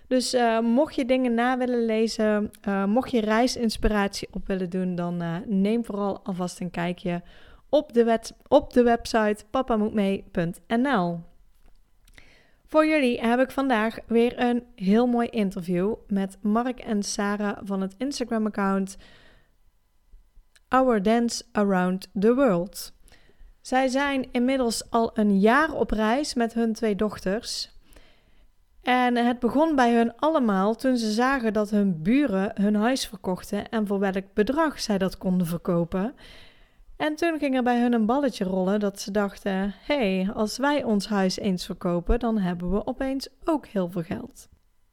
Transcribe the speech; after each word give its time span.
Dus 0.08 0.36
mocht 0.62 0.96
je 0.96 1.06
dingen 1.06 1.34
na 1.34 1.58
willen 1.58 1.86
lezen, 1.86 2.52
mocht 2.86 3.12
je 3.12 3.22
reisinspiratie 3.22 4.28
op 4.32 4.48
willen 4.48 4.70
doen, 4.70 4.96
dan 4.96 5.24
neem 5.46 5.86
vooral 5.86 6.20
alvast 6.24 6.60
een 6.60 6.72
kijkje 6.72 7.22
op 7.76 7.94
de, 7.94 8.04
wet, 8.04 8.34
op 8.48 8.74
de 8.74 8.84
website 8.84 9.46
papamoetmee.nl. 9.50 11.20
Voor 12.66 12.86
jullie 12.88 13.20
heb 13.20 13.40
ik 13.40 13.52
vandaag 13.52 13.98
weer 14.08 14.40
een 14.40 14.64
heel 14.76 15.08
mooi 15.08 15.28
interview 15.28 15.94
met 16.08 16.38
Mark 16.42 16.80
en 16.80 17.04
Sarah 17.04 17.58
van 17.64 17.82
het 17.82 17.96
Instagram-account 17.98 18.98
Our 20.68 21.02
Dance 21.02 21.44
Around 21.52 22.08
the 22.20 22.34
World. 22.34 22.94
Zij 23.62 23.88
zijn 23.88 24.28
inmiddels 24.32 24.90
al 24.92 25.12
een 25.14 25.40
jaar 25.40 25.74
op 25.74 25.92
reis 25.92 26.34
met 26.34 26.54
hun 26.54 26.74
twee 26.74 26.96
dochters. 26.96 27.74
En 28.82 29.16
het 29.16 29.40
begon 29.40 29.76
bij 29.76 29.96
hun 29.96 30.16
allemaal 30.16 30.76
toen 30.76 30.98
ze 30.98 31.12
zagen 31.12 31.54
dat 31.54 31.70
hun 31.70 32.02
buren 32.02 32.52
hun 32.62 32.76
huis 32.76 33.08
verkochten 33.08 33.70
en 33.70 33.88
voor 33.88 34.00
welk 34.00 34.34
bedrag 34.34 34.80
zij 34.80 34.98
dat 34.98 35.18
konden 35.18 35.48
verkopen. 35.48 36.14
En 36.98 37.16
toen 37.16 37.40
ging 37.40 37.56
er 37.56 37.64
bij 37.64 37.82
hun 37.82 37.94
een 37.94 38.06
balletje 38.06 38.46
rollen 38.46 38.80
dat 38.80 39.00
ze 39.00 39.12
dachten: 39.12 39.74
hé, 39.86 40.22
hey, 40.22 40.34
als 40.34 40.58
wij 40.58 40.84
ons 40.84 41.08
huis 41.08 41.40
eens 41.40 41.66
verkopen, 41.66 42.20
dan 42.20 42.38
hebben 42.38 42.72
we 42.72 42.86
opeens 42.86 43.30
ook 43.44 43.66
heel 43.66 43.90
veel 43.90 44.04
geld. 44.04 44.50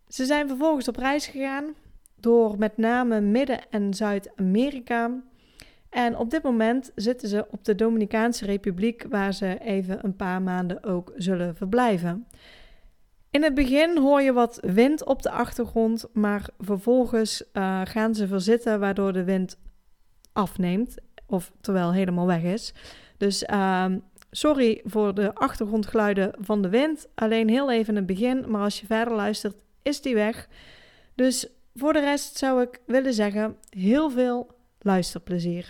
Ze 0.09 0.25
zijn 0.25 0.49
vervolgens 0.49 0.89
op 0.89 0.97
reis 0.97 1.27
gegaan 1.27 1.75
door 2.17 2.59
met 2.59 2.77
name 2.77 3.21
Midden- 3.21 3.71
en 3.71 3.95
Zuid-Amerika. 3.95 5.23
En 5.91 6.17
op 6.17 6.31
dit 6.31 6.43
moment 6.43 6.91
zitten 6.95 7.29
ze 7.29 7.47
op 7.51 7.65
de 7.65 7.75
Dominicaanse 7.75 8.45
Republiek, 8.45 9.07
waar 9.09 9.35
ze 9.35 9.59
even 9.59 10.05
een 10.05 10.17
paar 10.17 10.43
maanden 10.43 10.85
ook 10.85 11.13
zullen 11.17 11.57
verblijven. 11.57 12.27
In 13.31 13.43
het 13.43 13.55
begin 13.55 13.99
hoor 13.99 14.23
je 14.23 14.33
wat 14.33 14.59
wind 14.61 15.05
op 15.05 15.23
de 15.23 15.31
achtergrond, 15.31 16.07
maar 16.13 16.49
vervolgens 16.59 17.45
uh, 17.53 17.81
gaan 17.85 18.15
ze 18.15 18.27
verzitten, 18.27 18.81
waardoor 18.81 19.13
de 19.13 19.25
wind 19.25 19.59
afneemt 20.33 20.95
of 21.33 21.53
terwijl 21.61 21.93
helemaal 21.93 22.27
weg 22.27 22.43
is. 22.43 22.75
Dus 23.17 23.43
uh, 23.43 23.87
sorry 24.31 24.81
voor 24.85 25.15
de 25.15 25.35
achtergrondgeluiden 25.35 26.33
van 26.39 26.63
de 26.63 26.69
wind. 26.69 27.09
Alleen 27.15 27.49
heel 27.49 27.71
even 27.71 27.89
in 27.89 27.97
het 27.97 28.07
begin, 28.07 28.45
maar 28.49 28.63
als 28.63 28.81
je 28.81 28.87
verder 28.87 29.15
luistert, 29.15 29.55
is 29.83 30.01
die 30.01 30.15
weg. 30.15 30.49
Dus 31.15 31.49
voor 31.75 31.93
de 31.93 32.01
rest 32.01 32.37
zou 32.39 32.63
ik 32.63 32.81
willen 32.87 33.15
zeggen: 33.15 33.57
heel 33.71 34.11
veel 34.11 34.47
luisterplezier. 34.79 35.69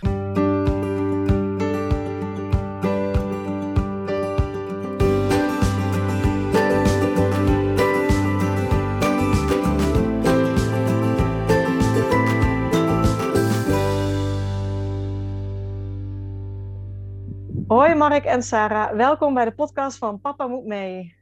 Hoi 17.72 17.94
Mark 17.94 18.24
en 18.24 18.42
Sarah, 18.42 18.96
welkom 18.96 19.34
bij 19.34 19.44
de 19.44 19.54
podcast 19.54 19.98
van 19.98 20.20
Papa 20.20 20.46
Moet 20.46 20.64
Mee. 20.64 21.16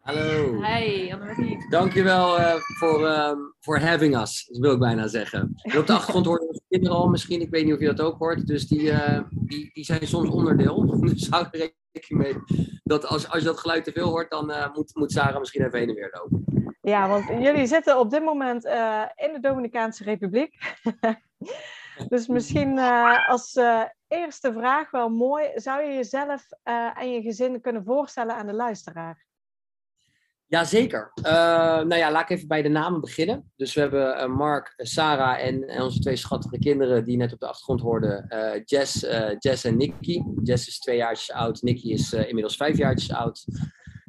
Hallo. 0.00 0.60
Hey, 0.60 1.10
Annemarie. 1.12 1.68
Dankjewel 1.68 2.38
uh, 2.38 2.54
voor, 2.54 3.00
uh, 3.00 3.32
voor 3.60 3.78
having 3.78 4.16
us, 4.16 4.46
dat 4.46 4.60
wil 4.60 4.72
ik 4.72 4.78
bijna 4.78 5.06
zeggen. 5.06 5.52
En 5.62 5.78
op 5.78 5.86
de 5.86 5.92
achtergrond 5.92 6.26
horen 6.26 6.46
onze 6.48 6.60
kinderen 6.68 6.96
al 6.96 7.08
misschien, 7.08 7.40
ik 7.40 7.50
weet 7.50 7.64
niet 7.64 7.74
of 7.74 7.80
je 7.80 7.86
dat 7.86 8.00
ook 8.00 8.18
hoort, 8.18 8.46
dus 8.46 8.68
die, 8.68 8.80
uh, 8.80 9.20
die, 9.30 9.70
die 9.72 9.84
zijn 9.84 10.06
soms 10.06 10.28
onderdeel. 10.28 10.86
Dus 11.00 11.28
hou 11.28 11.46
er 11.50 11.72
rekening 11.92 12.22
mee 12.22 12.34
dat 12.82 13.06
als, 13.06 13.28
als 13.28 13.38
je 13.38 13.46
dat 13.46 13.58
geluid 13.58 13.84
te 13.84 13.92
veel 13.92 14.08
hoort, 14.08 14.30
dan 14.30 14.50
eh, 14.50 14.74
moet, 14.74 14.94
moet 14.94 15.12
Sarah 15.12 15.38
misschien 15.38 15.64
even 15.64 15.78
heen 15.78 15.88
en 15.88 15.94
weer 15.94 16.20
lopen. 16.20 16.74
Ja, 16.80 17.08
want 17.08 17.24
jullie 17.26 17.66
zitten 17.66 17.98
op 17.98 18.10
dit 18.10 18.24
moment 18.24 18.64
in 19.16 19.32
de 19.32 19.38
Dominicaanse 19.40 20.04
Republiek. 20.04 20.58
dus 22.08 22.26
misschien 22.26 22.78
als 23.28 23.58
eerste 24.10 24.52
vraag 24.52 24.90
wel 24.90 25.08
mooi. 25.08 25.50
Zou 25.54 25.82
je 25.82 25.94
jezelf 25.94 26.46
uh, 26.64 26.98
en 26.98 27.12
je 27.12 27.22
gezin 27.22 27.60
kunnen 27.60 27.84
voorstellen 27.84 28.34
aan 28.34 28.46
de 28.46 28.52
luisteraar? 28.52 29.26
Jazeker. 30.46 31.12
Uh, 31.14 31.24
nou 31.24 31.94
ja, 31.94 32.10
laat 32.10 32.22
ik 32.22 32.36
even 32.36 32.48
bij 32.48 32.62
de 32.62 32.68
namen 32.68 33.00
beginnen. 33.00 33.52
Dus 33.56 33.74
we 33.74 33.80
hebben 33.80 34.16
uh, 34.16 34.26
Mark, 34.36 34.72
Sarah 34.76 35.44
en, 35.44 35.68
en, 35.68 35.82
onze 35.82 36.00
twee 36.00 36.16
schattige 36.16 36.58
kinderen 36.58 37.04
die 37.04 37.16
net 37.16 37.32
op 37.32 37.40
de 37.40 37.46
achtergrond 37.46 37.80
hoorden. 37.80 38.26
Jess, 38.64 39.06
Jess 39.38 39.64
en 39.64 39.76
Nicky. 39.76 40.22
Jess 40.42 40.68
is 40.68 40.78
twee 40.78 40.96
jaar 40.96 41.24
oud, 41.26 41.62
Nicky 41.62 41.92
is 41.92 42.12
inmiddels 42.12 42.56
vijf 42.56 42.76
jaar 42.76 43.06
oud. 43.08 43.44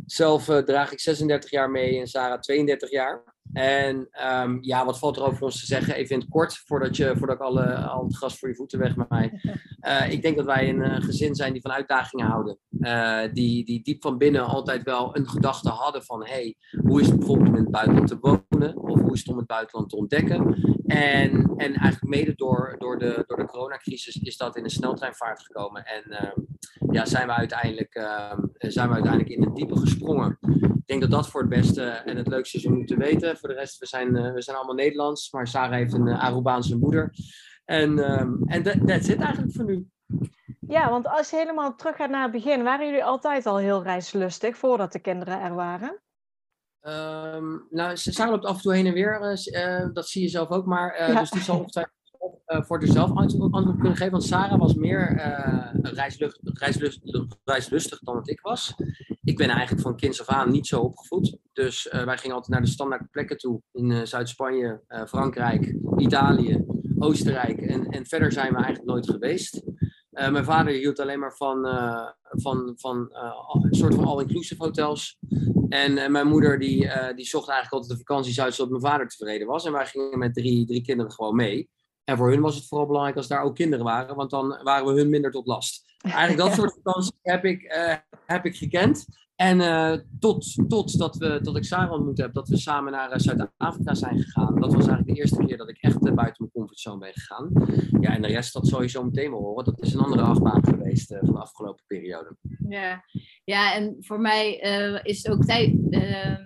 Zelf 0.06 0.46
draag 0.46 0.92
ik 0.92 1.00
36 1.00 1.50
jaar 1.50 1.70
mee 1.70 2.00
en 2.00 2.08
Sarah 2.08 2.40
32 2.40 2.90
jaar. 2.90 3.24
En 3.54 4.10
um, 4.44 4.58
ja, 4.62 4.86
wat 4.86 5.00
valt 5.00 5.18
er 5.18 5.24
over 5.24 5.44
ons 5.44 5.60
te 5.60 5.66
zeggen? 5.66 5.96
Even 5.96 6.16
in 6.16 6.22
het 6.22 6.30
kort, 6.30 6.58
voordat, 6.58 6.96
je, 6.96 7.14
voordat 7.18 7.36
ik 7.36 7.42
alle, 7.42 7.76
al 7.76 8.04
het 8.04 8.16
gras 8.16 8.40
voor 8.40 8.50
je 8.50 8.56
voeten 8.56 8.80
weg 8.80 8.96
mij. 9.10 9.42
Uh, 9.82 10.12
ik 10.16 10.22
denk 10.22 10.36
dat 10.36 10.46
wij 10.46 10.70
een 10.70 10.80
uh, 10.80 10.96
gezin 10.96 11.36
zijn 11.36 11.54
die 11.54 11.62
van 11.62 11.72
uitdagingen 11.72 12.26
houden. 12.26 12.58
Uh, 12.80 13.22
die, 13.34 13.66
die 13.66 13.84
diep 13.84 14.02
van 14.02 14.18
binnen 14.18 14.46
altijd 14.46 14.84
wel 14.84 15.18
een 15.18 15.28
gedachte 15.28 15.70
hadden 15.70 16.04
van... 16.04 16.26
hey, 16.26 16.56
hoe 16.86 17.02
is 17.02 17.08
het 17.08 17.18
bijvoorbeeld 17.18 17.50
om 17.50 17.56
in 17.56 17.62
het 17.62 17.72
buitenland 17.72 18.08
te 18.08 18.20
wonen? 18.20 18.78
Of 18.78 19.02
hoe 19.02 19.14
is 19.14 19.20
het 19.20 19.30
om 19.30 19.38
het 19.38 19.48
buitenland 19.48 19.90
te 19.90 19.96
ontdekken? 19.96 20.56
En, 20.86 21.54
en 21.58 21.74
eigenlijk 21.74 22.16
mede 22.16 22.34
door, 22.36 22.76
door, 22.78 23.00
de, 23.00 23.24
door 23.28 23.38
de 23.38 23.46
coronacrisis 23.46 24.16
is 24.16 24.38
dat 24.38 24.56
in 24.56 24.64
een 24.64 24.70
sneltreinvaart 24.70 25.42
gekomen. 25.42 25.86
En 25.86 26.04
ehm, 26.04 26.40
ja, 26.92 27.06
zijn 27.06 27.28
we, 27.28 27.34
uiteindelijk, 27.34 27.94
ehm, 27.94 28.40
zijn 28.58 28.88
we 28.88 28.94
uiteindelijk 28.94 29.34
in 29.34 29.44
het 29.44 29.56
diepe 29.56 29.78
gesprongen. 29.78 30.38
Ik 30.62 30.88
denk 30.88 31.02
dat 31.02 31.12
dat 31.12 31.30
voor 31.30 31.42
het 31.42 31.50
beste 31.50 31.84
en 31.84 32.18
het 32.18 32.28
leukste 32.28 32.58
is 32.58 32.66
om 32.66 32.78
nu 32.78 32.86
te 32.86 32.98
weten 32.98 33.38
voor 33.42 33.50
de 33.50 33.56
rest, 33.56 33.80
we 33.80 33.86
zijn, 33.86 34.16
uh, 34.16 34.34
we 34.34 34.42
zijn 34.42 34.58
allemaal 34.58 34.76
Nederlands, 34.76 35.32
maar 35.32 35.48
Sarah 35.48 35.72
heeft 35.72 35.94
een 35.94 36.08
uh, 36.08 36.24
Arubaanse 36.24 36.78
moeder. 36.78 37.14
En 37.66 38.12
um, 38.22 38.86
dat 38.86 39.04
zit 39.04 39.20
eigenlijk 39.20 39.54
voor 39.54 39.66
nu. 39.66 39.88
Ja, 40.68 40.90
want 40.90 41.08
als 41.08 41.30
je 41.30 41.36
helemaal 41.36 41.76
terug 41.76 41.96
gaat 41.96 42.10
naar 42.10 42.24
het 42.24 42.32
begin, 42.32 42.64
waren 42.64 42.86
jullie 42.86 43.04
altijd 43.04 43.46
al 43.46 43.58
heel 43.58 43.84
reislustig 43.84 44.58
voordat 44.58 44.92
de 44.92 45.00
kinderen 45.00 45.42
er 45.42 45.56
waren? 45.56 46.02
Um, 46.82 47.68
nou, 47.70 47.98
Sarah 47.98 48.32
loopt 48.32 48.46
af 48.46 48.56
en 48.56 48.62
toe 48.62 48.74
heen 48.74 48.86
en 48.86 48.94
weer, 48.94 49.38
uh, 49.46 49.94
dat 49.94 50.08
zie 50.08 50.22
je 50.22 50.28
zelf 50.28 50.50
ook, 50.50 50.66
maar 50.66 51.12
ja. 51.12 51.20
dus 51.20 51.30
die 51.30 51.42
zal 51.42 51.58
ongetwijfeld 51.58 51.96
uh, 52.48 52.62
voor 52.62 52.82
zichzelf 52.82 53.12
antwoord 53.16 53.52
kunnen 53.52 53.96
geven. 53.96 54.12
Want 54.12 54.24
Sarah 54.24 54.60
was 54.60 54.74
meer 54.74 55.22
reislustig, 55.82 56.60
reislustig, 56.60 57.26
reislustig 57.44 58.00
dan 58.00 58.16
dat 58.16 58.30
ik 58.30 58.42
was. 58.42 58.76
Ik 59.24 59.38
ben 59.38 59.50
eigenlijk 59.50 59.82
van 59.82 59.96
kinds 59.96 60.22
af 60.22 60.28
aan 60.28 60.52
niet 60.52 60.68
zo 60.68 60.80
opgevoed. 60.80 61.38
Dus 61.54 61.86
uh, 61.86 62.04
wij 62.04 62.18
gingen 62.18 62.36
altijd 62.36 62.54
naar 62.54 62.66
de 62.66 62.72
standaard 62.72 63.12
plekken 63.12 63.38
toe. 63.38 63.62
In 63.72 64.08
Zuid-Spanje, 64.08 64.82
Frankrijk, 65.08 65.76
Italië, 65.98 66.66
Oostenrijk. 67.00 67.60
En, 67.62 67.86
en 67.90 68.06
verder 68.06 68.32
zijn 68.32 68.50
we 68.50 68.56
eigenlijk 68.56 68.86
nooit 68.86 69.10
geweest. 69.10 69.62
mijn 70.10 70.44
vader 70.44 70.74
hield 70.74 71.00
alleen 71.00 71.20
maar 71.20 71.36
van, 71.36 71.66
van, 72.22 72.74
van 72.76 73.10
een 73.62 73.74
soort 73.76 73.96
van 73.96 74.06
all-inclusive 74.06 74.64
hotels. 74.64 75.18
En 75.70 76.12
mijn 76.12 76.28
moeder 76.28 76.60
die, 76.60 76.90
die 77.16 77.26
zocht 77.26 77.50
eigenlijk 77.50 77.72
altijd 77.72 77.92
de 77.92 78.06
vakanties 78.06 78.42
uit 78.42 78.54
zodat 78.54 78.72
mijn 78.72 78.92
vader 78.92 79.08
tevreden 79.08 79.48
was. 79.48 79.66
En 79.66 79.72
wij 79.72 79.86
gingen 79.86 80.20
met 80.20 80.34
drie, 80.34 80.66
drie 80.66 80.82
kinderen 80.82 81.12
gewoon 81.12 81.36
mee. 81.36 81.70
En 82.04 82.18
voor 82.18 82.30
hun 82.30 82.42
was 82.42 82.56
het 82.56 82.68
vooral 82.68 82.88
belangrijk 82.88 83.18
als 83.18 83.28
daar 83.28 83.44
ook 83.44 83.56
kinderen 83.56 83.86
waren, 83.86 84.16
want 84.16 84.30
dan 84.30 84.60
waren 84.64 84.86
we 84.86 85.00
hun 85.00 85.10
minder 85.10 85.32
tot 85.32 85.48
last. 85.48 85.86
Eigenlijk 85.98 86.38
dat 86.38 86.54
soort 86.60 86.74
vakanties 86.84 87.12
heb 87.22 87.46
ik, 87.46 87.64
uh, 87.64 87.96
heb 88.26 88.46
ik 88.46 88.56
gekend. 88.56 89.06
En 89.42 89.60
uh, 89.60 89.98
tot, 90.20 90.70
tot, 90.70 90.98
dat 90.98 91.16
we, 91.16 91.40
tot 91.42 91.58
ik 91.58 91.64
Sarah 91.64 91.92
ontmoet 91.92 92.18
heb, 92.18 92.34
dat 92.34 92.48
we 92.48 92.58
samen 92.58 92.92
naar 92.92 93.22
Zuid-Afrika 93.22 93.94
zijn 93.94 94.22
gegaan. 94.22 94.60
Dat 94.60 94.74
was 94.74 94.88
eigenlijk 94.88 95.08
de 95.08 95.22
eerste 95.22 95.46
keer 95.46 95.58
dat 95.58 95.70
ik 95.70 95.78
echt 95.78 96.00
buiten 96.00 96.36
mijn 96.38 96.52
comfortzone 96.52 96.98
ben 96.98 97.14
gegaan. 97.14 97.52
Ja, 98.00 98.16
en 98.16 98.22
de 98.22 98.28
rest, 98.28 98.54
dat 98.54 98.68
zal 98.68 98.82
je 98.82 98.88
zo 98.88 99.04
meteen 99.04 99.32
wel 99.32 99.40
horen. 99.40 99.66
Dat 99.66 99.82
is 99.82 99.94
een 99.94 100.00
andere 100.00 100.22
achtbaan 100.22 100.64
geweest 100.64 101.18
van 101.20 101.34
de 101.34 101.40
afgelopen 101.40 101.84
periode. 101.88 102.38
Ja, 102.70 103.04
ja 103.44 103.74
en 103.74 103.96
voor 104.00 104.20
mij 104.20 104.54
is 105.04 105.28
ook 105.28 105.46
tijd, 105.46 105.92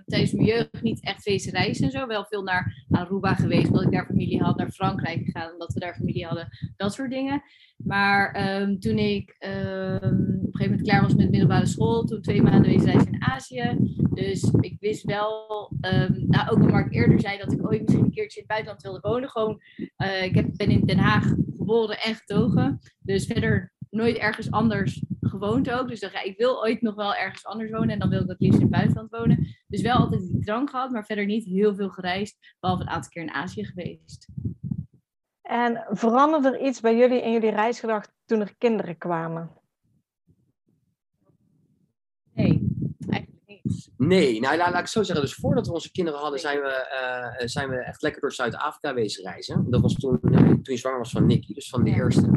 tijdens 0.06 0.32
mijn 0.32 0.46
jeugd 0.46 0.82
niet 0.82 1.04
echt 1.04 1.22
feest 1.22 1.50
reizen 1.50 1.84
en 1.84 1.90
zo. 1.90 2.06
Wel 2.06 2.24
veel 2.24 2.42
naar 2.42 2.86
Aruba 2.90 3.34
geweest, 3.34 3.66
omdat 3.66 3.82
ik 3.82 3.92
daar 3.92 4.06
familie 4.06 4.42
had. 4.42 4.56
Naar 4.56 4.70
Frankrijk 4.70 5.24
gegaan, 5.24 5.52
omdat 5.52 5.72
we 5.72 5.80
daar 5.80 5.94
familie 5.94 6.26
hadden. 6.26 6.48
Dat 6.76 6.94
soort 6.94 7.10
dingen. 7.10 7.42
Maar 7.76 8.56
um, 8.60 8.80
toen 8.80 8.98
ik 8.98 9.36
um, 9.38 9.94
op 9.94 10.02
een 10.02 10.48
gegeven 10.52 10.70
moment 10.70 10.82
klaar 10.82 11.02
was 11.02 11.14
met 11.14 11.30
middelbare 11.30 11.66
school, 11.66 12.04
toen 12.04 12.20
twee 12.20 12.42
maanden 12.42 12.70
weesreis 12.70 13.04
in 13.04 13.22
Azië. 13.22 13.76
Dus 14.14 14.50
ik 14.60 14.76
wist 14.80 15.04
wel, 15.04 15.72
um, 15.80 16.24
nou 16.26 16.50
ook 16.50 16.58
wat 16.58 16.70
Mark 16.70 16.94
eerder 16.94 17.20
zei, 17.20 17.38
dat 17.38 17.52
ik 17.52 17.66
ooit 17.66 17.82
misschien 17.82 18.04
een 18.04 18.10
keertje 18.10 18.40
in 18.40 18.46
het 18.46 18.46
buitenland 18.46 18.82
wilde 18.82 19.00
wonen. 19.00 19.28
Gewoon, 19.28 19.60
uh, 19.96 20.24
ik 20.24 20.34
heb, 20.34 20.48
ben 20.56 20.70
in 20.70 20.86
Den 20.86 20.98
Haag 20.98 21.34
geboren 21.56 21.98
en 21.98 22.14
getogen. 22.14 22.80
Dus 22.98 23.26
verder 23.26 23.72
nooit 23.90 24.16
ergens 24.16 24.50
anders 24.50 25.02
gewoond 25.20 25.70
ook. 25.70 25.88
Dus 25.88 26.04
ga, 26.04 26.22
ik 26.22 26.38
wil 26.38 26.62
ooit 26.62 26.82
nog 26.82 26.94
wel 26.94 27.14
ergens 27.14 27.44
anders 27.44 27.70
wonen 27.70 27.88
en 27.88 27.98
dan 27.98 28.08
wil 28.08 28.22
ik 28.22 28.28
het 28.28 28.40
liefst 28.40 28.56
in 28.56 28.62
het 28.62 28.70
buitenland 28.70 29.10
wonen. 29.10 29.56
Dus 29.66 29.82
wel 29.82 29.96
altijd 29.96 30.20
die 30.20 30.44
drang 30.44 30.70
gehad, 30.70 30.90
maar 30.90 31.04
verder 31.04 31.26
niet 31.26 31.44
heel 31.44 31.74
veel 31.74 31.88
gereisd, 31.88 32.54
behalve 32.60 32.82
een 32.82 32.88
aantal 32.88 33.10
keer 33.10 33.22
in 33.22 33.30
Azië 33.30 33.64
geweest. 33.64 34.28
En 35.46 35.86
veranderde 35.90 36.48
er 36.48 36.66
iets 36.66 36.80
bij 36.80 36.96
jullie 36.96 37.22
in 37.22 37.32
jullie 37.32 37.50
reisgedrag 37.50 38.06
toen 38.24 38.40
er 38.40 38.54
kinderen 38.58 38.98
kwamen? 38.98 39.50
Nee, 42.32 42.66
eigenlijk 43.08 43.42
niet. 43.46 43.90
Nee, 43.96 44.40
nou 44.40 44.56
laat, 44.56 44.72
laat 44.72 44.80
ik 44.80 44.86
zo 44.86 45.02
zeggen. 45.02 45.24
Dus 45.24 45.34
voordat 45.34 45.66
we 45.66 45.72
onze 45.72 45.92
kinderen 45.92 46.20
hadden, 46.20 46.40
zijn 46.40 46.60
we, 46.60 46.88
uh, 47.40 47.46
zijn 47.46 47.68
we 47.68 47.76
echt 47.76 48.02
lekker 48.02 48.20
door 48.20 48.32
Zuid-Afrika 48.32 48.94
wezen 48.94 49.24
reizen. 49.24 49.70
Dat 49.70 49.80
was 49.80 49.94
toen, 49.94 50.18
uh, 50.22 50.38
toen 50.38 50.60
je 50.62 50.76
zwanger 50.76 50.98
was 50.98 51.10
van 51.10 51.26
Nicky, 51.26 51.54
dus 51.54 51.68
van 51.68 51.84
de 51.84 51.90
eerste. 51.90 52.30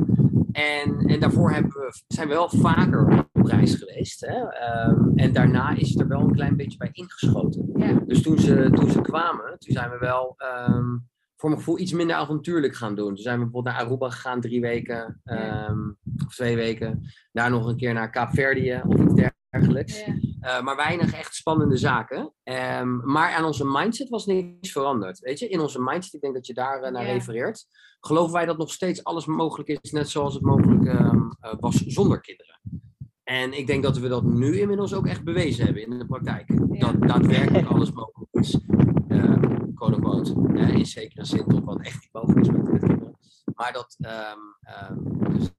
En, 0.51 0.97
en 0.97 1.19
daarvoor 1.19 1.51
hebben 1.51 1.71
we, 1.71 2.01
zijn 2.07 2.27
we 2.27 2.33
wel 2.33 2.49
vaker 2.49 3.27
op 3.33 3.45
reis 3.45 3.75
geweest. 3.75 4.25
Hè? 4.25 4.41
Um, 4.89 5.11
en 5.15 5.33
daarna 5.33 5.75
is 5.75 5.89
het 5.89 5.99
er 5.99 6.07
wel 6.07 6.19
een 6.19 6.35
klein 6.35 6.55
beetje 6.55 6.77
bij 6.77 6.89
ingeschoten. 6.91 7.69
Ja. 7.75 7.93
Dus 8.05 8.21
toen 8.21 8.39
ze, 8.39 8.69
toen 8.71 8.89
ze 8.89 9.01
kwamen, 9.01 9.59
toen 9.59 9.73
zijn 9.73 9.89
we 9.89 9.97
wel 9.97 10.35
um, 10.67 11.08
voor 11.39 11.49
mijn 11.49 11.61
gevoel 11.61 11.79
iets 11.79 11.93
minder 11.93 12.15
avontuurlijk 12.15 12.75
gaan 12.75 12.95
doen. 12.95 13.07
Toen 13.07 13.23
zijn 13.23 13.37
we 13.37 13.43
bijvoorbeeld 13.43 13.75
naar 13.75 13.85
Aruba 13.85 14.09
gegaan, 14.09 14.41
drie 14.41 14.61
weken 14.61 15.21
um, 15.23 15.97
of 16.25 16.35
twee 16.35 16.55
weken. 16.55 17.01
Daar 17.31 17.49
nog 17.49 17.67
een 17.67 17.77
keer 17.77 17.93
naar 17.93 18.09
Kaapverdië 18.09 18.81
of 18.87 18.99
iets 18.99 19.31
dergelijks. 19.49 20.07
Uh, 20.07 20.61
maar 20.61 20.75
weinig 20.75 21.13
echt 21.13 21.35
spannende 21.35 21.77
zaken. 21.77 22.33
Um, 22.43 23.11
maar 23.11 23.33
aan 23.33 23.45
onze 23.45 23.65
mindset 23.65 24.09
was 24.09 24.25
niets 24.25 24.71
veranderd. 24.71 25.19
Weet 25.19 25.39
je, 25.39 25.47
in 25.47 25.59
onze 25.59 25.81
mindset, 25.81 26.13
ik 26.13 26.21
denk 26.21 26.33
dat 26.33 26.47
je 26.47 26.53
daar 26.53 26.83
uh, 26.83 26.91
naar 26.91 27.05
refereert. 27.05 27.65
Geloven 27.99 28.33
wij 28.33 28.45
dat 28.45 28.57
nog 28.57 28.71
steeds 28.71 29.03
alles 29.03 29.25
mogelijk 29.25 29.69
is, 29.69 29.91
net 29.91 30.09
zoals 30.09 30.33
het 30.33 30.43
mogelijk 30.43 30.85
um, 30.99 31.37
uh, 31.41 31.53
was 31.59 31.75
zonder 31.75 32.21
kinderen. 32.21 32.59
En 33.23 33.57
ik 33.57 33.67
denk 33.67 33.83
dat 33.83 33.97
we 33.97 34.07
dat 34.07 34.23
nu 34.23 34.59
inmiddels 34.59 34.93
ook 34.93 35.07
echt 35.07 35.23
bewezen 35.23 35.65
hebben 35.65 35.83
in 35.83 35.99
de 35.99 36.05
praktijk. 36.05 36.49
Ja. 36.71 36.91
Dat 36.91 37.07
daadwerkelijk 37.07 37.67
alles 37.67 37.91
mogelijk 37.91 38.29
is. 38.31 38.59
Uh, 39.09 39.35
quote 39.75 39.95
unquote. 39.95 40.35
Uh, 40.53 40.69
in 40.69 40.85
zekere 40.85 41.25
zin 41.25 41.45
tot 41.47 41.63
wat 41.63 41.81
echt 41.81 42.01
niet 42.01 42.09
mogelijk 42.11 42.39
is 42.39 42.51
met, 42.51 42.79
kinderen. 42.79 43.17
Maar 43.55 43.73
dat, 43.73 43.97
um, 43.99 44.97
um, 44.97 45.33
dus, 45.33 45.51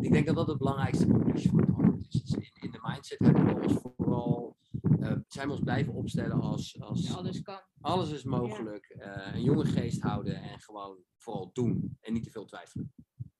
ik 0.00 0.12
denk 0.12 0.26
dat 0.26 0.34
dat 0.34 0.46
het 0.46 0.58
belangrijkste 0.58 1.06
conclusie 1.06 1.50
voor 1.50 1.60
het 1.60 1.68
antwoord 1.68 2.06
is. 2.08 2.22
Dus 2.22 2.32
in, 2.32 2.62
in 2.62 2.70
de 2.70 2.78
mindset 2.82 3.18
hebben 3.18 3.44
we 3.44 3.62
ons 3.62 3.78
vooral, 3.96 4.56
uh, 5.00 5.12
zijn 5.28 5.46
we 5.46 5.52
ons 5.52 5.62
blijven 5.62 5.94
opstellen 5.94 6.40
als, 6.40 6.80
als 6.80 7.08
Ja, 7.08 7.14
alles 7.14 7.42
kan. 7.42 7.60
alles 7.80 8.10
is 8.10 8.24
mogelijk. 8.24 8.94
een 9.32 9.42
jonge 9.42 9.64
geest 9.64 10.02
houden 10.02 10.34
en 10.34 10.60
gewoon 10.60 10.96
vooral 11.18 11.50
doen. 11.52 11.96
En 12.00 12.12
niet 12.12 12.24
te 12.24 12.30
veel 12.30 12.44
twijfelen. 12.44 12.92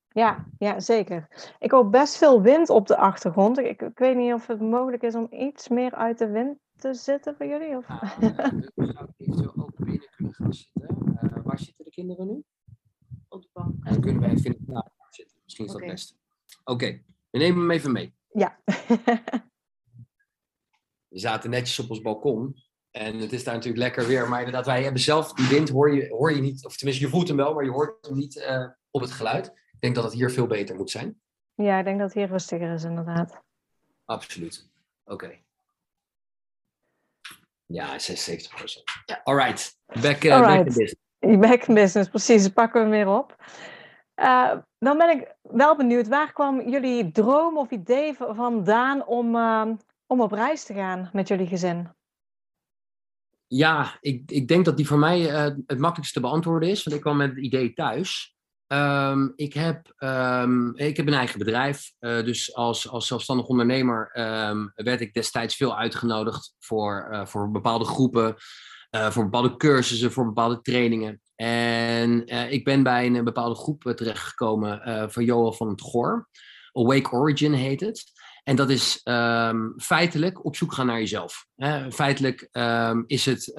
Ja, 0.08 0.46
ja, 0.58 0.80
zeker. 0.80 1.28
Ik 1.58 1.70
hoor 1.70 1.90
best 1.90 2.16
veel 2.16 2.42
wind 2.42 2.68
op 2.70 2.86
de 2.86 2.96
achtergrond. 2.96 3.58
Ik, 3.58 3.82
ik 3.82 3.98
weet 3.98 4.16
niet 4.16 4.32
of 4.32 4.46
het 4.46 4.60
mogelijk 4.60 5.02
is 5.02 5.14
om 5.14 5.26
iets 5.30 5.68
meer 5.68 5.94
uit 5.94 6.18
de 6.18 6.30
wind 6.30 6.58
te 6.76 6.94
zitten 6.94 7.36
voor 7.36 7.46
jullie. 7.46 7.76
Of? 7.76 7.88
Nou, 7.88 8.00
we 8.74 8.92
zouden 8.92 9.14
eventueel 9.16 9.52
ook 9.56 9.76
binnen 9.76 10.08
kunnen 10.16 10.34
gaan 10.34 10.54
zitten. 10.54 11.18
Uh, 11.22 11.44
waar 11.44 11.58
zitten 11.58 11.84
de 11.84 11.90
kinderen 11.90 12.26
nu? 12.26 12.44
Op 13.28 13.42
de 13.42 13.48
bank. 13.52 13.84
En 13.84 13.92
dan 13.92 14.00
kunnen 14.00 14.20
wij 14.20 14.30
even 14.30 14.44
in 14.44 14.56
de 14.58 14.72
kamer 14.72 14.92
zitten. 15.10 15.38
Misschien 15.44 15.64
is 15.64 15.72
dat 15.72 15.80
Oké. 15.80 15.90
best. 15.90 16.16
Oké, 16.64 16.72
okay. 16.72 17.04
we 17.30 17.38
nemen 17.38 17.60
hem 17.60 17.70
even 17.70 17.92
mee. 17.92 18.14
Ja. 18.28 18.58
we 21.08 21.18
zaten 21.18 21.50
netjes 21.50 21.78
op 21.78 21.90
ons 21.90 22.00
balkon. 22.00 22.56
En 22.90 23.18
het 23.18 23.32
is 23.32 23.44
daar 23.44 23.54
natuurlijk 23.54 23.82
lekker 23.82 24.06
weer. 24.06 24.28
Maar 24.28 24.38
inderdaad, 24.38 24.66
wij 24.66 24.82
hebben 24.82 25.00
zelf 25.00 25.32
die 25.32 25.48
wind, 25.48 25.68
hoor 25.68 25.94
je, 25.94 26.08
hoor 26.08 26.32
je 26.32 26.40
niet. 26.40 26.64
Of 26.64 26.76
tenminste, 26.76 27.04
je 27.04 27.10
voelt 27.10 27.28
hem 27.28 27.36
wel, 27.36 27.54
maar 27.54 27.64
je 27.64 27.70
hoort 27.70 28.06
hem 28.06 28.16
niet 28.16 28.36
uh, 28.36 28.68
op 28.90 29.00
het 29.00 29.10
geluid. 29.10 29.46
Ik 29.46 29.80
denk 29.80 29.94
dat 29.94 30.04
het 30.04 30.12
hier 30.12 30.30
veel 30.30 30.46
beter 30.46 30.76
moet 30.76 30.90
zijn. 30.90 31.20
Ja, 31.54 31.78
ik 31.78 31.84
denk 31.84 31.98
dat 31.98 32.06
het 32.06 32.16
hier 32.16 32.28
rustiger 32.28 32.72
is, 32.72 32.84
inderdaad. 32.84 33.42
Absoluut. 34.04 34.70
Oké. 35.04 35.24
Okay. 35.24 35.43
Ja, 37.66 37.98
76 37.98 38.54
procent. 38.54 38.84
Ja. 39.06 39.20
All 39.24 39.36
right. 39.36 39.78
Back, 40.02 40.24
uh, 40.24 40.34
All 40.34 40.40
back 40.40 40.50
right. 40.50 40.58
in 40.58 40.64
business. 40.64 40.94
Back 41.18 41.66
in 41.66 41.74
business, 41.74 42.08
precies. 42.08 42.42
Dat 42.42 42.52
pakken 42.52 42.84
we 42.84 42.90
weer 42.90 43.08
op. 43.08 43.36
Uh, 44.16 44.52
dan 44.78 44.98
ben 44.98 45.10
ik 45.10 45.34
wel 45.42 45.76
benieuwd, 45.76 46.08
waar 46.08 46.32
kwam 46.32 46.68
jullie 46.68 47.10
droom 47.10 47.58
of 47.58 47.70
idee 47.70 48.14
vandaan 48.14 49.06
om, 49.06 49.36
uh, 49.36 49.66
om 50.06 50.20
op 50.20 50.32
reis 50.32 50.64
te 50.64 50.74
gaan 50.74 51.10
met 51.12 51.28
jullie 51.28 51.46
gezin? 51.46 51.88
Ja, 53.46 53.96
ik, 54.00 54.30
ik 54.30 54.48
denk 54.48 54.64
dat 54.64 54.76
die 54.76 54.86
voor 54.86 54.98
mij 54.98 55.20
uh, 55.20 55.42
het 55.66 55.78
makkelijkste 55.78 56.20
te 56.20 56.26
beantwoorden 56.26 56.68
is. 56.68 56.84
Want 56.84 56.96
ik 56.96 57.02
kwam 57.02 57.16
met 57.16 57.28
het 57.28 57.38
idee 57.38 57.72
thuis. 57.72 58.33
Um, 58.74 59.32
ik, 59.36 59.52
heb, 59.52 59.94
um, 59.98 60.76
ik 60.76 60.96
heb 60.96 61.06
een 61.06 61.14
eigen 61.14 61.38
bedrijf. 61.38 61.92
Uh, 62.00 62.24
dus 62.24 62.54
als, 62.54 62.88
als 62.88 63.06
zelfstandig 63.06 63.46
ondernemer 63.46 64.10
um, 64.18 64.72
werd 64.74 65.00
ik 65.00 65.14
destijds 65.14 65.56
veel 65.56 65.76
uitgenodigd 65.76 66.54
voor, 66.58 67.08
uh, 67.10 67.26
voor 67.26 67.50
bepaalde 67.50 67.84
groepen. 67.84 68.34
Uh, 68.90 69.10
voor 69.10 69.24
bepaalde 69.24 69.56
cursussen, 69.56 70.12
voor 70.12 70.24
bepaalde 70.24 70.60
trainingen. 70.60 71.20
En 71.36 72.26
ik 72.50 72.64
ben 72.64 72.82
bij 72.82 73.06
een 73.06 73.24
bepaalde 73.24 73.54
groep 73.54 73.82
terechtgekomen 73.82 75.10
van 75.12 75.24
Johan 75.24 75.54
van 75.54 75.68
het 75.68 75.82
Goor. 75.82 76.28
Awake 76.72 77.12
Origin 77.12 77.52
heet 77.52 77.80
het. 77.80 78.04
En 78.42 78.56
dat 78.56 78.70
is 78.70 79.00
feitelijk 79.76 80.44
op 80.44 80.56
zoek 80.56 80.72
gaan 80.72 80.86
naar 80.86 80.98
jezelf. 80.98 81.46
Feitelijk 81.90 82.48
is 83.06 83.24
het 83.24 83.52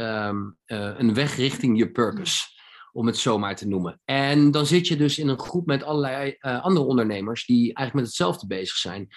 een 0.65 1.13
weg 1.13 1.35
richting 1.35 1.77
je 1.77 1.91
purpose, 1.91 2.45
om 2.95 3.05
het 3.05 3.17
zo 3.17 3.37
maar 3.37 3.55
te 3.55 3.67
noemen. 3.67 4.01
En 4.05 4.51
dan 4.51 4.65
zit 4.65 4.87
je 4.87 4.95
dus 4.95 5.19
in 5.19 5.27
een 5.27 5.39
groep 5.39 5.65
met 5.65 5.83
allerlei 5.83 6.35
uh, 6.39 6.63
andere 6.63 6.85
ondernemers 6.85 7.45
die 7.45 7.63
eigenlijk 7.63 7.93
met 7.93 8.05
hetzelfde 8.05 8.47
bezig 8.47 8.75
zijn. 8.75 9.07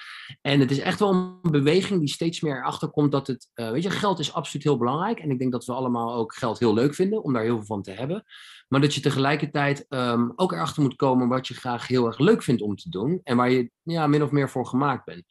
En 0.40 0.60
het 0.60 0.70
is 0.70 0.78
echt 0.78 0.98
wel 0.98 1.12
een 1.12 1.50
beweging 1.50 2.00
die 2.00 2.08
steeds 2.08 2.40
meer 2.40 2.56
erachter 2.56 2.88
komt 2.88 3.12
dat 3.12 3.26
het, 3.26 3.50
uh, 3.54 3.70
weet 3.70 3.82
je, 3.82 3.90
geld 3.90 4.18
is 4.18 4.32
absoluut 4.32 4.64
heel 4.64 4.78
belangrijk. 4.78 5.18
En 5.18 5.30
ik 5.30 5.38
denk 5.38 5.52
dat 5.52 5.64
we 5.64 5.72
allemaal 5.72 6.14
ook 6.14 6.34
geld 6.34 6.58
heel 6.58 6.74
leuk 6.74 6.94
vinden, 6.94 7.22
om 7.22 7.32
daar 7.32 7.42
heel 7.42 7.56
veel 7.56 7.66
van 7.66 7.82
te 7.82 7.90
hebben. 7.90 8.24
Maar 8.68 8.80
dat 8.80 8.94
je 8.94 9.00
tegelijkertijd 9.00 9.86
um, 9.88 10.32
ook 10.36 10.52
erachter 10.52 10.82
moet 10.82 10.96
komen 10.96 11.28
wat 11.28 11.48
je 11.48 11.54
graag 11.54 11.86
heel 11.86 12.06
erg 12.06 12.18
leuk 12.18 12.42
vindt 12.42 12.62
om 12.62 12.76
te 12.76 12.90
doen. 12.90 13.20
En 13.22 13.36
waar 13.36 13.50
je 13.50 13.70
ja, 13.82 14.06
min 14.06 14.22
of 14.22 14.30
meer 14.30 14.50
voor 14.50 14.66
gemaakt 14.66 15.04
bent. 15.04 15.24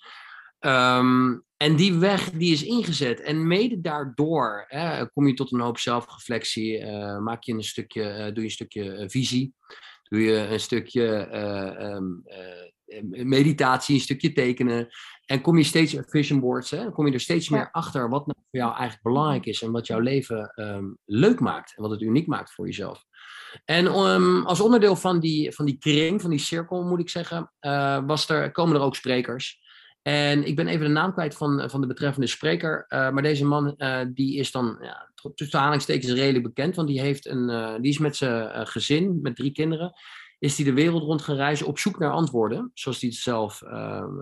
Um, 0.60 1.46
en 1.58 1.76
die 1.76 1.94
weg 1.94 2.32
die 2.32 2.52
is 2.52 2.64
ingezet. 2.64 3.22
En 3.22 3.48
mede 3.48 3.82
daardoor 3.82 4.66
hè, 4.68 5.10
kom 5.10 5.28
je 5.28 5.34
tot 5.34 5.52
een 5.52 5.60
hoop 5.60 5.78
zelfreflectie. 5.78 6.80
Uh, 6.80 7.20
maak 7.20 7.44
je 7.44 7.54
een 7.54 7.64
stukje, 7.64 8.02
uh, 8.02 8.26
doe 8.26 8.36
je 8.36 8.44
een 8.44 8.50
stukje 8.50 8.84
uh, 8.84 9.04
visie. 9.08 9.54
Doe 10.04 10.22
je 10.22 10.34
een 10.34 10.60
stukje 10.60 11.30
um, 11.82 12.24
meditatie, 13.28 13.96
een 13.96 14.02
stukje 14.02 14.34
tekenen. 14.34 14.88
En 15.26 15.42
kom 15.42 15.58
je 15.58 15.64
steeds 15.64 15.96
vision 16.06 16.40
boards. 16.40 16.72
Hè, 16.72 16.92
kom 16.92 17.08
je 17.08 17.14
er 17.14 17.20
steeds 17.20 17.50
meer 17.50 17.72
achter 17.72 18.10
wat 18.10 18.26
nou 18.26 18.40
voor 18.50 18.60
jou 18.60 18.72
eigenlijk 18.72 19.04
belangrijk 19.04 19.46
is. 19.46 19.62
En 19.62 19.72
wat 19.72 19.88
jouw 19.88 20.00
leven 20.00 20.54
um, 20.56 20.98
leuk 21.06 21.40
maakt. 21.40 21.74
En 21.76 21.82
wat 21.82 21.92
het 21.92 22.02
uniek 22.02 22.28
maakt 22.28 22.54
voor 22.54 22.66
jezelf. 22.66 23.04
En 23.66 23.86
um, 23.86 24.46
als 24.46 24.62
onderdeel 24.62 24.96
van 24.96 25.20
die, 25.20 25.52
van 25.52 25.66
die 25.66 25.78
kring, 25.78 26.22
van 26.22 26.30
die 26.30 26.40
cirkel 26.40 26.84
moet 26.84 27.00
ik 27.00 27.10
zeggen, 27.10 27.52
was 28.06 28.30
er, 28.30 28.52
komen 28.52 28.76
er 28.76 28.82
ook 28.82 28.96
sprekers. 28.96 29.60
En 30.08 30.48
ik 30.48 30.56
ben 30.56 30.68
even 30.68 30.86
de 30.86 30.92
naam 30.92 31.14
kwijt 31.14 31.36
van, 31.36 31.70
van 31.70 31.82
de 31.82 31.88
betreffende 31.88 32.28
spreker. 32.28 32.86
Uh, 32.90 33.10
maar 33.10 33.24
deze 33.24 33.46
man 33.46 33.74
uh, 33.78 34.00
die 34.14 34.38
is 34.38 34.52
dan 34.52 34.78
ja, 34.82 35.10
tussen 35.36 35.60
aanhalingstekens 35.60 36.12
redelijk 36.12 36.44
bekend. 36.44 36.76
Want 36.76 36.88
die, 36.88 37.00
heeft 37.00 37.26
een, 37.26 37.50
uh, 37.50 37.74
die 37.82 37.92
is 37.92 37.98
met 37.98 38.16
zijn 38.16 38.68
gezin, 38.68 39.20
met 39.22 39.36
drie 39.36 39.52
kinderen, 39.52 39.94
is 40.40 40.56
hij 40.56 40.66
de 40.66 40.74
wereld 40.74 41.04
rond 41.04 41.22
gereisd 41.22 41.64
op 41.64 41.80
zoek 41.80 42.00
naar 42.00 42.12
antwoorden. 42.12 42.72
Zoals 42.74 43.02
hij 43.02 43.10
het 43.10 43.20
zelf 43.20 43.62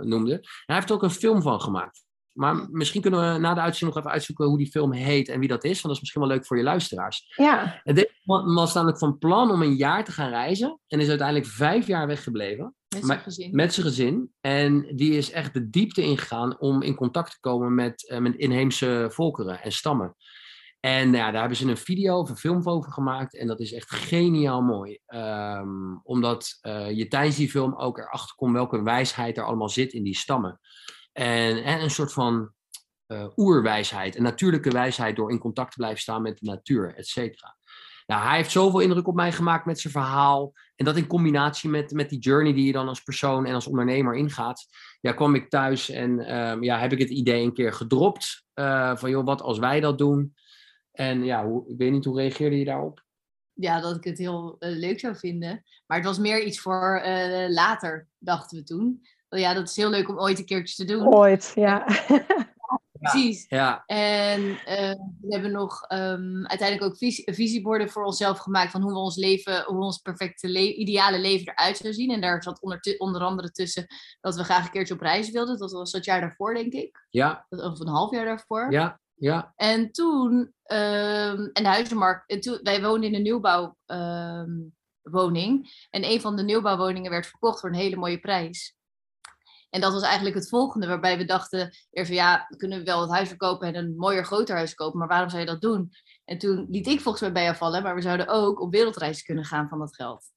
noemde. 0.01 0.31
Hij 0.65 0.75
heeft 0.75 0.89
er 0.89 0.95
ook 0.95 1.03
een 1.03 1.09
film 1.09 1.41
van 1.41 1.61
gemaakt. 1.61 2.04
Maar 2.35 2.67
misschien 2.71 3.01
kunnen 3.01 3.33
we 3.33 3.39
na 3.39 3.53
de 3.53 3.61
uitzending 3.61 3.95
nog 3.95 4.03
even 4.03 4.15
uitzoeken 4.15 4.45
hoe 4.45 4.57
die 4.57 4.71
film 4.71 4.91
heet 4.91 5.29
en 5.29 5.39
wie 5.39 5.47
dat 5.47 5.63
is. 5.63 5.71
Want 5.71 5.81
dat 5.81 5.91
is 5.91 5.99
misschien 5.99 6.21
wel 6.21 6.29
leuk 6.29 6.45
voor 6.45 6.57
je 6.57 6.63
luisteraars. 6.63 7.33
Ja. 7.35 7.81
En 7.83 7.95
deze 7.95 8.19
man 8.23 8.53
was 8.53 8.73
namelijk 8.73 8.99
van 8.99 9.17
plan 9.17 9.51
om 9.51 9.61
een 9.61 9.75
jaar 9.75 10.03
te 10.03 10.11
gaan 10.11 10.29
reizen. 10.29 10.79
En 10.87 10.99
is 10.99 11.09
uiteindelijk 11.09 11.47
vijf 11.47 11.87
jaar 11.87 12.07
weggebleven. 12.07 12.75
Met 12.89 13.05
zijn 13.05 13.19
gezin. 13.19 13.55
Met 13.55 13.73
zijn 13.73 13.85
gezin. 13.85 14.31
En 14.41 14.95
die 14.95 15.17
is 15.17 15.31
echt 15.31 15.53
de 15.53 15.69
diepte 15.69 16.01
ingegaan 16.01 16.59
om 16.59 16.81
in 16.81 16.95
contact 16.95 17.31
te 17.31 17.39
komen 17.39 17.75
met, 17.75 18.09
eh, 18.09 18.19
met 18.19 18.35
inheemse 18.35 19.07
volkeren 19.11 19.61
en 19.61 19.71
stammen. 19.71 20.15
En 20.79 21.09
nou 21.09 21.23
ja, 21.23 21.31
daar 21.31 21.39
hebben 21.39 21.57
ze 21.57 21.67
een 21.67 21.77
video 21.77 22.17
of 22.17 22.29
een 22.29 22.37
film 22.37 22.61
over 22.63 22.91
gemaakt. 22.91 23.37
En 23.37 23.47
dat 23.47 23.59
is 23.59 23.73
echt 23.73 23.91
geniaal 23.91 24.61
mooi. 24.61 24.99
Ehm, 25.05 25.95
omdat 26.03 26.57
eh, 26.61 26.91
je 26.91 27.07
tijdens 27.07 27.35
die 27.35 27.49
film 27.49 27.75
ook 27.75 27.97
erachter 27.97 28.35
komt 28.35 28.53
welke 28.53 28.83
wijsheid 28.83 29.37
er 29.37 29.45
allemaal 29.45 29.69
zit 29.69 29.93
in 29.93 30.03
die 30.03 30.15
stammen. 30.15 30.59
En, 31.15 31.63
en 31.63 31.81
een 31.81 31.89
soort 31.89 32.13
van 32.13 32.53
eh, 33.05 33.27
oerwijsheid. 33.35 34.15
Een 34.15 34.23
natuurlijke 34.23 34.69
wijsheid 34.69 35.15
door 35.15 35.31
in 35.31 35.39
contact 35.39 35.71
te 35.71 35.77
blijven 35.77 36.01
staan 36.01 36.21
met 36.21 36.37
de 36.37 36.45
natuur, 36.45 36.95
et 36.95 37.07
cetera. 37.07 37.57
Nou, 38.05 38.27
hij 38.27 38.35
heeft 38.35 38.51
zoveel 38.51 38.79
indruk 38.79 39.07
op 39.07 39.15
mij 39.15 39.31
gemaakt 39.31 39.65
met 39.65 39.79
zijn 39.79 39.93
verhaal. 39.93 40.53
En 40.75 40.85
dat 40.85 40.97
in 40.97 41.07
combinatie 41.07 41.69
met, 41.69 41.91
met 41.91 42.09
die 42.09 42.19
journey 42.19 42.53
die 42.53 42.65
je 42.65 42.71
dan 42.71 42.87
als 42.87 43.01
persoon 43.01 43.45
en 43.45 43.53
als 43.53 43.67
ondernemer 43.67 44.15
ingaat. 44.15 44.65
Ja, 45.01 45.13
kwam 45.13 45.35
ik 45.35 45.49
thuis 45.49 45.89
en 45.89 46.19
ehm, 46.19 46.63
ja, 46.63 46.79
heb 46.79 46.91
ik 46.91 46.99
het 46.99 47.09
idee 47.09 47.43
een 47.43 47.53
keer 47.53 47.73
gedropt. 47.73 48.43
eh, 48.53 48.95
van 48.95 49.09
joh, 49.09 49.25
wat 49.25 49.41
als 49.41 49.59
wij 49.59 49.79
dat 49.79 49.97
doen? 49.97 50.35
En 50.91 51.23
ja, 51.23 51.45
hoe, 51.45 51.69
ik 51.69 51.77
weet 51.77 51.91
niet, 51.91 52.05
hoe 52.05 52.19
reageerde 52.19 52.57
je 52.57 52.65
daarop? 52.65 53.03
Ja, 53.53 53.81
dat 53.81 53.95
ik 53.95 54.03
het 54.03 54.17
heel 54.17 54.55
eh, 54.59 54.77
leuk 54.77 54.99
zou 54.99 55.15
vinden. 55.15 55.63
Maar 55.85 55.97
het 55.97 56.07
was 56.07 56.19
meer 56.19 56.43
iets 56.43 56.59
voor 56.59 57.01
later, 57.49 58.07
dachten 58.17 58.57
we 58.57 58.63
toen. 58.63 59.01
Oh 59.29 59.39
ja, 59.39 59.53
dat 59.53 59.69
is 59.69 59.75
heel 59.75 59.89
leuk 59.89 60.09
om 60.09 60.19
ooit 60.19 60.39
een 60.39 60.45
keertje 60.45 60.85
te 60.85 60.93
doen. 60.93 61.13
Ooit, 61.13 61.51
ja. 61.55 61.85
Precies. 62.99 63.45
Ja, 63.47 63.83
En 63.85 64.57
eh, 64.65 64.91
we 65.21 65.33
hebben 65.33 65.51
nog 65.51 65.81
ehm, 65.87 66.45
uiteindelijk 66.45 66.83
ook 66.91 66.97
vis- 66.97 67.21
visieborden 67.25 67.89
voor 67.89 68.03
onszelf 68.03 68.37
gemaakt 68.37 68.71
van 68.71 68.81
hoe 68.81 68.91
we 68.91 68.97
ons 68.97 69.15
leven, 69.15 69.63
hoe 69.63 69.83
ons 69.83 69.97
perfecte 69.97 70.47
le- 70.49 70.59
ideale 70.59 71.19
leven 71.19 71.47
eruit 71.47 71.77
zou 71.77 71.93
zien. 71.93 72.11
En 72.11 72.21
daar 72.21 72.43
zat 72.43 72.61
onder, 72.61 72.95
onder 72.97 73.21
andere 73.21 73.51
tussen 73.51 73.85
dat 74.21 74.35
we 74.35 74.43
graag 74.43 74.65
een 74.65 74.71
keertje 74.71 74.93
op 74.93 75.01
reis 75.01 75.31
wilden. 75.31 75.57
Dat 75.57 75.71
was 75.71 75.91
dat 75.91 76.05
jaar 76.05 76.21
daarvoor, 76.21 76.53
denk 76.53 76.73
ik. 76.73 77.05
ja, 77.09 77.45
Of 77.49 77.79
een 77.79 77.87
half 77.87 78.11
jaar 78.11 78.25
daarvoor. 78.25 78.71
ja, 78.71 78.99
ja. 79.15 79.53
En 79.55 79.91
toen, 79.91 80.53
ehm, 80.63 81.39
en 81.53 81.63
de 81.63 81.67
huizenmarkt, 81.69 82.29
en 82.29 82.39
toen, 82.39 82.59
wij 82.63 82.81
woonden 82.81 83.09
in 83.09 83.15
een 83.15 83.21
nieuwbouwwoning. 83.21 85.87
en 85.89 86.03
een 86.11 86.21
van 86.21 86.35
de 86.35 86.43
nieuwbouwwoningen 86.43 87.11
werd 87.11 87.27
verkocht 87.27 87.59
voor 87.59 87.69
een 87.69 87.75
hele 87.75 87.95
mooie 87.95 88.19
prijs. 88.19 88.74
En 89.69 89.81
dat 89.81 89.93
was 89.93 90.03
eigenlijk 90.03 90.35
het 90.35 90.49
volgende, 90.49 90.87
waarbij 90.87 91.17
we 91.17 91.25
dachten, 91.25 91.59
eerst 91.91 92.07
van 92.07 92.19
ja, 92.19 92.45
we 92.49 92.55
kunnen 92.55 92.85
wel 92.85 93.01
het 93.01 93.11
huis 93.11 93.27
verkopen 93.27 93.67
en 93.67 93.75
een 93.75 93.95
mooier, 93.95 94.25
groter 94.25 94.55
huis 94.55 94.73
kopen, 94.73 94.99
maar 94.99 95.07
waarom 95.07 95.29
zou 95.29 95.41
je 95.41 95.47
dat 95.47 95.61
doen? 95.61 95.91
En 96.25 96.37
toen 96.37 96.67
liet 96.69 96.87
ik 96.87 97.01
volgens 97.01 97.23
mij 97.23 97.31
bij 97.31 97.43
jou 97.43 97.55
vallen, 97.55 97.83
maar 97.83 97.95
we 97.95 98.01
zouden 98.01 98.27
ook 98.27 98.61
op 98.61 98.71
wereldreis 98.71 99.23
kunnen 99.23 99.45
gaan 99.45 99.69
van 99.69 99.79
dat 99.79 99.95
geld. 99.95 100.33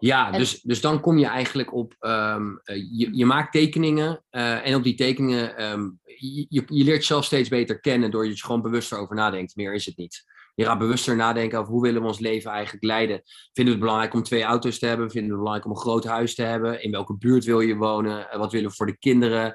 Ja, 0.00 0.30
dus, 0.30 0.60
dus 0.60 0.80
dan 0.80 1.00
kom 1.00 1.18
je 1.18 1.26
eigenlijk 1.26 1.74
op, 1.74 1.94
ehm, 1.98 2.56
eh, 2.64 2.76
je, 2.76 3.16
je 3.16 3.26
maakt 3.26 3.52
tekeningen 3.52 4.24
eh, 4.30 4.66
en 4.66 4.74
op 4.74 4.82
die 4.82 4.94
tekeningen, 4.94 5.56
ehm, 5.56 5.90
je, 6.04 6.46
je, 6.48 6.62
je 6.66 6.84
leert 6.84 6.98
jezelf 6.98 7.24
steeds 7.24 7.48
beter 7.48 7.80
kennen 7.80 8.10
door 8.10 8.24
je 8.24 8.30
er 8.30 8.38
gewoon 8.38 8.62
bewuster 8.62 8.98
over 8.98 9.16
nadenkt. 9.16 9.56
Meer 9.56 9.74
is 9.74 9.86
het 9.86 9.96
niet. 9.96 10.24
Je 10.54 10.64
gaat 10.64 10.78
bewuster 10.78 11.16
nadenken 11.16 11.58
over 11.58 11.72
hoe 11.72 11.82
willen 11.82 12.00
we 12.00 12.08
ons 12.08 12.18
leven 12.18 12.50
eigenlijk 12.50 12.84
leiden. 12.84 13.22
Vinden 13.24 13.64
we 13.64 13.70
het 13.70 13.80
belangrijk 13.80 14.14
om 14.14 14.22
twee 14.22 14.42
auto's 14.42 14.78
te 14.78 14.86
hebben? 14.86 15.10
Vinden 15.10 15.30
we 15.30 15.36
het 15.36 15.44
belangrijk 15.44 15.64
om 15.64 15.70
een 15.70 15.90
groot 15.90 16.04
huis 16.04 16.34
te 16.34 16.42
hebben? 16.42 16.82
In 16.82 16.90
welke 16.90 17.16
buurt 17.16 17.44
wil 17.44 17.60
je 17.60 17.76
wonen? 17.76 18.30
Eh, 18.30 18.38
Wat 18.38 18.52
willen 18.52 18.68
we 18.70 18.76
voor 18.76 18.86
de 18.86 18.98
kinderen? 18.98 19.54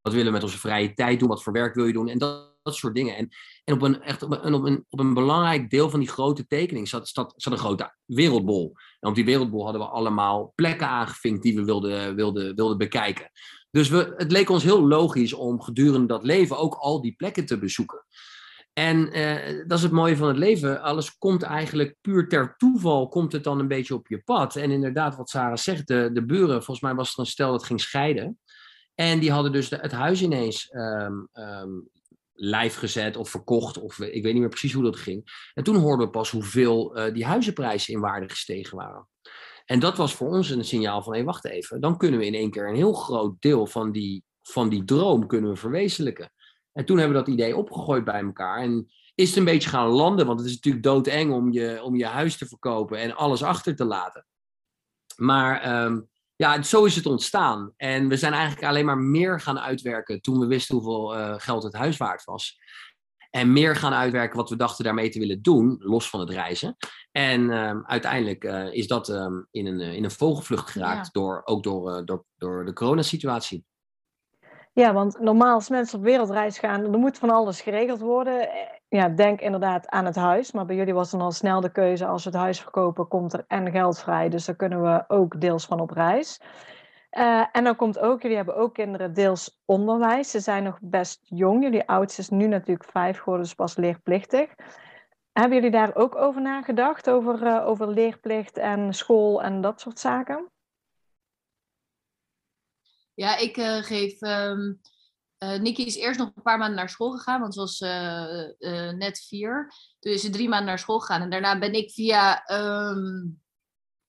Wat 0.00 0.12
willen 0.12 0.26
we 0.26 0.32
met 0.32 0.42
onze 0.42 0.58
vrije 0.58 0.94
tijd 0.94 1.20
doen? 1.20 1.28
Wat 1.28 1.42
voor 1.42 1.52
werk 1.52 1.74
wil 1.74 1.86
je 1.86 1.92
doen? 1.92 2.08
En 2.08 2.18
dat, 2.18 2.50
soort 2.64 2.94
dingen. 2.94 3.16
En, 3.16 3.28
en, 3.64 3.74
op, 3.74 3.82
een, 3.82 4.02
echt 4.02 4.22
op, 4.22 4.30
een, 4.42 4.84
op 4.88 4.98
een 4.98 5.14
belangrijk 5.14 5.70
deel 5.70 5.90
van 5.90 6.00
die 6.00 6.08
grote 6.08 6.46
tekening 6.46 6.88
zat, 6.88 7.08
zat, 7.08 7.34
zat 7.36 7.52
een 7.52 7.58
grote 7.58 7.94
wereldbol. 8.04 8.72
En 9.00 9.08
op 9.08 9.14
die 9.14 9.24
wereldbol 9.24 9.64
hadden 9.64 9.80
we 9.80 9.88
allemaal 9.88 10.52
plekken 10.54 10.86
aangevinkt 10.86 11.42
die 11.42 11.54
we 11.54 11.64
wilden, 11.64 12.14
wilden, 12.14 12.54
wilden 12.54 12.78
bekijken. 12.78 13.30
Dus 13.70 13.88
we, 13.88 14.14
het 14.16 14.32
leek 14.32 14.50
ons 14.50 14.62
heel 14.62 14.86
logisch 14.86 15.32
om 15.32 15.62
gedurende 15.62 16.06
dat 16.06 16.24
leven 16.24 16.58
ook 16.58 16.74
al 16.74 17.00
die 17.00 17.14
plekken 17.16 17.46
te 17.46 17.58
bezoeken. 17.58 18.04
En 18.72 19.12
eh, 19.12 19.64
dat 19.66 19.78
is 19.78 19.84
het 19.84 19.92
mooie 19.92 20.16
van 20.16 20.28
het 20.28 20.36
leven. 20.36 20.82
Alles 20.82 21.18
komt 21.18 21.42
eigenlijk 21.42 21.96
puur 22.00 22.28
ter 22.28 22.54
toeval, 22.56 23.08
komt 23.08 23.32
het 23.32 23.44
dan 23.44 23.58
een 23.58 23.68
beetje 23.68 23.94
op 23.94 24.08
je 24.08 24.22
pad. 24.22 24.56
En 24.56 24.70
inderdaad, 24.70 25.16
wat 25.16 25.28
Sarah 25.28 25.56
zegt, 25.56 25.86
de, 25.86 26.10
de 26.12 26.24
buren, 26.24 26.54
volgens 26.54 26.80
mij 26.80 26.94
was 26.94 27.08
het 27.08 27.18
een 27.18 27.26
stel 27.26 27.50
dat 27.50 27.64
ging 27.64 27.80
scheiden. 27.80 28.38
En 28.94 29.18
die 29.18 29.32
hadden 29.32 29.52
dus 29.52 29.70
het 29.70 29.92
huis 29.92 30.22
ineens 30.22 30.68
ehm, 30.68 31.14
lijf 32.32 32.76
gezet 32.76 33.16
of 33.16 33.30
verkocht. 33.30 33.78
Of 33.78 33.98
ik 34.00 34.22
weet 34.22 34.32
niet 34.32 34.40
meer 34.40 34.48
precies 34.48 34.72
hoe 34.72 34.84
dat 34.84 34.96
ging. 34.96 35.50
En 35.54 35.64
toen 35.64 35.76
hoorden 35.76 36.06
we 36.06 36.12
pas 36.12 36.30
hoeveel 36.30 36.94
eh, 36.96 37.14
die 37.14 37.24
huizenprijzen 37.24 37.94
in 37.94 38.00
waarde 38.00 38.28
gestegen 38.28 38.76
waren. 38.76 39.08
En 39.64 39.80
dat 39.80 39.96
was 39.96 40.14
voor 40.14 40.28
ons 40.28 40.50
een 40.50 40.64
signaal 40.64 41.02
van, 41.02 41.14
hé, 41.14 41.24
wacht 41.24 41.44
even. 41.44 41.80
Dan 41.80 41.96
kunnen 41.96 42.20
we 42.20 42.26
in 42.26 42.34
één 42.34 42.50
keer 42.50 42.68
een 42.68 42.74
heel 42.74 42.92
groot 42.92 43.40
deel 43.40 43.66
van 43.66 43.92
die, 43.92 44.24
van 44.42 44.68
die 44.68 44.84
droom 44.84 45.26
kunnen 45.26 45.50
we 45.50 45.56
verwezenlijken. 45.56 46.32
En 46.72 46.84
toen 46.84 46.98
hebben 46.98 47.16
we 47.16 47.24
dat 47.24 47.34
idee 47.34 47.56
opgegooid 47.56 48.04
bij 48.04 48.20
elkaar. 48.20 48.58
En 48.58 48.90
is 49.14 49.28
het 49.28 49.38
een 49.38 49.44
beetje 49.44 49.68
gaan 49.68 49.88
landen, 49.88 50.26
want 50.26 50.38
het 50.38 50.48
is 50.48 50.54
natuurlijk 50.54 50.84
doodeng 50.84 51.32
om 51.32 51.52
je, 51.52 51.82
om 51.82 51.96
je 51.96 52.06
huis 52.06 52.36
te 52.36 52.46
verkopen 52.46 52.98
en 52.98 53.16
alles 53.16 53.42
achter 53.42 53.76
te 53.76 53.84
laten. 53.84 54.26
Maar 55.16 55.60
ehm, 55.60 56.00
ja, 56.36 56.62
zo 56.62 56.84
is 56.84 56.96
het 56.96 57.06
ontstaan. 57.06 57.72
En 57.76 58.08
we 58.08 58.16
zijn 58.16 58.32
eigenlijk 58.32 58.64
alleen 58.64 58.84
maar 58.84 58.98
meer 58.98 59.40
gaan 59.40 59.58
uitwerken 59.58 60.20
toen 60.20 60.38
we 60.38 60.46
wisten 60.46 60.74
hoeveel 60.74 61.16
eh, 61.16 61.34
geld 61.36 61.62
het 61.62 61.74
huis 61.74 61.96
waard 61.96 62.24
was. 62.24 62.58
En 63.32 63.52
meer 63.52 63.76
gaan 63.76 63.92
uitwerken 63.92 64.36
wat 64.36 64.50
we 64.50 64.56
dachten 64.56 64.84
daarmee 64.84 65.08
te 65.08 65.18
willen 65.18 65.42
doen, 65.42 65.76
los 65.78 66.08
van 66.08 66.20
het 66.20 66.30
reizen. 66.30 66.76
En 67.12 67.50
ehm, 67.50 67.80
uiteindelijk 67.84 68.44
eh, 68.44 68.72
is 68.72 68.86
dat 68.86 69.08
ehm, 69.08 69.42
in, 69.50 69.66
een, 69.66 69.80
eh, 69.80 69.94
in 69.94 70.04
een 70.04 70.10
vogelvlucht 70.10 70.70
geraakt, 70.70 71.06
Ja. 71.06 71.10
door, 71.12 71.42
ook 71.44 71.62
door, 71.62 71.90
eh, 71.90 72.04
door, 72.04 72.24
door 72.36 72.64
de 72.64 72.72
coronasituatie. 72.72 73.64
Ja, 74.74 74.92
want 74.92 75.18
normaal 75.20 75.54
als 75.54 75.68
mensen 75.68 75.98
op 75.98 76.04
wereldreis 76.04 76.58
gaan, 76.58 76.82
er 76.92 76.98
moet 76.98 77.18
van 77.18 77.30
alles 77.30 77.60
geregeld 77.60 78.00
worden. 78.00 78.48
Eh, 78.50 78.70
Ja, 78.88 79.08
denk 79.08 79.40
inderdaad 79.40 79.88
aan 79.88 80.04
het 80.04 80.16
huis. 80.16 80.52
Maar 80.52 80.66
bij 80.66 80.76
jullie 80.76 80.94
was 80.94 81.10
dan 81.10 81.20
al 81.20 81.30
snel 81.32 81.60
de 81.60 81.72
keuze, 81.72 82.06
als 82.06 82.24
we 82.24 82.30
het 82.30 82.38
huis 82.38 82.60
verkopen, 82.60 83.08
komt 83.08 83.32
er 83.32 83.44
en 83.48 83.70
geld 83.70 83.98
vrij. 84.00 84.28
Dus 84.28 84.44
daar 84.44 84.56
kunnen 84.56 84.82
we 84.82 85.04
ook 85.08 85.40
deels 85.40 85.66
van 85.66 85.80
op 85.80 85.90
reis. 85.90 86.40
Eh, 87.10 87.44
en 87.52 87.64
dan 87.64 87.76
komt 87.76 87.98
ook, 87.98 88.22
jullie 88.22 88.36
hebben 88.36 88.56
ook 88.56 88.74
kinderen 88.74 89.14
deels 89.14 89.62
onderwijs. 89.64 90.30
Ze 90.30 90.40
zijn 90.40 90.62
nog 90.64 90.78
best 90.82 91.20
jong. 91.24 91.62
Jullie 91.62 91.88
oudste 91.88 92.20
is 92.20 92.28
nu 92.28 92.46
natuurlijk 92.46 92.90
vijf 92.90 93.18
geworden, 93.18 93.42
dus 93.44 93.54
pas 93.54 93.76
leerplichtig. 93.76 94.54
Hebben 95.32 95.54
jullie 95.56 95.70
daar 95.70 95.94
ook 95.96 96.16
over 96.16 96.42
nagedacht? 96.42 97.10
Over, 97.10 97.46
eh, 97.46 97.66
over 97.68 97.88
leerplicht 97.88 98.56
en 98.58 98.92
school 98.94 99.42
en 99.42 99.60
dat 99.60 99.80
soort 99.80 99.98
zaken? 99.98 100.51
Ja, 103.14 103.36
ik 103.36 103.56
eh, 103.56 103.82
geef. 103.82 104.20
eh, 104.20 105.58
Nikki 105.60 105.86
is 105.86 105.96
eerst 105.96 106.18
nog 106.18 106.30
een 106.34 106.42
paar 106.42 106.58
maanden 106.58 106.76
naar 106.76 106.88
school 106.88 107.10
gegaan, 107.10 107.40
want 107.40 107.54
ze 107.54 107.60
was 107.60 107.80
eh, 107.80 108.90
net 108.90 109.24
vier. 109.28 109.72
Toen 109.98 110.12
is 110.12 110.20
ze 110.20 110.30
drie 110.30 110.48
maanden 110.48 110.68
naar 110.68 110.78
school 110.78 110.98
gegaan. 110.98 111.22
En 111.22 111.30
daarna 111.30 111.58
ben 111.58 111.72
ik 111.72 111.90
via 111.90 112.44
ehm, 112.44 113.28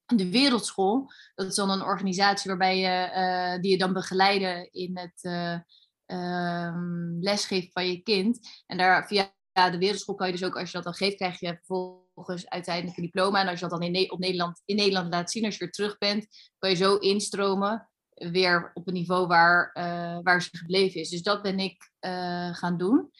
de 0.06 0.30
Wereldschool. 0.30 1.12
Dat 1.36 1.48
is 1.48 1.56
dan 1.56 1.70
een 1.70 1.82
organisatie 1.82 2.50
waarbij 2.50 2.78
je, 2.78 3.60
die 3.62 3.72
je 3.72 3.78
dan 3.78 3.94
begeleiden 3.94 4.72
in 4.72 4.98
het 4.98 5.20
eh, 5.22 5.60
ehm, 6.06 7.20
lesgeven 7.20 7.72
van 7.72 7.88
je 7.88 8.02
kind. 8.02 8.40
En 8.66 8.78
daar 8.78 9.08
via 9.08 9.34
de 9.54 9.78
Wereldschool 9.78 10.16
kan 10.16 10.28
je 10.28 10.34
dus 10.34 10.44
ook, 10.44 10.58
als 10.58 10.68
je 10.68 10.76
dat 10.76 10.84
dan 10.84 10.94
geeft, 10.94 11.16
krijg 11.16 11.40
je 11.40 11.60
vervolgens 11.64 12.50
uiteindelijk 12.50 12.98
een 12.98 13.04
diploma. 13.04 13.42
En 13.42 13.48
als 13.48 13.60
je 13.60 13.68
dat 13.68 13.80
dan 13.80 13.94
in, 13.94 14.12
op 14.12 14.20
Nederland, 14.20 14.62
in 14.66 14.76
Nederland 14.76 15.10
laat 15.14 15.32
zien, 15.32 15.46
als 15.46 15.54
je 15.54 15.60
weer 15.60 15.74
terug 15.74 15.98
bent, 15.98 16.28
kan 16.58 16.70
je 16.70 16.76
zo 16.76 16.96
instromen 16.96 17.90
weer 18.32 18.72
op 18.74 18.88
een 18.88 18.94
niveau 18.94 19.28
waar, 19.28 19.72
eh, 19.74 20.20
waar 20.24 20.42
ze 20.42 20.58
gebleven 20.58 21.02
is. 21.02 21.10
Dus 21.10 21.24
dat 21.24 21.42
ben 21.42 21.60
ik 21.60 21.92
eh, 22.00 22.54
gaan 22.54 22.78
doen. 22.78 23.12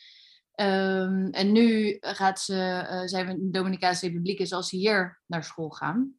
Ehm, 0.56 1.28
en 1.32 1.52
nu 1.52 1.98
gaat 2.00 2.40
ze, 2.40 2.86
eh, 2.90 3.02
zijn 3.06 3.26
we 3.26 3.32
in 3.32 3.52
de 3.52 3.58
Dominicaanse 3.58 4.08
Republiek 4.08 4.40
en 4.40 4.48
zal 4.48 4.64
ze 4.64 4.76
hier 4.76 5.22
naar 5.26 5.44
school 5.44 5.70
gaan. 5.70 6.14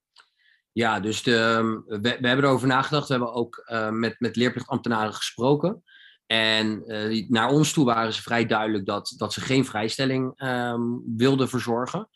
Ja, 0.73 1.00
dus 1.00 1.23
de, 1.23 1.83
we, 1.87 1.99
we 2.00 2.26
hebben 2.29 2.45
erover 2.45 2.69
nagedacht. 2.69 3.09
We 3.09 3.14
hebben 3.14 3.35
ook 3.35 3.64
met, 3.91 4.14
met 4.19 4.37
leerplichtambtenaren 4.37 5.14
gesproken. 5.14 5.83
En 6.26 6.83
naar 7.29 7.49
ons 7.49 7.73
toe 7.73 7.85
waren 7.85 8.12
ze 8.12 8.23
vrij 8.23 8.47
duidelijk 8.47 8.87
dat, 8.87 9.14
dat 9.17 9.33
ze 9.33 9.41
geen 9.41 9.64
vrijstelling 9.64 10.33
ehm, 10.37 10.83
wilden 11.17 11.49
verzorgen. 11.49 12.09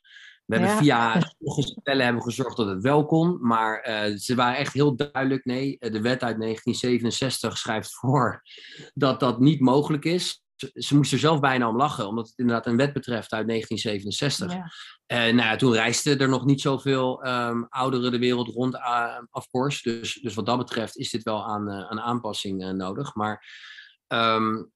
We 0.49 0.57
hebben 0.57 0.77
via 0.77 1.21
sommige 1.21 1.63
stellen 1.81 2.05
hebben 2.05 2.23
gezorgd 2.23 2.57
dat 2.57 2.69
het 2.69 2.83
wel 2.83 3.07
kon. 3.07 3.39
Maar 3.41 3.81
eh, 3.81 4.17
ze 4.17 4.35
waren 4.35 4.59
echt 4.59 4.73
heel 4.73 4.97
duidelijk. 4.97 5.45
Nee, 5.45 5.79
eh, 5.79 5.93
de 5.93 6.01
wet 6.01 6.23
uit 6.23 6.41
1967 6.41 7.59
schrijft 7.59 7.95
voor 7.95 8.43
dat 8.95 9.21
dat 9.21 9.41
niet 9.41 9.61
mogelijk 9.61 10.05
is. 10.05 10.43
Ze, 10.57 10.71
ze 10.75 10.97
moesten 10.97 11.17
er 11.17 11.23
zelf 11.23 11.41
bijna 11.41 11.69
om 11.69 11.77
lachen, 11.77 12.09
omdat 12.09 12.27
het 12.27 12.39
inderdaad 12.39 12.67
een 12.67 12.77
wet 12.77 12.93
betreft 12.93 13.33
uit 13.33 13.47
1967. 13.47 14.53
Ja. 14.53 14.73
En 15.07 15.35
nou 15.35 15.49
ja, 15.49 15.57
toen 15.57 15.73
reisden 15.73 16.19
er 16.19 16.29
nog 16.29 16.45
niet 16.45 16.61
zoveel 16.61 17.23
ehm, 17.23 17.63
ouderen 17.69 18.11
de 18.11 18.19
wereld 18.19 18.49
rond, 18.49 18.75
uh, 18.75 19.19
of 19.31 19.49
course. 19.51 19.91
Dus, 19.91 20.15
dus 20.15 20.35
wat 20.35 20.47
dat 20.47 20.59
betreft 20.59 20.97
is 20.97 21.11
dit 21.11 21.23
wel 21.23 21.45
aan, 21.45 21.71
aan 21.71 22.01
aanpassing 22.01 22.73
nodig. 22.73 23.15
Maar 23.15 23.47
um, 24.07 24.73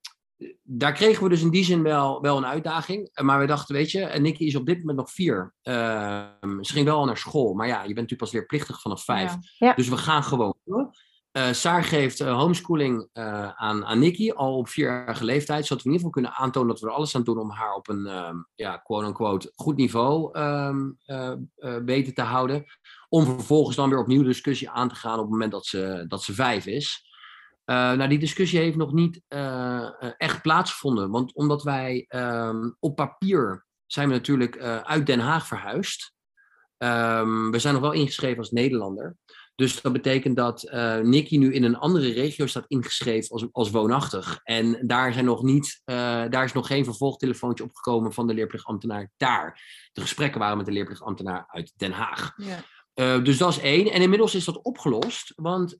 daar 0.62 0.92
kregen 0.92 1.22
we 1.22 1.28
dus 1.28 1.42
in 1.42 1.50
die 1.50 1.64
zin 1.64 1.82
wel, 1.82 2.20
wel 2.20 2.36
een 2.36 2.46
uitdaging. 2.46 3.10
Maar 3.22 3.40
we 3.40 3.46
dachten, 3.46 3.74
weet 3.74 3.90
je, 3.90 4.04
Nicky 4.18 4.44
is 4.44 4.56
op 4.56 4.66
dit 4.66 4.78
moment 4.78 4.98
nog 4.98 5.10
vier. 5.10 5.54
Ehm, 5.62 6.62
ze 6.62 6.72
ging 6.72 6.84
wel 6.86 6.98
al 6.98 7.04
naar 7.04 7.16
school, 7.16 7.54
maar 7.54 7.66
ja, 7.66 7.74
je 7.80 7.94
bent 7.94 7.94
natuurlijk 7.94 8.20
pas 8.20 8.32
leerplichtig 8.32 8.80
vanaf 8.80 9.04
vijf. 9.04 9.34
Ja. 9.58 9.74
Dus 9.74 9.88
we 9.88 9.96
gaan 9.96 10.22
gewoon 10.22 10.54
door. 10.64 10.90
Uh, 11.32 11.52
Saar 11.52 11.84
geeft 11.84 12.20
uh, 12.20 12.38
homeschooling 12.38 13.08
aan, 13.12 13.84
aan 13.84 13.98
Nikki 13.98 14.32
al 14.32 14.56
op 14.56 14.68
vierjarige 14.68 15.24
leeftijd, 15.24 15.66
zodat 15.66 15.82
we 15.82 15.88
in 15.88 15.94
ieder 15.94 16.06
geval 16.06 16.22
kunnen 16.22 16.40
aantonen 16.40 16.68
dat 16.68 16.80
we 16.80 16.86
er 16.86 16.92
alles 16.92 17.16
aan 17.16 17.22
doen 17.22 17.38
om 17.38 17.50
haar 17.50 17.74
op 17.74 17.88
een 17.88 18.06
um, 18.06 18.46
ja, 18.54 18.76
quote-unquote 18.76 19.52
goed 19.54 19.76
niveau 19.76 20.38
um, 20.38 20.98
weten 21.84 22.14
te 22.14 22.22
houden. 22.22 22.64
Om 23.08 23.24
vervolgens 23.24 23.76
dan 23.76 23.88
weer 23.88 23.98
opnieuw 23.98 24.22
de 24.22 24.28
discussie 24.28 24.70
aan 24.70 24.88
te 24.88 24.94
gaan 24.94 25.14
op 25.14 25.20
het 25.20 25.30
moment 25.30 25.52
dat 25.52 25.66
ze, 25.66 26.04
dat 26.08 26.22
ze 26.22 26.34
vijf 26.34 26.66
is. 26.66 27.11
Nou, 27.64 28.08
die 28.08 28.18
discussie 28.18 28.58
heeft 28.58 28.76
nog 28.76 28.92
niet 28.92 29.20
echt 30.18 30.42
plaatsgevonden, 30.42 31.10
want 31.10 31.34
omdat 31.34 31.62
wij 31.62 32.06
um, 32.08 32.76
op 32.78 32.96
papier 32.96 33.66
zijn 33.86 34.08
we 34.08 34.14
natuurlijk 34.14 34.58
uit 34.82 35.06
Den 35.06 35.20
Haag 35.20 35.46
verhuisd. 35.46 36.12
we 36.76 37.54
zijn 37.56 37.74
nog 37.74 37.82
wel 37.82 37.92
ingeschreven 37.92 38.38
als 38.38 38.50
Nederlander. 38.50 39.16
Dus 39.54 39.82
dat 39.82 39.92
betekent 39.92 40.36
dat 40.36 40.64
uh, 40.64 40.98
Nicky 40.98 41.38
nu 41.38 41.54
in 41.54 41.64
een 41.64 41.76
andere 41.76 42.12
regio 42.12 42.46
staat 42.46 42.64
ingeschreven 42.66 43.30
als, 43.30 43.46
als 43.52 43.70
woonachtig. 43.70 44.40
En 44.42 44.86
daar, 44.86 45.12
zijn 45.12 45.24
nog 45.24 45.42
niet, 45.42 45.80
daar 45.84 46.44
is 46.44 46.52
nog 46.52 46.66
geen 46.66 46.84
vervolgtelefoontje 46.84 47.64
opgekomen 47.64 48.12
van 48.12 48.26
de 48.26 48.34
leerplichtambtenaar 48.34 49.10
daar. 49.16 49.60
De 49.92 50.00
gesprekken 50.00 50.40
waren 50.40 50.56
met 50.56 50.66
de 50.66 50.72
leerplichtambtenaar 50.72 51.44
uit 51.48 51.72
Den 51.76 51.92
Haag. 51.92 52.32
Ja. 52.36 52.64
Uh, 52.94 53.24
dus 53.24 53.38
dat 53.38 53.48
is 53.48 53.60
één. 53.60 53.92
En 53.92 54.02
inmiddels 54.02 54.34
is 54.34 54.44
dat 54.44 54.62
opgelost. 54.62 55.32
Want 55.36 55.78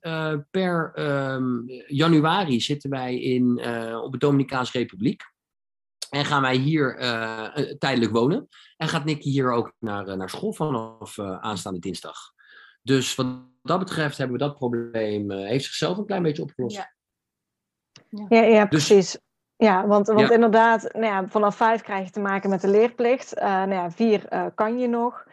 per 0.51 0.91
um, 0.95 1.63
januari 1.87 2.61
zitten 2.61 2.89
wij 2.89 3.19
in, 3.19 3.65
op 4.03 4.11
de 4.11 4.17
Dominicaanse 4.17 4.77
Republiek. 4.77 5.21
En 6.09 6.25
gaan 6.25 6.41
wij 6.41 6.55
hier 6.55 6.97
tijdelijk 7.77 8.11
wonen. 8.11 8.47
En 8.77 8.87
gaat 8.87 9.05
Nicky 9.05 9.29
hier 9.29 9.51
ook 9.51 9.73
naar, 9.79 10.17
naar 10.17 10.29
school 10.29 10.53
vanaf 10.53 11.19
aanstaande 11.19 11.79
dinsdag. 11.79 12.17
Dus 12.81 13.15
wat 13.15 13.27
dat 13.63 13.79
betreft 13.79 14.17
hebben 14.17 14.37
we 14.37 14.43
dat 14.43 14.55
probleem, 14.55 15.31
uh, 15.31 15.47
heeft 15.47 15.65
zichzelf 15.65 15.97
een 15.97 16.05
klein 16.05 16.23
beetje 16.23 16.41
opgelost. 16.41 16.75
Ja, 16.75 16.91
ja, 18.29 18.41
ja 18.41 18.65
dus, 18.65 18.69
precies. 18.69 19.17
Ja, 19.55 19.87
want, 19.87 20.07
want 20.07 20.19
ja. 20.19 20.31
inderdaad, 20.31 20.93
nou 20.93 21.05
ja, 21.05 21.27
vanaf 21.27 21.55
vijf 21.55 21.81
krijg 21.81 22.05
je 22.05 22.11
te 22.11 22.19
maken 22.19 22.49
met 22.49 22.61
de 22.61 22.67
leerplicht. 22.67 23.37
Uh, 23.37 23.43
nou 23.43 23.73
ja, 23.73 23.91
vier 23.91 24.33
uh, 24.33 24.45
kan 24.55 24.79
je 24.79 24.87
nog. 24.87 25.25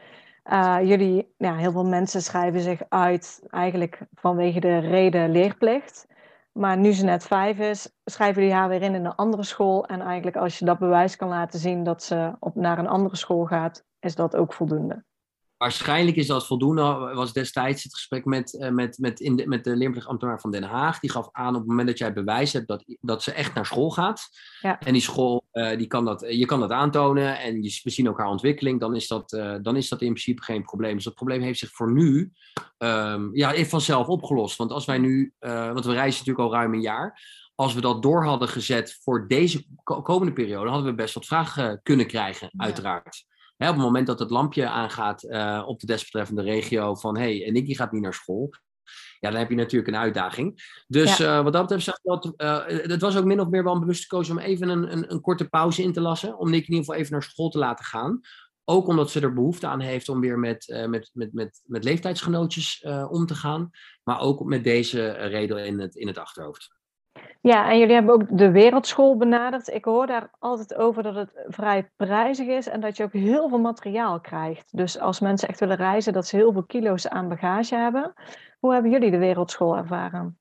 Jullie, 0.83 1.35
nou 1.39 1.55
ja, 1.55 1.61
heel 1.61 1.73
veel 1.73 1.87
mensen 1.87 2.23
schrijven 2.23 2.61
zich 2.61 2.83
uit 2.89 3.43
eigenlijk 3.49 4.01
vanwege 4.15 4.61
de 4.61 4.79
reden 4.79 5.31
leerplicht. 5.31 6.07
Maar 6.53 6.77
nu 6.77 6.93
ze 6.93 7.05
net 7.05 7.25
vijf 7.25 7.59
is, 7.59 7.95
schrijven 8.05 8.43
jullie 8.43 8.57
haar 8.57 8.69
weer 8.69 8.83
in 8.83 8.95
in 8.95 9.05
een 9.05 9.15
andere 9.15 9.43
school. 9.43 9.87
En 9.87 10.01
eigenlijk 10.01 10.37
als 10.37 10.59
je 10.59 10.65
dat 10.65 10.79
bewijs 10.79 11.17
kan 11.17 11.29
laten 11.29 11.59
zien 11.59 11.85
dat 11.85 12.03
ze 12.03 12.37
op, 12.41 12.55
naar 12.55 12.79
een 12.79 12.89
andere 12.89 13.17
school 13.17 13.45
gaat, 13.45 13.85
is 14.01 14.15
dat 14.15 14.37
ook 14.37 14.53
voldoende. 14.53 15.05
Waarschijnlijk 15.61 16.17
is 16.17 16.27
dat 16.27 16.47
voldoende. 16.47 16.83
Was 17.15 17.33
destijds 17.33 17.83
het 17.83 17.95
gesprek 17.95 18.25
met, 18.25 18.53
uh, 18.53 18.69
met, 18.69 18.99
met, 18.99 19.21
in 19.21 19.37
de, 19.37 19.47
met 19.47 19.65
de 19.65 19.77
leerplichtambtenaar 19.77 20.41
van 20.41 20.51
Den 20.51 20.63
Haag. 20.63 21.01
Die 21.01 21.11
gaf 21.11 21.29
aan 21.33 21.55
op 21.55 21.61
het 21.61 21.69
moment 21.69 21.89
dat 21.89 21.99
jij 21.99 22.13
bewijs 22.13 22.53
hebt 22.53 22.69
dat, 22.69 22.85
dat 23.01 23.23
ze 23.23 23.33
echt 23.33 23.55
naar 23.55 23.67
school 23.67 23.91
gaat. 23.91 24.29
Ja. 24.61 24.79
En 24.79 24.93
die 24.93 25.03
school, 25.03 25.45
uh, 25.53 25.77
die 25.77 25.87
kan 25.87 26.05
dat, 26.05 26.25
je 26.29 26.47
kan 26.47 26.61
dat 26.61 26.71
aantonen 26.71 27.39
en 27.39 27.63
je, 27.63 27.81
we 27.83 27.91
zien 27.91 28.09
ook 28.09 28.19
haar 28.19 28.29
ontwikkeling. 28.29 28.81
Dan 28.81 28.95
is, 28.95 29.09
dat, 29.09 29.33
uh, 29.33 29.57
dan 29.63 29.77
is 29.77 29.89
dat 29.89 30.01
in 30.01 30.13
principe 30.13 30.43
geen 30.43 30.63
probleem. 30.63 30.95
Dus 30.95 31.05
dat 31.05 31.15
probleem 31.15 31.43
heeft 31.43 31.59
zich 31.59 31.71
voor 31.71 31.93
nu 31.93 32.33
um, 32.79 33.31
ja, 33.37 33.65
vanzelf 33.65 34.07
opgelost. 34.07 34.57
Want 34.57 34.73
als 34.73 34.85
wij 34.85 34.99
nu, 34.99 35.33
want 35.39 35.85
we 35.85 35.93
reizen 35.93 36.19
natuurlijk 36.19 36.49
al 36.49 36.53
ruim 36.53 36.75
een 36.75 36.81
jaar. 36.81 37.23
Als 37.55 37.75
we 37.75 37.81
dat 37.81 38.03
door 38.03 38.25
hadden 38.25 38.49
gezet 38.49 38.99
voor 39.03 39.29
deze 39.29 39.67
komende 39.83 40.33
periode, 40.33 40.71
hadden 40.71 40.89
we 40.89 40.95
best 40.95 41.15
wat 41.15 41.27
vragen 41.27 41.81
kunnen 41.83 42.07
krijgen, 42.07 42.49
ja. 42.53 42.65
uiteraard. 42.65 43.29
Hè, 43.61 43.69
op 43.69 43.75
het 43.75 43.85
moment 43.85 44.07
dat 44.07 44.19
het 44.19 44.31
lampje 44.31 44.69
aangaat 44.69 45.25
uh, 45.25 45.63
op 45.67 45.81
de 45.81 45.87
desbetreffende 45.87 46.43
regio 46.43 46.95
van 46.95 47.19
hé, 47.19 47.39
hey, 47.39 47.51
Nicky 47.51 47.75
gaat 47.75 47.93
niet 47.93 48.03
naar 48.03 48.15
school. 48.15 48.51
Ja, 49.19 49.31
dan 49.31 49.39
heb 49.39 49.49
je 49.51 49.57
natuurlijk 49.57 49.93
een 49.93 50.01
uitdaging. 50.01 50.83
Dus 50.87 51.17
ja. 51.17 51.39
uh, 51.39 51.45
wat 51.45 51.53
dat 51.53 51.67
betreft, 51.67 52.01
dat, 52.03 52.33
uh, 52.37 52.67
het 52.67 53.01
was 53.01 53.17
ook 53.17 53.25
min 53.25 53.41
of 53.41 53.49
meer 53.49 53.65
wel 53.65 53.75
een 53.75 53.81
bewuste 53.81 54.07
keuze 54.07 54.33
om 54.33 54.39
even 54.39 54.69
een, 54.69 54.93
een, 54.93 55.13
een, 55.13 55.21
korte 55.21 55.49
pauze 55.49 55.83
in 55.83 55.93
te 55.93 56.01
lassen. 56.01 56.39
Om 56.39 56.51
Nicky 56.51 56.67
in 56.67 56.75
ieder 56.75 56.85
geval 56.85 57.01
even 57.01 57.13
naar 57.13 57.23
school 57.23 57.49
te 57.49 57.59
laten 57.59 57.85
gaan. 57.85 58.21
Ook 58.65 58.87
omdat 58.87 59.11
ze 59.11 59.21
er 59.21 59.33
behoefte 59.33 59.67
aan 59.67 59.81
heeft 59.81 60.09
om 60.09 60.21
weer 60.21 60.39
met, 60.39 60.85
met, 60.89 61.11
met, 61.13 61.33
met, 61.33 61.61
met 61.65 61.85
leeftijdsgenootjes 61.85 62.87
om 63.09 63.27
te 63.27 63.35
gaan. 63.35 63.71
Maar 64.03 64.21
ook 64.21 64.45
met 64.45 64.65
deze 64.65 65.11
reden 65.11 65.67
in 65.67 65.81
het, 65.81 65.95
in 65.95 66.07
het 66.07 66.19
achterhoofd. 66.19 66.80
Ja, 67.43 67.71
en 67.71 67.79
jullie 67.79 67.95
hebben 67.95 68.15
ook 68.15 68.39
de 68.39 68.51
wereldschool 68.51 69.17
benaderd. 69.17 69.69
Ik 69.69 69.85
hoor 69.85 70.07
daar 70.07 70.31
altijd 70.39 70.75
over 70.75 71.03
dat 71.03 71.15
het 71.15 71.45
vrij 71.47 71.91
prijzig 71.97 72.47
is 72.47 72.67
en 72.67 72.81
dat 72.81 72.97
je 72.97 73.05
ook 73.05 73.13
heel 73.13 73.49
veel 73.49 73.59
materiaal 73.59 74.21
krijgt. 74.21 74.77
Dus 74.77 74.99
als 74.99 75.21
mensen 75.21 75.49
echt 75.49 75.61
willen 75.61 75.77
reizen, 75.77 76.13
dat 76.13 76.27
ze 76.27 76.37
heel 76.37 76.53
veel 76.53 76.65
kilo's 76.65 77.09
aan 77.09 77.29
bagage 77.29 77.75
hebben. 77.75 78.13
Hoe 78.59 78.73
hebben 78.73 78.91
jullie 78.91 79.11
de 79.11 79.19
wereldschool 79.19 79.77
ervaren? 79.77 80.39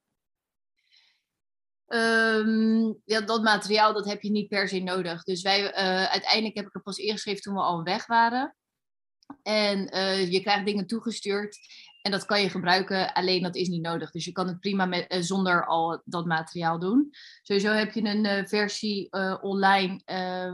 Um, 1.88 3.02
ja, 3.06 3.22
dat 3.22 3.42
materiaal 3.42 3.94
dat 3.94 4.06
heb 4.06 4.22
je 4.22 4.32
niet 4.32 4.48
per 4.48 4.68
se 4.68 4.80
nodig. 4.80 5.24
Dus 5.24 5.42
wij, 5.42 5.62
uh, 5.62 6.06
uiteindelijk 6.06 6.56
heb 6.56 6.66
ik 6.66 6.76
er 6.76 6.82
pas 6.82 6.98
ingeschreven 6.98 7.42
toen 7.42 7.54
we 7.54 7.62
al 7.62 7.84
weg 7.84 8.06
waren. 8.06 8.56
En 9.44 9.96
uh, 9.96 10.32
je 10.32 10.42
krijgt 10.42 10.66
dingen 10.66 10.88
toegestuurd. 10.88 11.58
En 12.02 12.12
dat 12.12 12.26
kan 12.26 12.42
je 12.42 12.50
gebruiken, 12.50 13.14
alleen 13.14 13.42
dat 13.42 13.56
is 13.56 13.68
niet 13.68 13.82
nodig. 13.82 14.12
Dus 14.12 14.26
je 14.26 14.32
kan 14.32 14.48
het 14.48 14.60
prima 14.60 14.86
met, 14.86 15.14
uh, 15.14 15.22
zonder 15.22 15.66
al 15.66 16.02
dat 16.06 16.26
materiaal 16.26 16.80
doen. 16.80 17.10
Sowieso 17.42 17.72
heb 17.72 17.94
je 17.94 18.04
een 18.04 18.26
uh, 18.26 18.46
versie 18.46 19.12
online, 19.42 20.02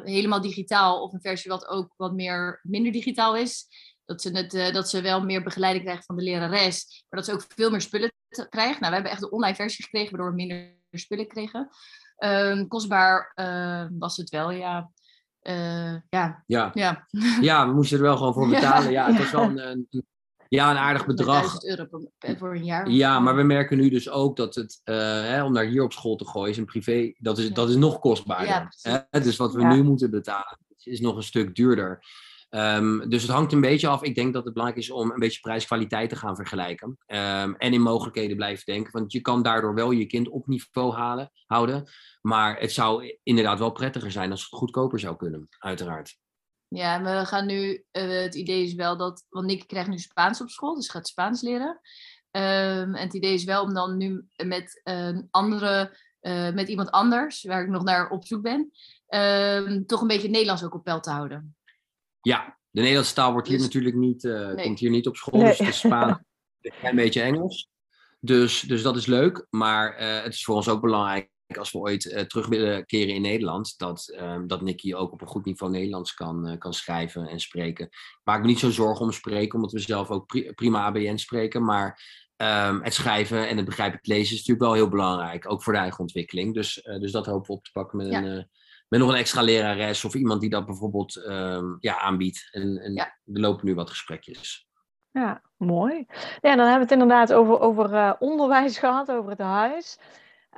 helemaal 0.03 0.41
digitaal, 0.41 1.01
of 1.01 1.13
een 1.13 1.21
versie 1.21 1.51
wat 1.51 1.67
ook 1.67 1.93
wat 1.97 2.13
meer, 2.13 2.59
minder 2.63 2.91
digitaal 2.91 3.35
is. 3.35 3.67
Dat 4.05 4.21
ze, 4.21 4.29
het, 4.29 4.73
dat 4.73 4.89
ze 4.89 5.01
wel 5.01 5.23
meer 5.23 5.43
begeleiding 5.43 5.83
krijgen 5.83 6.05
van 6.05 6.15
de 6.15 6.23
lerares, 6.23 7.05
maar 7.09 7.19
dat 7.19 7.25
ze 7.25 7.33
ook 7.33 7.45
veel 7.55 7.69
meer 7.69 7.81
spullen 7.81 8.11
krijgen. 8.49 8.81
Nou, 8.81 8.87
we 8.87 8.93
hebben 8.93 9.11
echt 9.11 9.21
de 9.21 9.29
online 9.29 9.55
versie 9.55 9.83
gekregen, 9.83 10.11
waardoor 10.11 10.29
we 10.29 10.35
minder 10.35 10.77
spullen 10.91 11.27
kregen. 11.27 11.69
Ehm, 12.17 12.67
kostbaar 12.67 13.31
was 13.97 14.17
het 14.17 14.29
wel, 14.29 14.51
ja. 14.51 14.91
Ja. 16.09 16.43
Ja. 16.45 16.71
Ja. 16.73 17.07
ja, 17.41 17.67
we 17.67 17.73
moesten 17.73 17.97
er 17.97 18.03
wel 18.03 18.17
gewoon 18.17 18.33
voor 18.33 18.49
betalen. 18.55 18.91
Ja, 18.91 19.07
ja 19.07 19.13
het 19.13 19.17
was 19.17 19.31
wel 19.31 19.43
een, 19.43 19.59
een 19.89 20.05
ja, 20.49 20.71
een 20.71 20.77
aardig 20.77 21.05
bedrag. 21.05 21.63
euro 21.63 21.87
voor 22.37 22.55
een 22.55 22.65
jaar. 22.65 22.89
Ja, 22.89 23.19
maar 23.19 23.35
we 23.35 23.43
merken 23.43 23.77
nu 23.77 23.89
dus 23.89 24.09
ook 24.09 24.35
dat 24.35 24.55
het, 24.55 24.81
uh, 24.85 24.95
hè, 24.97 25.43
om 25.43 25.53
naar 25.53 25.65
hier 25.65 25.83
op 25.83 25.93
school 25.93 26.15
te 26.15 26.27
gooien, 26.27 26.49
is 26.49 26.57
een 26.57 26.65
privé, 26.65 27.13
dat 27.17 27.37
is, 27.37 27.47
ja. 27.47 27.53
dat 27.53 27.69
is 27.69 27.75
nog 27.75 27.99
kostbaarder. 27.99 28.75
Hè? 28.81 29.19
Dus 29.19 29.37
wat 29.37 29.53
we 29.53 29.63
nu 29.63 29.83
moeten 29.83 30.11
betalen, 30.11 30.59
is 30.83 30.99
nog 30.99 31.15
een 31.15 31.23
stuk 31.23 31.55
duurder. 31.55 31.99
Um, 32.49 33.09
dus 33.09 33.21
het 33.21 33.31
hangt 33.31 33.51
een 33.51 33.61
beetje 33.61 33.87
af. 33.87 34.03
Ik 34.03 34.15
denk 34.15 34.33
dat 34.33 34.43
het 34.45 34.53
belangrijk 34.53 34.83
is 34.83 34.91
om 34.91 35.11
een 35.11 35.19
beetje 35.19 35.39
prijs-kwaliteit 35.39 36.09
te 36.09 36.15
gaan 36.15 36.35
vergelijken. 36.35 36.87
Um, 37.07 37.55
en 37.55 37.73
in 37.73 37.81
mogelijkheden 37.81 38.35
blijven 38.35 38.65
denken. 38.65 38.91
Want 38.91 39.11
je 39.11 39.21
kan 39.21 39.43
daardoor 39.43 39.73
wel 39.73 39.91
je 39.91 40.05
kind 40.05 40.29
op 40.29 40.47
niveau 40.47 40.93
halen, 40.93 41.31
houden. 41.45 41.83
Maar 42.21 42.59
het 42.59 42.71
zou 42.71 43.17
inderdaad 43.23 43.59
wel 43.59 43.71
prettiger 43.71 44.11
zijn 44.11 44.31
als 44.31 44.41
het 44.41 44.59
goedkoper 44.59 44.99
zou 44.99 45.15
kunnen, 45.15 45.47
uiteraard. 45.57 46.17
Ja, 46.67 47.03
we 47.03 47.25
gaan 47.25 47.45
nu, 47.45 47.83
uh, 47.91 48.21
het 48.21 48.35
idee 48.35 48.63
is 48.63 48.73
wel 48.73 48.97
dat, 48.97 49.25
want 49.29 49.45
Nicky 49.45 49.65
krijgt 49.65 49.89
nu 49.89 49.97
Spaans 49.97 50.41
op 50.41 50.49
school, 50.49 50.75
dus 50.75 50.89
gaat 50.89 51.07
Spaans 51.07 51.41
leren. 51.41 51.79
Um, 52.31 52.95
en 52.95 53.03
het 53.03 53.13
idee 53.13 53.33
is 53.33 53.43
wel 53.43 53.63
om 53.63 53.73
dan 53.73 53.97
nu 53.97 54.27
met 54.43 54.81
een 54.83 55.27
andere, 55.31 55.97
uh, 56.21 56.53
met 56.53 56.67
iemand 56.67 56.91
anders, 56.91 57.43
waar 57.43 57.63
ik 57.63 57.69
nog 57.69 57.83
naar 57.83 58.09
op 58.09 58.25
zoek 58.25 58.41
ben, 58.41 58.71
toch 59.85 60.01
een 60.01 60.07
beetje 60.07 60.29
Nederlands 60.29 60.63
ook 60.63 60.73
op 60.73 60.83
peil 60.83 60.99
te 60.99 61.09
houden. 61.09 61.55
Ja, 62.25 62.57
de 62.69 62.81
Nederlandse 62.81 63.13
taal 63.13 63.31
wordt 63.31 63.47
hier 63.47 63.57
dus, 63.57 63.65
natuurlijk 63.65 63.95
niet, 63.95 64.23
uh, 64.23 64.47
nee. 64.47 64.65
komt 64.65 64.79
hier 64.79 64.89
niet 64.89 65.07
op 65.07 65.15
school, 65.15 65.39
nee. 65.39 65.49
dus 65.49 65.57
het 65.57 65.67
is 65.67 65.79
Spaans, 65.85 66.17
een 66.81 66.95
beetje 66.95 67.21
Engels. 67.21 67.69
Dus, 68.19 68.61
dus 68.61 68.81
dat 68.81 68.95
is 68.95 69.05
leuk, 69.05 69.47
maar 69.49 69.97
het 70.23 70.33
is 70.33 70.43
voor 70.43 70.55
ons 70.55 70.69
ook 70.69 70.81
belangrijk 70.81 71.29
als 71.47 71.71
we 71.71 71.77
ooit 71.77 72.05
uh, 72.05 72.21
terug 72.21 72.47
willen 72.47 72.85
keren 72.85 73.13
in 73.13 73.21
Nederland, 73.21 73.77
dat, 73.77 74.13
uh, 74.19 74.39
dat 74.47 74.61
Nicky 74.61 74.93
ook 74.93 75.11
op 75.11 75.21
een 75.21 75.27
goed 75.27 75.45
niveau 75.45 75.71
Nederlands 75.71 76.13
kan, 76.13 76.57
kan 76.57 76.73
schrijven 76.73 77.27
en 77.27 77.39
spreken. 77.39 77.85
Ik 77.85 78.19
maak 78.23 78.41
me 78.41 78.47
niet 78.47 78.59
zo 78.59 78.69
zorgen 78.69 79.05
om 79.05 79.11
spreken, 79.11 79.55
omdat 79.55 79.71
we 79.71 79.79
zelf 79.79 80.09
ook 80.09 80.25
pri 80.25 80.53
prima 80.53 80.83
ABN 80.83 81.17
spreken. 81.17 81.63
Maar 81.63 82.01
um, 82.37 82.83
het 82.83 82.93
schrijven 82.93 83.47
en 83.47 83.57
het 83.57 83.65
begrijpelijk 83.65 84.07
lezen 84.07 84.23
is 84.23 84.45
natuurlijk 84.45 84.65
wel 84.65 84.73
heel 84.73 84.89
belangrijk, 84.89 85.51
ook 85.51 85.63
voor 85.63 85.73
de 85.73 85.79
eigen 85.79 85.99
ontwikkeling. 85.99 86.53
Dus, 86.53 86.81
dus 86.99 87.11
dat 87.11 87.25
hopen 87.25 87.47
we 87.47 87.53
op 87.53 87.63
te 87.63 87.71
pakken 87.71 87.97
met, 87.97 88.07
ja. 88.07 88.23
een, 88.23 88.49
met 88.87 88.99
nog 88.99 89.09
een 89.09 89.15
extra 89.15 89.41
lerares 89.41 90.05
of 90.05 90.13
iemand 90.13 90.41
die 90.41 90.49
dat 90.49 90.65
bijvoorbeeld 90.65 91.15
um, 91.15 91.77
ja, 91.79 91.99
aanbiedt. 91.99 92.49
En, 92.51 92.77
en 92.77 92.93
ja. 92.93 93.05
er 93.05 93.39
lopen 93.39 93.65
nu 93.65 93.75
wat 93.75 93.89
gesprekjes. 93.89 94.67
Ja, 95.11 95.41
mooi. 95.57 96.05
Ja, 96.41 96.55
dan 96.55 96.67
hebben 96.67 96.73
we 96.73 96.81
het 96.81 96.91
inderdaad 96.91 97.33
over, 97.33 97.59
over 97.59 98.17
onderwijs 98.19 98.77
gehad, 98.83 99.11
over 99.11 99.29
het 99.29 99.39
huis. 99.39 99.99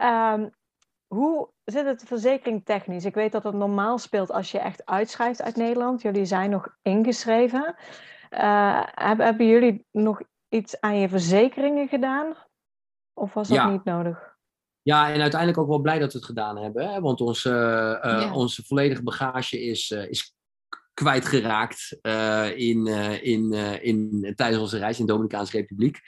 Um, 0.02 0.56
hoe 1.08 1.50
zit 1.64 1.86
het 1.86 2.04
verzekering 2.06 2.66
technisch? 2.66 3.06
Ik 3.06 3.14
weet 3.14 3.32
dat 3.32 3.44
het 3.44 3.54
normaal 3.54 3.98
speelt 3.98 4.32
als 4.32 4.52
je 4.52 4.60
echt 4.60 4.86
uitschrijft 4.86 5.42
uit 5.42 5.56
Nederland. 5.56 6.02
Jullie 6.02 6.26
zijn 6.26 6.50
nog 6.50 6.76
ingeschreven. 6.82 7.76
Uh, 8.30 8.84
hebben, 8.86 9.26
hebben 9.26 9.48
jullie 9.48 9.86
nog 9.92 10.22
iets 10.50 10.80
aan 10.80 11.00
je 11.00 11.10
verzekeringen 11.10 11.88
gedaan? 11.88 12.36
Of 13.14 13.34
was 13.34 13.48
dat 13.48 13.58
ja. 13.58 13.70
niet 13.70 13.84
nodig? 13.84 14.37
Ja, 14.88 15.12
en 15.14 15.22
uiteindelijk 15.22 15.60
ook 15.60 15.68
wel 15.68 15.80
blij 15.82 16.00
dat 16.00 16.12
we 16.12 16.18
het 16.18 16.28
gedaan 16.28 16.58
hebben. 16.58 16.94
Hè? 16.94 17.00
Want 17.00 17.22
onze, 17.22 17.50
eh, 18.02 18.22
Ja. 18.22 18.34
onze 18.34 18.64
volledige 18.66 19.04
bagage 19.04 19.62
is, 19.62 19.92
eh, 19.92 20.10
is 20.10 20.36
kwijtgeraakt 20.94 21.98
eh, 22.02 22.58
in, 22.58 22.88
eh, 22.88 23.24
in, 23.24 23.54
eh, 23.54 23.84
in, 23.84 24.34
tijdens 24.36 24.62
onze 24.62 24.78
reis 24.78 25.00
in 25.00 25.06
de 25.06 25.12
Dominicaanse 25.12 25.58
Republiek. 25.58 26.00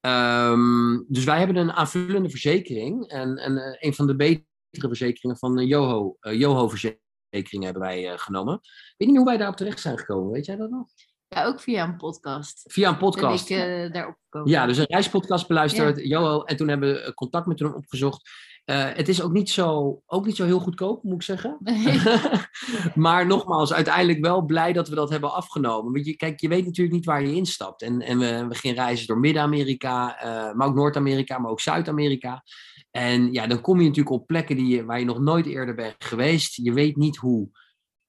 Ehm, 0.00 0.98
dus 1.08 1.24
wij 1.24 1.38
hebben 1.38 1.56
een 1.56 1.72
aanvullende 1.72 2.30
verzekering. 2.30 3.08
En, 3.08 3.36
en 3.36 3.56
eh, 3.56 3.76
een 3.78 3.94
van 3.94 4.06
de 4.06 4.16
betere 4.16 4.44
verzekeringen 4.88 5.38
van 5.38 5.56
de 5.56 5.66
Joho, 5.66 6.16
eh, 6.20 6.38
Joho 6.38 6.68
verzekering 6.68 7.64
hebben 7.64 7.82
wij 7.82 8.12
eh, 8.12 8.18
genomen. 8.18 8.54
Ik 8.54 8.94
weet 8.96 9.08
niet 9.08 9.16
hoe 9.16 9.26
wij 9.26 9.36
daarop 9.36 9.56
terecht 9.56 9.80
zijn 9.80 9.98
gekomen. 9.98 10.32
Weet 10.32 10.46
jij 10.46 10.56
dat 10.56 10.70
nog? 10.70 10.86
Ja, 11.34 11.44
ook 11.44 11.60
via 11.60 11.84
een 11.84 11.96
podcast. 11.96 12.62
Via 12.72 12.88
een 12.88 12.98
Ben 12.98 13.02
podcast. 13.02 13.50
ik 13.50 13.56
eh, 13.56 13.92
daarop 13.92 14.16
gekomen. 14.22 14.50
Ja, 14.50 14.66
dus 14.66 14.78
een 14.78 14.86
reispodcast 14.88 15.48
beluisterd, 15.48 16.04
Joho, 16.04 16.42
en 16.42 16.56
toen 16.56 16.68
hebben 16.68 16.92
we 16.92 17.14
contact 17.14 17.46
met 17.46 17.58
hem 17.58 17.74
opgezocht. 17.74 18.30
Eh, 18.64 18.88
het 18.92 19.08
is 19.08 19.22
ook 19.22 19.32
niet, 19.32 19.50
zo, 19.50 20.00
ook 20.06 20.26
niet 20.26 20.36
zo 20.36 20.44
heel 20.44 20.58
goedkoop, 20.58 21.02
moet 21.02 21.14
ik 21.14 21.22
zeggen. 21.22 21.58
Maar 22.94 23.26
nogmaals, 23.26 23.72
uiteindelijk 23.72 24.20
wel 24.20 24.42
blij 24.42 24.72
dat 24.72 24.88
we 24.88 24.94
dat 24.94 25.10
hebben 25.10 25.32
afgenomen. 25.32 25.92
Want 25.92 26.06
je, 26.06 26.16
kijk, 26.16 26.40
je 26.40 26.48
weet 26.48 26.64
natuurlijk 26.64 26.96
niet 26.96 27.04
waar 27.04 27.22
je 27.22 27.34
instapt. 27.34 27.82
En, 27.82 28.00
en 28.00 28.18
we, 28.18 28.46
we 28.48 28.54
gingen 28.54 28.76
reizen 28.76 29.06
door 29.06 29.18
Midden-Amerika, 29.18 30.18
eh, 30.18 30.54
maar 30.54 30.66
ook 30.66 30.74
Noord-Amerika, 30.74 31.38
maar 31.38 31.50
ook 31.50 31.60
Zuid-Amerika. 31.60 32.42
En 32.90 33.32
ja, 33.32 33.46
dan 33.46 33.60
kom 33.60 33.78
je 33.78 33.86
natuurlijk 33.86 34.16
op 34.16 34.26
plekken 34.26 34.56
die 34.56 34.76
je, 34.76 34.84
waar 34.84 34.98
je 34.98 35.04
nog 35.04 35.18
nooit 35.18 35.46
eerder 35.46 35.74
bent 35.74 35.94
geweest. 35.98 36.56
Je 36.56 36.72
weet 36.72 36.96
niet 36.96 37.16
hoe 37.16 37.48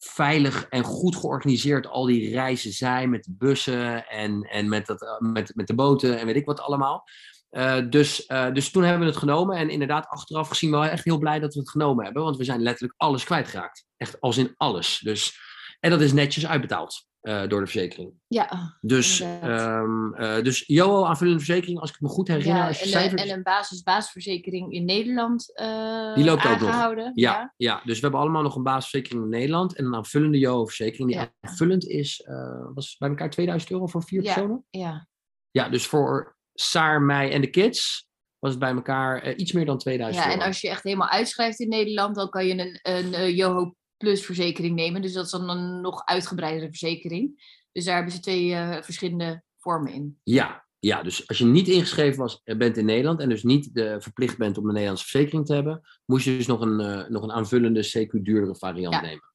veilig 0.06 0.66
en 0.70 0.84
goed 0.84 1.16
georganiseerd 1.16 1.88
al 1.88 2.06
die 2.06 2.30
reizen 2.30 2.72
zijn 2.72 3.10
met 3.10 3.28
bussen 3.30 4.08
en, 4.08 4.42
en 4.44 4.70
met, 4.70 4.86
dat, 4.86 5.02
eh, 5.02 5.20
met, 5.20 5.56
met 5.56 5.68
de 5.68 5.76
boten 5.76 6.20
en 6.20 6.26
weet 6.26 6.36
ik 6.36 6.46
wat 6.46 6.60
allemaal. 6.60 7.04
Eh, 7.50 7.90
dus, 7.90 8.26
eh, 8.26 8.52
dus 8.54 8.72
toen 8.72 8.84
hebben 8.84 9.02
we 9.02 9.08
het 9.08 9.18
genomen 9.22 9.58
en 9.58 9.70
inderdaad 9.70 10.08
achteraf 10.08 10.48
gezien 10.48 10.72
wel 10.72 10.86
echt 10.86 11.04
heel 11.04 11.18
blij 11.18 11.40
dat 11.40 11.54
we 11.54 11.60
het 11.60 11.70
genomen 11.70 12.04
hebben, 12.04 12.24
want 12.24 12.38
we 12.38 12.44
zijn 12.44 12.62
letterlijk 12.62 12.94
alles 12.98 13.24
kwijtgeraakt. 13.24 13.86
Echt 13.98 14.22
als 14.22 14.38
in 14.38 14.54
alles. 14.58 15.00
Dus, 15.04 15.40
en 15.80 15.90
dat 15.90 16.02
is 16.02 16.14
netjes 16.14 16.48
uitbetaald 16.48 17.10
eh, 17.22 17.48
door 17.48 17.60
de 17.60 17.68
verzekering. 17.68 18.14
Ja, 18.28 18.78
Dus, 18.82 19.20
eh, 19.20 20.42
dus 20.42 20.64
Joho, 20.68 21.06
aanvullende 21.06 21.44
verzekering, 21.44 21.80
als 21.80 21.90
ik 21.90 22.00
me 22.02 22.08
goed 22.08 22.28
herinner. 22.28 22.56
ja 22.56 22.68
als 22.68 22.78
je 22.80 22.84
en, 22.86 22.90
cijfers- 22.92 23.22
en 23.24 23.30
een 23.30 23.44
basis-basisverzekering 23.44 24.72
in 24.74 24.86
Nederland 24.86 25.52
eh 25.58 26.14
Die 26.16 26.24
loopt 26.24 26.46
ook 26.46 26.60
nog. 26.60 26.70
aangehouden. 26.70 27.12
Ja, 27.16 27.54
ja, 27.58 27.82
dus 27.86 27.96
we 27.96 28.02
hebben 28.02 28.20
allemaal 28.20 28.42
nog 28.42 28.56
een 28.56 28.64
basisverzekering 28.64 29.24
in 29.24 29.30
Nederland 29.30 29.76
en 29.76 29.86
een 29.86 29.96
aanvullende 29.96 30.38
JO-verzekering. 30.38 31.10
Die 31.10 31.18
Ja. 31.20 31.34
aanvullend 31.42 31.88
is, 31.88 32.22
eh, 32.22 32.66
was 32.74 32.96
bij 32.98 33.10
elkaar 33.10 33.30
2000 33.30 33.72
euro 33.72 33.88
voor 33.88 34.04
vier 34.04 34.24
Ja. 34.24 34.34
personen. 34.34 34.66
ja. 34.70 35.08
Ja, 35.52 35.70
dus 35.70 35.86
voor 35.88 36.36
Saar, 36.54 37.02
mij 37.02 37.32
en 37.32 37.42
de 37.42 37.50
kids 37.50 38.08
was 38.40 38.52
het 38.52 38.60
bij 38.60 38.72
elkaar 38.74 39.22
eh, 39.22 39.34
iets 39.38 39.52
meer 39.52 39.66
dan 39.66 39.78
2000 39.78 40.24
Ja, 40.24 40.30
euro. 40.30 40.42
en 40.42 40.48
als 40.48 40.62
je 40.62 40.70
echt 40.70 40.84
helemaal 40.84 41.10
uitschrijft 41.10 41.60
in 41.60 41.70
Nederland, 41.70 42.16
dan 42.16 42.30
kan 42.30 42.46
je 42.48 42.54
een, 42.60 42.80
een 42.82 43.14
eh, 43.14 43.36
Yoho 43.38 43.76
Plus 44.02 44.26
verzekering 44.26 44.76
nemen. 44.76 45.02
Dus 45.02 45.14
dat 45.14 45.26
is 45.26 45.32
dan 45.32 45.50
een 45.50 45.82
nog 45.82 46.06
uitgebreidere 46.06 46.70
verzekering. 46.70 47.44
Dus 47.72 47.86
daar 47.86 47.96
hebben 47.96 48.14
ze 48.14 48.20
twee 48.20 48.54
eh, 48.54 48.82
verschillende 48.82 49.44
vormen 49.58 49.94
in. 49.94 50.20
Ja, 50.24 50.66
ja, 50.80 51.04
dus 51.04 51.28
als 51.28 51.38
je 51.38 51.46
niet 51.46 51.68
ingeschreven 51.68 52.20
was, 52.20 52.42
eh, 52.44 52.58
bent 52.58 52.78
in 52.78 52.86
Nederland 52.86 53.20
en 53.20 53.30
dus 53.30 53.44
niet 53.44 53.74
de, 53.74 54.02
verplicht 54.02 54.38
bent 54.38 54.58
om 54.58 54.66
een 54.66 54.74
Nederlandse 54.74 55.08
verzekering 55.08 55.46
te 55.46 55.54
hebben, 55.54 55.82
moest 56.06 56.26
je 56.26 56.38
dus 56.38 56.48
nog 56.48 56.62
een, 56.62 56.80
eh, 56.80 57.10
nog 57.10 57.24
een 57.24 57.32
aanvullende, 57.32 57.82
CQ 57.82 58.24
duurdere 58.24 58.56
variant 58.56 58.94
Ja. 58.94 59.02
nemen. 59.02 59.34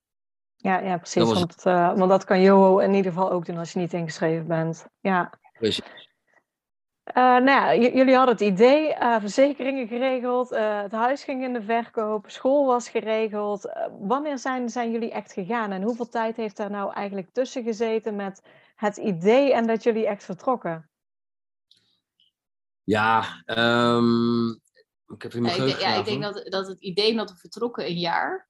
Ja, 0.56 0.78
ja 0.78 0.96
precies. 0.96 1.14
Dat 1.14 1.28
was 1.28 1.38
Want, 1.38 1.64
eh, 1.64 1.98
want 1.98 2.10
dat 2.10 2.24
kan 2.24 2.40
Joho 2.40 2.78
in 2.78 2.94
ieder 2.94 3.12
geval 3.12 3.30
ook 3.30 3.46
doen 3.46 3.58
als 3.58 3.72
je 3.72 3.78
niet 3.78 3.92
ingeschreven 3.92 4.46
bent. 4.46 4.86
Ja. 5.00 5.38
Precies. 5.52 5.84
Eh, 7.06 7.14
nou 7.24 7.44
ja, 7.46 7.74
j- 7.74 7.96
jullie 7.96 8.14
hadden 8.14 8.34
het 8.34 8.44
idee, 8.44 8.94
eh, 8.94 9.16
verzekeringen 9.20 9.88
geregeld, 9.88 10.52
eh, 10.52 10.82
het 10.82 10.92
huis 10.92 11.24
ging 11.24 11.42
in 11.44 11.52
de 11.52 11.62
verkoop, 11.62 12.30
school 12.30 12.66
was 12.66 12.88
geregeld. 12.88 13.70
Wanneer 14.00 14.38
zijn, 14.38 14.68
zijn 14.68 14.90
jullie 14.92 15.10
echt 15.10 15.32
gegaan 15.32 15.70
en 15.72 15.82
hoeveel 15.82 16.08
tijd 16.08 16.36
heeft 16.36 16.56
daar 16.56 16.70
nou 16.70 16.92
eigenlijk 16.92 17.28
tussen 17.32 17.62
gezeten 17.62 18.16
met 18.16 18.42
het 18.76 18.96
idee 18.96 19.52
en 19.52 19.66
dat 19.66 19.82
jullie 19.82 20.06
echt 20.06 20.24
vertrokken? 20.24 20.90
Ja, 22.84 23.42
ehm, 23.44 24.48
ik 25.06 25.22
heb 25.22 25.32
in 25.34 25.44
Ja, 25.44 25.56
mijn 25.56 25.60
ik, 25.60 25.66
denk- 25.66 25.78
ja, 25.80 25.94
ik 25.98 26.04
denk 26.04 26.22
dat, 26.22 26.46
dat 26.46 26.66
het 26.66 26.80
idee 26.80 27.16
dat 27.16 27.30
we 27.30 27.36
vertrokken 27.36 27.86
een 27.86 27.98
jaar, 27.98 28.48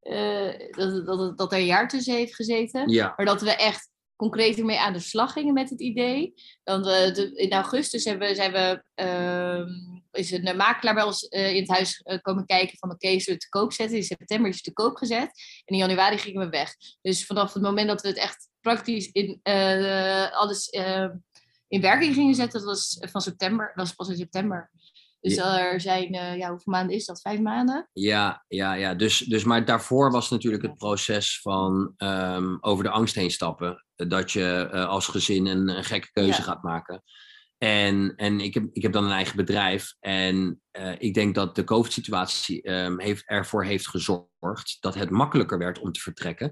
eh, 0.00 0.70
dat, 0.70 1.06
dat, 1.06 1.38
dat 1.38 1.52
er 1.52 1.58
een 1.58 1.64
jaar 1.64 1.88
tussen 1.88 2.14
heeft 2.14 2.34
gezeten. 2.34 2.88
Ja, 2.88 3.12
Maar 3.16 3.26
dat 3.26 3.40
we 3.40 3.56
echt 3.56 3.90
concreet 4.16 4.58
ermee 4.58 4.78
aan 4.78 4.92
de 4.92 4.98
slag 4.98 5.32
gingen 5.32 5.54
met 5.54 5.70
het 5.70 5.80
idee. 5.80 6.34
Dan 6.64 6.82
de- 6.82 7.32
in 7.34 7.52
augustus 7.52 8.02
zijn 8.02 8.18
we, 8.18 8.82
ehm, 8.94 9.68
is 10.12 10.30
een 10.30 10.44
eh, 10.44 10.56
makelaar 10.56 10.94
bij 10.94 11.02
ons 11.04 11.28
eh, 11.28 11.54
in 11.54 11.60
het 11.60 11.70
huis 11.70 12.00
eh, 12.02 12.18
komen 12.22 12.46
kijken 12.46 12.78
van 12.78 12.90
oké, 12.90 13.08
zullen 13.08 13.24
we 13.24 13.30
het 13.30 13.40
te 13.40 13.48
koop 13.48 13.72
zetten? 13.72 13.96
In 13.96 14.02
september 14.02 14.48
is 14.48 14.54
het 14.54 14.64
te 14.64 14.72
koop 14.72 14.96
gezet. 14.96 15.30
En 15.64 15.74
in 15.74 15.76
januari 15.76 16.18
gingen 16.18 16.40
we 16.44 16.48
weg. 16.48 16.74
Dus 17.02 17.26
vanaf 17.26 17.52
het 17.52 17.62
moment 17.62 17.88
dat 17.88 18.02
we 18.02 18.08
het 18.08 18.16
echt 18.16 18.48
praktisch 18.60 19.10
in 19.12 19.40
eh, 19.42 20.30
alles 20.32 20.68
eh, 20.68 21.08
in 21.68 21.80
werking 21.80 22.14
gingen 22.14 22.34
zetten, 22.34 22.58
dat 22.60 22.68
was 22.68 22.96
van 23.00 23.20
september, 23.20 23.66
dat 23.74 23.86
was 23.86 23.94
pas 23.94 24.08
in 24.08 24.16
september. 24.16 24.70
Dus 25.20 25.34
Ja. 25.34 25.58
er 25.58 25.80
zijn, 25.80 26.12
eh, 26.14 26.36
ja, 26.36 26.48
hoeveel 26.48 26.72
maanden 26.72 26.96
is 26.96 27.04
dat? 27.04 27.20
Vijf 27.20 27.40
maanden? 27.40 27.88
Ja, 27.92 28.44
ja, 28.48 28.74
ja. 28.74 28.94
Dus, 28.94 29.18
dus, 29.18 29.44
maar 29.44 29.64
daarvoor 29.64 30.10
was 30.10 30.30
natuurlijk 30.30 30.62
het 30.62 30.76
proces 30.76 31.40
van 31.40 31.92
ehm, 31.96 32.56
over 32.60 32.84
de 32.84 32.90
angst 32.90 33.14
heen 33.14 33.30
stappen. 33.30 33.84
Dat 33.94 34.32
je 34.32 34.68
eh, 34.72 34.88
als 34.88 35.06
gezin 35.06 35.46
een, 35.46 35.68
een 35.68 35.84
gekke 35.84 36.12
keuze 36.12 36.38
Ja. 36.38 36.44
gaat 36.44 36.62
maken. 36.62 37.02
En, 37.58 38.12
en 38.16 38.40
ik, 38.40 38.54
heb, 38.54 38.64
ik 38.72 38.82
heb 38.82 38.92
dan 38.92 39.04
een 39.04 39.10
eigen 39.10 39.36
bedrijf. 39.36 39.94
En 40.00 40.60
eh, 40.70 40.92
ik 40.98 41.14
denk 41.14 41.34
dat 41.34 41.54
de 41.54 41.64
COVID-situatie 41.64 42.62
ehm, 42.62 42.98
heeft, 43.00 43.28
ervoor 43.28 43.64
heeft 43.64 43.88
gezorgd 43.88 44.76
dat 44.80 44.94
het 44.94 45.10
makkelijker 45.10 45.58
werd 45.58 45.78
om 45.78 45.92
te 45.92 46.00
vertrekken. 46.00 46.50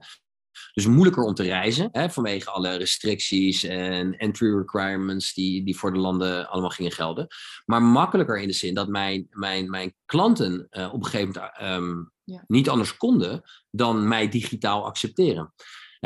Dus 0.73 0.87
moeilijker 0.87 1.23
om 1.23 1.35
te 1.35 1.43
reizen, 1.43 1.89
hè, 1.93 2.11
vanwege 2.11 2.51
alle 2.51 2.77
restricties 2.77 3.65
en 3.65 4.17
entry 4.17 4.57
requirements 4.57 5.35
die, 5.35 5.65
die 5.65 5.77
voor 5.77 5.93
de 5.93 5.99
landen 5.99 6.49
allemaal 6.49 6.71
gingen 6.71 6.93
gelden. 6.93 7.27
Maar 7.65 7.83
makkelijker 7.83 8.41
in 8.41 8.49
de 8.49 8.55
zin 8.55 8.75
dat 8.75 8.89
mijn, 8.89 9.27
mijn, 9.31 9.71
mijn 9.71 9.95
klanten 10.05 10.67
eh, 10.71 10.93
op 10.93 11.05
een 11.05 11.11
gegeven 11.11 11.33
moment 11.33 11.53
ehm, 11.57 12.13
Ja. 12.25 12.45
niet 12.47 12.69
anders 12.69 12.97
konden 12.97 13.43
dan 13.71 14.09
mij 14.09 14.29
digitaal 14.29 14.85
accepteren. 14.85 15.53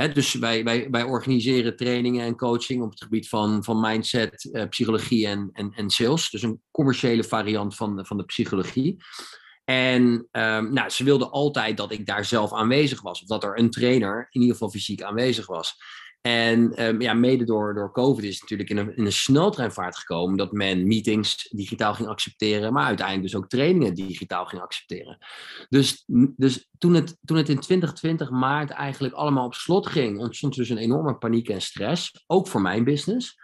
Dus 0.07 0.35
wij, 0.35 0.65
wij, 0.65 0.91
wij 0.91 1.03
organiseren 1.03 1.77
trainingen 1.77 2.25
en 2.25 2.37
coaching 2.37 2.83
op 2.83 2.91
het 2.91 3.03
gebied 3.03 3.29
van, 3.29 3.65
van 3.65 3.81
mindset, 3.81 4.51
eh, 4.53 4.69
psychologie 4.69 5.27
en, 5.27 5.51
en, 5.53 5.73
en 5.75 5.91
sales. 5.91 6.31
Dus 6.31 6.43
een 6.43 6.63
commerciële 6.71 7.25
variant 7.25 7.77
van, 7.77 8.07
van 8.07 8.17
de 8.17 8.25
psychologie. 8.25 8.97
En 9.69 10.29
ehm, 10.31 10.73
nou, 10.73 10.89
ze 10.89 11.05
wilden 11.05 11.31
altijd 11.31 11.77
dat 11.77 11.93
ik 11.93 12.07
daar 12.07 12.25
zelf 12.25 12.53
aanwezig 12.53 13.03
was. 13.03 13.23
Of 13.23 13.27
dat 13.27 13.45
er 13.45 13.59
een 13.59 13.71
trainer 13.71 14.27
in 14.31 14.41
ieder 14.41 14.57
geval 14.57 14.71
fysiek 14.71 15.03
aanwezig 15.03 15.47
was. 15.47 15.77
En 16.21 16.73
ehm, 16.73 17.01
ja, 17.01 17.15
mede 17.15 17.45
door, 17.45 17.75
door 17.75 17.93
COVID 17.93 18.25
is 18.25 18.33
het 18.33 18.41
natuurlijk 18.41 18.71
in 18.71 18.77
een, 18.77 18.97
in 18.97 19.05
een 19.05 19.13
sneltreinvaart 19.13 19.97
gekomen 19.97 20.37
dat 20.37 20.53
men 20.53 20.87
meetings 20.87 21.49
digitaal 21.51 21.95
ging 21.95 22.09
accepteren, 22.09 22.73
maar 22.73 22.85
uiteindelijk 22.85 23.27
dus 23.31 23.41
ook 23.41 23.49
trainingen 23.49 23.95
digitaal 23.95 24.47
ging 24.47 24.63
accepteren. 24.63 25.19
Dus, 25.69 26.05
dus 26.37 26.69
toen, 26.79 26.95
het, 26.95 27.19
toen 27.25 27.37
het 27.37 27.49
in 27.49 27.61
2020 27.61 28.31
maart 28.31 28.71
eigenlijk 28.71 29.15
allemaal 29.15 29.47
op 29.47 29.55
slot 29.55 29.87
ging, 29.87 30.19
ontstond 30.19 30.55
dus 30.55 30.69
een 30.69 30.79
enorme 30.79 31.15
paniek 31.15 31.49
en 31.49 31.63
stress, 31.63 32.25
ook 32.27 32.49
voor 32.49 32.61
mijn 32.61 32.85
business. 32.85 33.37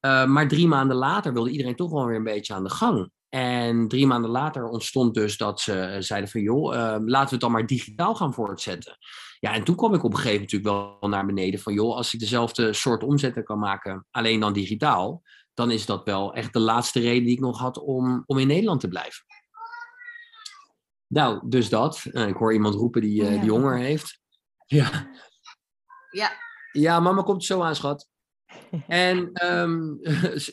Uh, 0.00 0.26
maar 0.26 0.48
drie 0.48 0.66
maanden 0.66 0.96
later 0.96 1.32
wilde 1.32 1.50
iedereen 1.50 1.76
toch 1.76 1.90
wel 1.90 2.06
weer 2.06 2.16
een 2.16 2.24
beetje 2.24 2.54
aan 2.54 2.64
de 2.64 2.70
gang. 2.70 3.10
En 3.28 3.88
drie 3.88 4.06
maanden 4.06 4.30
later 4.30 4.64
ontstond 4.68 5.14
dus 5.14 5.36
dat 5.36 5.60
ze 5.60 5.96
zeiden 5.98 6.30
van 6.30 6.40
joh, 6.40 6.74
uh, 6.74 6.80
laten 6.80 7.24
we 7.24 7.30
het 7.30 7.40
dan 7.40 7.52
maar 7.52 7.66
digitaal 7.66 8.14
gaan 8.14 8.34
voortzetten. 8.34 8.96
Ja, 9.40 9.54
en 9.54 9.64
toen 9.64 9.76
kwam 9.76 9.94
ik 9.94 10.02
op 10.02 10.10
een 10.10 10.16
gegeven 10.16 10.40
moment 10.40 10.52
natuurlijk 10.52 11.00
wel 11.00 11.10
naar 11.10 11.26
beneden 11.26 11.60
van 11.60 11.72
joh, 11.72 11.96
als 11.96 12.14
ik 12.14 12.20
dezelfde 12.20 12.72
soort 12.72 13.02
omzetten 13.02 13.44
kan 13.44 13.58
maken, 13.58 14.06
alleen 14.10 14.40
dan 14.40 14.52
digitaal, 14.52 15.22
dan 15.54 15.70
is 15.70 15.86
dat 15.86 16.04
wel 16.04 16.34
echt 16.34 16.52
de 16.52 16.58
laatste 16.58 17.00
reden 17.00 17.24
die 17.24 17.34
ik 17.34 17.40
nog 17.40 17.58
had 17.58 17.78
om, 17.78 18.22
om 18.26 18.38
in 18.38 18.46
Nederland 18.46 18.80
te 18.80 18.88
blijven. 18.88 19.24
Nou, 21.06 21.48
dus 21.48 21.68
dat. 21.68 22.04
Uh, 22.04 22.28
ik 22.28 22.36
hoor 22.36 22.52
iemand 22.52 22.74
roepen 22.74 23.00
die, 23.00 23.22
uh, 23.22 23.34
Ja. 23.34 23.40
die 23.40 23.50
honger 23.50 23.76
heeft. 23.76 24.20
Ja. 24.66 25.10
Ja. 26.10 26.30
Ja, 26.72 27.00
mama 27.00 27.22
komt 27.22 27.44
zo 27.44 27.62
aan, 27.62 27.74
schat. 27.74 28.08
En 28.86 29.30
um, 29.52 30.00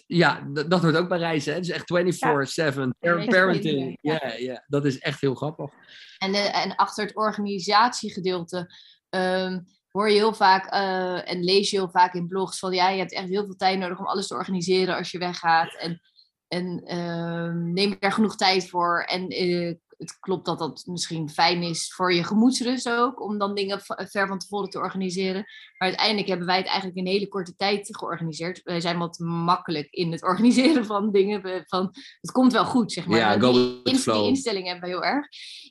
ja, 0.07 0.47
dat 0.67 0.81
hoort 0.81 0.97
ook 0.97 1.09
bij 1.09 1.17
reizen. 1.17 1.51
Hè? 1.53 1.59
Het 1.59 1.67
is 1.67 1.73
echt 1.73 2.73
24-7 2.75 2.87
Ja. 2.99 3.25
parenting. 3.25 3.97
Ja. 4.01 4.21
Ja, 4.23 4.33
ja, 4.33 4.63
dat 4.67 4.85
is 4.85 4.99
echt 4.99 5.21
heel 5.21 5.35
grappig. 5.35 5.71
En, 6.17 6.33
uh, 6.33 6.63
en 6.63 6.75
achter 6.75 7.05
het 7.05 7.15
organisatiegedeelte 7.15 8.73
um, 9.09 9.65
hoor 9.91 10.09
je 10.09 10.15
heel 10.15 10.33
vaak 10.33 10.73
uh, 10.73 11.31
en 11.31 11.43
lees 11.43 11.69
je 11.69 11.77
heel 11.77 11.89
vaak 11.89 12.13
in 12.13 12.27
blogs 12.27 12.59
van 12.59 12.73
ja, 12.73 12.89
je 12.89 12.97
hebt 12.97 13.13
echt 13.13 13.29
heel 13.29 13.45
veel 13.45 13.55
tijd 13.55 13.79
nodig 13.79 13.99
om 13.99 14.05
alles 14.05 14.27
te 14.27 14.33
organiseren 14.33 14.95
als 14.95 15.11
je 15.11 15.17
weggaat. 15.17 15.75
En, 15.75 16.01
en 16.47 16.83
uh, 16.85 17.53
neem 17.73 17.95
daar 17.99 18.11
genoeg 18.11 18.35
tijd 18.35 18.69
voor. 18.69 19.01
En 19.01 19.43
uh, 19.43 19.73
het 19.97 20.19
klopt 20.19 20.45
dat 20.45 20.59
dat 20.59 20.83
misschien 20.85 21.29
fijn 21.29 21.63
is 21.63 21.93
voor 21.93 22.13
je 22.13 22.23
gemoedsrust 22.23 22.89
ook, 22.89 23.21
om 23.21 23.37
dan 23.37 23.55
dingen 23.55 23.79
ver 23.81 24.27
van 24.27 24.39
tevoren 24.39 24.69
te 24.69 24.77
organiseren. 24.77 25.45
Maar 25.77 25.87
uiteindelijk 25.87 26.27
hebben 26.27 26.47
wij 26.47 26.57
het 26.57 26.65
eigenlijk 26.65 26.97
in 26.97 27.05
een 27.05 27.11
hele 27.11 27.27
korte 27.27 27.55
tijd 27.55 27.97
georganiseerd. 27.97 28.61
Wij 28.63 28.81
zijn 28.81 28.97
wat 28.97 29.19
makkelijk 29.19 29.87
in 29.89 30.11
het 30.11 30.23
organiseren 30.31 30.85
van 30.85 31.11
dingen. 31.11 31.63
Van, 31.65 31.89
het 32.21 32.31
komt 32.31 32.53
wel 32.53 32.65
goed, 32.65 32.91
zeg 32.91 33.07
maar. 33.07 33.17
Ja, 33.17 33.39
go 33.39 33.51
die, 33.83 33.95
flow. 33.95 34.15
die 34.15 34.27
instellingen 34.27 34.71
hebben 34.71 34.89
we 34.89 34.95
heel 34.95 35.05
erg. 35.05 35.27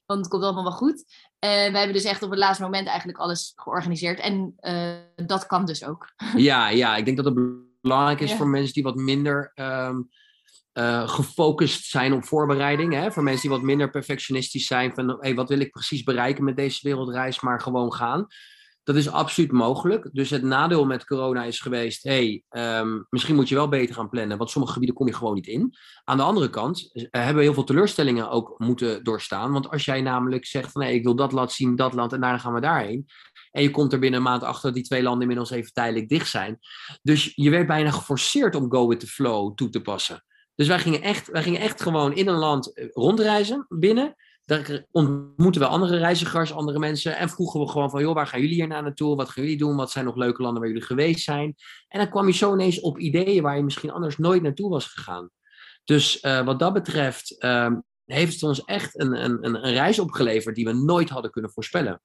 Want 0.06 0.20
het 0.20 0.28
komt 0.28 0.42
allemaal 0.42 0.62
wel 0.62 0.72
goed. 0.72 1.04
En 1.38 1.72
wij 1.72 1.80
hebben 1.80 1.92
dus 2.02 2.04
echt 2.04 2.22
op 2.22 2.30
het 2.30 2.38
laatste 2.38 2.62
moment 2.62 2.86
eigenlijk 2.86 3.18
alles 3.18 3.52
georganiseerd. 3.54 4.20
En 4.20 4.54
uh, 4.60 5.26
dat 5.26 5.46
kan 5.46 5.64
dus 5.64 5.84
ook. 5.84 6.12
Ja, 6.36 6.68
ja, 6.68 6.96
ik 6.96 7.04
denk 7.04 7.16
dat 7.16 7.26
het 7.26 7.62
belangrijk 7.80 8.20
is 8.20 8.30
Ja. 8.30 8.36
voor 8.36 8.48
mensen 8.48 8.74
die 8.74 8.82
wat 8.82 8.96
minder 8.96 9.50
ehm, 9.54 10.00
eh, 10.74 11.08
gefocust 11.08 11.84
zijn 11.84 12.12
op 12.12 12.24
voorbereiding. 12.24 12.92
Hè? 12.92 13.12
Voor 13.12 13.22
mensen 13.22 13.48
die 13.48 13.50
wat 13.50 13.66
minder 13.66 13.90
perfectionistisch 13.90 14.66
zijn 14.66 14.94
van 14.94 15.16
hey, 15.20 15.34
wat 15.34 15.48
wil 15.48 15.60
ik 15.60 15.70
precies 15.70 16.02
bereiken 16.02 16.44
met 16.44 16.56
deze 16.56 16.78
wereldreis, 16.82 17.40
maar 17.40 17.60
gewoon 17.60 17.92
gaan. 17.92 18.26
Dat 18.82 18.96
is 18.96 19.08
absoluut 19.08 19.52
mogelijk. 19.52 20.08
Dus 20.12 20.30
het 20.30 20.42
nadeel 20.42 20.84
met 20.84 21.04
corona 21.04 21.44
is 21.44 21.60
geweest, 21.60 22.02
hey, 22.02 22.42
ehm, 22.48 23.02
misschien 23.08 23.34
moet 23.34 23.48
je 23.48 23.54
wel 23.54 23.68
beter 23.68 23.94
gaan 23.94 24.08
plannen, 24.08 24.38
want 24.38 24.50
sommige 24.50 24.72
gebieden 24.72 24.96
kom 24.96 25.06
je 25.06 25.14
gewoon 25.14 25.34
niet 25.34 25.46
in. 25.46 25.74
Aan 26.04 26.16
de 26.16 26.22
andere 26.22 26.50
kant 26.50 26.90
eh, 26.92 27.02
hebben 27.10 27.36
we 27.36 27.42
heel 27.42 27.54
veel 27.54 27.64
teleurstellingen 27.64 28.30
ook 28.30 28.54
moeten 28.58 29.04
doorstaan. 29.04 29.52
Want 29.52 29.70
als 29.70 29.84
jij 29.84 30.00
namelijk 30.00 30.46
zegt 30.46 30.72
van 30.72 30.82
ik 30.82 31.04
wil 31.04 31.16
dat 31.16 31.32
laten 31.32 31.54
zien, 31.54 31.76
dat 31.76 31.94
land 31.94 32.12
en 32.12 32.20
daarna 32.20 32.38
gaan 32.38 32.54
we 32.54 32.60
daarheen. 32.60 33.06
En 33.50 33.62
je 33.62 33.70
komt 33.70 33.92
er 33.92 33.98
binnen 33.98 34.18
een 34.18 34.26
maand 34.26 34.42
achter 34.42 34.62
dat 34.62 34.74
die 34.74 34.84
twee 34.84 35.02
landen 35.02 35.20
inmiddels 35.20 35.50
even 35.50 35.72
tijdelijk 35.72 36.08
dicht 36.08 36.28
zijn. 36.28 36.58
Dus 37.02 37.32
je 37.34 37.50
werd 37.50 37.66
bijna 37.66 37.90
geforceerd 37.90 38.54
om 38.54 38.70
go 38.70 38.88
with 38.88 39.00
the 39.00 39.06
flow 39.06 39.54
toe 39.54 39.68
te 39.68 39.80
passen. 39.80 40.24
Dus 40.54 40.68
wij 40.68 40.78
gingen 40.78 41.02
echt, 41.02 41.30
wij 41.30 41.42
gingen 41.42 41.60
echt 41.60 41.82
gewoon 41.82 42.14
in 42.14 42.28
een 42.28 42.34
land 42.34 42.74
eh, 42.74 42.88
rondreizen 42.92 43.66
binnen. 43.68 44.14
Daar 44.44 44.86
ontmoeten 44.90 45.60
we 45.60 45.66
andere 45.66 45.98
reizigers, 45.98 46.52
andere 46.52 46.78
mensen. 46.78 47.16
En 47.16 47.28
vroegen 47.28 47.60
we 47.60 47.68
gewoon 47.68 47.90
van, 47.90 48.00
joh, 48.00 48.14
waar 48.14 48.26
gaan 48.26 48.40
jullie 48.40 48.54
hier 48.54 48.66
naartoe? 48.66 49.16
Wat 49.16 49.28
gaan 49.28 49.42
jullie 49.42 49.58
doen? 49.58 49.76
Wat 49.76 49.90
zijn 49.90 50.04
nog 50.04 50.16
leuke 50.16 50.42
landen 50.42 50.60
waar 50.60 50.70
jullie 50.70 50.86
geweest 50.86 51.24
zijn? 51.24 51.54
En 51.88 51.98
dan 51.98 52.10
kwam 52.10 52.26
je 52.26 52.32
zo 52.32 52.52
ineens 52.52 52.80
op 52.80 52.98
ideeën 52.98 53.42
waar 53.42 53.56
je 53.56 53.62
misschien 53.62 53.90
anders 53.90 54.18
nooit 54.18 54.42
naartoe 54.42 54.70
was 54.70 54.86
gegaan. 54.86 55.30
Dus 55.84 56.22
uh, 56.22 56.44
wat 56.44 56.58
dat 56.58 56.72
betreft 56.72 57.36
uh, 57.38 57.72
heeft 58.04 58.32
het 58.32 58.42
ons 58.42 58.64
echt 58.64 59.00
een, 59.00 59.24
een, 59.24 59.44
een 59.44 59.72
reis 59.72 59.98
opgeleverd 59.98 60.54
die 60.54 60.64
we 60.64 60.72
nooit 60.72 61.08
hadden 61.08 61.30
kunnen 61.30 61.50
voorspellen. 61.50 62.00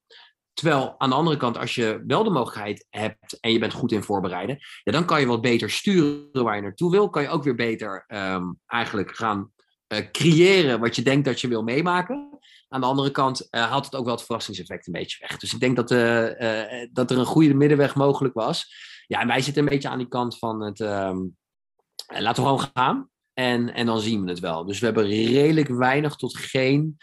Terwijl 0.52 0.94
aan 0.98 1.08
de 1.08 1.16
andere 1.16 1.36
kant, 1.36 1.58
als 1.58 1.74
je 1.74 2.04
wel 2.06 2.24
de 2.24 2.30
mogelijkheid 2.30 2.86
hebt 2.90 3.40
en 3.40 3.52
je 3.52 3.58
bent 3.58 3.72
goed 3.72 3.92
in 3.92 4.02
voorbereiden, 4.02 4.58
ja, 4.82 4.92
dan 4.92 5.04
kan 5.04 5.20
je 5.20 5.26
wat 5.26 5.40
beter 5.40 5.70
sturen 5.70 6.44
waar 6.44 6.56
je 6.56 6.62
naartoe 6.62 6.90
wil. 6.90 7.10
Kan 7.10 7.22
je 7.22 7.28
ook 7.28 7.44
weer 7.44 7.54
beter 7.54 8.04
um, 8.08 8.58
eigenlijk 8.66 9.16
gaan 9.16 9.52
uh, 9.92 9.98
creëren 10.12 10.80
wat 10.80 10.96
je 10.96 11.02
denkt 11.02 11.24
dat 11.24 11.40
je 11.40 11.48
wil 11.48 11.62
meemaken. 11.62 12.38
Aan 12.68 12.80
de 12.80 12.86
andere 12.86 13.10
kant 13.10 13.48
uh, 13.50 13.62
haalt 13.68 13.84
het 13.84 13.94
ook 13.94 14.04
wel 14.04 14.14
het 14.14 14.24
verrassingseffect 14.24 14.86
een 14.86 14.92
beetje 14.92 15.26
weg. 15.28 15.38
Dus 15.38 15.54
ik 15.54 15.60
denk 15.60 15.76
dat, 15.76 15.90
uh, 15.90 16.86
dat 16.92 17.10
er 17.10 17.18
een 17.18 17.24
goede 17.24 17.54
middenweg 17.54 17.94
mogelijk 17.94 18.34
was. 18.34 18.74
Ja, 19.06 19.20
en 19.20 19.26
wij 19.26 19.40
zitten 19.40 19.62
een 19.62 19.68
beetje 19.68 19.88
aan 19.88 19.98
die 19.98 20.08
kant 20.08 20.38
van 20.38 20.62
het. 20.62 20.80
Um, 20.80 21.36
laten 22.06 22.42
we 22.42 22.48
gewoon 22.48 22.70
gaan. 22.74 23.08
En, 23.32 23.74
en 23.74 23.86
dan 23.86 24.00
zien 24.00 24.24
we 24.24 24.30
het 24.30 24.40
wel. 24.40 24.64
Dus 24.64 24.78
we 24.78 24.84
hebben 24.84 25.06
redelijk 25.06 25.68
weinig 25.68 26.16
tot 26.16 26.36
geen 26.36 26.96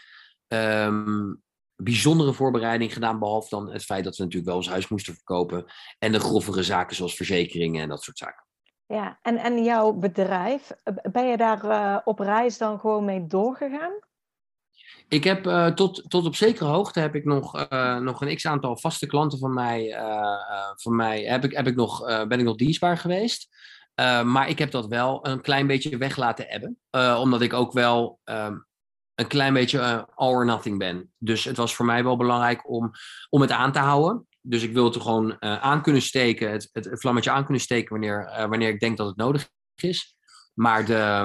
um, 0.48 1.42
bijzondere 1.82 2.32
voorbereiding 2.32 2.92
gedaan. 2.92 3.18
Behalve 3.18 3.48
dan 3.48 3.72
het 3.72 3.84
feit 3.84 4.04
dat 4.04 4.16
we 4.16 4.22
natuurlijk 4.22 4.50
wel 4.50 4.58
ons 4.58 4.68
huis 4.68 4.88
moesten 4.88 5.14
verkopen. 5.14 5.64
En 5.98 6.12
de 6.12 6.20
grovere 6.20 6.62
zaken 6.62 6.96
zoals 6.96 7.14
verzekeringen 7.14 7.82
en 7.82 7.88
dat 7.88 8.02
soort 8.02 8.18
zaken. 8.18 8.46
Ja, 8.86 9.18
en, 9.22 9.36
en 9.36 9.64
jouw 9.64 9.92
bedrijf, 9.92 10.70
ben 11.12 11.28
je 11.28 11.36
daar 11.36 11.64
uh, 11.64 11.98
op 12.04 12.18
reis 12.18 12.58
dan 12.58 12.80
gewoon 12.80 13.04
mee 13.04 13.26
doorgegaan? 13.26 13.92
Ik 15.08 15.24
heb 15.24 15.46
uh, 15.46 15.66
tot, 15.66 16.04
tot 16.10 16.26
op 16.26 16.34
zekere 16.34 16.68
hoogte 16.68 17.00
heb 17.00 17.14
ik 17.14 17.24
nog, 17.24 17.72
uh, 17.72 17.98
nog 17.98 18.20
een 18.20 18.36
x-aantal 18.36 18.76
vaste 18.76 19.06
klanten 19.06 19.38
van 19.38 19.54
mij, 19.54 19.96
van 20.76 20.96
mij 20.96 21.22
heb 21.22 21.44
ik, 21.44 21.52
heb 21.52 21.66
ik 21.66 21.76
nog, 21.76 22.04
ben 22.06 22.38
ik 22.38 22.44
nog 22.44 22.56
dienstbaar 22.56 22.96
geweest. 22.96 23.48
maar 24.24 24.48
ik 24.48 24.58
heb 24.58 24.70
dat 24.70 24.86
wel 24.86 25.26
een 25.26 25.40
klein 25.40 25.66
beetje 25.66 25.96
weg 25.96 26.16
laten 26.16 26.48
ebben. 26.48 26.78
omdat 27.20 27.40
ik 27.40 27.52
ook 27.52 27.72
wel 27.72 28.20
um, 28.24 28.67
een 29.18 29.26
klein 29.26 29.52
beetje 29.52 30.06
all 30.14 30.32
or 30.34 30.44
nothing 30.44 30.78
ben. 30.78 31.12
Dus 31.18 31.44
het 31.44 31.56
was 31.56 31.74
voor 31.74 31.86
mij 31.86 32.04
wel 32.04 32.16
belangrijk 32.16 32.70
om, 32.70 32.90
om 33.28 33.40
het 33.40 33.50
aan 33.50 33.72
te 33.72 33.78
houden. 33.78 34.26
Dus 34.40 34.62
ik 34.62 34.72
wil 34.72 34.84
het 34.84 34.94
er 34.94 35.00
gewoon 35.00 35.36
uh, 35.40 35.60
aan 35.60 35.82
kunnen 35.82 36.02
steken, 36.02 36.50
het, 36.50 36.68
het, 36.72 36.88
vlammetje 36.90 37.30
aan 37.30 37.44
kunnen 37.44 37.62
steken 37.62 37.90
wanneer, 37.90 38.28
uh, 38.28 38.44
wanneer 38.44 38.68
ik 38.68 38.80
denk 38.80 38.96
dat 38.96 39.06
het 39.06 39.16
nodig 39.16 39.50
is. 39.74 40.16
Maar 40.54 40.84
de, 40.84 41.24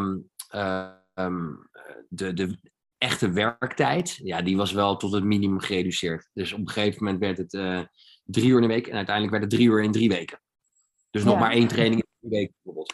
uh, 0.55 0.89
um, 1.13 1.69
de, 2.09 2.33
de 2.33 2.57
echte 2.97 3.31
werktijd, 3.31 4.19
ja, 4.23 4.41
die 4.41 4.57
was 4.57 4.71
wel 4.71 4.97
tot 4.97 5.11
het 5.11 5.23
minimum 5.23 5.59
gereduceerd. 5.59 6.29
Dus 6.33 6.53
op 6.53 6.59
een 6.59 6.69
gegeven 6.69 7.03
moment 7.03 7.21
werd 7.21 7.37
het 7.37 7.53
eh, 7.53 7.81
drie 8.23 8.47
uur 8.47 8.55
in 8.55 8.61
de 8.61 8.67
week 8.67 8.87
en 8.87 8.95
uiteindelijk 8.95 9.37
werd 9.37 9.51
het 9.51 9.53
drie 9.53 9.71
uur 9.71 9.83
in 9.83 9.91
drie 9.91 10.09
weken. 10.09 10.41
Dus 11.09 11.23
nog 11.23 11.33
Ja. 11.33 11.39
maar 11.39 11.51
één 11.51 11.67
training 11.67 12.01
in 12.01 12.07
drie 12.19 12.39
weken 12.39 12.53
bijvoorbeeld. 12.61 12.93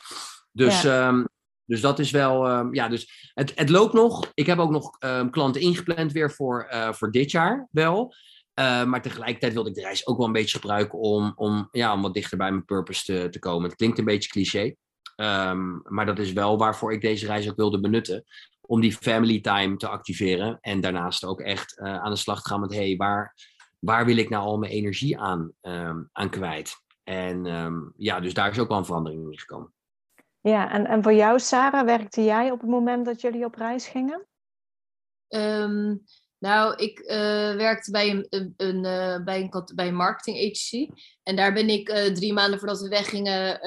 Dus, 0.52 0.84
ehm, 0.84 1.24
dus 1.70 1.82
dat 1.82 2.00
is 2.00 2.12
wel, 2.12 2.48
ehm, 2.48 2.74
ja, 2.74 2.88
dus 2.88 3.32
het, 3.34 3.52
het 3.56 3.70
loopt 3.70 3.94
nog. 3.94 4.32
Ik 4.34 4.46
heb 4.46 4.60
ook 4.60 4.72
nog 4.72 4.96
ehm, 5.00 5.30
klanten 5.30 5.62
ingepland 5.62 6.12
weer 6.12 6.32
voor, 6.32 6.64
eh, 6.64 6.94
voor 6.94 7.12
dit 7.12 7.32
jaar 7.32 7.68
wel. 7.72 8.14
Uh, 8.60 8.84
maar 8.84 9.02
tegelijkertijd 9.02 9.54
wilde 9.54 9.70
ik 9.70 9.76
de 9.76 9.82
reis 9.82 10.08
ook 10.08 10.18
wel 10.18 10.26
een 10.26 10.32
beetje 10.32 10.60
gebruiken 10.60 11.00
om, 11.00 11.34
om, 11.36 11.68
ja, 11.72 11.94
om 11.94 12.02
wat 12.02 12.14
dichter 12.14 12.38
bij 12.38 12.52
mijn 12.52 12.66
purpose 12.66 13.04
te, 13.04 13.30
te 13.30 13.40
komen. 13.40 13.70
Het 13.70 13.78
klinkt 13.78 13.98
een 13.98 14.06
beetje 14.06 14.30
cliché. 14.30 14.76
Um, 15.16 15.82
maar 15.84 16.06
dat 16.06 16.20
is 16.20 16.34
wel 16.34 16.58
waarvoor 16.58 16.94
ik 16.94 17.02
deze 17.02 17.26
reis 17.26 17.50
ook 17.50 17.56
wilde 17.56 17.80
benutten. 17.80 18.24
Om 18.62 18.82
die 18.82 18.94
family 18.94 19.42
time 19.42 19.78
te 19.78 19.88
activeren. 19.88 20.58
En 20.62 20.82
daarnaast 20.82 21.26
ook 21.26 21.42
echt 21.42 21.78
uh, 21.78 21.96
aan 21.96 22.12
de 22.12 22.18
slag 22.18 22.42
te 22.42 22.50
gaan 22.50 22.60
met... 22.60 22.74
hey, 22.74 22.96
waar, 22.96 23.36
waar 23.80 24.06
wil 24.06 24.18
ik 24.18 24.30
nou 24.30 24.44
al 24.44 24.58
mijn 24.58 24.72
energie 24.72 25.20
aan, 25.20 25.54
aan 26.12 26.30
kwijt? 26.30 26.76
En 27.04 27.46
ja, 27.98 28.20
dus 28.20 28.34
daar 28.34 28.52
is 28.52 28.60
ook 28.60 28.68
wel 28.68 28.78
een 28.78 28.86
verandering 28.86 29.32
in 29.32 29.40
gekomen. 29.40 29.74
Ja, 30.42 30.72
en, 30.72 30.86
en 30.86 31.04
voor 31.04 31.14
jou, 31.14 31.40
Sarah, 31.40 31.86
werkte 31.86 32.24
jij 32.24 32.52
op 32.52 32.60
het 32.62 32.70
moment 32.70 33.06
dat 33.06 33.22
jullie 33.22 33.46
op 33.46 33.56
reis 33.56 33.88
gingen? 33.88 34.28
Um, 35.28 36.04
nou, 36.40 36.76
ik 36.76 37.00
uh, 37.00 37.56
werkte 37.56 37.92
bij 37.92 38.10
een, 38.10 38.54
een, 38.58 38.86
uh, 38.86 39.24
bij, 39.24 39.42
een, 39.42 39.70
bij 39.76 39.92
marketing 39.92 40.38
agency. 40.38 40.90
En 41.24 41.36
daar 41.36 41.54
ben 41.54 41.70
ik 41.70 41.90
uh, 41.90 42.06
drie 42.06 42.34
maanden 42.34 42.60
voordat 42.60 42.82
we 42.82 42.88
weggingen 42.88 43.62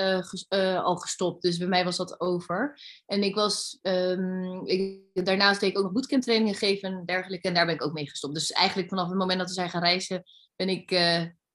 al 0.82 0.96
gestopt. 0.96 1.42
Dus 1.42 1.58
bij 1.58 1.68
mij 1.68 1.84
was 1.84 1.96
dat 1.96 2.20
over. 2.20 2.80
En 3.06 3.22
ik 3.22 3.34
was, 3.34 3.78
um, 3.82 4.66
ik, 4.66 5.00
daarnaast 5.12 5.60
deed 5.60 5.70
ik 5.70 5.78
ook 5.78 5.84
nog 5.84 5.92
bootcamp 5.92 6.22
trainingen 6.22 6.54
geven 6.54 6.92
en 6.92 7.04
dergelijke. 7.04 7.48
En 7.48 7.54
daar 7.54 7.66
ben 7.66 7.74
ik 7.74 7.84
ook 7.84 7.92
mee 7.92 8.08
gestopt. 8.08 8.34
Dus 8.34 8.50
eigenlijk 8.50 8.88
vanaf 8.88 9.08
het 9.08 9.18
moment 9.18 9.38
dat 9.38 9.48
we 9.48 9.54
zijn 9.54 9.70
gaan 9.70 9.82
reizen, 9.82 10.22
ben 10.56 10.68
ik, 10.68 10.90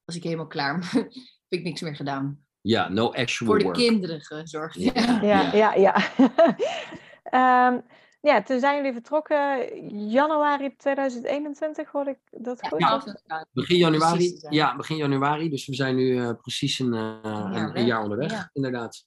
was 0.05 0.15
ik 0.15 0.23
helemaal 0.23 0.47
klaar. 0.47 0.91
heb 1.49 1.59
ik 1.59 1.63
niks 1.63 1.81
meer 1.81 1.95
gedaan. 1.95 2.46
Ja, 2.67 2.89
no 2.89 3.11
actual 3.11 3.49
Voor 3.49 3.57
de 3.57 3.63
work. 3.63 3.77
kinderen 3.77 4.21
gezorgd. 4.21 4.75
Ja. 4.75 4.91
Ja. 5.21 5.51
Ja, 5.53 5.73
ja, 5.73 5.73
ja. 5.73 7.71
um, 7.71 7.83
ja, 8.29 8.43
toen 8.43 8.59
zijn 8.59 8.75
jullie 8.75 8.93
vertrokken 8.93 9.87
januari 10.09 10.75
2021, 10.75 11.91
hoorde 11.91 12.09
ik 12.09 12.19
dat 12.43 12.67
goed? 12.67 12.79
Ja, 12.79 13.03
begin 13.51 13.77
januari. 13.77 14.37
Ja. 14.39 14.49
Ja, 14.49 14.75
begin 14.75 14.97
januari. 14.97 15.49
Dus 15.49 15.67
we 15.67 15.75
zijn 15.75 15.95
nu 15.95 16.03
uh, 16.03 16.31
precies 16.41 16.79
een, 16.79 16.93
uh, 16.93 17.17
een, 17.23 17.51
jaar 17.53 17.75
een, 17.75 17.85
jaar 17.85 18.03
onderweg, 18.03 18.31
Ja. 18.31 18.49
inderdaad. 18.53 19.05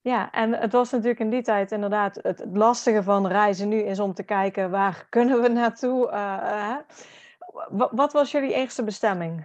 Ja, 0.00 0.32
en 0.32 0.52
het 0.52 0.72
was 0.72 0.90
natuurlijk 0.90 1.20
in 1.20 1.30
die 1.30 1.42
tijd 1.42 1.72
inderdaad 1.72 2.18
het, 2.22 2.44
lastige 2.52 3.02
van 3.02 3.26
reizen 3.26 3.68
nu 3.68 3.76
is 3.82 3.98
om 3.98 4.14
te 4.14 4.22
kijken 4.22 4.70
waar 4.70 5.06
kunnen 5.10 5.42
we 5.42 5.48
naartoe. 5.48 6.10
Uh, 6.12 6.76
wat 7.90 8.12
was 8.12 8.30
jullie 8.30 8.54
eerste 8.54 8.84
bestemming? 8.84 9.44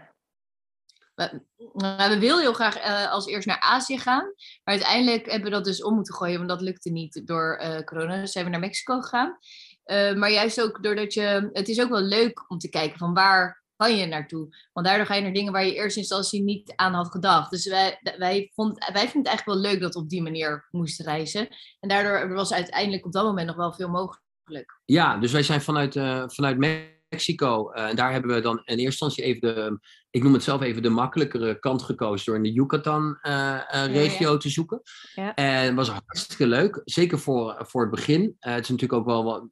We, 1.15 1.41
nou, 1.73 2.09
we 2.09 2.19
wilden 2.19 2.41
heel 2.41 2.53
graag 2.53 2.77
uh, 2.77 3.11
als 3.11 3.27
eerst 3.27 3.47
naar 3.47 3.59
Azië 3.59 3.99
gaan. 3.99 4.33
Maar 4.63 4.75
uiteindelijk 4.75 5.25
hebben 5.25 5.49
we 5.49 5.55
dat 5.55 5.65
dus 5.65 5.83
om 5.83 5.95
moeten 5.95 6.13
gooien, 6.13 6.37
want 6.37 6.49
dat 6.49 6.61
lukte 6.61 6.89
niet 6.89 7.21
door 7.25 7.61
uh, 7.61 7.79
corona. 7.79 8.19
Dus 8.19 8.31
zijn 8.31 8.45
we 8.45 8.51
naar 8.51 8.59
Mexico 8.59 9.01
gegaan. 9.01 9.37
Uh, 9.85 10.13
maar 10.13 10.31
juist 10.31 10.61
ook 10.61 10.83
doordat 10.83 11.13
je. 11.13 11.49
Het 11.53 11.67
is 11.67 11.81
ook 11.81 11.89
wel 11.89 12.01
leuk 12.01 12.45
om 12.47 12.57
te 12.57 12.69
kijken 12.69 12.97
van 12.97 13.13
waar 13.13 13.63
kan 13.75 13.95
je 13.95 14.05
naartoe. 14.05 14.55
Want 14.73 14.87
daardoor 14.87 15.05
ga 15.05 15.15
je 15.15 15.21
naar 15.21 15.33
dingen 15.33 15.51
waar 15.51 15.65
je 15.65 15.75
in 15.75 15.81
eerste 15.81 15.99
instantie 15.99 16.43
niet 16.43 16.73
aan 16.75 16.93
had 16.93 17.11
gedacht. 17.11 17.51
Dus 17.51 17.67
wij, 17.67 17.99
wij, 18.17 18.51
vond, 18.53 18.77
wij 18.77 19.07
vinden 19.09 19.17
het 19.17 19.27
eigenlijk 19.27 19.45
wel 19.45 19.71
leuk 19.71 19.81
dat 19.81 19.93
we 19.93 19.99
op 19.99 20.09
die 20.09 20.21
manier 20.21 20.67
moesten 20.71 21.05
reizen. 21.05 21.47
En 21.79 21.89
daardoor 21.89 22.33
was 22.33 22.53
uiteindelijk 22.53 23.05
op 23.05 23.11
dat 23.11 23.25
moment 23.25 23.47
nog 23.47 23.55
wel 23.55 23.73
veel 23.73 23.89
mogelijk. 23.89 24.81
Ja, 24.85 25.17
dus 25.17 25.31
wij 25.31 25.43
zijn 25.43 25.61
vanuit, 25.61 25.93
vanuit 26.33 26.57
Mexico. 26.57 27.01
En 27.13 27.89
uh, 27.89 27.95
daar 27.95 28.11
hebben 28.11 28.35
we 28.35 28.41
dan 28.41 28.57
in 28.57 28.63
eerste 28.65 28.83
instantie 28.83 29.23
even 29.23 29.41
de, 29.41 29.79
ik 30.09 30.23
noem 30.23 30.33
het 30.33 30.43
zelf 30.43 30.61
even 30.61 30.81
de 30.81 30.89
makkelijkere 30.89 31.59
kant 31.59 31.81
gekozen 31.81 32.25
door 32.25 32.35
in 32.35 32.43
de 32.43 32.51
Yucatan-regio 32.51 34.11
uh, 34.11 34.19
ja, 34.19 34.29
ja. 34.31 34.37
te 34.37 34.49
zoeken. 34.49 34.81
Ja. 35.15 35.33
En 35.33 35.65
het 35.65 35.75
was 35.75 35.89
hartstikke 35.89 36.47
leuk, 36.47 36.81
zeker 36.85 37.19
voor, 37.19 37.55
voor 37.59 37.81
het 37.81 37.91
begin. 37.91 38.21
Uh, 38.21 38.53
het 38.53 38.63
is 38.63 38.69
natuurlijk 38.69 38.99
ook 38.99 39.05
wel 39.05 39.23
wat, 39.23 39.47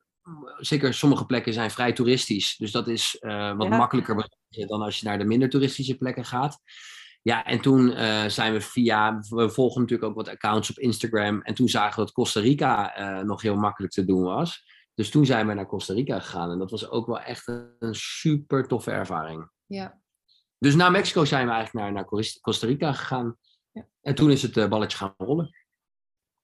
zeker 0.58 0.94
sommige 0.94 1.26
plekken 1.26 1.54
zijn 1.54 1.72
vrij 1.72 1.94
toeristisch, 1.94 2.56
dus 2.58 2.72
dat 2.72 2.88
is 2.88 3.18
uh, 3.22 3.58
wat 3.58 3.70
makkelijker 3.70 4.30
dan 4.50 4.82
als 4.82 5.00
je 5.00 5.06
naar 5.06 5.18
de 5.18 5.26
minder 5.26 5.50
toeristische 5.50 5.98
plekken 5.98 6.26
gaat. 6.26 6.60
Ja, 7.22 7.46
en 7.46 7.62
toen 7.62 7.94
zijn 8.28 8.54
we 8.54 8.62
via, 8.62 9.20
we 9.30 9.50
volgen 9.50 9.82
natuurlijk 9.82 10.10
ook 10.10 10.16
wat 10.16 10.28
accounts 10.28 10.70
op 10.70 10.78
Instagram. 10.78 11.42
En 11.42 11.54
toen 11.54 11.68
zagen 11.68 11.96
we 12.00 12.06
dat 12.06 12.12
Costa 12.12 12.40
Rica 12.40 12.94
nog 13.24 13.42
heel 13.42 13.56
makkelijk 13.56 13.94
te 13.94 14.06
doen 14.06 14.24
was. 14.24 14.64
Dus 14.94 15.10
toen 15.10 15.26
zijn 15.26 15.48
we 15.48 15.54
naar 15.54 15.66
Costa 15.68 15.94
Rica 15.94 16.20
gegaan. 16.20 16.52
En 16.52 16.58
dat 16.60 16.72
was 16.72 16.90
ook 16.90 17.06
wel 17.08 17.20
echt 17.20 17.48
een 17.80 17.96
super 17.96 18.68
toffe 18.68 18.92
ervaring. 18.92 19.50
Ja. 19.66 20.00
Dus 20.58 20.76
na 20.76 20.90
Mexico 20.90 21.26
zijn 21.26 21.46
we 21.48 21.52
eigenlijk 21.54 21.92
naar, 21.94 22.06
Costa 22.42 22.68
Rica 22.68 22.94
gegaan. 22.94 23.38
Ja. 23.72 23.88
En 24.02 24.16
toen 24.16 24.32
is 24.32 24.42
het 24.42 24.58
eh, 24.58 24.68
balletje 24.70 24.98
gaan 24.98 25.14
rollen. 25.18 25.56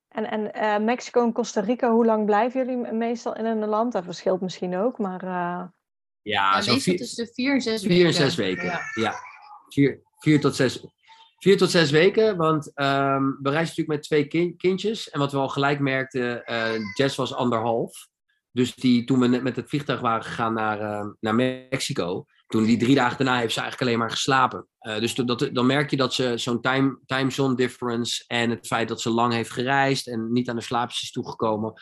En, 0.07 0.29
en 0.29 0.53
eh, 0.53 0.79
Mexico 0.85 1.23
en 1.23 1.33
Costa 1.33 1.61
Rica, 1.61 1.91
hoe 1.91 2.05
lang 2.05 2.25
blijven 2.25 2.65
jullie 2.65 2.81
me- 2.81 2.91
meestal 2.91 3.35
in 3.35 3.45
een 3.45 3.67
land? 3.67 3.91
Dat 3.93 4.03
verschilt 4.03 4.41
misschien 4.41 4.75
ook, 4.77 4.97
maar 4.97 5.21
eh, 5.23 5.29
Ja, 5.29 5.71
Ja, 6.21 6.61
zo 6.61 6.73
meestal 6.73 6.79
vier, 6.93 6.97
tussen 6.97 7.25
de 7.25 7.31
vier 7.33 7.53
en 7.53 7.61
zes 7.61 7.81
vier 7.81 7.89
weken. 7.89 8.05
en 8.07 8.13
zes 8.13 8.35
weken. 8.35 8.63
Ja. 8.65 8.79
Ja, 8.93 9.13
Vier, 9.69 10.01
vier, 10.19 10.41
tot 10.41 10.55
zes, 10.55 10.85
vier 11.37 11.57
tot 11.57 11.69
zes 11.71 11.91
weken. 11.91 12.37
Want 12.37 12.73
ehm, 12.73 13.23
we 13.23 13.49
reizen 13.49 13.59
natuurlijk 13.75 13.87
met 13.87 14.03
twee 14.03 14.27
kin- 14.27 14.57
kindjes. 14.57 15.09
En 15.09 15.19
wat 15.19 15.31
we 15.31 15.37
al 15.37 15.49
gelijk 15.49 15.79
merkten, 15.79 16.45
eh 16.45 16.79
Jess 16.93 17.15
was 17.15 17.33
anderhalf. 17.33 18.07
Dus 18.57 18.75
die, 18.75 19.03
toen 19.03 19.19
we 19.19 19.27
net 19.27 19.43
met 19.43 19.55
het 19.55 19.69
vliegtuig 19.69 19.99
waren 19.99 20.23
gegaan 20.23 20.53
naar, 20.53 20.79
eh, 20.79 21.07
naar 21.19 21.35
Mexico, 21.35 22.25
toen 22.47 22.63
die 22.63 22.77
drie 22.77 22.95
dagen 22.95 23.17
daarna 23.17 23.39
heeft 23.39 23.53
ze 23.53 23.59
eigenlijk 23.59 23.89
alleen 23.89 24.01
maar 24.01 24.11
geslapen. 24.15 24.67
Eh, 24.79 24.99
dus 24.99 25.15
dat, 25.15 25.49
dan 25.53 25.65
merk 25.65 25.89
je 25.89 25.97
dat 25.97 26.13
ze 26.13 26.37
zo'n 26.37 26.61
time, 26.61 26.99
time 27.05 27.31
zone 27.31 27.55
difference 27.55 28.23
en 28.27 28.49
het 28.49 28.67
feit 28.67 28.87
dat 28.87 29.01
ze 29.01 29.09
lang 29.09 29.33
heeft 29.33 29.51
gereisd 29.51 30.07
en 30.07 30.31
niet 30.31 30.49
aan 30.49 30.55
de 30.55 30.61
slaapjes 30.61 31.01
is 31.01 31.11
toegekomen. 31.11 31.73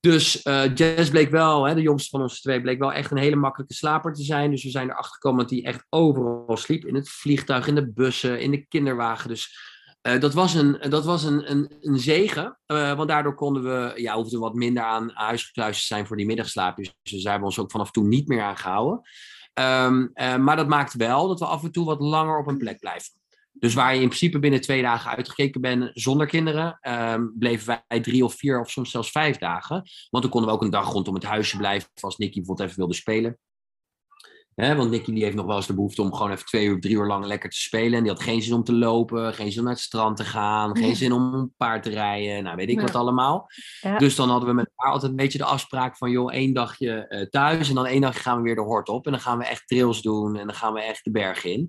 Dus 0.00 0.42
eh 0.42 0.74
Jess 0.74 1.10
bleek 1.10 1.30
wel, 1.30 1.64
hè, 1.64 1.74
de 1.74 1.82
jongste 1.82 2.08
van 2.10 2.22
ons 2.22 2.40
twee, 2.40 2.60
bleek 2.60 2.78
wel 2.78 2.92
echt 2.92 3.10
een 3.10 3.16
hele 3.16 3.36
makkelijke 3.36 3.74
slaper 3.74 4.12
te 4.12 4.22
zijn. 4.22 4.50
Dus 4.50 4.64
we 4.64 4.70
zijn 4.70 4.90
erachter 4.90 5.12
gekomen 5.12 5.40
dat 5.40 5.50
hij 5.50 5.64
echt 5.64 5.86
overal 5.88 6.56
sliep. 6.56 6.84
In 6.84 6.94
het 6.94 7.08
vliegtuig, 7.08 7.66
in 7.66 7.74
de 7.74 7.92
bussen, 7.92 8.40
in 8.40 8.50
de 8.50 8.66
kinderwagen. 8.66 9.28
Dus 9.28 9.74
eh, 10.06 10.20
dat 10.20 10.34
was 10.34 10.54
een, 10.54 10.78
dat 10.88 11.04
was 11.04 11.24
een, 11.24 11.50
een, 11.50 11.72
een 11.80 11.98
zegen. 11.98 12.58
eh, 12.66 12.96
want 12.96 13.08
daardoor 13.08 13.34
konden 13.34 13.62
we, 13.62 14.00
ja, 14.00 14.14
hoefden 14.14 14.38
we 14.38 14.44
wat 14.44 14.54
minder 14.54 14.82
aan 14.82 15.10
huis 15.14 15.44
gekluisterd 15.44 15.88
te 15.88 15.94
zijn 15.94 16.06
voor 16.06 16.16
die 16.16 16.26
middagslaapjes. 16.26 16.94
Dus 17.02 17.22
daar 17.22 17.32
hebben 17.32 17.40
we 17.40 17.54
ons 17.54 17.58
ook 17.58 17.70
vanaf 17.70 17.90
toen 17.90 18.08
niet 18.08 18.28
meer 18.28 18.42
aan 18.42 18.56
gehouden. 18.56 19.00
Ehm, 19.52 20.06
eh, 20.12 20.36
maar 20.36 20.56
dat 20.56 20.68
maakt 20.68 20.94
wel 20.94 21.28
dat 21.28 21.38
we 21.38 21.46
af 21.46 21.62
en 21.62 21.72
toe 21.72 21.84
wat 21.84 22.00
langer 22.00 22.38
op 22.38 22.46
een 22.46 22.58
plek 22.58 22.78
blijven. 22.78 23.12
Dus 23.52 23.74
waar 23.74 23.94
je 23.94 24.00
in 24.00 24.06
principe 24.06 24.38
binnen 24.38 24.60
twee 24.60 24.82
dagen 24.82 25.16
uitgekeken 25.16 25.60
bent 25.60 25.90
zonder 25.94 26.26
kinderen, 26.26 26.78
ehm, 26.80 27.26
bleven 27.38 27.80
wij 27.88 28.00
drie 28.00 28.24
of 28.24 28.34
vier 28.34 28.60
of 28.60 28.70
soms 28.70 28.90
zelfs 28.90 29.10
vijf 29.10 29.38
dagen. 29.38 29.76
Want 30.10 30.22
dan 30.22 30.32
konden 30.32 30.50
we 30.50 30.56
ook 30.56 30.62
een 30.62 30.70
dag 30.70 30.92
rondom 30.92 31.14
het 31.14 31.24
huisje 31.24 31.56
blijven 31.56 31.88
als 32.00 32.16
Nicky 32.16 32.36
bijvoorbeeld 32.36 32.68
even 32.68 32.80
wilde 32.80 32.94
spelen. 32.94 33.38
Want 34.56 34.90
Nicky 34.90 35.12
die 35.12 35.24
heeft 35.24 35.36
nog 35.36 35.46
wel 35.46 35.56
eens 35.56 35.66
de 35.66 35.74
behoefte 35.74 36.02
om 36.02 36.14
gewoon 36.14 36.30
even 36.32 36.44
twee 36.46 36.66
uur, 36.66 36.80
drie 36.80 36.94
uur 36.96 37.06
lang 37.06 37.24
lekker 37.24 37.50
te 37.50 37.60
spelen. 37.60 37.92
En 37.94 38.02
die 38.02 38.12
had 38.12 38.22
geen 38.22 38.42
zin 38.42 38.54
om 38.54 38.64
te 38.64 38.72
lopen, 38.74 39.34
geen 39.34 39.50
zin 39.50 39.58
om 39.58 39.64
naar 39.64 39.74
het 39.74 39.82
strand 39.82 40.16
te 40.16 40.24
gaan, 40.24 40.76
geen 40.76 40.96
zin 40.96 41.12
om 41.12 41.34
een 41.34 41.52
paard 41.56 41.82
te 41.82 41.90
rijden. 41.90 42.42
Nou, 42.42 42.56
weet 42.56 42.68
ik 42.68 42.76
Ja. 42.76 42.82
wat 42.82 42.94
allemaal. 42.94 43.46
Ja. 43.80 43.98
Dus 43.98 44.16
dan 44.16 44.28
hadden 44.28 44.48
we 44.48 44.54
met 44.54 44.70
haar 44.74 44.92
altijd 44.92 45.10
een 45.10 45.16
beetje 45.16 45.38
de 45.38 45.44
afspraak 45.44 45.96
van, 45.96 46.10
joh, 46.10 46.32
één 46.32 46.52
dagje 46.52 47.06
eh, 47.08 47.26
thuis 47.26 47.68
en 47.68 47.74
dan 47.74 47.86
één 47.86 48.00
dagje 48.00 48.20
gaan 48.20 48.36
we 48.36 48.42
weer 48.42 48.54
de 48.54 48.60
hort 48.60 48.88
op. 48.88 49.04
En 49.06 49.12
dan 49.12 49.20
gaan 49.20 49.38
we 49.38 49.44
echt 49.44 49.68
trails 49.68 50.02
doen 50.02 50.36
en 50.36 50.46
dan 50.46 50.56
gaan 50.56 50.72
we 50.72 50.80
echt 50.82 51.04
de 51.04 51.10
berg 51.10 51.44
in. 51.44 51.68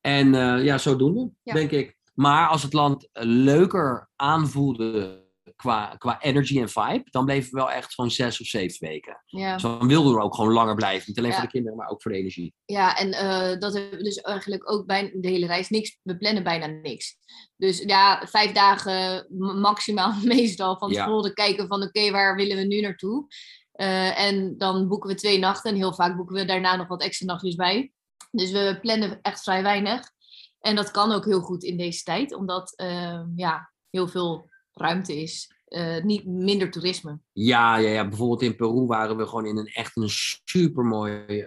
En 0.00 0.34
eh, 0.34 0.64
ja, 0.64 0.78
zodoende, 0.78 1.30
Ja. 1.42 1.54
denk 1.54 1.70
ik. 1.70 1.96
Maar 2.14 2.48
als 2.48 2.62
het 2.62 2.72
land 2.72 3.08
eh, 3.12 3.22
leuker 3.26 4.08
aanvoelde 4.16 5.22
qua, 5.64 5.94
qua 5.98 6.20
energy 6.20 6.60
en 6.60 6.68
vibe, 6.68 7.04
dan 7.10 7.24
bleven 7.24 7.50
we 7.50 7.56
wel 7.56 7.70
echt 7.70 7.94
gewoon 7.94 8.10
zes 8.10 8.40
of 8.40 8.46
zeven 8.46 8.88
weken. 8.88 9.22
Ja. 9.26 9.52
Dus 9.52 9.62
dan 9.62 9.86
wilden 9.88 10.14
we 10.14 10.20
ook 10.20 10.34
gewoon 10.34 10.52
langer 10.52 10.74
blijven. 10.74 11.04
Niet 11.06 11.18
alleen 11.18 11.30
Ja. 11.30 11.36
voor 11.36 11.44
de 11.44 11.50
kinderen, 11.52 11.78
maar 11.78 11.88
ook 11.88 12.02
voor 12.02 12.12
de 12.12 12.18
energie. 12.18 12.54
Ja, 12.64 12.96
en 12.98 13.12
eh, 13.12 13.58
dat 13.60 13.72
hebben 13.74 13.98
we 13.98 14.04
dus 14.04 14.16
eigenlijk 14.16 14.70
ook 14.70 14.86
bij 14.86 15.12
de 15.14 15.28
hele 15.28 15.46
reis 15.46 15.68
niks. 15.68 15.98
We 16.02 16.16
plannen 16.16 16.42
bijna 16.42 16.66
niks. 16.66 17.16
Dus 17.56 17.78
ja, 17.78 18.26
vijf 18.26 18.52
dagen 18.52 19.26
maximaal 19.60 20.14
meestal 20.24 20.78
van 20.78 20.90
Ja. 20.90 21.04
tevoren 21.04 21.34
kijken 21.34 21.66
van 21.66 21.82
oké, 21.82 22.10
waar 22.10 22.36
willen 22.36 22.56
we 22.56 22.62
nu 22.64 22.80
naartoe? 22.80 23.26
Eh, 23.72 24.20
en 24.20 24.58
dan 24.58 24.88
boeken 24.88 25.10
we 25.10 25.16
twee 25.16 25.38
nachten 25.38 25.70
en 25.70 25.76
heel 25.76 25.94
vaak 25.94 26.16
boeken 26.16 26.36
we 26.36 26.44
daarna 26.44 26.76
nog 26.76 26.88
wat 26.88 27.02
extra 27.02 27.26
nachtjes 27.26 27.54
bij. 27.54 27.92
Dus 28.30 28.50
we 28.50 28.78
plannen 28.80 29.18
echt 29.22 29.42
vrij 29.42 29.62
weinig. 29.62 30.12
En 30.60 30.76
dat 30.76 30.90
kan 30.90 31.12
ook 31.12 31.24
heel 31.24 31.40
goed 31.40 31.62
in 31.62 31.76
deze 31.76 32.02
tijd, 32.02 32.34
omdat 32.34 32.76
eh, 32.76 33.22
ja, 33.36 33.72
heel 33.90 34.08
veel 34.08 34.48
ruimte 34.72 35.16
is. 35.22 35.53
Eh, 35.74 36.04
niet 36.04 36.24
minder 36.26 36.70
toerisme. 36.70 37.18
Ja, 37.32 37.76
ja, 37.76 37.88
ja, 37.90 38.08
bijvoorbeeld 38.08 38.42
in 38.42 38.56
Peru 38.56 38.86
waren 38.86 39.16
we 39.16 39.26
gewoon 39.26 39.46
in 39.46 39.56
een 39.56 39.66
echt 39.66 39.96
een 39.96 40.08
super 40.44 40.84
mooi, 40.84 41.44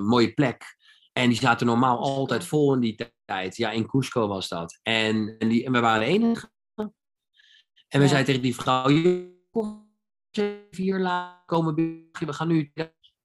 mooie 0.00 0.32
plek. 0.34 0.62
En 1.12 1.28
die 1.28 1.38
zaten 1.38 1.66
normaal 1.66 1.98
altijd 1.98 2.44
vol 2.44 2.74
in 2.74 2.80
die 2.80 3.12
tijd. 3.24 3.56
Ja, 3.56 3.70
in 3.70 3.86
Cusco 3.86 4.26
was 4.28 4.48
dat. 4.48 4.78
En, 4.82 5.34
en, 5.38 5.48
die, 5.48 5.64
en 5.64 5.72
we 5.72 5.80
waren 5.80 6.00
de 6.00 6.12
enige. 6.12 6.50
En 6.74 6.92
we 7.88 7.98
Ja. 8.00 8.06
zeiden 8.06 8.24
tegen 8.24 8.42
die 8.42 8.54
vrouw, 8.54 8.88
"Je 8.90 9.34
hier 10.70 10.98
laten 10.98 11.42
komen. 11.46 11.74
binnen. 11.74 12.08
We 12.12 12.32
gaan 12.32 12.48
nu 12.48 12.72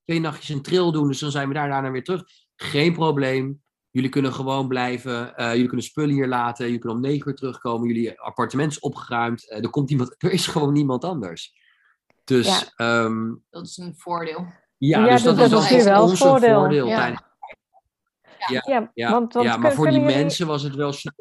twee 0.06 0.20
nachtjes 0.20 0.50
een 0.50 0.62
trail 0.62 0.92
doen, 0.92 1.08
dus 1.08 1.20
dan 1.20 1.32
zijn 1.32 1.48
we 1.48 1.54
daar 1.54 1.70
daarna 1.70 1.92
weer 1.92 2.04
terug. 2.04 2.24
Geen 2.56 2.94
probleem. 2.94 3.64
Jullie 3.92 4.10
kunnen 4.10 4.34
gewoon 4.34 4.68
blijven. 4.68 5.36
eh, 5.38 5.52
jullie 5.52 5.68
kunnen 5.68 5.86
spullen 5.86 6.14
hier 6.16 6.28
laten. 6.28 6.66
Jullie 6.66 6.80
kunnen 6.80 6.98
om 6.98 7.04
negen 7.04 7.28
uur 7.30 7.36
terugkomen. 7.36 7.88
Jullie 7.88 8.20
appartement 8.22 8.72
is 8.72 8.80
opgeruimd. 8.80 9.50
Eh, 9.50 9.64
er, 9.64 9.70
komt 9.70 9.90
iemand, 9.90 10.16
er 10.24 10.32
is 10.32 10.48
gewoon 10.48 10.74
niemand 10.74 11.04
anders. 11.04 11.54
Dus 12.24 12.48
Ja. 12.48 12.86
ja, 12.86 13.10
Dat 13.50 13.66
is 13.66 13.78
een 13.78 13.96
voordeel. 13.98 14.46
ja, 14.78 15.06
Ja, 15.06 15.12
dus 15.12 15.24
dat- 15.24 15.38
dat, 15.38 15.50
dat 15.50 15.64
is 15.64 15.72
echt 15.72 15.84
wel 15.84 16.04
ons 16.04 16.20
voordeel. 16.20 16.60
voordeel. 16.60 16.88
Ja. 16.88 16.96
tijdens- 16.98 17.22
ja, 18.48 18.92
ja, 18.94 19.12
want, 19.12 19.34
want 19.34 19.46
ja, 19.46 19.58
maar 19.58 19.68
kun- 19.68 19.78
voor 19.78 19.90
die 19.90 20.00
jullie- 20.00 20.16
mensen 20.16 20.48
was 20.48 20.64
het 20.64 20.76
wel 20.76 20.92
snel 20.94 21.14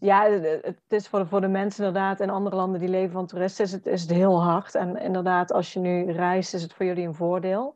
Ja, 0.00 0.28
het 0.30 0.62
het 0.64 0.80
is 0.88 1.08
voor 1.08 1.18
de, 1.18 1.26
voor 1.26 1.40
de 1.40 1.48
mensen 1.48 1.84
inderdaad 1.84 2.20
in 2.20 2.30
andere 2.30 2.56
landen 2.56 2.80
die 2.80 2.88
leven 2.88 3.12
van 3.12 3.26
toeristen 3.26 3.64
is 3.64 3.72
het, 3.72 3.86
is 3.86 4.00
het 4.00 4.10
heel 4.10 4.42
hard. 4.42 4.74
En 4.74 4.96
inderdaad, 4.96 5.52
als 5.52 5.72
je 5.72 5.80
nu 5.80 6.12
reist, 6.12 6.54
is 6.54 6.62
het 6.62 6.72
voor 6.74 6.86
jullie 6.86 7.06
een 7.06 7.14
voordeel. 7.14 7.74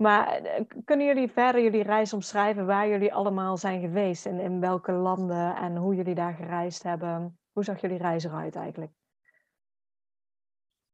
Maar 0.00 0.26
eh, 0.28 0.64
kunnen 0.84 1.06
jullie 1.06 1.30
verder 1.30 1.62
jullie 1.62 1.82
reis 1.82 2.12
omschrijven 2.12 2.66
waar 2.66 2.88
jullie 2.88 3.14
allemaal 3.14 3.56
zijn 3.56 3.80
geweest? 3.80 4.26
En 4.26 4.40
in 4.40 4.60
welke 4.60 4.92
landen 4.92 5.56
en 5.56 5.76
hoe 5.76 5.94
jullie 5.94 6.14
daar 6.14 6.34
gereisd 6.34 6.82
hebben? 6.82 7.38
Hoe 7.52 7.64
zag 7.64 7.80
jullie 7.80 7.98
reis 7.98 8.24
eruit 8.24 8.54
eigenlijk? 8.54 8.92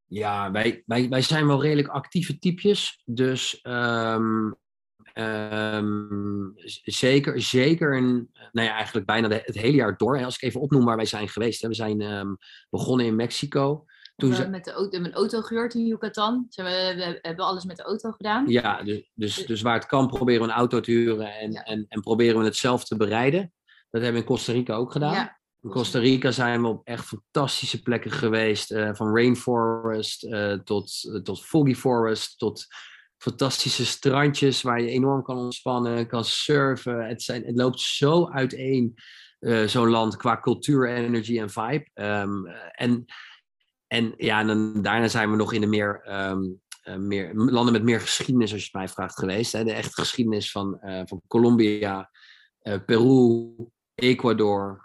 Ja, 0.04 0.50
wij, 0.50 0.82
wij, 0.86 1.08
wij 1.08 1.22
zijn 1.22 1.46
wel 1.46 1.62
redelijk 1.62 1.88
actieve 1.88 2.38
types. 2.38 3.02
Dus 3.04 3.60
ehm, 3.60 4.52
ehm, 5.12 6.50
zeker, 6.82 7.42
zeker 7.42 7.96
een, 7.96 8.30
nou 8.52 8.66
ja, 8.66 8.74
eigenlijk 8.74 9.06
bijna 9.06 9.28
het 9.28 9.54
hele 9.54 9.76
jaar 9.76 9.96
door. 9.96 10.24
Als 10.24 10.34
ik 10.34 10.42
even 10.42 10.60
opnoem 10.60 10.84
waar 10.84 10.96
wij 10.96 11.04
zijn 11.04 11.28
geweest. 11.28 11.66
We 11.66 11.74
zijn 11.74 12.00
ehm, 12.00 12.34
begonnen 12.70 13.06
in 13.06 13.16
Mexico. 13.16 13.84
Toen 14.16 14.28
we 14.28 14.34
ze- 14.34 14.40
hebben 14.42 14.60
met 14.60 14.64
de 14.64 14.72
auto, 14.72 14.98
een 14.98 15.12
auto 15.12 15.40
gehuurd 15.40 15.74
in 15.74 15.86
Yucatan. 15.86 16.46
Zijn 16.48 16.66
we, 16.66 17.04
we 17.04 17.18
hebben 17.22 17.44
alles 17.44 17.64
met 17.64 17.76
de 17.76 17.82
auto 17.82 18.10
gedaan. 18.12 18.48
ja, 18.48 18.82
dus, 18.82 19.10
dus, 19.14 19.46
dus 19.46 19.62
waar 19.62 19.74
het 19.74 19.86
kan 19.86 20.06
proberen 20.08 20.42
we 20.42 20.48
een 20.48 20.54
auto 20.58 20.80
te 20.80 20.90
huren 20.90 21.34
en, 21.34 21.52
Ja. 21.52 21.62
en, 21.62 21.84
en 21.88 22.00
proberen 22.00 22.38
we 22.38 22.44
het 22.44 22.56
zelf 22.56 22.84
te 22.84 22.96
bereiden. 22.96 23.52
Dat 23.90 24.02
hebben 24.02 24.12
we 24.22 24.26
in 24.28 24.34
Costa 24.34 24.52
Rica 24.52 24.74
ook 24.74 24.92
gedaan. 24.92 25.12
Ja, 25.12 25.38
In 25.62 25.70
Costa 25.70 25.98
Rica 25.98 26.30
zijn 26.30 26.62
we 26.62 26.68
op 26.68 26.86
echt 26.86 27.04
fantastische 27.04 27.82
plekken 27.82 28.10
geweest. 28.10 28.70
eh, 28.70 28.94
van 28.94 29.14
rainforest 29.16 30.24
eh, 30.24 30.52
tot, 30.52 30.92
eh, 31.12 31.20
tot 31.20 31.44
foggy 31.44 31.74
forest, 31.74 32.38
tot 32.38 32.66
fantastische 33.18 33.86
strandjes 33.86 34.62
waar 34.62 34.80
je 34.80 34.88
enorm 34.88 35.22
kan 35.22 35.36
ontspannen, 35.36 36.06
kan 36.06 36.24
surfen. 36.24 37.06
Het, 37.08 37.22
zijn, 37.22 37.44
het 37.44 37.56
loopt 37.56 37.80
zo 37.80 38.28
uiteen, 38.30 38.94
eh, 39.38 39.62
zo'n 39.64 39.88
land, 39.88 40.16
qua 40.16 40.40
cultuur, 40.40 40.88
energy 40.90 41.38
en 41.40 41.50
vibe. 41.50 41.86
Ehm, 41.94 42.46
en, 42.72 43.04
en 43.86 44.14
ja, 44.16 44.40
en 44.40 44.46
dan, 44.46 44.82
daarna 44.82 45.08
zijn 45.08 45.30
we 45.30 45.36
nog 45.36 45.52
in 45.52 45.60
de 45.60 45.66
meer, 45.66 46.00
ehm, 46.04 46.42
eh, 46.82 46.96
meer 46.96 47.34
landen 47.34 47.72
met 47.72 47.82
meer 47.82 48.00
geschiedenis, 48.00 48.52
als 48.52 48.60
je 48.60 48.66
het 48.66 48.76
mij 48.76 48.88
vraagt, 48.88 49.18
geweest. 49.18 49.52
Hè? 49.52 49.64
De 49.64 49.72
echte 49.72 50.00
geschiedenis 50.00 50.50
van, 50.50 50.80
eh, 50.80 51.02
van 51.04 51.22
Colombia, 51.26 52.10
eh, 52.58 52.78
Peru, 52.86 53.54
Ecuador, 53.94 54.84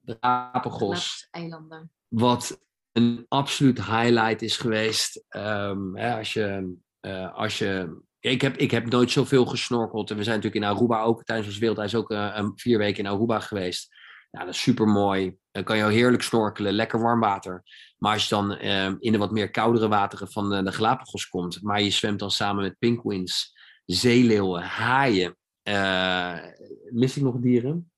de 0.00 0.16
Galapagos. 0.20 1.28
Eilanden. 1.30 1.90
Wat 2.08 2.60
een 2.92 3.24
absoluut 3.28 3.84
highlight 3.84 4.42
is 4.42 4.56
geweest. 4.56 5.24
Ehm, 5.28 5.94
hè, 5.94 6.16
als 6.16 6.32
je, 6.32 6.76
als 7.34 7.58
je 7.58 8.02
ik, 8.20 8.40
heb, 8.40 8.56
ik 8.56 8.70
heb 8.70 8.90
nooit 8.90 9.10
zoveel 9.10 9.46
gesnorkeld. 9.46 10.10
En 10.10 10.16
we 10.16 10.22
zijn 10.22 10.36
natuurlijk 10.36 10.64
in 10.64 10.70
Aruba 10.70 11.02
ook 11.02 11.24
tijdens 11.24 11.48
ons 11.48 11.58
wereldreis 11.58 11.94
ook 11.94 12.14
vier 12.54 12.78
weken 12.78 13.04
in 13.04 13.10
Aruba 13.10 13.40
geweest. 13.40 13.88
Ja, 14.32 14.44
dat 14.44 14.54
is 14.54 14.62
super 14.62 14.86
mooi. 14.86 15.36
Dan 15.50 15.64
kan 15.64 15.76
je 15.76 15.84
heerlijk 15.84 16.22
snorkelen, 16.22 16.72
lekker 16.72 17.00
warm 17.02 17.20
water. 17.20 17.62
Maar 17.98 18.12
als 18.12 18.22
je 18.28 18.34
dan 18.34 18.56
ehm, 18.56 18.96
in 18.98 19.12
de 19.12 19.18
wat 19.18 19.30
meer 19.30 19.50
koudere 19.50 19.88
wateren 19.88 20.30
van 20.30 20.52
eh, 20.54 20.64
de 20.64 20.72
Galapagos 20.72 21.28
komt, 21.28 21.62
maar 21.62 21.82
je 21.82 21.90
zwemt 21.90 22.18
dan 22.18 22.30
samen 22.30 22.62
met 22.62 22.78
pinguïns, 22.78 23.54
zeeleeuwen, 23.86 24.62
haaien. 24.62 25.36
eh, 25.62 26.38
mis 26.90 27.16
ik 27.16 27.22
nog 27.22 27.36
dieren? 27.38 27.90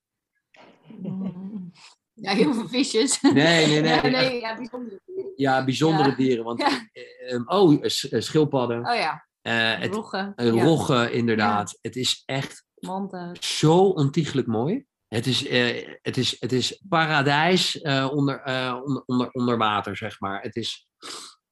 Ja, 2.15 2.33
heel 2.33 2.55
veel 2.55 2.69
visjes. 2.69 3.21
Nee, 3.21 3.67
nee, 3.67 3.81
nee. 3.81 3.93
Ja, 4.03 4.09
nee, 4.09 4.41
ja, 4.41 4.57
bijzonder. 4.57 5.01
Ja, 5.37 5.65
bijzondere 5.65 6.09
Ja. 6.09 6.15
dieren. 6.15 6.45
Want, 6.45 6.59
Ja. 6.61 6.89
eh, 6.93 7.33
ehm, 7.33 7.43
oh, 7.47 7.85
eh, 7.85 8.21
schildpadden. 8.21 8.87
Oh 8.89 8.95
ja, 8.95 9.27
het, 9.43 9.95
roggen. 9.95 10.35
roggen, 10.37 11.13
inderdaad. 11.13 11.79
Het 11.81 11.97
is 11.97 12.23
echt 12.27 12.65
zo 13.41 13.79
ontiegelijk 13.79 14.47
mooi. 14.47 14.85
Het 15.15 15.27
is, 15.27 15.47
eh, 15.47 15.89
het 16.03 16.17
is, 16.17 16.37
het 16.41 16.53
is 16.53 16.83
paradijs 16.89 17.81
eh, 17.81 18.09
onder, 18.13 18.41
eh, 18.41 18.81
onder, 18.85 19.03
onder, 19.07 19.31
onder 19.31 19.57
water, 19.57 19.97
zeg 19.97 20.21
maar. 20.21 20.43
Het 20.43 20.57
is, 20.57 20.89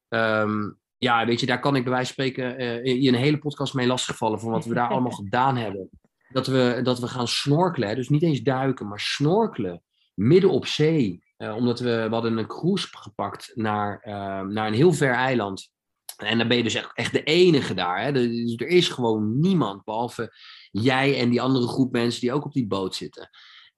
ehm, 0.08 0.70
ja, 0.98 1.26
weet 1.26 1.40
je, 1.40 1.46
daar 1.46 1.60
kan 1.60 1.76
ik 1.76 1.82
bij 1.82 1.92
wijze 1.92 2.14
van 2.14 2.24
spreken 2.24 2.64
je 3.00 3.08
een 3.08 3.14
hele 3.14 3.38
podcast 3.38 3.74
mee 3.74 3.86
lastigvallen 3.86 4.40
van 4.40 4.50
wat 4.50 4.64
we 4.64 4.74
daar 4.74 4.88
allemaal 4.88 5.12
gedaan 5.22 5.56
hebben. 5.56 5.90
Dat 6.28 6.46
we, 6.46 6.80
dat 6.82 6.98
we 6.98 7.08
gaan 7.08 7.28
snorkelen, 7.28 7.96
dus 7.96 8.08
niet 8.08 8.22
eens 8.22 8.40
duiken, 8.40 8.88
maar 8.88 9.00
snorkelen 9.00 9.82
midden 10.14 10.50
op 10.50 10.66
zee. 10.66 11.24
Omdat 11.36 11.80
we, 11.80 12.06
we 12.08 12.14
hadden 12.14 12.38
een 12.38 12.46
cruise 12.46 12.88
gepakt 12.90 13.50
naar, 13.54 14.02
uh, 14.06 14.14
naar 14.40 14.66
een 14.66 14.74
heel 14.74 14.92
ver 14.92 15.14
eiland. 15.14 15.70
En 16.16 16.38
dan 16.38 16.48
ben 16.48 16.56
je 16.56 16.62
dus 16.62 16.74
echt, 16.74 16.90
echt 16.94 17.12
de 17.12 17.22
enige 17.22 17.74
daar. 17.74 18.02
Hè? 18.02 18.12
Er 18.12 18.66
is 18.66 18.88
gewoon 18.88 19.40
niemand, 19.40 19.84
behalve 19.84 20.32
jij 20.73 21.20
en 21.20 21.31
die 21.31 21.43
andere 21.43 21.66
groep 21.66 21.93
mensen 21.93 22.20
die 22.20 22.33
ook 22.33 22.45
op 22.45 22.53
die 22.53 22.66
boot 22.66 22.95
zitten. 22.95 23.31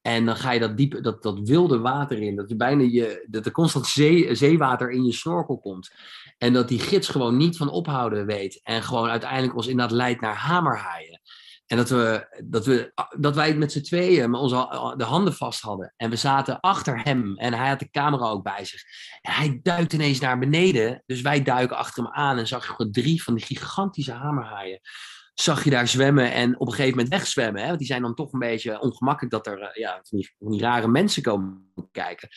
En 0.06 0.24
dan 0.24 0.36
ga 0.36 0.52
je 0.52 0.60
dat 0.60 0.76
diepe, 0.76 1.00
dat, 1.00 1.22
dat 1.22 1.40
wilde 1.40 1.78
water 1.78 2.22
in. 2.22 2.36
Dat, 2.36 2.48
je 2.48 2.56
bijna 2.56 2.82
je, 2.82 3.26
dat 3.30 3.46
er 3.46 3.52
constant 3.52 3.86
zee, 3.86 4.34
zeewater 4.34 4.90
in 4.90 5.04
je 5.04 5.12
snorkel 5.12 5.58
komt. 5.58 5.90
En 6.38 6.52
dat 6.52 6.68
die 6.68 6.78
gids 6.78 7.08
gewoon 7.08 7.36
niet 7.36 7.56
van 7.56 7.70
ophouden 7.70 8.26
weet. 8.26 8.60
En 8.62 8.82
gewoon 8.82 9.08
uiteindelijk 9.08 9.56
ons 9.56 9.66
inderdaad 9.66 9.96
leidt 9.96 10.20
naar 10.20 10.34
hamerhaaien. 10.36 11.20
En 11.66 11.76
dat, 11.76 11.88
we, 11.88 12.26
dat, 12.44 12.66
we, 12.66 12.92
dat 13.18 13.34
wij 13.34 13.56
met 13.56 13.72
z'n 13.72 13.82
tweeën 13.82 14.34
onze, 14.34 14.94
de 14.96 15.04
handen 15.04 15.34
vast 15.34 15.60
hadden. 15.60 15.94
En 15.96 16.10
we 16.10 16.16
zaten 16.16 16.60
achter 16.60 17.02
hem. 17.02 17.36
En 17.36 17.54
hij 17.54 17.68
had 17.68 17.78
de 17.78 17.90
camera 17.90 18.28
ook 18.28 18.42
bij 18.42 18.64
zich. 18.64 18.82
En 19.20 19.32
hij 19.32 19.60
duikt 19.62 19.92
ineens 19.92 20.20
naar 20.20 20.38
beneden. 20.38 21.02
Dus 21.06 21.20
wij 21.20 21.42
duiken 21.42 21.76
achter 21.76 22.04
hem 22.04 22.12
aan. 22.12 22.38
En 22.38 22.46
zag 22.46 22.78
je 22.78 22.90
drie 22.90 23.22
van 23.22 23.34
die 23.34 23.44
gigantische 23.44 24.12
hamerhaaien 24.12 24.80
zag 25.34 25.64
je 25.64 25.70
daar 25.70 25.88
zwemmen 25.88 26.32
en 26.32 26.60
op 26.60 26.66
een 26.66 26.72
gegeven 26.72 26.96
moment 26.96 27.14
wegzwemmen. 27.14 27.60
Hè? 27.60 27.66
Want 27.66 27.78
die 27.78 27.86
zijn 27.86 28.02
dan 28.02 28.14
toch 28.14 28.32
een 28.32 28.38
beetje 28.38 28.80
ongemakkelijk 28.80 29.32
dat 29.32 29.46
er 29.46 29.60
uh, 29.60 29.68
ja, 29.72 30.00
van, 30.02 30.18
die, 30.18 30.34
van 30.38 30.50
die 30.50 30.60
rare 30.60 30.88
mensen 30.88 31.22
komen 31.22 31.72
kijken. 31.90 32.28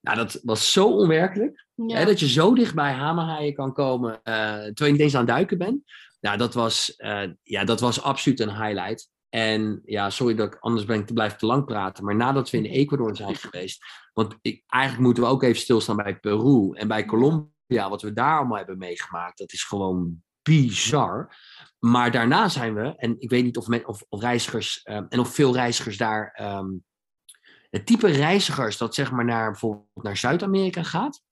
Nou, 0.00 0.16
dat 0.16 0.40
was 0.42 0.72
zo 0.72 0.86
onwerkelijk. 0.86 1.66
Ja. 1.74 1.96
Hè, 1.96 2.04
dat 2.04 2.20
je 2.20 2.28
zo 2.28 2.54
dicht 2.54 2.74
bij 2.74 2.92
hamerhaaien 2.92 3.54
kan 3.54 3.72
komen 3.72 4.12
uh, 4.12 4.44
terwijl 4.44 4.74
je 4.74 4.92
niet 4.92 5.00
eens 5.00 5.14
aan 5.14 5.20
het 5.20 5.30
duiken 5.30 5.58
bent. 5.58 5.82
Nou, 6.20 6.36
dat 6.38 6.54
was, 6.54 6.94
uh, 6.96 7.22
ja, 7.42 7.64
dat 7.64 7.80
was 7.80 8.02
absoluut 8.02 8.40
een 8.40 8.56
highlight. 8.56 9.10
En 9.28 9.82
ja, 9.84 10.10
sorry 10.10 10.34
dat 10.34 10.54
ik 10.54 10.60
anders 10.60 10.84
ben 10.84 11.00
ik 11.00 11.06
te 11.06 11.12
blijven 11.12 11.38
te 11.38 11.46
lang 11.46 11.64
praten. 11.64 12.04
Maar 12.04 12.16
nadat 12.16 12.50
we 12.50 12.56
in 12.56 12.64
Ecuador 12.64 13.16
zijn 13.16 13.36
geweest. 13.36 13.84
Want 14.12 14.36
ik, 14.42 14.62
eigenlijk 14.66 15.04
moeten 15.04 15.22
we 15.22 15.28
ook 15.28 15.42
even 15.42 15.60
stilstaan 15.60 15.96
bij 15.96 16.18
Peru 16.18 16.70
en 16.72 16.88
bij 16.88 17.04
Colombia. 17.04 17.88
Wat 17.88 18.02
we 18.02 18.12
daar 18.12 18.36
allemaal 18.38 18.56
hebben 18.56 18.78
meegemaakt. 18.78 19.38
Dat 19.38 19.52
is 19.52 19.64
gewoon 19.64 20.22
bizar. 20.42 21.36
Maar 21.84 22.10
daarna 22.10 22.48
zijn 22.48 22.74
we, 22.74 22.94
en 22.96 23.20
ik 23.20 23.30
weet 23.30 23.44
niet 23.44 23.56
of, 23.56 23.66
men, 23.66 23.88
of, 23.88 24.04
of 24.08 24.20
reizigers, 24.20 24.80
uh, 24.84 24.96
en 25.08 25.18
of 25.18 25.34
veel 25.34 25.54
reizigers 25.54 25.96
daar, 25.96 26.38
um, 26.42 26.84
het 27.70 27.86
type 27.86 28.06
reizigers 28.06 28.76
dat 28.76 28.94
zeg 28.94 29.10
maar 29.10 29.24
naar 29.24 29.50
bijvoorbeeld 29.50 30.02
naar 30.02 30.16
Zuid-Amerika 30.16 30.82
gaat, 30.82 31.22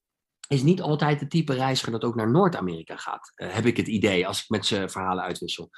is 0.49 0.63
niet 0.63 0.81
altijd 0.81 1.21
het 1.21 1.31
type 1.31 1.55
reiziger 1.55 1.93
dat 1.93 2.05
ook 2.05 2.15
naar 2.15 2.31
Noord-Amerika 2.31 2.97
gaat. 2.97 3.33
Uh, 3.37 3.53
heb 3.53 3.67
ik 3.67 3.77
het 3.77 3.87
idee 3.87 4.27
als 4.27 4.43
ik 4.43 4.49
met 4.49 4.67
ze 4.67 4.89
verhalen 4.89 5.25
uitwissel. 5.25 5.71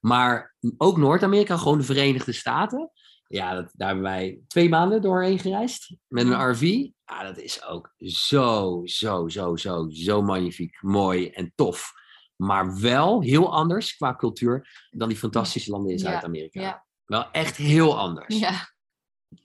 Maar 0.00 0.54
ook 0.76 0.96
Noord-Amerika, 0.96 1.56
gewoon 1.56 1.78
de 1.78 1.84
Verenigde 1.84 2.32
Staten. 2.32 2.90
Ja, 3.26 3.54
dat, 3.54 3.72
daar 3.72 3.86
hebben 3.88 4.06
wij 4.06 4.40
twee 4.46 4.68
maanden 4.68 5.02
doorheen 5.02 5.38
gereisd 5.38 5.96
met 6.08 6.26
een 6.26 6.50
RV. 6.50 6.62
Ja, 7.04 7.22
dat 7.22 7.38
is 7.38 7.64
ook 7.64 7.94
zo, 7.98 8.80
zo, 8.84 9.28
zo, 9.28 9.56
zo, 9.56 9.88
zo 9.90 10.22
magnifiek, 10.22 10.82
mooi 10.82 11.28
en 11.30 11.52
tof. 11.54 11.92
Maar 12.40 12.80
wel 12.80 13.22
heel 13.22 13.52
anders 13.52 13.96
qua 13.96 14.16
cultuur 14.16 14.86
dan 14.90 15.08
die 15.08 15.18
fantastische 15.18 15.70
landen 15.70 15.92
in 15.92 15.98
Zuid-Amerika. 15.98 16.60
Ja. 16.60 16.86
Wel 17.04 17.30
echt 17.30 17.56
heel 17.56 17.98
anders. 17.98 18.38
Ja. 18.38 18.68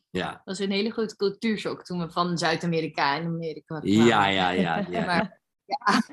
Ja. 0.09 0.31
Dat 0.31 0.41
was 0.43 0.59
een 0.59 0.71
hele 0.71 0.91
grote 0.91 1.15
cultuurshock 1.15 1.83
toen 1.83 1.99
we 1.99 2.11
van 2.11 2.37
Zuid-Amerika 2.37 3.15
en 3.15 3.25
Amerika 3.25 3.79
kwamen. 3.79 4.05
Ja, 4.05 4.27
ja, 4.27 4.49
ja. 4.49 4.77
ja. 4.89 5.05
maar, 5.05 5.41
ja. 5.65 6.03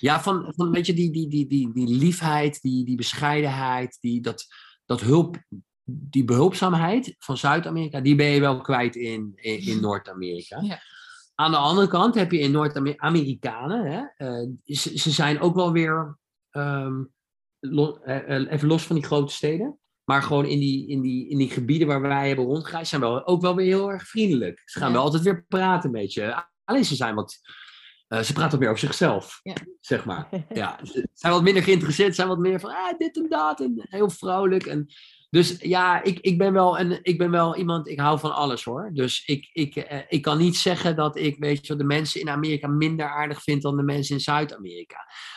ja, 0.00 0.20
van, 0.20 0.52
van 0.56 0.70
weet 0.70 0.86
je, 0.86 0.94
die, 0.94 1.10
die, 1.10 1.28
die, 1.28 1.46
die, 1.46 1.72
die 1.72 1.96
liefheid, 1.96 2.62
die, 2.62 2.84
die 2.84 2.96
bescheidenheid, 2.96 3.98
die, 4.00 4.20
dat, 4.20 4.46
dat 4.84 5.00
hulp, 5.00 5.36
die 5.84 6.24
behulpzaamheid 6.24 7.14
van 7.18 7.36
Zuid-Amerika, 7.36 8.00
die 8.00 8.14
ben 8.14 8.26
je 8.26 8.40
wel 8.40 8.60
kwijt 8.60 8.96
in, 8.96 9.32
in, 9.34 9.60
in 9.60 9.80
Noord-Amerika. 9.86 10.60
Ja. 10.60 10.80
Aan 11.34 11.50
de 11.50 11.56
andere 11.56 11.88
kant 11.88 12.14
heb 12.14 12.32
je 12.32 12.38
in 12.38 12.50
Noord-Amerikanen, 12.50 14.12
uh, 14.18 14.76
ze, 14.76 14.98
ze 14.98 15.10
zijn 15.10 15.40
ook 15.40 15.54
wel 15.54 15.72
weer 15.72 16.22
Um, 16.56 17.12
lo, 17.60 17.98
uh, 18.06 18.52
even 18.52 18.68
los 18.68 18.82
van 18.82 18.96
die 18.96 19.04
grote 19.04 19.32
steden. 19.32 19.78
Maar 20.04 20.22
gewoon 20.22 20.46
in 20.46 20.58
die, 20.58 20.88
in, 20.88 21.00
die, 21.00 21.28
in 21.28 21.38
die 21.38 21.50
gebieden 21.50 21.86
waar 21.86 22.00
wij 22.00 22.26
hebben 22.26 22.44
rondgereisd, 22.44 22.88
zijn 22.88 23.00
we 23.00 23.26
ook 23.26 23.40
wel 23.40 23.54
weer 23.54 23.66
heel 23.66 23.90
erg 23.90 24.06
vriendelijk. 24.06 24.62
Ze 24.64 24.78
gaan 24.78 24.88
ja. 24.88 24.94
wel 24.94 25.04
altijd 25.04 25.22
weer 25.22 25.44
praten 25.48 25.84
een 25.84 26.00
beetje. 26.00 26.46
Alleen 26.64 26.84
ze 26.84 26.94
zijn 26.94 27.14
wat. 27.14 27.40
Uh, 28.08 28.20
ze 28.20 28.32
praten 28.32 28.58
meer 28.58 28.68
over 28.68 28.80
zichzelf, 28.80 29.40
ja. 29.42 29.54
zeg 29.80 30.04
maar. 30.04 30.28
Ja, 30.48 30.78
ze 30.82 31.08
zijn 31.12 31.32
wat 31.32 31.42
minder 31.42 31.62
geïnteresseerd, 31.62 32.14
zijn 32.14 32.28
wat 32.28 32.38
meer 32.38 32.60
van 32.60 32.70
ah, 32.70 32.98
dit 32.98 33.16
en 33.16 33.28
dat. 33.28 33.60
En 33.60 33.74
heel 33.76 34.10
vrolijk. 34.10 34.66
En, 34.66 34.86
dus 35.34 35.56
ja, 35.60 36.02
ik, 36.02 36.18
ik, 36.20 36.38
ben 36.38 36.52
wel 36.52 36.78
een, 36.78 36.98
ik 37.02 37.18
ben 37.18 37.30
wel 37.30 37.56
iemand, 37.56 37.88
ik 37.88 37.98
hou 37.98 38.18
van 38.18 38.34
alles 38.34 38.64
hoor. 38.64 38.90
Dus 38.92 39.26
ik, 39.26 39.50
ik, 39.52 39.76
uh, 39.76 39.98
ik 40.08 40.22
kan 40.22 40.38
niet 40.38 40.56
zeggen 40.56 40.96
dat 40.96 41.16
ik 41.16 41.38
weet 41.38 41.66
je, 41.66 41.76
de 41.76 41.84
mensen 41.84 42.20
in 42.20 42.28
Amerika 42.28 42.68
minder 42.68 43.06
aardig 43.06 43.42
vind 43.42 43.62
dan 43.62 43.76
de 43.76 43.82
mensen 43.82 44.14
in 44.14 44.20
Zuid-Amerika. 44.20 44.96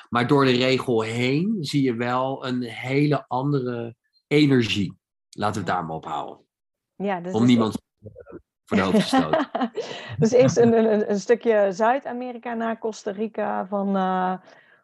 Maar 0.09 0.27
door 0.27 0.45
de 0.45 0.51
regel 0.51 1.01
heen 1.01 1.57
zie 1.59 1.83
je 1.83 1.95
wel 1.95 2.45
een 2.45 2.61
hele 2.61 3.25
andere 3.27 3.95
energie. 4.27 4.97
Laten 5.29 5.61
we 5.61 5.67
het 5.67 5.77
daar 5.77 5.85
maar 5.85 5.95
op 5.95 6.05
houden. 6.05 6.45
Ja, 6.95 7.21
dus 7.21 7.33
Om 7.33 7.45
niemand 7.45 7.81
voor 8.65 8.77
de 8.77 8.83
hoofd 8.83 8.95
te 8.95 9.01
stoten. 9.01 9.49
dus 10.19 10.31
eerst 10.31 10.57
een, 10.57 10.73
een, 10.73 11.09
een 11.09 11.19
stukje 11.19 11.67
Zuid-Amerika 11.71 12.53
naar 12.53 12.79
Costa 12.79 13.11
Rica, 13.11 13.67
van 13.67 13.95
uh, 13.95 14.33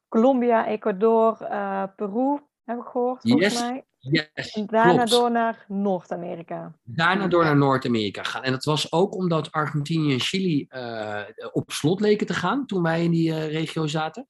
Colombia, 0.10 0.68
Ecuador, 0.68 1.38
uh, 1.42 1.84
Peru, 1.96 2.40
heb 2.64 2.78
ik 2.78 2.86
gehoord 2.86 3.22
volgens 3.22 3.54
yes. 3.54 3.62
mij. 3.62 3.84
Yes, 4.12 4.52
en 4.52 4.66
daarna 4.66 4.94
klopt. 4.94 5.10
door 5.10 5.32
naar 5.32 5.66
Noord-Amerika. 5.68 6.76
Daarna 6.84 7.28
door 7.28 7.44
naar 7.44 7.58
Noord-Amerika 7.58 8.24
gaan. 8.24 8.44
En 8.44 8.52
dat 8.52 8.64
was 8.64 8.92
ook 8.92 9.16
omdat 9.16 9.52
Argentinië 9.52 10.14
en 10.14 10.20
Chili 10.20 10.66
uh, 10.70 11.22
op 11.52 11.72
slot 11.72 12.00
leken 12.00 12.28
te 12.28 12.34
gaan 12.34 12.66
toen 12.66 12.82
wij 12.82 13.04
in 13.04 13.12
die 13.12 13.30
uh, 13.30 13.52
regio 13.52 13.88
zaten. 13.88 14.28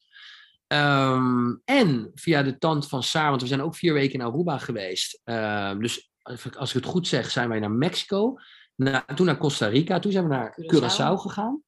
Um, 0.68 1.62
en 1.66 2.12
via 2.14 2.44
de 2.44 2.58
tand 2.58 2.88
van 2.88 3.04
Saar, 3.04 3.30
want 3.30 3.42
we 3.42 3.48
zijn 3.48 3.62
ook 3.62 3.76
vier 3.76 3.94
weken 3.94 4.20
in 4.20 4.26
Aruba 4.26 4.58
geweest. 4.58 5.22
Um, 5.24 5.82
dus 5.82 6.12
als 6.58 6.70
ik 6.70 6.84
het 6.84 6.92
goed 6.92 7.08
zeg, 7.08 7.32
zijn 7.32 7.50
wij 7.50 7.60
naar 7.60 7.72
Mexico. 7.72 8.36
Na, 8.76 9.06
toen 9.16 9.26
naar 9.26 9.38
Costa 9.38 9.68
Rica. 9.68 10.00
Toen 10.00 10.12
zijn 10.12 10.24
we 10.24 10.30
naar 10.30 10.58
Curaçao 10.74 11.16
gegaan. 11.16 11.64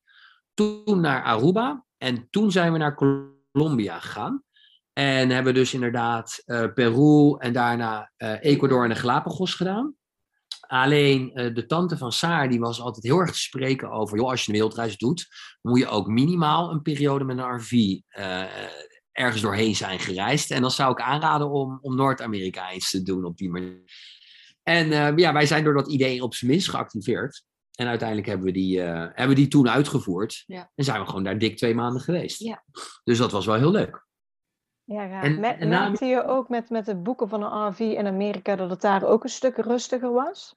Toen 0.54 1.00
naar 1.00 1.24
Aruba. 1.24 1.86
En 1.98 2.28
toen 2.30 2.52
zijn 2.52 2.72
we 2.72 2.78
naar 2.78 2.96
Colombia 2.96 4.00
gegaan. 4.00 4.44
En 4.98 5.30
hebben 5.30 5.54
dus 5.54 5.74
inderdaad 5.74 6.44
uh, 6.46 6.74
Peru 6.74 7.36
en 7.38 7.54
daarna 7.54 8.12
uh, 8.18 8.44
Ecuador 8.44 8.84
en 8.84 8.90
de 8.90 8.96
Galapagos 8.96 9.54
gedaan. 9.54 9.96
Alleen 10.60 11.32
uh, 11.34 11.56
de 11.56 11.66
tante 11.66 11.98
van 11.98 12.12
Saar, 12.12 12.50
die 12.50 12.60
was 12.60 12.82
altijd 12.82 13.04
heel 13.04 13.20
erg 13.20 13.32
te 13.32 13.40
spreken 13.40 13.92
over, 13.92 14.18
joh, 14.18 14.30
als 14.30 14.42
je 14.42 14.48
een 14.48 14.58
wereldreis 14.58 14.98
doet, 14.98 15.28
moet 15.62 15.80
je 15.80 15.88
ook 15.88 16.08
minimaal 16.08 16.72
een 16.72 16.82
periode 16.82 17.24
met 17.24 17.38
een 17.38 17.56
RV 17.56 18.00
ergens 19.12 19.42
doorheen 19.42 19.76
zijn 19.76 20.00
gereisd. 20.00 20.52
En 20.52 20.62
dan 20.62 20.72
zou 20.72 20.92
ik 20.92 21.02
aanraden 21.02 21.50
om, 21.50 21.80
om 21.82 21.96
Noord-Amerika 21.96 22.70
eens 22.70 22.90
te 22.90 23.04
doen 23.04 23.26
op 23.26 23.38
die 23.38 23.50
manier. 23.50 23.84
En 24.64 25.18
ja, 25.18 25.34
wij 25.34 25.46
zijn 25.46 25.64
door 25.64 25.74
dat 25.74 25.92
idee 25.92 26.24
op 26.24 26.34
zijn 26.34 26.52
minst 26.52 26.70
geactiveerd. 26.70 27.44
En 27.72 27.88
uiteindelijk 27.88 28.28
hebben 28.28 28.46
we 28.46 28.52
die, 28.52 28.80
hebben 28.80 29.28
we 29.28 29.36
die 29.36 29.48
toen 29.48 29.70
uitgevoerd. 29.70 30.44
Ja. 30.46 30.72
En 30.76 30.84
zijn 30.84 31.00
we 31.00 31.06
gewoon 31.06 31.24
daar 31.24 31.38
dik 31.38 31.58
twee 31.58 31.76
maanden 31.76 32.02
geweest. 32.02 32.40
Ja. 32.40 32.64
Dus 33.04 33.18
dat 33.18 33.32
was 33.32 33.46
wel 33.46 33.56
heel 33.56 33.72
leuk. 33.72 34.04
Ja. 34.86 35.22
En, 35.22 35.40
Mer 35.40 35.60
en 35.60 35.68
na... 35.68 35.88
merkte 35.88 36.06
je 36.06 36.26
ook 36.26 36.50
met, 36.50 36.70
met 36.70 36.88
het 36.88 37.04
boeken 37.04 37.30
van 37.30 37.44
een 37.44 37.68
RV 37.68 37.80
in 37.80 38.08
Amerika 38.08 38.56
dat 38.56 38.70
het 38.70 38.82
daar 38.82 39.04
ook 39.04 39.24
een 39.24 39.30
stuk 39.30 39.58
rustiger 39.58 40.12
was? 40.12 40.56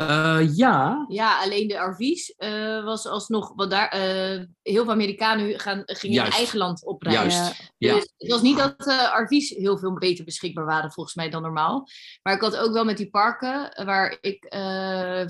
Uh, 0.00 0.56
ja. 0.56 1.04
Ja, 1.08 1.42
alleen 1.42 1.68
de 1.68 1.74
RV's 1.74 2.34
uh, 2.38 2.84
was 2.84 3.06
alsnog, 3.06 3.52
wat 3.54 3.70
daar, 3.70 3.96
uh, 3.96 4.44
heel 4.62 4.84
veel 4.84 4.92
Amerikanen 4.92 5.60
gaan, 5.60 5.82
gingen 5.84 6.16
Juist. 6.16 6.32
in 6.32 6.38
eigen 6.38 6.58
land 6.58 6.84
oprijden. 6.84 7.30
Juist. 7.30 7.72
Dus 7.78 7.90
ja. 7.90 7.94
het 7.94 8.30
was 8.30 8.42
niet 8.42 8.58
dat 8.58 8.78
de 8.78 9.10
RV's 9.12 9.48
heel 9.48 9.78
veel 9.78 9.94
beter 9.94 10.24
beschikbaar 10.24 10.64
waren 10.64 10.92
volgens 10.92 11.14
mij 11.14 11.30
dan 11.30 11.42
normaal. 11.42 11.88
Maar 12.22 12.34
ik 12.34 12.40
had 12.40 12.56
ook 12.56 12.72
wel 12.72 12.84
met 12.84 12.96
die 12.96 13.10
parken, 13.10 13.84
waar 13.84 14.18
ik 14.20 14.46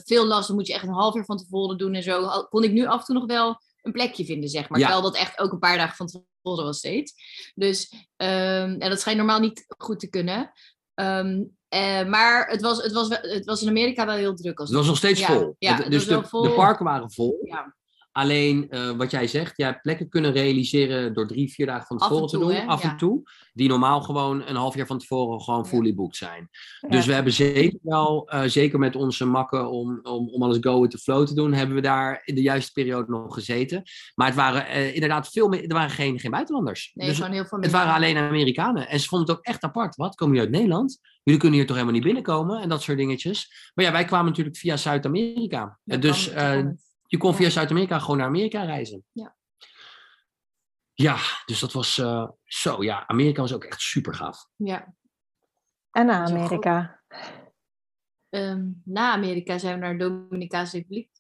veel 0.05 0.27
las, 0.27 0.47
dan 0.47 0.57
moet 0.57 0.67
je 0.67 0.75
echt 0.75 0.87
een 0.87 0.93
half 0.93 1.15
uur 1.15 1.25
van 1.25 1.37
tevoren 1.37 1.79
doen 1.79 1.95
en 1.95 2.03
zo, 2.03 2.47
kon 2.49 2.65
ik 2.65 2.73
nu 2.73 2.87
af 2.87 2.99
en 2.99 3.05
toe 3.05 3.15
nog 3.15 3.27
wel 3.27 3.61
een 3.83 3.93
plekje 3.93 4.25
vinden, 4.25 4.51
zeg 4.51 4.69
maar. 4.69 4.79
Ja. 4.79 4.87
Terwijl 4.87 5.11
dat 5.11 5.21
echt 5.21 5.39
ook 5.39 5.53
een 5.53 5.59
paar 5.59 5.77
dagen 5.77 5.97
van 5.97 6.07
tevoren 6.07 6.65
was 6.65 6.79
steeds. 6.79 7.13
Dus, 7.55 7.93
um, 8.17 8.81
en 8.81 8.89
dat 8.91 9.01
schijnt 9.01 9.19
normaal 9.19 9.41
niet 9.41 9.65
goed 9.79 10.01
te 10.01 10.09
kunnen. 10.09 10.53
Um, 10.95 11.59
uh, 11.75 12.05
maar 12.05 12.49
het 12.49 12.61
was, 12.61 12.83
het, 12.83 12.93
was, 12.93 13.09
het 13.09 13.45
was 13.45 13.63
in 13.63 13.69
Amerika 13.69 14.07
wel 14.07 14.17
heel 14.17 14.35
druk. 14.35 14.59
Als 14.59 14.69
het 14.69 14.79
was 14.79 14.87
nog 14.87 14.97
steeds 14.97 15.21
ja, 15.21 15.27
vol. 15.27 15.55
Ja, 15.59 15.77
het, 15.77 15.91
dus 15.91 16.07
de, 16.07 16.25
vol. 16.25 16.43
de, 16.43 16.51
parken 16.51 16.85
waren 16.85 17.13
vol. 17.13 17.41
Ja. 17.43 17.77
Alleen 18.21 18.67
uh, 18.71 18.91
wat 18.91 19.11
jij 19.11 19.27
zegt, 19.27 19.57
jij 19.57 19.67
hebt 19.67 19.83
plekken 19.83 20.09
kunnen 20.09 20.33
realiseren 20.33 21.15
door 21.15 21.27
drie, 21.27 21.53
vier 21.53 21.67
dagen 21.67 21.87
van 21.87 21.99
tevoren 21.99 22.29
te 22.29 22.39
doen, 22.39 22.53
hè? 22.53 22.67
af 22.67 22.83
Ja. 22.83 22.91
en 22.91 22.97
toe, 22.97 23.23
die 23.53 23.69
normaal 23.69 24.01
gewoon 24.01 24.43
een 24.47 24.57
half 24.57 24.75
jaar 24.75 24.87
van 24.87 24.99
tevoren 24.99 25.41
gewoon 25.41 25.67
fully 25.67 25.95
booked 25.95 26.17
zijn. 26.17 26.49
Ja. 26.81 26.89
Dus 26.89 27.07
we 27.07 27.13
hebben 27.13 27.33
zeker 27.33 27.79
wel, 27.83 28.29
eh, 28.29 28.43
zeker 28.43 28.79
met 28.79 28.97
onze 28.97 29.25
makken 29.25 29.71
om, 29.71 30.01
om, 30.03 30.29
om 30.29 30.43
alles 30.43 30.57
go 30.61 30.81
with 30.81 30.91
the 30.91 30.99
flow 30.99 31.27
te 31.27 31.35
doen, 31.35 31.53
hebben 31.53 31.75
we 31.75 31.83
daar 31.83 32.23
in 32.25 32.35
de 32.35 32.43
juiste 32.43 32.73
periode 32.73 33.11
nog 33.11 33.35
gezeten. 33.35 33.83
Maar 34.15 34.27
het 34.27 34.37
waren 34.37 34.67
eh, 34.67 34.95
inderdaad 34.95 35.29
veel 35.29 35.49
meer, 35.49 35.63
er 35.63 35.75
waren 35.75 35.91
geen, 35.91 36.19
geen 36.19 36.31
buitenlanders. 36.31 36.91
Nee, 36.95 37.09
dus 37.09 37.17
gewoon 37.17 37.33
heel 37.33 37.45
veel 37.45 37.61
het 37.61 37.71
waren 37.71 37.95
alleen 37.95 38.17
Amerikanen. 38.17 38.89
En 38.89 39.01
ze 39.01 39.09
vonden 39.09 39.29
het 39.29 39.37
ook 39.37 39.45
echt 39.45 39.63
apart. 39.63 39.97
Wat, 39.97 40.15
komen 40.15 40.35
jullie 40.35 40.51
uit 40.51 40.59
Nederland? 40.59 40.99
Jullie 41.23 41.41
kunnen 41.41 41.59
hier 41.59 41.67
toch 41.67 41.77
helemaal 41.77 41.97
niet 41.99 42.07
binnenkomen? 42.07 42.61
En 42.61 42.69
dat 42.69 42.83
soort 42.83 42.99
dingetjes. 42.99 43.71
Maar 43.75 43.85
ja, 43.85 43.93
wij 43.93 44.05
kwamen 44.05 44.27
natuurlijk 44.27 44.57
via 44.57 44.77
Zuid-Amerika. 44.77 45.79
Dus 45.85 46.29
eh. 46.29 46.59
Je 47.11 47.17
kon 47.19 47.31
Ja. 47.31 47.37
via 47.37 47.51
Zuid-Amerika 47.51 47.99
gewoon 47.99 48.17
naar 48.17 48.27
Amerika 48.27 48.63
reizen. 48.63 49.05
Ja. 49.13 49.37
Ja, 50.95 51.17
dus 51.45 51.61
dat 51.61 51.73
was 51.73 51.99
eh, 51.99 52.29
zo. 52.45 52.83
Ja, 52.83 53.07
Amerika 53.07 53.41
was 53.41 53.53
ook 53.53 53.65
echt 53.65 53.81
super 53.81 54.15
gaaf. 54.15 54.47
Ja. 54.57 54.95
En 55.91 56.07
wel 56.07 56.17
Amerika. 56.17 57.03
Ehm, 58.29 58.69
na 58.85 59.13
Amerika 59.13 59.59
zijn 59.59 59.75
we 59.75 59.81
naar 59.81 59.99
de 59.99 60.05
Dominicaanse 60.09 60.77
Republiek. 60.77 61.11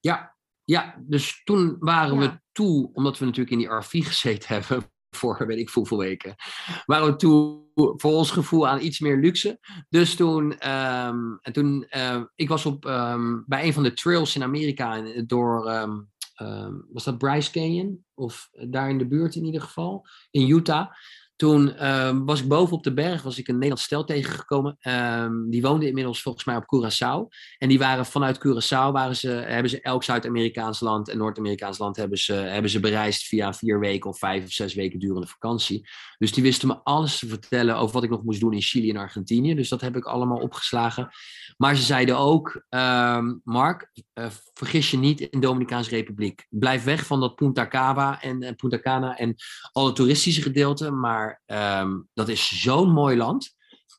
Ja, 0.00 0.36
ja 0.64 0.94
dus 1.00 1.42
toen 1.44 1.76
waren 1.78 2.20
Ja. 2.20 2.20
we 2.20 2.40
toe, 2.52 2.90
omdat 2.92 3.18
we 3.18 3.24
natuurlijk 3.24 3.52
in 3.52 3.58
die 3.58 3.74
RV 3.74 4.04
gezeten 4.06 4.48
hebben 4.54 4.92
voor 5.16 5.46
weet 5.46 5.58
ik 5.58 5.68
hoeveel 5.68 5.98
weken, 5.98 6.34
waren 6.86 7.06
we 7.06 7.16
toe 7.16 7.62
voor 7.74 8.12
ons 8.12 8.30
gevoel 8.30 8.68
aan 8.68 8.80
iets 8.80 9.00
meer 9.00 9.16
luxe. 9.16 9.58
Dus 9.88 10.14
toen, 10.14 10.58
ehm, 10.58 11.18
en 11.42 11.52
toen 11.52 11.86
eh, 11.88 12.22
ik 12.34 12.48
was 12.48 12.66
op, 12.66 12.86
ehm, 12.86 13.42
bij 13.46 13.66
een 13.66 13.72
van 13.72 13.82
de 13.82 13.92
trails 13.92 14.36
in 14.36 14.42
Amerika 14.42 15.02
door, 15.26 15.68
ehm, 15.68 16.00
ehm, 16.34 16.72
was 16.92 17.04
dat 17.04 17.18
Bryce 17.18 17.50
Canyon? 17.50 18.04
Of 18.14 18.48
daar 18.68 18.90
in 18.90 18.98
de 18.98 19.06
buurt 19.06 19.34
in 19.34 19.44
ieder 19.44 19.60
geval, 19.60 20.06
in 20.30 20.48
Utah. 20.48 20.90
Toen 21.36 21.76
ehm, 21.76 22.24
was 22.24 22.40
ik 22.40 22.48
boven 22.48 22.76
op 22.76 22.82
de 22.82 22.94
berg, 22.94 23.22
was 23.22 23.38
ik 23.38 23.48
een 23.48 23.54
Nederlands 23.54 23.82
stel 23.82 24.04
tegengekomen. 24.04 24.76
Ehm, 24.80 25.32
die 25.50 25.62
woonde 25.62 25.86
inmiddels 25.86 26.22
volgens 26.22 26.44
mij 26.44 26.56
op 26.56 26.64
Curaçao. 26.64 27.36
En 27.58 27.68
die 27.68 27.78
waren 27.78 28.06
vanuit 28.06 28.38
Curaçao, 28.38 28.92
waren 28.92 29.16
ze, 29.16 29.28
hebben 29.28 29.70
ze 29.70 29.80
elk 29.80 30.04
Zuid-Amerikaans 30.04 30.80
land 30.80 31.08
en 31.08 31.18
Noord-Amerikaans 31.18 31.78
land 31.78 31.96
hebben 31.96 32.18
ze, 32.18 32.32
hebben 32.32 32.70
ze 32.70 32.80
bereisd 32.80 33.22
via 33.22 33.54
vier 33.54 33.80
weken 33.80 34.10
of 34.10 34.18
vijf 34.18 34.44
of 34.44 34.50
zes 34.50 34.74
weken 34.74 34.98
durende 34.98 35.26
vakantie. 35.26 35.88
Dus 36.18 36.32
die 36.32 36.42
wisten 36.42 36.68
me 36.68 36.80
alles 36.82 37.18
te 37.18 37.26
vertellen 37.26 37.76
over 37.76 37.94
wat 37.94 38.04
ik 38.04 38.10
nog 38.10 38.24
moest 38.24 38.40
doen 38.40 38.52
in 38.52 38.62
Chili 38.62 38.90
en 38.90 38.96
Argentinië. 38.96 39.54
Dus 39.54 39.68
dat 39.68 39.80
heb 39.80 39.96
ik 39.96 40.04
allemaal 40.04 40.38
opgeslagen. 40.38 41.08
Maar 41.56 41.76
ze 41.76 41.82
zeiden 41.82 42.18
ook, 42.18 42.64
ehm, 42.68 43.34
Mark, 43.44 43.90
eh, 44.12 44.26
vergis 44.54 44.90
je 44.90 44.96
niet 44.96 45.20
in 45.20 45.40
de 45.40 45.46
Dominicaanse 45.46 45.90
Republiek. 45.90 46.46
Blijf 46.50 46.84
weg 46.84 47.06
van 47.06 47.20
dat 47.20 47.34
Punta 47.34 47.68
Cana 47.68 48.22
en, 48.22 48.42
en 48.42 48.56
Punta 48.56 48.80
Cana 48.80 49.18
en 49.18 49.34
alle 49.72 49.92
toeristische 49.92 50.42
gedeelten. 50.42 51.00
Maar 51.00 51.33
ehm, 51.46 52.00
dat 52.14 52.28
is 52.28 52.62
zo'n 52.62 52.90
mooi 52.92 53.16
land. 53.16 53.54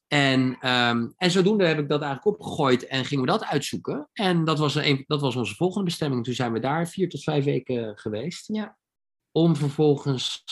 En, 0.08 0.58
ehm, 0.60 1.08
en 1.18 1.32
zodoende 1.32 1.66
heb 1.66 1.80
ik 1.80 1.90
dat 1.90 2.02
eigenlijk 2.02 2.38
opgegooid 2.40 2.88
en 2.88 3.06
gingen 3.06 3.26
we 3.26 3.32
dat 3.32 3.44
uitzoeken. 3.46 4.10
En 4.14 4.44
dat 4.46 4.60
was, 4.60 4.76
een, 4.76 5.04
dat 5.08 5.22
was 5.22 5.36
onze 5.36 5.56
volgende 5.56 5.86
bestemming. 5.86 6.24
Toen 6.24 6.34
zijn 6.34 6.52
we 6.54 6.60
daar 6.60 6.88
vier 6.88 7.10
tot 7.10 7.24
vijf 7.24 7.44
weken 7.44 7.98
geweest. 7.98 8.48
Ja. 8.48 8.78
Om 9.32 9.56
vervolgens 9.56 10.44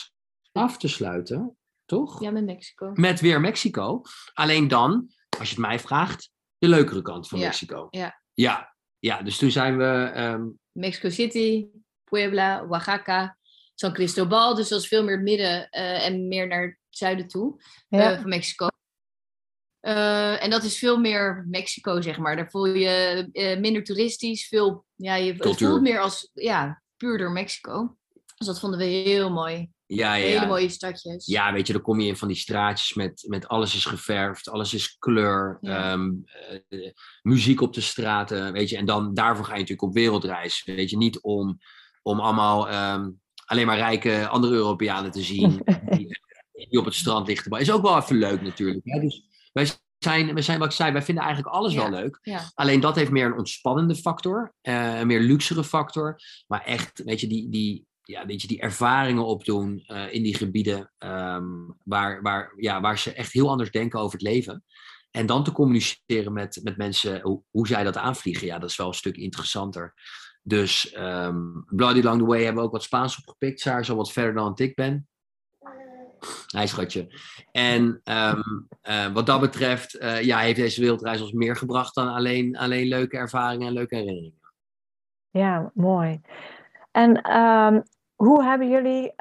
af 0.52 0.78
te 0.78 0.88
sluiten, 0.88 1.58
toch? 1.86 2.22
Ja, 2.22 2.32
met 2.32 2.46
Mexico. 2.46 2.92
Met 2.94 3.20
weer 3.20 3.40
Mexico. 3.42 4.02
Alleen 4.34 4.68
dan, 4.68 5.08
als 5.40 5.50
je 5.50 5.56
het 5.56 5.66
mij 5.66 5.80
vraagt, 5.80 6.32
de 6.58 6.68
leukere 6.68 7.02
kant 7.02 7.28
van 7.28 7.40
Ja, 7.40 7.46
Mexico. 7.46 7.88
ja. 7.90 8.22
Ja, 8.34 8.76
ja, 9.00 9.22
dus 9.22 9.38
toen 9.38 9.52
zijn 9.52 9.78
we. 9.78 10.12
ehm, 10.14 10.44
Mexico 10.72 11.10
City, 11.10 11.68
Puebla, 12.04 12.66
Oaxaca, 12.70 13.38
San 13.76 13.94
Cristobal. 13.94 14.56
Dus 14.56 14.68
dat 14.70 14.82
is 14.82 14.88
veel 14.88 15.04
meer 15.04 15.16
het 15.16 15.24
midden 15.24 15.70
eh, 15.70 16.06
en 16.06 16.28
meer 16.28 16.48
naar 16.48 16.62
het 16.64 16.78
zuiden 16.90 17.28
toe 17.28 17.62
Ja. 17.90 18.12
eh, 18.12 18.20
van 18.20 18.30
Mexico. 18.30 18.68
Eh, 19.80 20.44
en 20.44 20.50
dat 20.50 20.64
is 20.64 20.78
veel 20.78 20.98
meer 20.98 21.46
Mexico, 21.50 22.02
zeg 22.02 22.18
maar. 22.18 22.36
Daar 22.36 22.50
voel 22.50 22.66
je 22.66 23.30
eh, 23.32 23.60
minder 23.60 23.84
toeristisch, 23.84 24.48
veel, 24.48 24.86
ja, 24.96 25.16
je, 25.16 25.36
Cultuur. 25.38 25.68
voelt 25.70 25.82
meer 25.82 26.00
als, 26.00 26.30
ja, 26.34 26.82
puurder 26.98 27.32
Mexico. 27.32 27.98
Dus 28.38 28.48
dat 28.48 28.60
vonden 28.60 28.80
we 28.80 28.86
heel 28.86 29.32
mooi. 29.32 29.70
ja, 29.86 30.14
ja, 30.16 30.24
Hele 30.26 30.40
ja. 30.40 30.46
mooie 30.46 30.70
stadjes. 30.70 31.26
Ja, 31.26 31.54
weet 31.54 31.68
je, 31.68 31.74
dan 31.74 31.82
kom 31.82 32.00
je 32.00 32.08
in 32.08 32.16
van 32.18 32.28
die 32.28 32.38
straatjes 32.38 32.94
met, 32.94 33.24
met 33.28 33.48
alles 33.48 33.76
is 33.76 33.86
geverfd, 33.86 34.50
alles 34.50 34.74
is 34.74 34.96
kleur, 35.00 35.58
Ja. 35.62 35.92
ehm, 35.92 36.12
eh, 36.70 36.92
muziek 37.22 37.62
op 37.62 37.74
de 37.74 37.82
straten, 37.82 38.54
weet 38.54 38.70
je. 38.70 38.78
En 38.78 38.86
dan 38.86 39.14
daarvoor 39.14 39.46
ga 39.46 39.52
je 39.54 39.60
natuurlijk 39.60 39.88
op 39.88 39.94
wereldreis, 39.94 40.64
weet 40.66 40.90
je. 40.90 40.98
Niet 40.98 41.22
om, 41.22 41.58
om 42.02 42.20
allemaal 42.20 42.70
ehm, 42.70 43.10
alleen 43.46 43.66
maar 43.66 43.78
rijke 43.78 44.28
andere 44.28 44.54
Europeanen 44.54 45.12
te 45.12 45.22
zien 45.22 45.62
die, 45.96 46.20
die 46.70 46.80
op 46.80 46.86
het 46.86 46.94
strand 46.94 47.28
ligt. 47.28 47.50
Maar 47.50 47.62
is 47.62 47.72
ook 47.72 47.82
wel 47.82 47.98
even 47.98 48.16
leuk 48.16 48.42
natuurlijk. 48.42 48.82
Hè? 48.84 49.00
Dus 49.00 49.24
wij 49.54 49.68
zijn, 49.98 50.34
wij 50.34 50.44
zijn, 50.44 50.60
wat 50.60 50.68
ik 50.68 50.74
zei, 50.74 50.92
wij 50.92 51.04
vinden 51.04 51.24
eigenlijk 51.24 51.56
alles 51.56 51.74
wel 51.74 51.90
leuk. 51.90 52.20
Ja. 52.22 52.52
Alleen 52.54 52.80
dat 52.80 52.96
heeft 52.96 53.12
meer 53.12 53.26
een 53.26 53.38
ontspannende 53.38 53.96
factor, 53.96 54.54
eh, 54.62 55.00
een 55.00 55.08
meer 55.08 55.20
luxere 55.20 55.64
factor. 55.64 56.20
Maar 56.48 56.64
echt, 56.64 57.04
weet 57.04 57.20
je, 57.20 57.28
die, 57.28 57.50
die, 57.50 57.86
ja, 58.04 58.26
weet 58.26 58.42
je, 58.42 58.48
die 58.48 58.62
ervaringen 58.62 59.26
opdoen 59.26 59.84
eh, 59.86 60.14
in 60.14 60.24
die 60.24 60.36
gebieden 60.36 60.92
ehm, 60.98 61.46
waar, 61.84 62.22
waar, 62.22 62.54
ja, 62.58 62.82
waar 62.82 63.00
ze 63.00 63.14
echt 63.14 63.34
heel 63.34 63.50
anders 63.50 63.72
denken 63.72 64.00
over 64.00 64.14
het 64.14 64.28
leven. 64.28 64.64
En 65.12 65.26
dan 65.26 65.44
te 65.44 65.52
communiceren 65.52 66.34
met, 66.34 66.60
met 66.64 66.78
mensen 66.78 67.22
hoe, 67.22 67.44
hoe 67.52 67.68
zij 67.68 67.84
dat 67.84 67.98
aanvliegen, 67.98 68.48
ja, 68.48 68.60
dat 68.60 68.70
is 68.70 68.78
wel 68.78 68.88
een 68.88 68.94
stuk 68.94 69.18
interessanter. 69.18 69.94
Dus 70.44 70.92
ehm 70.92 71.62
Bloody 71.66 72.00
Along 72.00 72.20
the 72.20 72.26
Way 72.26 72.44
hebben 72.44 72.62
we 72.62 72.68
ook 72.68 72.74
wat 72.74 72.84
Spaans 72.84 73.18
opgepikt. 73.18 73.60
Sarah 73.60 73.80
is 73.80 73.90
al 73.90 73.96
wat 73.96 74.12
verder 74.12 74.34
dan 74.34 74.54
ik 74.56 74.76
ben. 74.76 75.08
Hij 76.48 76.68
schatje. 76.68 77.08
En 77.52 78.02
ehm, 78.04 78.42
eh, 78.82 79.14
wat 79.14 79.26
dat 79.26 79.40
betreft, 79.40 79.94
eh, 79.94 80.22
ja, 80.22 80.40
heeft 80.40 80.56
deze 80.56 80.82
wereldreis 80.82 81.22
ons 81.22 81.32
meer 81.32 81.56
gebracht 81.56 81.96
dan 81.96 82.08
alleen, 82.08 82.58
alleen 82.58 82.88
leuke 82.88 83.18
ervaringen 83.18 83.68
en 83.68 83.74
leuke 83.74 83.96
herinneringen. 83.96 84.40
Ja, 85.30 85.72
mooi. 85.74 86.22
En 86.92 87.22
ehm, 87.22 87.82
hoe 88.16 88.44
hebben 88.44 88.70
jullie 88.70 89.14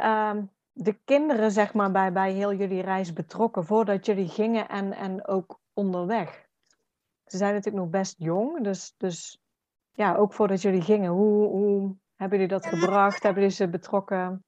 de 0.73 0.99
kinderen, 1.05 1.51
zeg 1.51 1.75
maar, 1.75 1.91
bij, 1.91 2.13
bij 2.13 2.33
heel 2.33 2.55
jullie 2.55 2.83
reis 2.83 3.13
betrokken 3.13 3.65
voordat 3.65 4.07
jullie 4.07 4.29
gingen 4.29 4.69
en, 4.69 4.93
en 4.93 5.27
ook 5.27 5.61
onderweg? 5.73 6.47
Ze 7.27 7.37
zijn 7.37 7.55
natuurlijk 7.55 7.85
nog 7.85 7.93
best 7.93 8.15
jong, 8.19 8.65
dus, 8.65 8.95
dus 8.97 9.42
ja, 9.93 10.17
ook 10.17 10.35
voordat 10.35 10.63
jullie 10.63 10.83
gingen, 10.83 11.11
hoe, 11.11 11.49
hoe 11.49 11.97
hebben 12.17 12.39
jullie 12.39 12.55
dat 12.55 12.67
gebracht? 12.67 13.23
Hebben 13.23 13.43
jullie 13.43 13.57
ze 13.57 13.69
betrokken? 13.69 14.45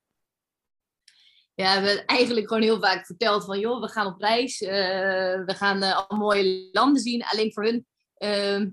Ja, 1.54 1.80
we 1.80 1.86
hebben 1.86 2.06
eigenlijk 2.06 2.48
gewoon 2.48 2.62
heel 2.62 2.80
vaak 2.80 3.06
verteld 3.06 3.44
van, 3.44 3.58
joh, 3.58 3.80
we 3.80 3.88
gaan 3.88 4.06
op 4.06 4.20
reis. 4.20 4.62
eh, 4.62 5.44
we 5.44 5.54
gaan 5.56 5.82
eh, 5.82 5.96
al 6.08 6.16
mooie 6.16 6.68
landen 6.72 7.02
zien. 7.02 7.24
Alleen 7.24 7.52
voor 7.52 7.64
hun, 7.64 7.86
ehm, 8.14 8.70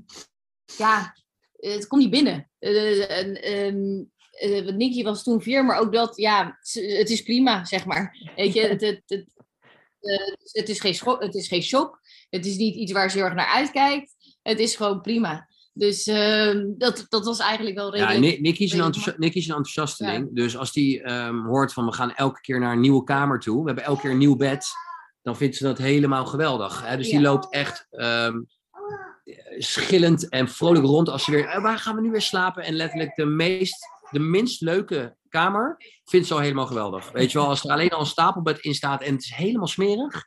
ja, 0.78 1.16
het 1.56 1.88
komt 1.88 2.02
niet 2.02 2.12
binnen. 2.12 2.50
Eh, 2.60 3.66
ehm, 3.66 4.04
eh, 4.32 4.76
Nicky 4.76 5.04
was 5.04 5.24
toen 5.24 5.42
vier, 5.42 5.66
maar 5.66 5.80
ook 5.80 5.94
dat, 5.94 6.18
ja, 6.18 6.58
het 6.74 7.10
is 7.10 7.22
prima, 7.22 7.66
zeg 7.66 7.86
maar. 7.86 8.32
Weet 8.36 8.54
je, 8.54 8.62
het, 8.62 8.82
het, 8.82 9.02
het, 9.06 9.26
het, 10.52 10.70
is 10.70 10.80
geen 10.80 10.96
het 11.20 11.36
is 11.36 11.48
geen 11.48 11.62
shock. 11.62 12.00
Het 12.30 12.46
is 12.46 12.56
niet 12.56 12.76
iets 12.76 12.92
waar 12.92 13.10
ze 13.10 13.18
heel 13.18 13.26
erg 13.26 13.36
naar 13.36 13.54
uitkijkt. 13.54 14.16
Het 14.42 14.60
is 14.60 14.76
gewoon 14.76 15.02
prima. 15.02 15.50
Dus 15.74 16.08
ehm, 16.08 16.66
dat, 16.78 17.06
dat 17.10 17.26
was 17.26 17.40
eigenlijk 17.40 17.76
wel 17.78 17.96
Ja, 17.96 18.08
redelijk. 18.08 18.36
Ni- 18.36 18.42
Nicky 18.42 18.64
is, 18.64 18.72
een 18.72 18.78
redelijk 18.78 18.96
enthousi- 18.96 19.20
Nicky 19.20 19.38
is 19.38 19.48
een 19.48 19.56
enthousiasteling. 19.56 20.30
Dus 20.36 20.58
als 20.58 20.72
die 20.74 21.02
ehm, 21.02 21.40
hoort 21.46 21.74
van 21.74 21.86
we 21.86 21.94
gaan 21.94 22.14
elke 22.14 22.42
keer 22.42 22.60
naar 22.60 22.72
een 22.74 22.80
nieuwe 22.80 23.04
kamer 23.04 23.40
toe. 23.40 23.60
We 23.60 23.66
hebben 23.66 23.84
elke 23.84 24.02
keer 24.02 24.12
een 24.12 24.18
nieuw 24.18 24.36
bed. 24.36 24.66
Dan 25.22 25.38
vindt 25.38 25.56
ze 25.56 25.64
dat 25.64 25.78
helemaal 25.78 26.26
geweldig. 26.26 26.86
Hè? 26.86 26.98
Dus 26.98 27.06
die 27.06 27.16
Ja. 27.16 27.22
loopt 27.22 27.54
echt 27.54 27.88
ehm, 27.90 28.40
schillend 29.58 30.30
en 30.30 30.48
vrolijk 30.50 30.86
rond 30.86 31.10
als 31.10 31.24
ze 31.24 31.32
weer... 31.32 31.46
"Eh, 31.46 31.62
waar 31.62 31.78
gaan 31.78 31.96
we 31.96 32.02
nu 32.02 32.12
weer 32.12 32.22
slapen? 32.22 32.64
En 32.64 32.74
letterlijk 32.74 33.16
de, 33.16 33.26
meest, 33.26 33.88
de 34.12 34.20
minst 34.20 34.62
leuke 34.62 35.16
kamer 35.32 35.78
vindt 36.06 36.28
ze 36.28 36.34
al 36.34 36.40
helemaal 36.40 36.66
geweldig. 36.66 37.12
Weet 37.12 37.32
je 37.32 37.38
wel, 37.38 37.48
als 37.48 37.64
er 37.64 37.72
alleen 37.72 37.90
al 37.90 38.00
een 38.00 38.06
stapelbed 38.06 38.60
in 38.60 38.74
staat 38.74 39.02
en 39.02 39.14
het 39.14 39.24
is 39.24 39.34
helemaal 39.34 39.68
smerig. 39.68 40.24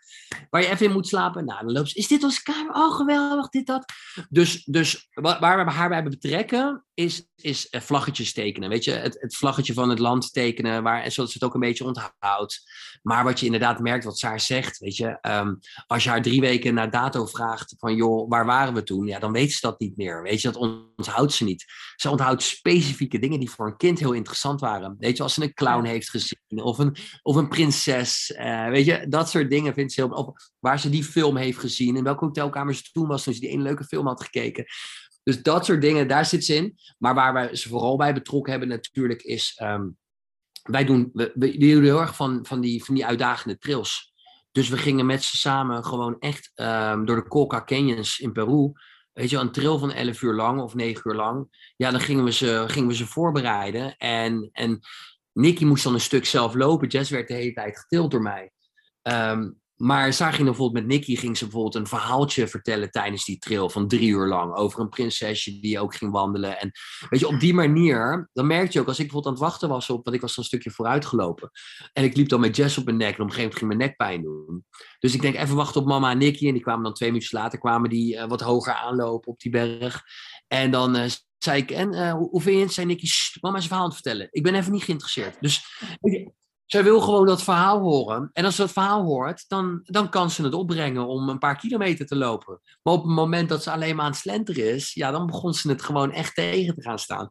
Waar 0.51 0.63
je 0.63 0.69
even 0.69 0.87
in 0.87 0.93
moet 0.93 1.09
slapen. 1.09 1.45
Nou, 1.45 1.65
dan 1.65 1.73
loopt 1.73 1.89
ze... 1.89 1.99
Is 1.99 2.09
dit 2.09 2.23
onze 2.23 2.43
kamer? 2.43 2.75
Oh, 2.75 2.95
geweldig, 2.95 3.49
dit, 3.49 3.67
dat. 3.67 3.85
Dus, 4.29 4.65
dus 4.65 5.09
wa- 5.15 5.41
waar 5.41 5.65
we 5.65 5.71
haar 5.71 5.89
bij 5.89 6.03
betrekken 6.03 6.85
is, 6.95 7.29
is 7.37 7.69
eh, 7.69 7.81
vlaggetjes 7.81 8.33
tekenen. 8.33 8.69
Weet 8.69 8.85
je, 8.85 8.91
het, 8.91 9.17
het 9.21 9.37
vlaggetje 9.37 9.73
van 9.73 9.89
het 9.89 9.99
land 9.99 10.33
tekenen, 10.33 10.83
waar, 10.83 11.11
zodat 11.11 11.31
ze 11.31 11.39
het 11.39 11.47
ook 11.47 11.55
een 11.55 11.61
beetje 11.61 11.85
onthoudt. 11.85 12.63
Maar 13.03 13.25
wat 13.25 13.41
je 13.41 13.47
inderdaad 13.47 13.79
merkt, 13.79 14.05
wat 14.05 14.19
Saar 14.19 14.41
zegt, 14.41 14.79
weet 14.79 14.97
je, 14.97 15.19
ehm, 15.21 15.55
als 15.87 16.05
je 16.05 16.11
haar 16.11 16.23
drie 16.23 16.41
weken 16.41 16.75
na 16.75 16.87
dato 16.87 17.27
vraagt 17.27 17.75
van 17.79 17.95
joh, 17.95 18.29
waar 18.29 18.47
waren 18.47 18.75
we 18.75 18.83
toen? 18.83 19.07
Ja, 19.07 19.19
dan 19.19 19.33
weet 19.33 19.53
ze 19.53 19.59
dat 19.61 19.81
niet 19.81 19.97
meer. 19.97 20.23
Weet 20.23 20.41
je, 20.41 20.51
dat 20.51 20.87
onthoudt 20.97 21.33
ze 21.33 21.45
niet. 21.45 21.65
Ze 21.97 22.11
onthoudt 22.11 22.43
specifieke 22.43 23.19
dingen 23.19 23.39
die 23.41 23.51
voor 23.51 23.67
een 23.67 23.77
kind 23.77 23.99
heel 23.99 24.13
interessant 24.13 24.61
waren. 24.61 24.94
Weet 24.99 25.17
je, 25.17 25.23
als 25.23 25.35
ze 25.35 25.43
een 25.43 25.55
clown 25.55 25.85
heeft 25.85 26.11
gezien 26.11 26.63
of 26.63 26.79
een, 26.79 26.97
of 27.23 27.37
een 27.37 27.49
prinses. 27.49 28.33
eh, 28.33 28.69
weet 28.69 28.85
je, 28.85 29.07
dat 29.09 29.31
soort 29.31 29.51
dingen 29.51 29.75
vindt 29.75 29.93
ze 29.93 30.01
heel... 30.01 30.11
Of 30.11 30.51
waar 30.59 30.81
ze 30.81 30.91
die 30.91 31.05
film 31.05 31.37
heeft 31.37 31.59
gezien, 31.59 31.97
in 31.97 32.05
welke 32.05 32.25
hotelkamer 32.25 32.75
ze 32.75 32.91
toen 32.93 33.07
was 33.07 33.25
toen 33.25 33.35
ze 33.35 33.41
die 33.41 33.49
ene 33.49 33.63
leuke 33.63 33.85
film 33.85 34.07
had 34.07 34.23
gekeken. 34.23 34.65
Dus 35.23 35.43
dat 35.43 35.65
soort 35.65 35.81
dingen, 35.81 36.09
daar 36.09 36.27
zit 36.27 36.45
ze 36.45 36.55
in. 36.55 36.79
Maar 36.99 37.15
waar 37.15 37.33
wij 37.33 37.57
ze 37.57 37.69
vooral 37.69 37.97
bij 37.97 38.15
betrokken 38.15 38.51
hebben 38.51 38.69
natuurlijk 38.69 39.23
is... 39.23 39.53
ehm, 39.57 39.87
wij 40.63 40.85
doen, 40.85 41.11
we, 41.13 41.33
we, 41.35 41.51
we 41.51 41.59
doen 41.59 41.83
heel 41.83 42.01
erg 42.01 42.17
van, 42.17 42.47
van, 42.47 42.61
die, 42.61 42.85
van 42.85 42.95
die 42.95 43.07
uitdagende 43.07 43.59
trails. 43.59 44.13
Dus 44.53 44.69
we 44.69 44.79
gingen 44.79 45.07
met 45.07 45.25
ze 45.25 45.37
samen 45.37 45.85
gewoon 45.85 46.17
echt 46.19 46.51
ehm, 46.55 47.05
door 47.05 47.17
de 47.17 47.29
Colca 47.29 47.65
Canyons 47.65 48.19
in 48.19 48.33
Peru. 48.33 48.73
Weet 49.15 49.31
je, 49.31 49.37
een 49.37 49.53
trail 49.53 49.79
van 49.79 49.93
11 49.93 50.23
uur 50.23 50.35
lang 50.35 50.61
of 50.61 50.75
9 50.75 51.11
uur 51.11 51.17
lang. 51.17 51.73
Ja, 51.77 51.91
dan 51.91 52.01
gingen 52.01 52.25
we 52.25 52.33
ze, 52.33 52.65
gingen 52.67 52.89
we 52.89 52.95
ze 52.95 53.07
voorbereiden. 53.07 53.97
En, 53.97 54.49
en 54.53 54.81
Nicky 55.33 55.65
moest 55.65 55.85
dan 55.85 55.95
een 55.95 56.01
stuk 56.01 56.25
zelf 56.25 56.55
lopen. 56.55 56.89
Jess 56.89 57.11
werd 57.11 57.29
de 57.29 57.35
hele 57.35 57.53
tijd 57.53 57.79
getild 57.79 58.11
door 58.11 58.23
mij. 58.23 58.53
Ehm, 59.03 59.51
maar 59.77 60.13
Sarah 60.13 60.35
ging 60.35 60.47
dan 60.47 60.55
bijvoorbeeld 60.57 60.87
met 60.87 60.97
Nicky 60.97 61.17
ging 61.17 61.37
ze 61.37 61.45
bijvoorbeeld 61.45 61.75
een 61.75 61.87
verhaaltje 61.87 62.49
vertellen 62.49 62.91
tijdens 62.91 63.25
die 63.25 63.39
trail 63.39 63.69
van 63.69 63.89
drie 63.89 64.09
uur 64.09 64.27
lang. 64.27 64.55
Over 64.55 64.81
een 64.81 64.89
prinsesje 64.89 65.61
die 65.61 65.81
ook 65.81 65.95
ging 65.95 66.13
wandelen. 66.13 66.61
En 66.61 66.71
weet 67.09 67.21
je, 67.21 67.29
op 67.29 67.41
die 67.41 67.55
manier, 67.55 68.31
dan 68.33 68.47
merkte 68.47 68.73
je 68.73 68.81
ook 68.81 68.87
als 68.87 68.99
ik 68.99 69.05
bijvoorbeeld 69.05 69.35
aan 69.35 69.43
het 69.43 69.51
wachten 69.51 69.69
was 69.69 69.91
op, 69.91 70.05
want 70.05 70.17
ik 70.17 70.23
was 70.23 70.37
een 70.37 70.45
stukje 70.45 70.71
vooruit 70.71 71.05
gelopen. 71.05 71.51
En 71.93 72.05
ik 72.05 72.17
liep 72.17 72.29
dan 72.29 72.41
met 72.41 72.57
Jess 72.57 72.79
op 72.79 72.85
mijn 72.85 72.97
nek 72.97 73.17
en 73.17 73.23
op 73.23 73.29
een 73.29 73.35
gegeven 73.35 73.43
moment 73.43 73.59
ging 73.59 73.69
mijn 73.69 73.89
nek 73.89 73.97
pijn 73.97 74.23
doen. 74.23 74.65
Dus 74.99 75.15
ik 75.15 75.23
denk 75.23 75.35
even 75.35 75.57
wachten 75.57 75.81
op 75.81 75.87
mama 75.87 76.11
en 76.11 76.19
Nicky. 76.19 76.47
En 76.47 76.53
die 76.53 76.63
kwamen 76.63 76.85
dan 76.85 76.95
twee 76.95 77.11
minuten 77.11 77.39
later, 77.39 77.59
kwamen 77.59 77.91
die 77.91 78.17
eh, 78.17 78.29
wat 78.29 78.41
hoger 78.41 78.75
aanlopen 78.75 79.33
op 79.33 79.41
die 79.41 79.51
berg. 79.51 80.03
En 80.47 80.71
dan 80.71 80.97
eh, 80.97 81.11
zei 81.39 81.63
ik, 81.63 81.71
en 81.71 81.95
eh, 81.95 82.13
hoe, 82.13 82.43
vind 82.43 82.57
je 82.57 82.63
het? 82.63 82.73
Zei 82.73 82.87
Nicky, 82.87 83.07
"Sst, 83.07 83.43
mama 83.43 83.57
is 83.57 83.63
een 83.63 83.69
verhaal 83.69 83.85
aan 83.85 83.93
het 83.93 84.03
vertellen. 84.03 84.29
Ik 84.31 84.43
ben 84.43 84.55
even 84.55 84.73
niet 84.73 84.85
geïnteresseerd. 84.85 85.37
Dus 85.41 85.65
je, 86.01 86.33
zij 86.67 86.85
wil 86.85 87.01
gewoon 87.01 87.27
dat 87.27 87.43
verhaal 87.43 87.81
horen. 87.81 88.31
En 88.33 88.45
als 88.45 88.55
ze 88.55 88.61
dat 88.61 88.73
verhaal 88.73 89.03
hoort, 89.05 89.45
dan, 89.49 89.81
dan 89.83 90.09
kan 90.09 90.31
ze 90.31 90.43
het 90.43 90.55
opbrengen 90.55 91.07
om 91.07 91.29
een 91.29 91.39
paar 91.39 91.57
kilometer 91.57 92.07
te 92.07 92.17
lopen. 92.17 92.61
Maar 92.83 92.95
op 92.95 93.03
het 93.03 93.13
moment 93.13 93.49
dat 93.49 93.63
ze 93.63 93.71
alleen 93.71 93.97
maar 93.97 94.05
aan 94.05 94.11
het 94.11 94.21
slenteren 94.21 94.75
is, 94.75 94.95
ja, 94.95 95.11
dan 95.11 95.27
begon 95.27 95.55
ze 95.55 95.69
het 95.69 95.83
gewoon 95.83 96.13
echt 96.13 96.35
tegen 96.35 96.75
te 96.75 96.83
gaan 96.83 96.99
staan. 96.99 97.29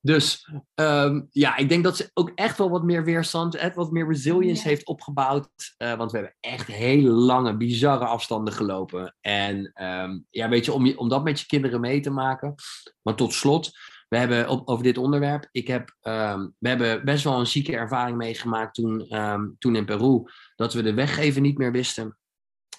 Dus 0.00 0.48
ehm, 0.74 1.20
ja, 1.30 1.56
ik 1.56 1.68
denk 1.68 1.84
dat 1.84 1.96
ze 1.96 2.10
ook 2.14 2.32
echt 2.34 2.58
wel 2.58 2.70
wat 2.70 2.82
meer 2.82 3.04
weerstand, 3.04 3.54
echt 3.54 3.74
wat 3.74 3.90
meer 3.90 4.08
resilience 4.08 4.62
Ja. 4.62 4.68
heeft 4.68 4.86
opgebouwd. 4.86 5.48
Eh, 5.76 5.94
want 5.94 6.10
we 6.10 6.16
hebben 6.18 6.36
echt 6.40 6.66
hele 6.66 7.10
lange, 7.10 7.56
bizarre 7.56 8.04
afstanden 8.04 8.54
gelopen. 8.54 9.16
En 9.20 9.70
ehm, 9.74 10.18
ja, 10.30 10.48
weet 10.48 10.64
je, 10.64 10.72
om, 10.72 10.86
je, 10.86 10.98
om 10.98 11.08
dat 11.08 11.24
met 11.24 11.40
je 11.40 11.46
kinderen 11.46 11.80
mee 11.80 12.00
te 12.00 12.10
maken. 12.10 12.54
Maar 13.02 13.14
tot 13.14 13.32
slot, 13.32 13.70
we 14.12 14.18
hebben 14.18 14.48
op, 14.48 14.68
over 14.68 14.84
dit 14.84 14.98
onderwerp. 14.98 15.48
Ik 15.52 15.66
heb, 15.66 15.96
ehm, 16.00 16.48
we 16.58 16.68
hebben 16.68 17.04
best 17.04 17.24
wel 17.24 17.38
een 17.38 17.46
zieke 17.46 17.76
ervaring 17.76 18.16
meegemaakt 18.16 18.74
toen, 18.74 19.06
ehm, 19.08 19.48
toen 19.58 19.76
in 19.76 19.84
Peru. 19.84 20.22
Dat 20.56 20.74
we 20.74 20.82
de 20.82 20.94
weg 20.94 21.18
even 21.18 21.42
niet 21.42 21.58
meer 21.58 21.72
wisten. 21.72 22.18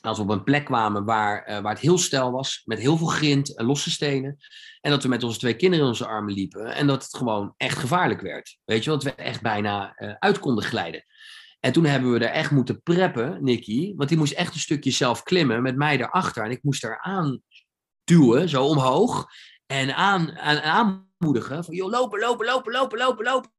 Als 0.01 0.17
we 0.17 0.23
op 0.23 0.29
een 0.29 0.43
plek 0.43 0.65
kwamen 0.65 1.05
waar, 1.05 1.43
eh, 1.43 1.59
waar 1.59 1.73
het 1.73 1.81
heel 1.81 1.97
steil 1.97 2.31
was, 2.31 2.61
met 2.65 2.79
heel 2.79 2.97
veel 2.97 3.07
grind 3.07 3.57
en 3.57 3.65
losse 3.65 3.91
stenen. 3.91 4.37
En 4.81 4.91
dat 4.91 5.03
we 5.03 5.09
met 5.09 5.23
onze 5.23 5.39
twee 5.39 5.55
kinderen 5.55 5.85
in 5.85 5.91
onze 5.91 6.05
armen 6.05 6.33
liepen. 6.33 6.75
En 6.75 6.87
dat 6.87 7.03
het 7.03 7.17
gewoon 7.17 7.53
echt 7.57 7.77
gevaarlijk 7.77 8.21
werd. 8.21 8.57
Weet 8.65 8.83
je, 8.83 8.89
dat 8.89 9.03
we 9.03 9.15
echt 9.15 9.41
bijna 9.41 9.93
eh, 9.95 10.13
uit 10.19 10.39
konden 10.39 10.63
glijden. 10.63 11.05
En 11.59 11.71
toen 11.71 11.85
hebben 11.85 12.11
we 12.11 12.19
er 12.19 12.33
echt 12.33 12.51
moeten 12.51 12.81
preppen, 12.81 13.43
Nicky. 13.43 13.93
Want 13.95 14.09
die 14.09 14.17
moest 14.17 14.33
echt 14.33 14.53
een 14.53 14.59
stukje 14.59 14.91
zelf 14.91 15.23
klimmen 15.23 15.61
met 15.61 15.75
mij 15.75 15.99
erachter. 15.99 16.43
En 16.43 16.51
ik 16.51 16.63
moest 16.63 16.83
er 16.83 16.99
aan 17.01 17.41
duwen, 18.03 18.49
zo 18.49 18.65
omhoog. 18.65 19.27
En 19.65 19.95
aan, 19.95 20.37
aan, 20.37 20.61
aanmoedigen. 20.61 21.63
Van, 21.63 21.75
joh, 21.75 21.89
lopen, 21.89 22.19
lopen, 22.19 22.45
lopen, 22.45 22.71
lopen, 22.73 22.97
lopen, 22.97 23.25
lopen. 23.25 23.51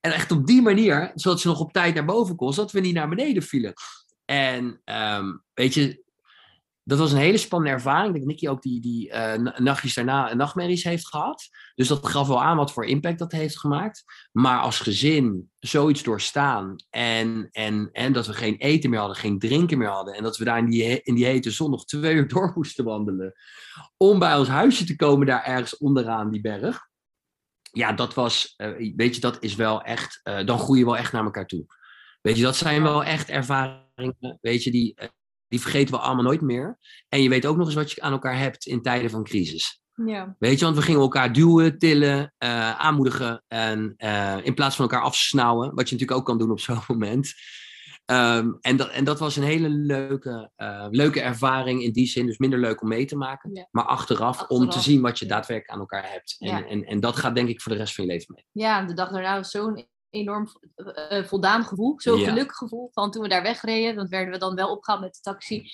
En 0.00 0.12
echt 0.12 0.30
op 0.30 0.46
die 0.46 0.62
manier, 0.62 1.12
zodat 1.14 1.40
ze 1.40 1.48
nog 1.48 1.60
op 1.60 1.72
tijd 1.72 1.94
naar 1.94 2.04
boven 2.04 2.36
kon, 2.36 2.52
zodat 2.52 2.72
we 2.72 2.80
niet 2.80 2.94
naar 2.94 3.08
beneden 3.08 3.42
vielen. 3.42 3.72
En 4.24 4.80
ehm, 4.84 5.36
weet 5.54 5.74
je, 5.74 6.02
dat 6.84 6.98
was 6.98 7.12
een 7.12 7.18
hele 7.18 7.36
spannende 7.36 7.74
ervaring. 7.74 8.06
Ik 8.06 8.12
denk 8.12 8.24
dat 8.24 8.32
Nicky 8.32 8.48
ook 8.48 8.62
die, 8.62 8.80
die 8.80 9.10
eh, 9.10 9.38
na- 9.40 9.54
nachtjes 9.58 9.94
daarna 9.94 10.34
nachtmerries 10.34 10.84
heeft 10.84 11.08
gehad. 11.08 11.48
Dus 11.74 11.88
dat 11.88 12.06
gaf 12.06 12.28
wel 12.28 12.42
aan 12.42 12.56
wat 12.56 12.72
voor 12.72 12.86
impact 12.86 13.18
dat 13.18 13.32
heeft 13.32 13.58
gemaakt. 13.58 14.04
Maar 14.32 14.60
als 14.60 14.78
gezin 14.78 15.50
zoiets 15.58 16.02
doorstaan 16.02 16.76
en, 16.90 17.48
en, 17.50 17.88
en 17.92 18.12
dat 18.12 18.26
we 18.26 18.32
geen 18.32 18.56
eten 18.56 18.90
meer 18.90 18.98
hadden, 18.98 19.16
geen 19.16 19.38
drinken 19.38 19.78
meer 19.78 19.88
hadden. 19.88 20.14
En 20.14 20.22
dat 20.22 20.36
we 20.36 20.44
daar 20.44 20.58
in 20.58 20.70
die, 20.70 21.02
in 21.02 21.14
die 21.14 21.24
hete 21.24 21.50
zon 21.50 21.70
nog 21.70 21.84
twee 21.84 22.14
uur 22.14 22.28
door 22.28 22.52
moesten 22.54 22.84
wandelen. 22.84 23.32
Om 23.96 24.18
bij 24.18 24.36
ons 24.36 24.48
huisje 24.48 24.84
te 24.84 24.96
komen 24.96 25.26
daar 25.26 25.44
ergens 25.44 25.76
onderaan 25.76 26.30
die 26.30 26.40
berg. 26.40 26.90
Ja, 27.72 27.92
dat 27.92 28.14
was, 28.14 28.54
eh, 28.56 28.92
weet 28.96 29.14
je, 29.14 29.20
dat 29.20 29.42
is 29.42 29.54
wel 29.54 29.82
echt, 29.82 30.20
eh, 30.22 30.46
dan 30.46 30.58
groei 30.58 30.78
je 30.78 30.84
wel 30.84 30.96
echt 30.96 31.12
naar 31.12 31.24
elkaar 31.24 31.46
toe. 31.46 31.64
Weet 32.20 32.36
je, 32.36 32.42
dat 32.42 32.56
zijn 32.56 32.82
wel 32.82 33.04
echt 33.04 33.28
ervaringen, 33.28 34.38
weet 34.40 34.64
je, 34.64 34.70
die, 34.70 34.96
die 35.52 35.60
vergeten 35.60 35.94
we 35.94 36.00
allemaal 36.00 36.24
nooit 36.24 36.40
meer. 36.40 36.78
En 37.08 37.22
je 37.22 37.28
weet 37.28 37.46
ook 37.46 37.56
nog 37.56 37.66
eens 37.66 37.74
wat 37.74 37.92
je 37.92 38.00
aan 38.00 38.12
elkaar 38.12 38.38
hebt 38.38 38.66
in 38.66 38.82
tijden 38.82 39.10
van 39.10 39.24
crisis. 39.24 39.82
Ja. 40.06 40.36
Weet 40.38 40.58
je, 40.58 40.64
want 40.64 40.76
we 40.76 40.82
gingen 40.82 41.00
elkaar 41.00 41.32
duwen, 41.32 41.78
tillen, 41.78 42.34
eh, 42.38 42.78
aanmoedigen. 42.78 43.44
En 43.48 43.94
eh, 43.96 44.36
in 44.42 44.54
plaats 44.54 44.76
van 44.76 44.84
elkaar 44.84 45.02
afsnauwen, 45.04 45.74
wat 45.74 45.88
je 45.88 45.94
natuurlijk 45.94 46.20
ook 46.20 46.26
kan 46.26 46.38
doen 46.38 46.50
op 46.50 46.60
zo'n 46.60 46.80
moment. 46.88 47.32
Ehm, 48.04 48.52
en, 48.60 48.76
dat, 48.76 48.90
en 48.90 49.04
dat 49.04 49.18
was 49.18 49.36
een 49.36 49.42
hele 49.42 49.68
leuke, 49.68 50.50
eh, 50.56 50.86
leuke 50.90 51.20
ervaring 51.20 51.82
in 51.82 51.92
die 51.92 52.06
zin. 52.06 52.26
Dus 52.26 52.38
minder 52.38 52.58
leuk 52.58 52.82
om 52.82 52.88
mee 52.88 53.04
te 53.04 53.16
maken. 53.16 53.54
Ja. 53.54 53.68
Maar 53.70 53.84
achteraf, 53.84 54.42
om 54.48 54.70
te 54.70 54.80
zien 54.80 55.00
wat 55.00 55.18
je 55.18 55.26
daadwerkelijk 55.26 55.74
aan 55.74 55.80
elkaar 55.80 56.10
hebt. 56.10 56.36
En, 56.38 56.48
Ja. 56.48 56.66
en, 56.66 56.84
en 56.84 57.00
dat 57.00 57.16
gaat 57.16 57.34
denk 57.34 57.48
ik 57.48 57.60
voor 57.60 57.72
de 57.72 57.78
rest 57.78 57.94
van 57.94 58.04
je 58.04 58.10
leven 58.10 58.34
mee. 58.34 58.64
ja, 58.64 58.82
de 58.84 58.94
dag 58.94 59.10
daarna 59.10 59.36
was 59.36 59.50
zo'n 59.50 59.86
enorm 60.12 60.48
eh, 60.74 61.18
eh, 61.18 61.24
voldaan 61.24 61.64
gevoel. 61.64 62.00
Zo'n 62.00 62.18
Ja. 62.18 62.28
gelukkig 62.28 62.56
gevoel 62.56 62.90
van 62.92 63.10
toen 63.10 63.22
we 63.22 63.28
daar 63.28 63.42
wegreden. 63.42 63.96
Want 63.96 64.08
werden 64.08 64.32
we 64.32 64.38
dan 64.38 64.54
wel 64.54 64.70
opgehaald 64.70 65.02
met 65.02 65.14
de 65.14 65.20
taxi. 65.20 65.70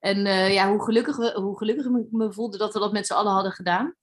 En 0.00 0.26
eh, 0.26 0.52
ja, 0.52 0.68
hoe 0.68 0.84
gelukkig, 0.84 1.16
we, 1.16 1.32
hoe 1.40 1.58
gelukkig 1.58 1.84
ik 1.86 2.10
me 2.10 2.32
voelde 2.32 2.58
dat 2.58 2.72
we 2.72 2.78
dat 2.78 2.92
met 2.92 3.06
z'n 3.06 3.12
allen 3.12 3.32
hadden 3.32 3.52
gedaan. 3.52 3.94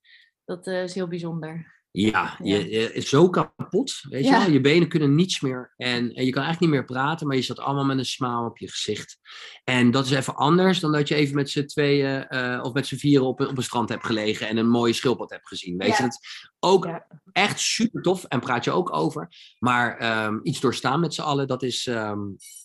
Dat 0.45 0.67
is 0.67 0.93
heel 0.93 1.07
bijzonder. 1.07 1.76
Ja, 1.91 2.09
Ja. 2.11 2.55
Je, 2.55 2.69
je 2.69 2.93
is 2.93 3.09
zo 3.09 3.29
kapot. 3.29 3.99
Weet 4.09 4.23
je 4.25 4.31
wel? 4.31 4.49
Je 4.49 4.61
benen 4.61 4.87
kunnen 4.87 5.15
niets 5.15 5.41
meer. 5.41 5.73
En, 5.77 6.13
en 6.13 6.25
je 6.25 6.31
kan 6.31 6.43
eigenlijk 6.43 6.59
niet 6.59 6.69
meer 6.69 6.83
praten, 6.85 7.27
maar 7.27 7.35
je 7.35 7.41
zat 7.41 7.59
allemaal 7.59 7.85
met 7.85 7.97
een 7.97 8.05
smile 8.05 8.45
op 8.45 8.57
je 8.57 8.69
gezicht. 8.69 9.17
En 9.63 9.91
dat 9.91 10.05
is 10.05 10.11
even 10.11 10.35
anders 10.35 10.79
dan 10.79 10.91
dat 10.91 11.07
je 11.07 11.15
even 11.15 11.35
met 11.35 11.49
z'n 11.49 11.65
tweeën 11.65 12.27
eh, 12.27 12.59
of 12.63 12.73
met 12.73 12.87
z'n 12.87 12.95
vieren 12.95 13.27
op, 13.27 13.39
een- 13.39 13.47
op 13.47 13.57
een 13.57 13.63
strand 13.63 13.89
hebt 13.89 14.05
gelegen 14.05 14.47
en 14.47 14.57
een 14.57 14.69
mooie 14.69 14.93
schildpad 14.93 15.29
hebt 15.29 15.47
gezien. 15.47 15.77
Weet 15.77 15.87
Ja. 15.87 15.95
je, 15.95 16.01
dat 16.01 16.11
is 16.11 16.49
ook 16.59 16.87
echt 17.31 17.59
super 17.59 18.01
tof 18.01 18.23
en 18.23 18.39
praat 18.39 18.63
je 18.63 18.71
ook 18.71 18.93
over. 18.93 19.27
Maar 19.59 19.97
ehm, 19.97 20.39
iets 20.43 20.59
doorstaan 20.59 20.99
met 20.99 21.13
z'n 21.13 21.21
allen, 21.21 21.47
dat 21.47 21.63
is, 21.63 21.87
ehm, 21.87 22.19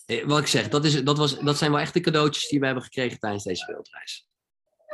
eh, 0.07 0.25
wat 0.27 0.39
ik 0.39 0.47
zeg, 0.47 0.69
dat, 0.69 0.85
is, 0.85 1.05
dat, 1.05 1.19
was, 1.19 1.39
dat 1.39 1.59
zijn 1.59 1.71
wel 1.71 1.81
echt 1.81 1.95
de 1.95 2.01
cadeautjes 2.01 2.49
die 2.49 2.59
we 2.61 2.65
hebben 2.67 2.85
gekregen 2.85 3.19
tijdens 3.19 3.45
deze 3.45 3.67
wereldreis. 3.67 4.27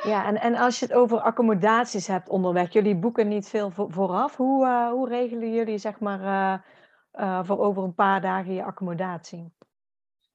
Ja, 0.03 0.26
en, 0.26 0.40
en 0.40 0.57
als 0.57 0.78
je 0.78 0.84
het 0.86 0.94
over 0.94 1.20
accommodaties 1.20 2.07
hebt 2.07 2.28
onderweg, 2.28 2.72
jullie 2.72 2.96
boeken 2.96 3.28
niet 3.28 3.49
veel 3.49 3.70
vo- 3.70 3.88
vooraf. 3.90 4.36
Hoe, 4.36 4.66
eh, 4.66 4.88
hoe 4.90 5.09
regelen 5.09 5.53
jullie 5.55 5.78
zeg 5.78 5.99
maar 6.01 6.20
eh, 6.20 6.59
eh, 7.12 7.44
voor 7.44 7.59
over 7.59 7.82
een 7.82 7.94
paar 7.94 8.20
dagen 8.20 8.55
je 8.55 8.64
accommodatie? 8.64 9.53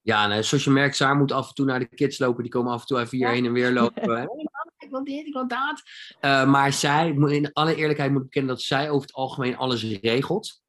Ja, 0.01 0.29
eh, 0.31 0.41
zoals 0.41 0.63
je 0.63 0.69
merkt, 0.69 0.95
Saar 0.95 1.15
moet 1.15 1.31
af 1.31 1.47
en 1.47 1.53
toe 1.53 1.65
naar 1.65 1.79
de 1.79 1.85
kids 1.87 2.19
lopen. 2.19 2.43
Die 2.43 2.51
komen 2.51 2.71
af 2.71 2.81
en 2.81 2.87
toe 2.87 2.99
even 2.99 3.17
hier 3.17 3.27
Ja. 3.27 3.33
heen 3.33 3.45
en 3.45 3.53
weer 3.53 3.71
lopen. 3.81 4.29
Ik 4.77 4.89
wil 4.89 5.03
dit, 5.03 5.25
ik 5.27 5.33
wil 5.33 5.47
dat. 5.47 5.81
Maar 6.47 6.73
zij, 6.73 7.07
in 7.09 7.53
alle 7.53 7.75
eerlijkheid 7.75 8.11
moet 8.11 8.19
ik 8.21 8.25
bekennen 8.27 8.51
dat 8.55 8.61
zij 8.63 8.89
over 8.89 9.01
het 9.07 9.13
algemeen 9.15 9.57
alles 9.57 9.83
regelt. 10.01 10.61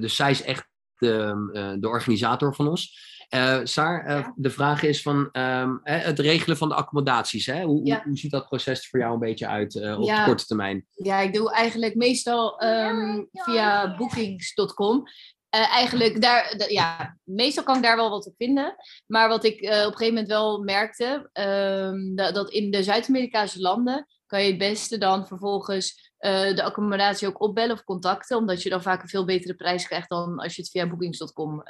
Dus 0.00 0.16
zij 0.16 0.30
is 0.30 0.42
echt 0.42 0.68
de, 0.96 1.76
de 1.80 1.88
organisator 1.88 2.54
van 2.54 2.68
ons. 2.68 3.08
Eh 3.30 3.60
Saar, 3.64 4.04
eh, 4.06 4.18
Ja. 4.18 4.32
de 4.36 4.50
vraag 4.50 4.82
is 4.82 5.02
van 5.02 5.28
ehm, 5.32 5.76
hè, 5.82 5.96
het 5.96 6.18
regelen 6.18 6.56
van 6.56 6.68
de 6.68 6.74
accommodaties. 6.74 7.46
Hè? 7.46 7.62
Hoe, 7.62 7.86
Ja. 7.86 8.02
hoe, 8.04 8.16
ziet 8.16 8.30
dat 8.30 8.46
proces 8.48 8.88
voor 8.88 9.00
jou 9.00 9.12
een 9.12 9.18
beetje 9.18 9.46
uit 9.46 9.74
eh, 9.74 10.00
op 10.00 10.06
de 10.06 10.22
korte 10.24 10.46
termijn? 10.46 10.86
Ja, 10.90 11.18
ik 11.20 11.34
doe 11.34 11.52
eigenlijk 11.52 11.94
meestal 11.94 12.58
ehm, 12.60 13.22
via 13.32 13.96
bookings.com. 13.96 15.02
Eh, 15.48 15.68
eigenlijk 15.74 16.20
daar, 16.22 16.54
da- 16.56 16.68
ja, 16.68 17.16
meestal 17.24 17.64
kan 17.64 17.76
ik 17.76 17.82
daar 17.82 17.96
wel 17.96 18.10
wat 18.10 18.26
op 18.26 18.34
vinden. 18.36 18.74
Maar 19.06 19.28
wat 19.28 19.44
ik 19.44 19.60
eh, 19.60 19.68
op 19.68 19.74
een 19.76 19.96
gegeven 19.96 20.06
moment 20.08 20.28
wel 20.28 20.62
merkte, 20.62 21.28
ehm, 21.32 22.14
dat, 22.14 22.34
dat 22.34 22.50
in 22.50 22.70
de 22.70 22.82
Zuid-Amerikaanse 22.82 23.60
landen 23.60 24.06
kan 24.26 24.42
je 24.42 24.48
het 24.48 24.58
beste 24.58 24.98
dan 24.98 25.26
vervolgens 25.26 26.12
eh, 26.18 26.54
de 26.54 26.62
accommodatie 26.62 27.28
ook 27.28 27.40
opbellen 27.42 27.74
of 27.74 27.84
contacten. 27.84 28.36
Omdat 28.36 28.62
je 28.62 28.68
dan 28.70 28.82
vaak 28.82 29.02
een 29.02 29.08
veel 29.08 29.24
betere 29.24 29.54
prijs 29.54 29.86
krijgt 29.86 30.08
dan 30.08 30.38
als 30.38 30.54
je 30.56 30.62
het 30.62 30.70
via 30.70 30.86
bookings.com 30.88 31.62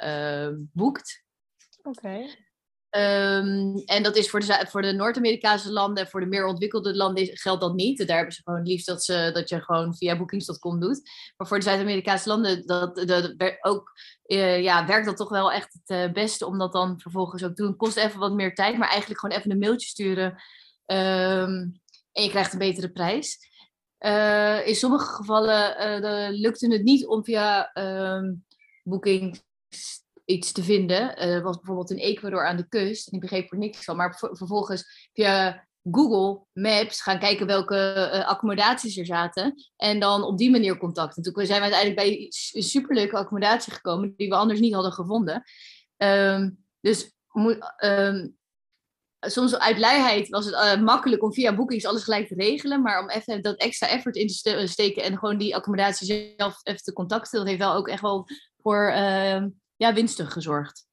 boekt. 0.73 1.23
Oké. 1.83 2.25
Ehm, 2.91 3.75
en 3.85 4.03
dat 4.03 4.15
is 4.15 4.29
voor 4.29 4.39
de, 4.39 4.65
voor 4.69 4.81
de 4.81 4.91
Noord-Amerikaanse 4.91 5.71
landen 5.71 6.03
en 6.03 6.09
voor 6.09 6.19
de 6.19 6.25
meer 6.25 6.45
ontwikkelde 6.45 6.95
landen 6.95 7.37
geldt 7.37 7.61
dat 7.61 7.73
niet. 7.73 8.07
Daar 8.07 8.15
hebben 8.15 8.35
ze 8.35 8.41
gewoon 8.43 8.63
liefst 8.63 8.85
dat, 8.85 9.03
ze, 9.03 9.29
dat 9.33 9.49
je 9.49 9.61
gewoon 9.61 9.95
via 9.95 10.17
bookings.com 10.17 10.79
doet. 10.79 11.09
Maar 11.37 11.47
voor 11.47 11.57
de 11.57 11.63
Zuid-Amerikaanse 11.63 12.29
landen 12.29 12.65
dat, 12.65 12.95
dat, 12.95 13.57
ook, 13.61 13.91
eh, 14.23 14.61
ja, 14.61 14.85
werkt 14.87 15.05
dat 15.05 15.17
toch 15.17 15.29
wel 15.29 15.51
echt 15.51 15.73
het 15.73 15.97
eh, 15.97 16.11
beste 16.11 16.45
om 16.45 16.57
dat 16.57 16.73
dan 16.73 16.99
vervolgens 16.99 17.43
ook 17.43 17.55
te 17.55 17.63
doen. 17.63 17.75
Kost 17.75 17.97
even 17.97 18.19
wat 18.19 18.33
meer 18.33 18.55
tijd, 18.55 18.77
maar 18.77 18.89
eigenlijk 18.89 19.19
gewoon 19.19 19.37
even 19.37 19.51
een 19.51 19.59
mailtje 19.59 19.87
sturen. 19.87 20.41
Ehm, 20.85 21.69
en 22.11 22.23
je 22.23 22.29
krijgt 22.29 22.53
een 22.53 22.59
betere 22.59 22.91
prijs. 22.91 23.37
Eh, 23.97 24.67
in 24.67 24.75
sommige 24.75 25.13
gevallen 25.13 26.31
lukte 26.31 26.71
het 26.71 26.83
niet 26.83 27.07
om 27.07 27.23
via 27.23 27.71
ehm 27.73 28.33
boekings 28.83 29.43
iets 30.31 30.51
te 30.51 30.63
vinden. 30.63 31.17
Eh 31.17 31.41
was 31.41 31.55
bijvoorbeeld 31.55 31.91
in 31.91 31.97
Ecuador 31.97 32.47
aan 32.47 32.57
de 32.57 32.67
kust. 32.67 33.13
Ik 33.13 33.19
begreep 33.19 33.51
er 33.51 33.57
niks 33.57 33.83
van. 33.83 33.95
Maar 33.95 34.15
ver- 34.15 34.37
vervolgens 34.37 35.09
via 35.13 35.67
Google 35.91 36.45
Maps 36.53 37.01
gaan 37.01 37.19
kijken 37.19 37.47
welke 37.47 37.77
eh, 37.93 38.27
accommodaties 38.27 38.97
er 38.97 39.05
zaten. 39.05 39.53
En 39.75 39.99
dan 39.99 40.23
op 40.23 40.37
die 40.37 40.51
manier 40.51 40.77
contact. 40.77 41.17
En 41.17 41.23
toen 41.23 41.45
zijn 41.45 41.61
we 41.61 41.75
uiteindelijk 41.75 41.95
bij 41.95 42.31
een 42.51 42.63
superleuke 42.63 43.17
accommodatie 43.17 43.73
gekomen 43.73 44.13
die 44.17 44.29
we 44.29 44.35
anders 44.35 44.59
niet 44.59 44.73
hadden 44.73 44.91
gevonden. 44.91 45.43
Ehm, 45.97 46.49
dus 46.79 47.11
ehm, 47.77 48.27
soms 49.19 49.57
uit 49.57 49.79
luiheid 49.79 50.29
was 50.29 50.45
het 50.45 50.53
uh, 50.53 50.81
makkelijk 50.81 51.23
om 51.23 51.33
via 51.33 51.55
bookings 51.55 51.85
alles 51.85 52.03
gelijk 52.03 52.27
te 52.27 52.35
regelen. 52.35 52.81
Maar 52.81 53.01
om 53.01 53.09
even 53.09 53.41
dat 53.41 53.57
extra 53.57 53.87
effort 53.87 54.15
in 54.15 54.27
te 54.27 54.67
steken 54.67 55.03
en 55.03 55.17
gewoon 55.17 55.37
die 55.37 55.55
accommodatie 55.55 56.33
zelf 56.37 56.59
even 56.63 56.83
te 56.83 56.93
contacten, 56.93 57.39
dat 57.39 57.47
heeft 57.47 57.59
wel 57.59 57.73
ook 57.73 57.87
echt 57.87 58.01
wel 58.01 58.27
voor 58.61 58.91
uh, 58.95 59.43
ja, 59.81 59.93
winsten 59.93 60.27
gezorgd. 60.27 60.89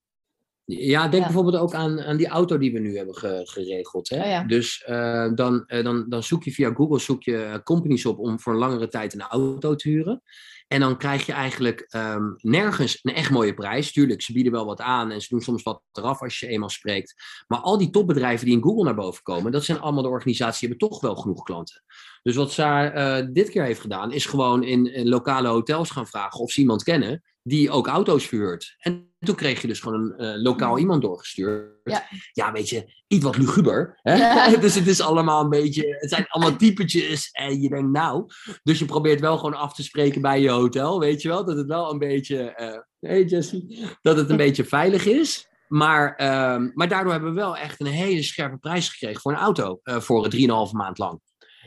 Ja, 0.64 1.08
denk 1.08 1.24
bijvoorbeeld 1.24 1.56
ook 1.56 1.74
aan, 1.74 2.00
aan 2.00 2.16
die 2.16 2.28
auto 2.28 2.58
die 2.58 2.72
we 2.72 2.78
nu 2.78 2.96
hebben 2.96 3.14
geregeld. 3.48 4.08
Hè? 4.08 4.40
Oh 4.40 4.48
dus 4.48 4.84
uh, 4.88 5.30
dan, 5.34 5.64
uh, 5.66 5.84
dan, 5.84 6.08
dan 6.08 6.22
zoek 6.22 6.44
je 6.44 6.52
via 6.52 6.72
Google 6.74 6.98
zoek 6.98 7.22
je 7.22 7.60
companies 7.64 8.06
op 8.06 8.18
om 8.18 8.40
voor 8.40 8.52
een 8.52 8.58
langere 8.58 8.88
tijd 8.88 9.14
een 9.14 9.20
auto 9.20 9.74
te 9.74 9.88
huren. 9.88 10.22
En 10.68 10.80
dan 10.80 10.98
krijg 10.98 11.26
je 11.26 11.32
eigenlijk 11.32 11.94
um, 11.96 12.36
nergens 12.40 12.98
een 13.02 13.14
echt 13.14 13.30
mooie 13.30 13.54
prijs. 13.54 13.92
Tuurlijk, 13.92 14.22
ze 14.22 14.32
bieden 14.32 14.52
wel 14.52 14.64
wat 14.66 14.80
aan 14.80 15.10
en 15.10 15.20
ze 15.20 15.28
doen 15.30 15.40
soms 15.40 15.62
wat 15.62 15.82
eraf 15.92 16.22
als 16.22 16.38
je 16.38 16.46
eenmaal 16.46 16.70
spreekt. 16.70 17.14
Maar 17.46 17.58
al 17.58 17.78
die 17.78 17.90
topbedrijven 17.90 18.46
die 18.46 18.56
in 18.56 18.62
Google 18.62 18.84
naar 18.84 18.94
boven 18.94 19.22
komen, 19.22 19.52
dat 19.52 19.64
zijn 19.64 19.80
allemaal 19.80 20.02
de 20.02 20.08
organisaties 20.08 20.60
die 20.60 20.68
hebben 20.68 20.88
toch 20.88 21.00
wel 21.00 21.16
genoeg 21.16 21.42
klanten. 21.42 21.82
Dus 22.22 22.36
wat 22.36 22.52
Saar 22.52 22.96
uh, 22.96 23.26
dit 23.32 23.50
keer 23.50 23.64
heeft 23.64 23.80
gedaan, 23.80 24.12
is 24.12 24.26
gewoon 24.26 24.62
in, 24.62 24.92
in, 24.92 25.08
lokale 25.08 25.48
hotels 25.48 25.90
gaan 25.90 26.06
vragen 26.06 26.40
of 26.40 26.50
ze 26.50 26.60
iemand 26.60 26.82
kennen 26.82 27.22
die 27.48 27.70
ook 27.70 27.86
auto's 27.86 28.26
vuurt. 28.26 28.76
En 28.78 29.08
toen 29.18 29.34
kreeg 29.34 29.60
je 29.60 29.66
dus 29.66 29.80
gewoon 29.80 30.00
een 30.00 30.36
uh, 30.36 30.42
lokaal 30.42 30.78
iemand 30.78 31.02
doorgestuurd. 31.02 31.80
Ja. 31.84 32.06
ja, 32.32 32.52
weet 32.52 32.68
je, 32.68 32.92
iets 33.06 33.24
wat 33.24 33.36
luguber. 33.36 33.98
Hè? 34.02 34.14
Ja. 34.14 34.56
dus 34.56 34.74
het 34.74 34.86
is 34.86 35.00
allemaal 35.00 35.42
een 35.42 35.50
beetje, 35.50 35.96
het 35.98 36.10
zijn 36.10 36.26
allemaal 36.28 36.56
typetjes. 36.64 37.30
En 37.30 37.60
je 37.60 37.68
denkt, 37.68 37.90
nou, 37.90 38.26
dus 38.62 38.78
je 38.78 38.84
probeert 38.84 39.20
wel 39.20 39.36
gewoon 39.36 39.54
af 39.54 39.74
te 39.74 39.82
spreken 39.82 40.22
bij 40.22 40.40
je 40.40 40.50
hotel, 40.50 41.00
weet 41.00 41.22
je 41.22 41.28
wel, 41.28 41.44
dat 41.44 41.56
het 41.56 41.66
wel 41.66 41.92
een 41.92 41.98
beetje, 41.98 42.54
uh, 42.56 43.10
hey 43.10 43.24
Jessie, 43.24 43.86
dat 44.00 44.16
het 44.16 44.30
een 44.30 44.36
beetje 44.46 44.64
veilig 44.64 45.06
is. 45.06 45.46
Maar, 45.68 46.20
uh, 46.20 46.70
maar 46.74 46.88
daardoor 46.88 47.12
hebben 47.12 47.34
we 47.34 47.40
wel 47.40 47.56
echt 47.56 47.80
een 47.80 47.86
hele 47.86 48.22
scherpe 48.22 48.56
prijs 48.56 48.88
gekregen 48.88 49.20
voor 49.20 49.32
een 49.32 49.38
auto 49.38 49.80
uh, 49.84 50.00
voor 50.00 50.28
3,5 50.36 50.40
maand 50.72 50.98
lang. 50.98 51.20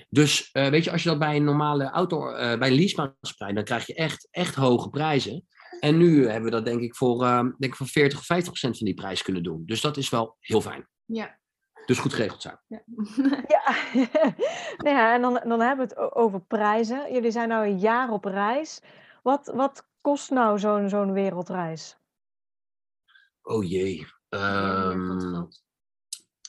Dus 0.09 0.49
weet 0.51 0.83
je, 0.83 0.91
als 0.91 1.03
je 1.03 1.09
dat 1.09 1.19
bij 1.19 1.35
een 1.35 1.43
normale 1.43 1.89
auto, 1.89 2.19
bij 2.31 2.67
een 2.67 2.75
leasemaatschappij, 2.75 3.53
dan 3.53 3.63
krijg 3.63 3.87
je 3.87 3.93
echt, 3.93 4.27
echt 4.31 4.55
hoge 4.55 4.89
prijzen. 4.89 5.45
En 5.81 5.97
nu 5.97 6.27
hebben 6.27 6.43
we 6.43 6.55
dat 6.55 6.65
denk 6.65 6.81
ik 6.81 6.95
voor, 6.95 7.23
uh, 7.23 7.39
denk 7.39 7.63
ik 7.63 7.75
voor 7.75 7.87
40 7.87 8.19
of 8.19 8.25
50 8.25 8.47
procent 8.47 8.77
van 8.77 8.85
die 8.85 8.95
prijs 8.95 9.21
kunnen 9.21 9.43
doen. 9.43 9.63
Dus 9.65 9.81
dat 9.81 9.97
is 9.97 10.09
wel 10.09 10.35
heel 10.39 10.61
fijn. 10.61 10.87
Ja. 11.05 11.39
Dus 11.85 11.99
goed 11.99 12.13
geregeld 12.13 12.41
zijn. 12.41 12.59
Ja, 12.67 12.83
ja. 13.47 13.75
nou 14.77 14.95
ja 14.97 15.13
en 15.13 15.21
dan, 15.21 15.41
dan 15.47 15.59
hebben 15.59 15.87
we 15.87 15.93
het 15.93 16.15
over 16.15 16.41
prijzen. 16.41 17.13
Jullie 17.13 17.31
zijn 17.31 17.49
nou 17.49 17.65
een 17.65 17.79
jaar 17.79 18.09
op 18.09 18.25
reis. 18.25 18.81
Wat, 19.23 19.51
wat 19.55 19.87
kost 20.01 20.29
nou 20.29 20.59
zo'n 20.59 20.89
zo'n 20.89 21.13
wereldreis? 21.13 21.97
Oh 23.41 23.69
jee. 23.69 24.07
Um, 24.29 25.49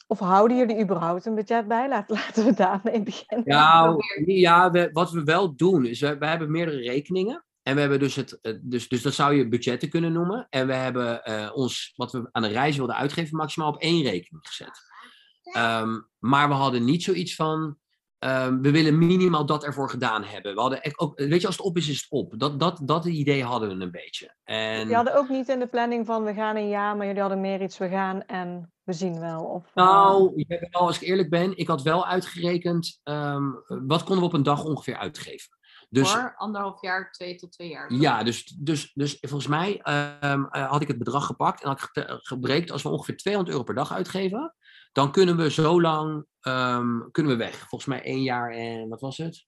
of 0.06 0.18
houden 0.18 0.56
jullie 0.56 0.82
überhaupt 0.82 1.26
een 1.26 1.34
budget 1.34 1.68
bij? 1.68 1.88
Laten, 1.88 2.16
laten 2.20 2.44
we 2.44 2.54
daarmee 2.54 3.02
beginnen. 3.02 3.46
Nou, 3.46 4.02
ja, 4.26 4.70
we, 4.70 4.90
wat 4.92 5.10
we 5.10 5.24
wel 5.24 5.56
doen, 5.56 5.86
is 5.86 6.00
we, 6.00 6.18
we 6.18 6.26
hebben 6.26 6.50
meerdere 6.50 6.80
rekeningen. 6.80 7.44
En 7.62 7.74
we 7.74 7.80
hebben 7.80 7.98
dus 7.98 8.14
het, 8.14 8.60
dus, 8.62 8.88
dus 8.88 9.02
dat 9.02 9.14
zou 9.14 9.34
je 9.34 9.48
budgetten 9.48 9.88
kunnen 9.88 10.12
noemen. 10.12 10.46
En 10.50 10.66
we 10.66 10.74
hebben 10.74 11.20
uh, 11.24 11.50
ons, 11.54 11.92
wat 11.96 12.12
we 12.12 12.28
aan 12.32 12.42
de 12.42 12.48
reis 12.48 12.76
wilden 12.76 12.96
uitgeven, 12.96 13.36
maximaal 13.36 13.68
op 13.68 13.80
één 13.80 14.02
rekening 14.02 14.46
gezet. 14.46 14.80
Um, 15.56 16.08
maar 16.18 16.48
we 16.48 16.54
hadden 16.54 16.84
niet 16.84 17.02
zoiets 17.02 17.34
van, 17.34 17.76
um, 18.18 18.62
we 18.62 18.70
willen 18.70 18.98
minimaal 18.98 19.46
dat 19.46 19.64
ervoor 19.64 19.90
gedaan 19.90 20.24
hebben. 20.24 20.54
We 20.54 20.60
hadden 20.60 20.80
ook, 20.96 21.18
weet 21.18 21.40
je, 21.40 21.46
als 21.46 21.56
het 21.56 21.66
op 21.66 21.76
is, 21.76 21.88
is 21.88 22.00
het 22.00 22.10
op. 22.10 22.34
Dat, 22.36 22.60
dat, 22.60 22.80
dat 22.84 23.04
idee 23.04 23.44
hadden 23.44 23.78
we 23.78 23.84
een 23.84 23.90
beetje. 23.90 24.34
En... 24.44 24.78
Jullie 24.78 24.94
hadden 24.94 25.16
ook 25.16 25.28
niet 25.28 25.48
in 25.48 25.58
de 25.58 25.66
planning 25.66 26.06
van, 26.06 26.24
we 26.24 26.34
gaan 26.34 26.56
een 26.56 26.68
jaar, 26.68 26.96
maar 26.96 27.06
jullie 27.06 27.20
hadden 27.20 27.40
meer 27.40 27.62
iets, 27.62 27.78
we 27.78 27.88
gaan 27.88 28.22
en 28.26 28.72
we 28.82 28.92
zien 28.92 29.20
wel. 29.20 29.44
Of, 29.44 29.74
nou, 29.74 30.44
als 30.70 31.00
ik 31.00 31.08
eerlijk 31.08 31.30
ben, 31.30 31.56
ik 31.56 31.68
had 31.68 31.82
wel 31.82 32.06
uitgerekend, 32.06 33.00
um, 33.04 33.62
wat 33.66 34.02
konden 34.02 34.18
we 34.18 34.30
op 34.30 34.32
een 34.32 34.42
dag 34.42 34.64
ongeveer 34.64 34.96
uitgeven. 34.96 35.60
Dus, 35.92 36.10
voor 36.10 36.34
anderhalf 36.36 36.80
jaar, 36.80 37.12
twee 37.12 37.34
tot 37.34 37.52
twee 37.52 37.68
jaar. 37.68 37.92
Ja, 37.92 38.22
dus, 38.22 38.44
dus, 38.44 38.92
dus 38.94 39.18
volgens 39.20 39.46
mij 39.46 39.80
um, 40.22 40.46
had 40.50 40.82
ik 40.82 40.88
het 40.88 40.98
bedrag 40.98 41.26
gepakt 41.26 41.62
en 41.62 41.68
had 41.68 41.82
ik 41.82 42.04
gebreekt 42.06 42.70
als 42.70 42.82
we 42.82 42.88
ongeveer 42.88 43.16
200 43.16 43.54
euro 43.54 43.66
per 43.66 43.74
dag 43.74 43.92
uitgeven, 43.92 44.54
dan 44.92 45.12
kunnen 45.12 45.36
we 45.36 45.50
zo 45.50 45.80
lang 45.80 46.26
um, 46.40 47.08
kunnen 47.10 47.32
we 47.32 47.38
weg. 47.38 47.58
Volgens 47.58 47.84
mij 47.84 48.02
één 48.02 48.22
jaar 48.22 48.50
en 48.50 48.88
wat 48.88 49.00
was 49.00 49.16
het? 49.16 49.46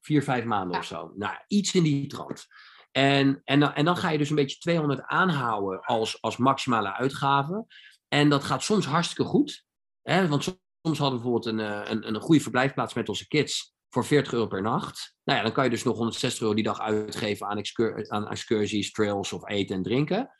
Vier, 0.00 0.22
vijf 0.22 0.44
maanden 0.44 0.72
ja. 0.72 0.78
of 0.78 0.84
zo. 0.84 1.12
Nou, 1.16 1.36
iets 1.46 1.74
in 1.74 1.82
die 1.82 2.06
trant. 2.06 2.46
En, 2.90 3.40
en, 3.44 3.60
dan, 3.60 3.74
en 3.74 3.84
dan 3.84 3.96
ga 3.96 4.10
je 4.10 4.18
dus 4.18 4.30
een 4.30 4.36
beetje 4.36 4.58
200 4.58 5.02
aanhouden 5.02 5.80
als, 5.80 6.22
als 6.22 6.36
maximale 6.36 6.94
uitgave. 6.94 7.66
En 8.08 8.28
dat 8.28 8.44
gaat 8.44 8.62
soms 8.62 8.86
hartstikke 8.86 9.24
goed. 9.24 9.64
Hè? 10.02 10.28
Want 10.28 10.42
soms 10.42 10.98
hadden 10.98 11.18
we 11.18 11.24
bijvoorbeeld 11.24 11.46
een, 11.46 11.90
een, 11.90 12.14
een 12.14 12.20
goede 12.20 12.40
verblijfplaats 12.40 12.94
met 12.94 13.08
onze 13.08 13.28
kids 13.28 13.72
voor 13.92 14.04
40 14.04 14.32
euro 14.32 14.46
per 14.46 14.62
nacht. 14.62 15.16
Nou 15.24 15.38
ja, 15.38 15.44
dan 15.44 15.52
kan 15.52 15.64
je 15.64 15.70
dus 15.70 15.82
nog 15.82 15.96
160 15.96 16.40
euro 16.42 16.54
die 16.54 16.64
dag 16.64 16.80
uitgeven 16.80 17.46
aan, 17.46 17.62
aan 18.08 18.28
excursies, 18.28 18.92
trails 18.92 19.32
of 19.32 19.48
eten 19.48 19.76
en 19.76 19.82
drinken. 19.82 20.30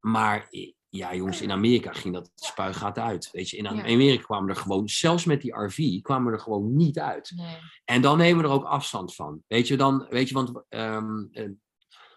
Maar 0.00 0.48
ja, 0.88 1.14
jongens, 1.14 1.40
in 1.40 1.50
Amerika 1.50 1.92
ging 1.92 2.14
dat 2.14 2.30
spuigaat 2.34 2.98
uit. 2.98 3.28
Weet 3.32 3.50
je, 3.50 3.56
in 3.56 3.68
Amerika 3.68 4.22
kwamen 4.22 4.48
er 4.48 4.56
gewoon, 4.56 4.88
zelfs 4.88 5.24
met 5.24 5.40
die 5.40 5.56
RV, 5.56 6.00
kwamen 6.00 6.26
we 6.26 6.36
er 6.36 6.42
gewoon 6.42 6.76
niet 6.76 6.98
uit. 6.98 7.32
Nee. 7.36 7.56
En 7.84 8.02
dan 8.02 8.18
nemen 8.18 8.42
we 8.42 8.48
er 8.48 8.54
ook 8.54 8.64
afstand 8.64 9.14
van. 9.14 9.42
Weet 9.46 9.68
je, 9.68 9.76
dan, 9.76 10.06
weet 10.08 10.28
je, 10.28 10.34
want 10.34 10.64
um, 10.68 11.28
uh, 11.32 11.48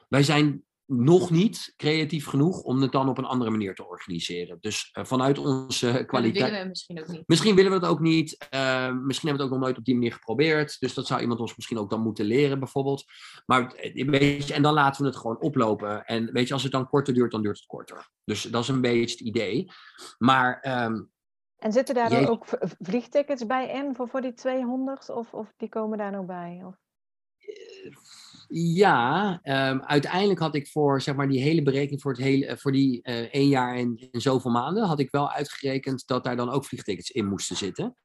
wij 0.07 0.23
zijn 0.23 0.63
nog 0.95 1.29
niet 1.29 1.73
creatief 1.77 2.25
genoeg 2.25 2.61
om 2.61 2.81
het 2.81 2.91
dan 2.91 3.09
op 3.09 3.17
een 3.17 3.25
andere 3.25 3.51
manier 3.51 3.75
te 3.75 3.87
organiseren. 3.87 4.57
Dus 4.59 4.89
uh, 4.97 5.05
vanuit 5.05 5.37
onze 5.37 6.03
kwaliteit. 6.07 6.45
willen 6.45 6.61
we 6.61 6.67
misschien 6.67 7.01
ook 7.01 7.07
niet. 7.07 7.23
Misschien 7.25 7.55
willen 7.55 7.71
we 7.71 7.77
het 7.77 7.87
ook 7.87 7.99
niet. 7.99 8.47
Uh, 8.53 8.91
misschien 8.91 9.29
hebben 9.29 9.31
we 9.31 9.31
het 9.31 9.41
ook 9.41 9.49
nog 9.49 9.59
nooit 9.59 9.77
op 9.77 9.85
die 9.85 9.93
manier 9.93 10.13
geprobeerd. 10.13 10.79
Dus 10.79 10.93
dat 10.93 11.07
zou 11.07 11.21
iemand 11.21 11.39
ons 11.39 11.55
misschien 11.55 11.77
ook 11.77 11.89
dan 11.89 12.01
moeten 12.01 12.25
leren, 12.25 12.59
bijvoorbeeld. 12.59 13.03
Maar 13.45 13.91
weet 13.93 14.47
je, 14.47 14.53
en 14.53 14.61
dan 14.61 14.73
laten 14.73 15.01
we 15.01 15.07
het 15.07 15.17
gewoon 15.17 15.41
oplopen. 15.41 16.05
En 16.05 16.31
weet 16.31 16.47
je, 16.47 16.53
als 16.53 16.63
het 16.63 16.71
dan 16.71 16.89
korter 16.89 17.13
duurt, 17.13 17.31
dan 17.31 17.41
duurt 17.41 17.57
het 17.57 17.65
korter. 17.65 18.09
Dus 18.23 18.41
dat 18.41 18.61
is 18.61 18.67
een 18.67 18.81
beetje 18.81 19.01
het 19.01 19.19
idee. 19.19 19.71
Maar. 20.17 20.83
Um, 20.83 21.11
en 21.57 21.71
zitten 21.71 21.95
daar 21.95 22.09
dan 22.09 22.27
ook 22.27 22.45
vliegtickets 22.79 23.45
bij 23.45 23.67
in 23.67 23.95
voor, 23.95 24.07
voor 24.07 24.21
die 24.21 24.33
200? 24.33 25.09
Of, 25.09 25.33
of 25.33 25.53
die 25.57 25.69
komen 25.69 25.97
daar 25.97 26.11
nog 26.11 26.25
bij? 26.25 26.61
Of? 26.65 26.75
Ja, 28.55 29.39
um, 29.43 29.81
uiteindelijk 29.81 30.39
had 30.39 30.55
ik 30.55 30.67
voor 30.67 31.01
zeg 31.01 31.15
maar, 31.15 31.27
die 31.27 31.41
hele 31.41 31.61
berekening 31.61 32.01
voor, 32.01 32.11
het 32.11 32.21
hele, 32.21 32.57
voor 32.57 32.71
die 32.71 32.99
uh, 33.03 33.15
één 33.15 33.47
jaar 33.47 33.75
en, 33.75 34.09
en, 34.11 34.21
zoveel 34.21 34.51
maanden, 34.51 34.83
had 34.83 34.99
ik 34.99 35.11
wel 35.11 35.31
uitgerekend 35.31 36.07
dat 36.07 36.23
daar 36.23 36.35
dan 36.35 36.49
ook 36.49 36.65
vliegtickets 36.65 37.11
in 37.11 37.25
moesten 37.25 37.55
zitten. 37.55 37.95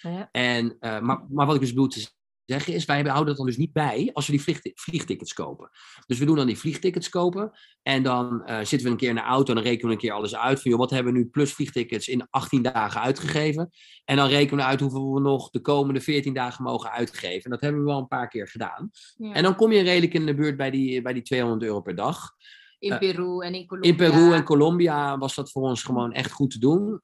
Ja. 0.00 0.28
En, 0.30 0.76
uh, 0.80 1.00
maar, 1.00 1.24
maar 1.28 1.46
wat 1.46 1.54
ik 1.54 1.60
dus 1.60 1.70
bedoel 1.70 1.88
te 1.88 2.10
zeggen 2.44 2.74
is, 2.74 2.84
wij 2.84 3.00
houden 3.00 3.26
dat 3.26 3.36
dan 3.36 3.46
dus 3.46 3.56
niet 3.56 3.72
bij 3.72 4.10
als 4.12 4.26
we 4.26 4.32
die 4.32 4.42
vlieg, 4.42 4.60
vliegtickets 4.74 5.32
kopen. 5.32 5.70
Dus 6.06 6.18
we 6.18 6.24
doen 6.24 6.36
dan 6.36 6.46
die 6.46 6.58
vliegtickets 6.58 7.08
kopen 7.08 7.52
en 7.82 8.02
dan 8.02 8.42
uh, 8.46 8.56
zitten 8.56 8.82
we 8.82 8.88
een 8.88 8.96
keer 8.96 9.08
in 9.08 9.14
de 9.14 9.20
auto 9.20 9.48
en 9.48 9.54
dan 9.54 9.64
rekenen 9.64 9.86
we 9.86 9.92
een 9.92 10.00
keer 10.00 10.12
alles 10.12 10.36
uit 10.36 10.60
van, 10.60 10.70
joh, 10.70 10.80
wat 10.80 10.90
hebben 10.90 11.12
we 11.12 11.18
nu 11.18 11.26
plus 11.26 11.52
vliegtickets 11.52 12.08
in 12.08 12.26
18 12.30 12.62
dagen 12.62 13.00
uitgegeven? 13.00 13.70
En 14.04 14.16
dan 14.16 14.28
rekenen 14.28 14.64
we 14.64 14.70
uit 14.70 14.80
hoeveel 14.80 15.14
we 15.14 15.20
nog 15.20 15.50
de 15.50 15.60
komende 15.60 16.00
14 16.00 16.34
dagen 16.34 16.64
mogen 16.64 16.90
uitgeven. 16.90 17.44
En 17.44 17.50
dat 17.50 17.60
hebben 17.60 17.80
we 17.80 17.86
wel 17.86 17.98
een 17.98 18.08
paar 18.08 18.28
keer 18.28 18.48
gedaan. 18.48 18.90
Ja. 19.16 19.32
En 19.32 19.42
dan 19.42 19.54
kom 19.54 19.72
je 19.72 19.82
redelijk 19.82 20.14
in 20.14 20.26
de 20.26 20.34
buurt 20.34 20.56
bij 20.56 20.70
die, 20.70 21.02
bij 21.02 21.12
die 21.12 21.22
200 21.22 21.62
euro 21.62 21.80
per 21.80 21.94
dag. 21.94 22.30
In 22.78 22.98
Peru 22.98 23.40
en 23.40 23.54
in 23.54 23.66
Colombia. 23.66 23.90
In 23.90 23.96
Peru 23.96 24.32
en 24.32 24.44
Colombia 24.44 25.18
was 25.18 25.34
dat 25.34 25.50
voor 25.50 25.62
ons 25.62 25.82
gewoon 25.82 26.12
echt 26.12 26.30
goed 26.30 26.50
te 26.50 26.58
doen. 26.58 27.02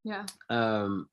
Ja. 0.00 0.24
Um, 0.82 1.08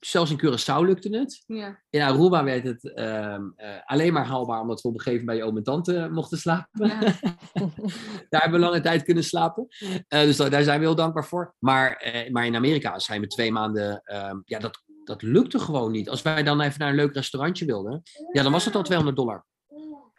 zelfs 0.00 0.30
in 0.30 0.38
Curaçao 0.38 0.84
lukte 0.84 1.16
het. 1.18 1.42
Ja. 1.46 1.82
In 1.90 2.00
Aruba 2.00 2.44
werd 2.44 2.64
het 2.64 2.84
um, 2.84 3.54
uh, 3.56 3.68
alleen 3.84 4.12
maar 4.12 4.26
haalbaar 4.26 4.60
omdat 4.60 4.80
we 4.80 4.88
op 4.88 4.94
een 4.94 5.00
gegeven 5.00 5.24
moment 5.24 5.42
bij 5.42 5.48
oom 5.48 5.56
en 5.56 5.62
tante 5.62 6.08
mochten 6.12 6.38
slapen. 6.38 6.86
Ja. 6.88 6.98
daar 8.30 8.40
hebben 8.40 8.60
we 8.60 8.66
lange 8.66 8.80
tijd 8.80 9.02
kunnen 9.02 9.24
slapen. 9.24 9.66
Uh, 9.80 9.98
dus 10.08 10.36
daar 10.36 10.62
zijn 10.62 10.78
we 10.78 10.86
heel 10.86 10.94
dankbaar 10.94 11.24
voor. 11.26 11.54
Maar, 11.58 12.12
uh, 12.14 12.30
maar 12.30 12.46
in 12.46 12.56
Amerika 12.56 12.98
zijn 12.98 13.20
we 13.20 13.26
twee 13.26 13.52
maanden, 13.52 14.02
um, 14.04 14.42
ja, 14.44 14.58
dat, 14.58 14.82
dat 15.04 15.22
lukte 15.22 15.58
gewoon 15.58 15.92
niet. 15.92 16.08
Als 16.08 16.22
wij 16.22 16.42
dan 16.42 16.60
even 16.60 16.78
naar 16.78 16.88
een 16.88 16.94
leuk 16.94 17.14
restaurantje 17.14 17.64
wilden, 17.64 18.02
ja, 18.32 18.42
dan 18.42 18.52
was 18.52 18.64
het 18.64 18.74
al 18.74 18.82
200 18.82 19.16
dollar. 19.16 19.44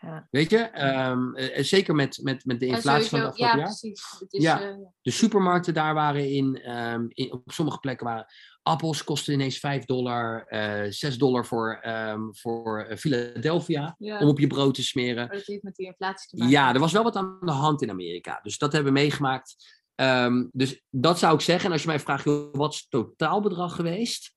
Ja. 0.05 0.27
Weet 0.31 0.49
je, 0.49 0.83
um, 1.09 1.37
uh, 1.37 1.63
zeker 1.63 1.95
met, 1.95 2.19
met, 2.23 2.45
met 2.45 2.59
de 2.59 2.65
inflatie 2.65 3.09
van 3.09 3.19
het 3.19 3.27
afgelopen 3.27 3.57
ja, 3.57 3.63
jaar. 3.63 3.65
Precies. 3.65 4.15
Het 4.19 4.33
is, 4.33 4.43
ja, 4.43 4.69
uh, 4.69 4.75
de 5.01 5.11
supermarkten 5.11 5.73
daar 5.73 5.93
waren 5.93 6.29
in, 6.29 6.71
um, 6.71 7.05
in, 7.09 7.31
op 7.31 7.51
sommige 7.51 7.79
plekken 7.79 8.05
waren 8.05 8.25
appels 8.65 9.03
kosten 9.03 9.33
ineens 9.33 9.59
5 9.59 9.85
dollar, 9.85 10.45
uh, 10.49 10.91
6 10.91 11.17
dollar 11.17 11.45
voor, 11.45 11.79
um, 11.87 12.35
voor 12.35 12.87
Philadelphia 12.97 13.95
ja. 13.97 14.19
om 14.19 14.27
op 14.27 14.39
je 14.39 14.47
brood 14.47 14.73
te 14.73 14.83
smeren. 14.83 15.27
Maar 15.27 15.37
dat 15.37 15.45
heeft 15.45 15.63
met 15.63 15.75
die 15.75 15.85
inflatie 15.85 16.29
te 16.29 16.35
maken. 16.35 16.53
Ja, 16.53 16.73
er 16.73 16.79
was 16.79 16.91
wel 16.91 17.03
wat 17.03 17.15
aan 17.15 17.37
de 17.41 17.51
hand 17.51 17.81
in 17.81 17.89
Amerika. 17.89 18.39
Dus 18.43 18.57
dat 18.57 18.71
hebben 18.73 18.93
we 18.93 18.99
meegemaakt. 18.99 19.55
Um, 19.95 20.49
dus 20.53 20.83
dat 20.89 21.19
zou 21.19 21.33
ik 21.35 21.41
zeggen. 21.41 21.65
En 21.65 21.71
als 21.71 21.81
je 21.81 21.87
mij 21.87 21.99
vraagt, 21.99 22.23
wat 22.51 22.73
is 22.73 22.79
het 22.79 22.89
totaalbedrag 22.89 23.75
geweest? 23.75 24.33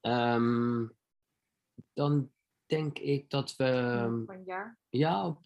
ehm, 0.00 0.86
dan 1.92 2.30
denk 2.66 2.98
ik 2.98 3.30
dat 3.30 3.56
we, 3.56 3.64
een 3.64 4.42
jaar. 4.44 4.78
ja, 4.88 5.26
op 5.26 5.40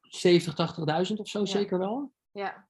70, 0.00 0.54
80.000 0.54 1.20
of 1.20 1.28
zo 1.28 1.38
Ja. 1.40 1.46
zeker 1.46 1.78
wel. 1.78 2.12
Ja. 2.30 2.68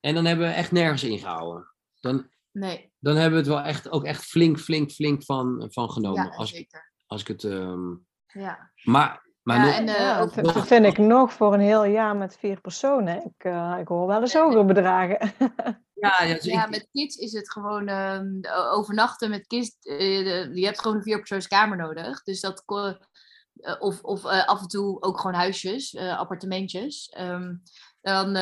En 0.00 0.14
dan 0.14 0.24
hebben 0.24 0.46
we 0.46 0.52
echt 0.52 0.72
nergens 0.72 1.04
ingehouden. 1.04 1.72
Dan, 2.00 2.30
Nee. 2.58 2.92
dan 2.98 3.14
hebben 3.16 3.32
we 3.32 3.38
het 3.50 3.54
wel 3.54 3.64
echt, 3.64 3.90
ook 3.90 4.04
echt 4.04 4.24
flink, 4.24 4.58
flink, 4.58 4.90
flink 4.90 5.24
van, 5.24 5.66
van 5.70 5.90
genomen. 5.90 6.24
Ja, 6.24 6.28
als, 6.36 6.50
zeker. 6.50 6.92
als 7.06 7.20
ik 7.20 7.26
het. 7.28 7.44
ehm, 7.44 7.90
Ja. 8.26 8.70
maar 8.82 9.26
maar 9.42 9.56
Ja, 9.56 9.64
nog- 9.64 9.74
en, 9.74 9.88
eh, 9.88 10.20
ook- 10.56 10.66
vind 10.66 10.84
ik 10.86 10.98
nog 10.98 11.32
voor 11.32 11.54
een 11.54 11.60
heel 11.60 11.84
jaar 11.84 12.16
met 12.16 12.36
vier 12.38 12.60
personen. 12.60 13.24
Ik, 13.24 13.44
eh, 13.44 13.76
ik 13.80 13.88
hoor 13.88 14.06
wel 14.06 14.20
eens 14.20 14.34
hogere 14.34 14.64
bedragen. 14.64 15.32
ja, 15.94 16.22
ja, 16.24 16.34
dus 16.34 16.44
Ja, 16.44 16.64
ik- 16.64 16.70
met 16.70 16.88
kids 16.92 17.16
is 17.16 17.32
het 17.32 17.52
gewoon 17.52 17.88
ehm, 17.88 18.26
overnachten 18.72 19.30
met 19.30 19.46
kids. 19.46 19.76
eh, 19.80 20.54
je 20.54 20.64
hebt 20.64 20.80
gewoon 20.80 20.96
een 20.96 21.02
vierpersoonskamer 21.02 21.76
nodig. 21.76 22.22
Dus 22.22 22.40
dat 22.40 22.62
eh, 22.66 23.74
of 23.78 24.00
of 24.02 24.24
eh, 24.24 24.44
af 24.46 24.60
en 24.60 24.68
toe 24.68 25.02
ook 25.02 25.20
gewoon 25.20 25.36
huisjes, 25.36 25.94
eh, 25.94 26.18
appartementjes. 26.18 27.08
Ehm, 27.08 27.54
dan 28.00 28.36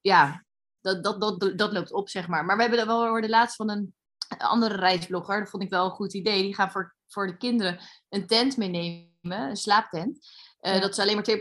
ja, 0.00 0.44
dat, 0.86 1.20
dat, 1.20 1.20
dat, 1.40 1.58
dat 1.58 1.72
loopt 1.72 1.92
op, 1.92 2.08
zeg 2.08 2.28
maar. 2.28 2.44
Maar 2.44 2.56
we 2.56 2.62
hebben 2.62 2.86
wel 2.86 3.06
hoorde 3.06 3.28
laatst 3.28 3.56
van 3.56 3.70
een 3.70 3.94
andere 4.38 4.76
reisblogger. 4.76 5.38
Dat 5.40 5.50
vond 5.50 5.62
ik 5.62 5.70
wel 5.70 5.84
een 5.84 5.90
goed 5.90 6.14
idee. 6.14 6.42
Die 6.42 6.54
gaan 6.54 6.70
voor, 6.70 6.94
voor 7.08 7.26
de 7.26 7.36
kinderen 7.36 7.78
een 8.08 8.26
tent 8.26 8.56
meenemen, 8.56 9.10
een 9.22 9.56
slaaptent. 9.56 10.18
Eh, 10.60 10.74
Ja. 10.74 10.80
Dat 10.80 10.94
ze 10.94 11.00
alleen 11.02 11.14
maar 11.14 11.22
twee 11.24 11.40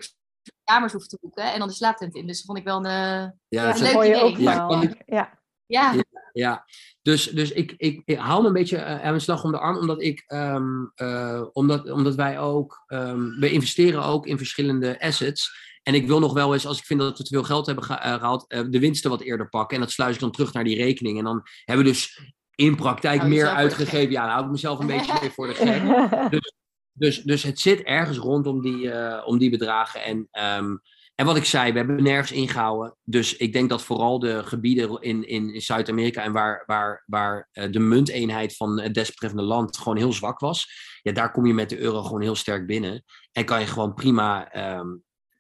kamers 0.63 0.91
hoeven 0.91 1.09
te 1.09 1.17
boeken 1.21 1.53
en 1.53 1.59
dan 1.59 1.67
de 1.67 1.73
slaaptent 1.73 2.15
in. 2.15 2.27
Dus 2.27 2.37
dat 2.37 2.45
vond 2.45 2.57
ik 2.57 2.63
wel 2.63 2.77
een. 2.77 2.85
eh, 2.85 3.29
ja, 3.47 3.75
een 3.75 3.81
leuk 3.81 3.95
idee. 3.95 4.21
ook 4.23 4.37
Ja, 4.37 4.81
ik- 4.81 5.03
Ja. 5.05 5.39
ja, 5.65 5.93
Ja, 6.33 6.65
dus, 7.01 7.23
dus 7.25 7.51
ik, 7.51 7.73
ik, 7.77 8.01
ik 8.05 8.17
hou 8.17 8.41
me 8.41 8.47
een 8.47 8.53
beetje 8.53 8.77
eh, 8.77 8.93
aan 8.93 8.99
mijn 9.09 9.21
slag 9.21 9.43
om 9.43 9.51
de 9.51 9.57
arm, 9.59 9.77
omdat, 9.77 10.01
ik, 10.01 10.23
ehm, 10.27 10.85
eh, 10.95 11.43
omdat, 11.53 11.89
omdat 11.91 12.15
wij 12.15 12.39
ook, 12.39 12.83
ehm, 12.87 13.29
we 13.39 13.51
investeren 13.51 14.03
ook 14.03 14.25
in 14.27 14.37
verschillende 14.37 14.99
assets. 15.01 15.73
En 15.85 15.93
ik 15.93 16.07
wil 16.07 16.19
nog 16.19 16.33
wel 16.33 16.53
eens, 16.53 16.65
als 16.65 16.77
ik 16.77 16.85
vind 16.85 16.99
dat 16.99 17.17
we 17.17 17.23
te 17.23 17.33
veel 17.33 17.43
geld 17.43 17.65
hebben 17.65 17.87
eh, 17.87 18.13
gehaald, 18.13 18.45
eh, 18.47 18.61
de 18.69 18.79
winsten 18.79 19.09
wat 19.09 19.21
eerder 19.21 19.49
pakken. 19.49 19.77
En 19.77 19.83
dat 19.83 19.91
sluis 19.91 20.13
ik 20.13 20.19
dan 20.19 20.31
terug 20.31 20.53
naar 20.53 20.63
die 20.63 20.75
rekening. 20.75 21.17
En 21.17 21.23
dan 21.23 21.41
hebben 21.65 21.85
we 21.85 21.91
dus 21.91 22.33
in 22.55 22.75
praktijk 22.75 23.23
meer 23.23 23.47
uitgegeven. 23.47 24.11
Ja, 24.11 24.21
dan 24.21 24.31
hou 24.31 24.45
ik 24.45 24.51
mezelf 24.51 24.79
een 24.79 24.87
beetje 24.87 25.17
mee 25.21 25.29
voor 25.29 25.47
de 25.47 25.53
gek. 25.53 25.81
Dus, 26.97 27.21
dus 27.21 27.43
het 27.43 27.59
zit 27.59 27.81
ergens 27.81 28.17
rondom 28.17 28.61
die, 28.61 28.91
eh, 28.91 29.27
om 29.27 29.37
die 29.37 29.49
bedragen. 29.49 30.03
En, 30.03 30.27
ehm, 30.31 30.75
en 31.15 31.25
wat 31.25 31.35
ik 31.35 31.45
zei, 31.45 31.71
we 31.71 31.77
hebben 31.77 32.03
nergens 32.03 32.31
ingehouden. 32.31 32.95
Dus 33.03 33.35
ik 33.35 33.53
denk 33.53 33.69
dat 33.69 33.83
vooral 33.83 34.19
de 34.19 34.43
gebieden 34.43 35.01
in, 35.01 35.27
in, 35.27 35.53
in 35.53 35.61
Zuid-Amerika 35.61 36.23
en 36.23 36.31
waar, 36.31 36.63
waar, 36.65 37.03
waar 37.05 37.49
de 37.51 37.79
munteenheid 37.79 38.55
van 38.55 38.81
het 38.81 38.93
desbetreffende 38.93 39.43
land 39.43 39.77
gewoon 39.77 39.97
heel 39.97 40.13
zwak 40.13 40.39
was. 40.39 40.67
Ja, 41.01 41.11
daar 41.11 41.31
kom 41.31 41.45
je 41.45 41.53
met 41.53 41.69
de 41.69 41.79
euro 41.79 42.03
gewoon 42.03 42.21
heel 42.21 42.35
sterk 42.35 42.67
binnen. 42.67 43.03
En 43.31 43.45
kan 43.45 43.59
je 43.59 43.67
gewoon 43.67 43.93
prima, 43.93 44.51
ehm, 44.51 44.87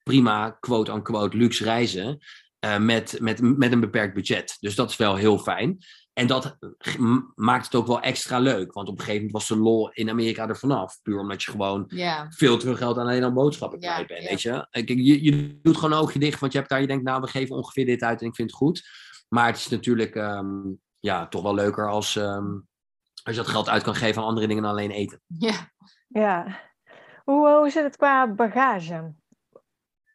prima 0.05 0.57
quote-unquote 0.59 1.37
luxe 1.37 1.63
reizen. 1.63 2.17
eh, 2.59 2.77
met, 2.77 3.17
met, 3.21 3.41
met 3.41 3.71
een 3.71 3.79
beperkt 3.79 4.13
budget. 4.13 4.57
Dus 4.59 4.75
dat 4.75 4.89
is 4.89 4.95
wel 4.95 5.15
heel 5.15 5.37
fijn. 5.39 5.77
En 6.13 6.27
dat 6.27 6.57
maakt 7.35 7.65
het 7.65 7.75
ook 7.75 7.87
wel 7.87 8.01
extra 8.01 8.39
leuk. 8.39 8.73
Want 8.73 8.87
op 8.87 8.93
een 8.93 8.99
gegeven 9.03 9.25
moment 9.25 9.31
was 9.31 9.47
de 9.47 9.63
lol 9.63 9.89
in 9.91 10.09
Amerika 10.09 10.47
er 10.47 10.57
vanaf. 10.57 11.01
Puur 11.01 11.19
omdat 11.19 11.43
je 11.43 11.51
gewoon 11.51 11.83
ja. 11.87 12.27
veel 12.29 12.57
te 12.57 12.65
veel 12.65 12.75
geld 12.75 12.97
aan 12.97 13.07
alleen 13.07 13.23
al 13.23 13.33
boodschappen 13.33 13.79
kwijt 13.79 14.07
bent. 14.07 14.29
Weet 14.29 14.41
je? 14.41 14.67
Kijk, 14.69 14.89
je, 14.89 15.23
je 15.23 15.59
doet 15.61 15.75
gewoon 15.75 15.91
een 15.91 15.97
oogje 15.97 16.19
dicht, 16.19 16.39
want 16.39 16.51
je 16.51 16.57
hebt 16.57 16.69
daar, 16.69 16.81
je 16.81 16.87
denkt, 16.87 17.03
nou, 17.03 17.21
we 17.21 17.27
geven 17.27 17.55
ongeveer 17.55 17.85
dit 17.85 18.01
uit 18.01 18.21
en 18.21 18.27
ik 18.27 18.35
vind 18.35 18.49
het 18.49 18.59
goed. 18.59 18.83
Maar 19.29 19.47
het 19.47 19.57
is 19.57 19.67
natuurlijk 19.67 20.15
ehm, 20.15 20.61
ja, 20.99 21.27
toch 21.27 21.41
wel 21.41 21.55
leuker 21.55 21.89
als, 21.89 22.15
ehm, 22.15 22.51
als 23.23 23.35
je 23.35 23.41
dat 23.41 23.47
geld 23.47 23.69
uit 23.69 23.83
kan 23.83 23.95
geven 23.95 24.21
aan 24.21 24.27
andere 24.27 24.47
dingen 24.47 24.63
dan 24.63 24.71
alleen 24.71 24.91
eten. 24.91 25.21
Ja. 25.27 25.71
Ja. 26.07 26.59
Hoe, 27.23 27.47
eh, 27.47 27.57
hoe 27.57 27.69
zit 27.69 27.83
het 27.83 27.97
qua 27.97 28.33
bagage? 28.33 29.13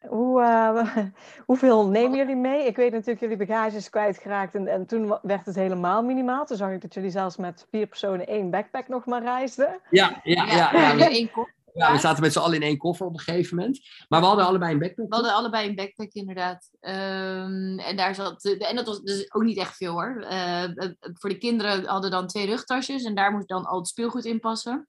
Hoe, 0.07 0.41
eh, 0.41 1.05
hoeveel 1.49 1.87
nemen 1.87 2.17
jullie 2.17 2.35
mee? 2.35 2.65
Ik 2.65 2.75
weet 2.75 2.91
natuurlijk, 2.91 3.19
jullie 3.19 3.37
bagage 3.37 3.75
is 3.75 3.89
kwijtgeraakt 3.89 4.55
en, 4.55 4.67
en 4.67 4.85
toen 4.85 5.17
werd 5.21 5.45
het 5.45 5.55
helemaal 5.55 6.03
minimaal. 6.03 6.45
Toen 6.45 6.57
zag 6.57 6.71
ik 6.71 6.81
dat 6.81 6.93
jullie 6.93 7.09
zelfs 7.09 7.37
met 7.37 7.67
vier 7.69 7.87
personen 7.87 8.27
één 8.27 8.49
backpack 8.49 8.87
nog 8.87 9.05
maar 9.05 9.23
reisden. 9.23 9.79
Ja, 9.89 10.19
ja, 10.23 10.45
ja. 10.45 10.71
Ja, 10.73 10.95
we, 10.95 11.29
ja, 11.73 11.91
we 11.91 11.99
zaten 11.99 12.21
met 12.21 12.33
z'n 12.33 12.39
allen 12.39 12.55
in 12.55 12.61
één 12.61 12.77
koffer 12.77 13.05
op 13.05 13.13
een 13.13 13.19
gegeven 13.19 13.57
moment. 13.57 13.79
Maar 14.07 14.19
we 14.19 14.25
hadden 14.25 14.45
allebei 14.45 14.73
een 14.73 14.79
backpack. 14.79 15.07
We 15.09 15.15
hadden 15.15 15.33
allebei 15.33 15.69
een 15.69 15.75
backpack 15.75 16.11
inderdaad. 16.11 16.69
Ehm, 16.79 17.79
en 17.79 17.95
daar 17.95 18.15
zat, 18.15 18.43
en 18.43 18.75
dat 18.75 18.85
was 18.85 19.01
dus 19.01 19.33
ook 19.33 19.43
niet 19.43 19.57
echt 19.57 19.75
veel 19.75 19.91
hoor. 19.91 20.25
Eh, 20.29 20.63
eh, 20.63 20.91
voor 21.01 21.29
de 21.29 21.37
kinderen 21.37 21.85
hadden 21.85 22.11
dan 22.11 22.27
twee 22.27 22.45
rugtasjes 22.45 23.03
en 23.03 23.15
daar 23.15 23.31
moest 23.31 23.47
dan 23.47 23.65
al 23.65 23.77
het 23.77 23.87
speelgoed 23.87 24.25
in 24.25 24.39
passen. 24.39 24.87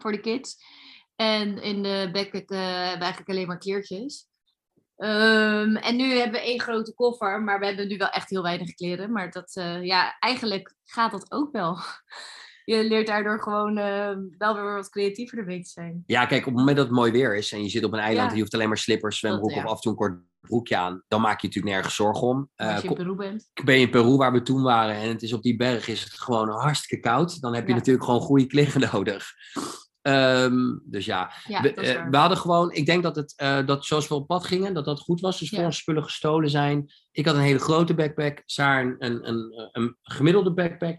Voor 0.00 0.12
de 0.12 0.20
kids. 0.20 0.56
En 1.16 1.62
in 1.62 1.82
de 1.82 2.08
backpack 2.12 2.50
eh, 2.50 2.58
hebben 2.58 2.98
we 2.98 3.04
eigenlijk 3.04 3.28
alleen 3.28 3.46
maar 3.46 3.58
kleertjes. 3.58 4.28
Ehm, 5.00 5.76
en 5.76 5.96
nu 5.96 6.12
hebben 6.12 6.40
we 6.40 6.46
één 6.46 6.60
grote 6.60 6.94
koffer, 6.94 7.42
maar 7.42 7.58
we 7.58 7.66
hebben 7.66 7.88
nu 7.88 7.96
wel 7.96 8.08
echt 8.08 8.30
heel 8.30 8.42
weinig 8.42 8.74
kleren. 8.74 9.12
Maar 9.12 9.30
dat, 9.30 9.56
eh, 9.56 9.84
ja, 9.84 10.16
eigenlijk 10.18 10.74
gaat 10.84 11.10
dat 11.10 11.32
ook 11.32 11.52
wel. 11.52 11.78
Je 12.64 12.84
leert 12.84 13.06
daardoor 13.06 13.42
gewoon 13.42 13.78
eh, 13.78 14.10
wel 14.38 14.54
weer 14.54 14.74
wat 14.74 14.88
creatiever 14.90 15.38
ermee 15.38 15.62
te 15.62 15.68
zijn. 15.70 16.02
Ja, 16.06 16.26
kijk, 16.26 16.40
op 16.40 16.46
het 16.46 16.56
moment 16.56 16.76
dat 16.76 16.86
het 16.86 16.94
mooi 16.94 17.12
weer 17.12 17.36
is 17.36 17.52
en 17.52 17.62
je 17.62 17.68
zit 17.68 17.84
op 17.84 17.92
een 17.92 17.98
eiland 17.98 18.22
Ja. 18.24 18.28
en 18.28 18.34
je 18.34 18.40
hoeft 18.40 18.54
alleen 18.54 18.68
maar 18.68 18.78
slippers, 18.78 19.18
zwembroek 19.18 19.50
ja. 19.50 19.56
of 19.56 19.64
af 19.70 19.74
en 19.74 19.80
toe 19.80 19.90
een 19.90 19.96
kort 19.96 20.20
broekje 20.40 20.76
aan, 20.76 21.02
dan 21.08 21.20
maak 21.20 21.40
je 21.40 21.46
natuurlijk 21.46 21.74
nergens 21.74 21.94
zorgen 21.94 22.26
om. 22.26 22.50
Als 22.56 22.68
je 22.68 22.76
Eh, 22.76 22.84
in 22.84 22.94
Peru 22.94 23.14
bent. 23.14 23.50
ben 23.64 23.74
je 23.74 23.80
in 23.80 23.90
Peru 23.90 24.16
waar 24.16 24.32
we 24.32 24.42
toen 24.42 24.62
waren 24.62 24.94
en 24.94 25.08
het 25.08 25.22
is 25.22 25.32
op 25.32 25.42
die 25.42 25.56
berg 25.56 25.88
is 25.88 26.02
het 26.04 26.12
gewoon 26.12 26.48
hartstikke 26.48 27.08
koud, 27.08 27.40
dan 27.40 27.54
heb 27.54 27.62
je 27.64 27.70
Ja. 27.70 27.76
natuurlijk 27.76 28.04
gewoon 28.04 28.20
goede 28.20 28.46
kleren 28.46 28.80
nodig. 28.92 29.32
Ehm, 30.02 30.78
dus 30.84 31.04
ja, 31.04 31.32
we, 31.46 31.74
eh, 31.74 32.08
we 32.08 32.16
hadden 32.16 32.38
gewoon, 32.38 32.72
ik 32.72 32.86
denk 32.86 33.02
dat 33.02 33.16
het, 33.16 33.32
eh, 33.36 33.66
dat 33.66 33.84
zoals 33.84 34.08
we 34.08 34.14
op 34.14 34.26
pad 34.26 34.44
gingen, 34.44 34.74
dat 34.74 34.84
dat 34.84 35.00
goed 35.00 35.20
was. 35.20 35.38
Dus 35.38 35.48
voor 35.48 35.58
Ja. 35.58 35.64
ons 35.64 35.76
spullen 35.78 36.02
gestolen 36.02 36.50
zijn. 36.50 36.92
Ik 37.10 37.26
had 37.26 37.34
een 37.34 37.40
hele 37.40 37.58
grote 37.58 37.94
backpack, 37.94 38.42
Saar 38.46 38.84
een, 38.84 38.96
een, 38.98 39.28
een, 39.28 39.68
een 39.72 39.96
gemiddelde 40.02 40.52
backpack. 40.52 40.98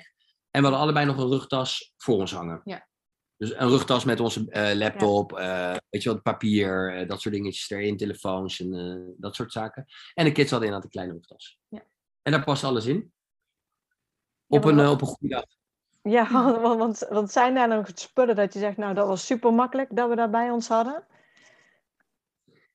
En 0.49 0.61
we 0.61 0.67
hadden 0.67 0.79
allebei 0.79 1.05
nog 1.05 1.17
een 1.17 1.29
rugtas 1.29 1.93
voor 1.97 2.15
ons 2.17 2.33
hangen. 2.33 2.61
Ja. 2.63 2.89
Dus 3.37 3.55
een 3.55 3.69
rugtas 3.69 4.03
met 4.05 4.19
onze 4.19 4.49
eh, 4.49 4.75
laptop, 4.75 5.31
weet 5.89 6.03
je 6.03 6.09
wat, 6.09 6.21
papier, 6.21 7.05
dat 7.07 7.21
soort 7.21 7.33
dingetjes 7.35 7.69
erin, 7.69 7.97
telefoons 7.97 8.59
en 8.59 9.15
dat 9.17 9.35
soort 9.35 9.51
zaken. 9.51 9.85
En 10.13 10.25
de 10.25 10.31
kids 10.31 10.51
hadden 10.51 10.67
inderdaad 10.69 10.83
een 10.83 10.89
kleine 10.91 11.13
rugtas. 11.13 11.59
Ja. 11.67 11.83
En 12.21 12.31
daar 12.31 12.43
past 12.43 12.63
alles 12.63 12.85
in. 12.85 13.13
Op, 14.47 14.65
een, 14.65 14.87
op 14.87 15.01
een 15.01 15.07
goede 15.07 15.35
dag. 15.35 15.45
Ja, 16.01 16.31
want, 16.61 16.77
want, 16.77 17.05
want 17.09 17.31
zijn 17.31 17.53
daar 17.53 17.67
nog 17.67 17.87
spullen 17.93 18.35
dat 18.35 18.53
je 18.53 18.59
zegt, 18.59 18.77
nou 18.77 18.93
dat 18.93 19.07
was 19.07 19.25
super 19.25 19.53
makkelijk 19.53 19.95
dat 19.95 20.09
we 20.09 20.15
dat 20.15 20.31
bij 20.31 20.49
ons 20.49 20.67
hadden? 20.67 21.05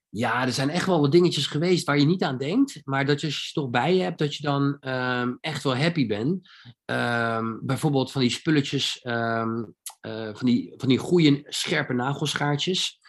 Ja, 0.08 0.44
er 0.44 0.52
zijn 0.52 0.70
echt 0.70 0.86
wel 0.86 1.00
wat 1.00 1.12
dingetjes 1.12 1.46
geweest 1.46 1.86
waar 1.86 1.98
je 1.98 2.06
niet 2.06 2.22
aan 2.22 2.38
denkt. 2.38 2.80
Maar 2.84 3.04
dat 3.06 3.20
je 3.20 3.26
als 3.26 3.36
je 3.36 3.46
ze 3.46 3.52
toch 3.52 3.70
bij 3.70 3.94
je 3.94 4.02
hebt, 4.02 4.18
dat 4.18 4.34
je 4.34 4.42
dan 4.42 4.76
ehm, 4.80 5.34
echt 5.40 5.62
wel 5.62 5.76
happy 5.76 6.06
bent. 6.06 6.48
Ehm, 6.84 7.54
bijvoorbeeld 7.62 8.12
van 8.12 8.20
die 8.20 8.30
spulletjes, 8.30 9.00
ehm, 9.02 9.64
eh, 10.00 10.28
van, 10.32 10.46
die, 10.46 10.74
van 10.76 10.88
die 10.88 10.98
goede 10.98 11.44
scherpe 11.48 11.92
nagelschaartjes. 11.92 13.00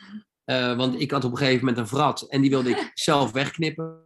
Eh, 0.44 0.76
want 0.76 1.00
ik 1.00 1.12
had 1.12 1.24
op 1.24 1.32
een 1.32 1.38
gegeven 1.38 1.60
moment 1.60 1.78
een 1.78 1.88
vrat 1.88 2.22
en 2.22 2.42
die 2.42 2.50
wilde 2.50 2.70
ik 2.70 2.92
zelf 3.08 3.32
wegknippen. 3.32 4.06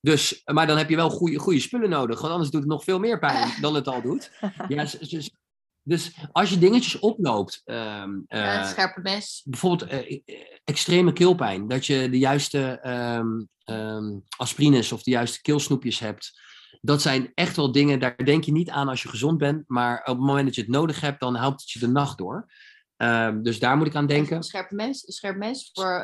Dus, 0.00 0.42
maar 0.44 0.66
dan 0.66 0.78
heb 0.78 0.88
je 0.88 0.96
wel 0.96 1.10
goede, 1.10 1.38
goede 1.38 1.60
spullen 1.60 1.90
nodig, 1.90 2.20
want 2.20 2.32
anders 2.32 2.50
doet 2.50 2.60
het 2.60 2.70
nog 2.70 2.84
veel 2.84 2.98
meer 2.98 3.18
pijn 3.18 3.50
dan 3.60 3.74
het 3.74 3.88
al 3.88 4.02
doet. 4.02 4.32
Ja, 4.68 4.86
dus, 5.84 6.14
als 6.32 6.50
je 6.50 6.58
dingetjes 6.58 6.98
oploopt, 6.98 7.60
ehm, 7.64 8.20
Ja, 8.26 8.60
eh, 8.60 8.68
scherpe 8.68 9.00
mes. 9.00 9.42
bijvoorbeeld 9.44 9.90
eh, 9.90 10.20
eh, 10.24 10.40
extreme 10.64 11.12
keelpijn. 11.12 11.68
Dat 11.68 11.86
je 11.86 12.10
de 12.10 12.18
juiste 12.18 12.78
ehm, 12.82 13.44
ehm, 13.64 14.18
aspirines 14.36 14.92
of 14.92 15.02
de 15.02 15.10
juiste 15.10 15.40
keelsnoepjes 15.40 15.98
hebt. 15.98 16.40
Dat 16.80 17.02
zijn 17.02 17.30
echt 17.34 17.56
wel 17.56 17.72
dingen, 17.72 18.00
daar 18.00 18.16
denk 18.16 18.44
je 18.44 18.52
niet 18.52 18.70
aan 18.70 18.88
als 18.88 19.02
je 19.02 19.08
gezond 19.08 19.38
bent. 19.38 19.64
Maar 19.66 19.98
op 20.00 20.16
het 20.16 20.26
moment 20.26 20.46
dat 20.46 20.54
je 20.54 20.60
het 20.60 20.70
nodig 20.70 21.00
hebt, 21.00 21.20
dan 21.20 21.36
helpt 21.36 21.60
het 21.60 21.70
je 21.70 21.78
de 21.78 21.88
nacht 21.88 22.18
door. 22.18 22.52
Dus 23.42 23.58
daar 23.58 23.76
moet 23.76 23.86
ik 23.86 23.94
aan 23.94 24.06
denken. 24.06 24.36
Een 24.36 24.42
scherp 24.42 24.70
mes. 24.70 25.02
Scherp 25.06 25.36
mes 25.36 25.70
voor 25.72 26.02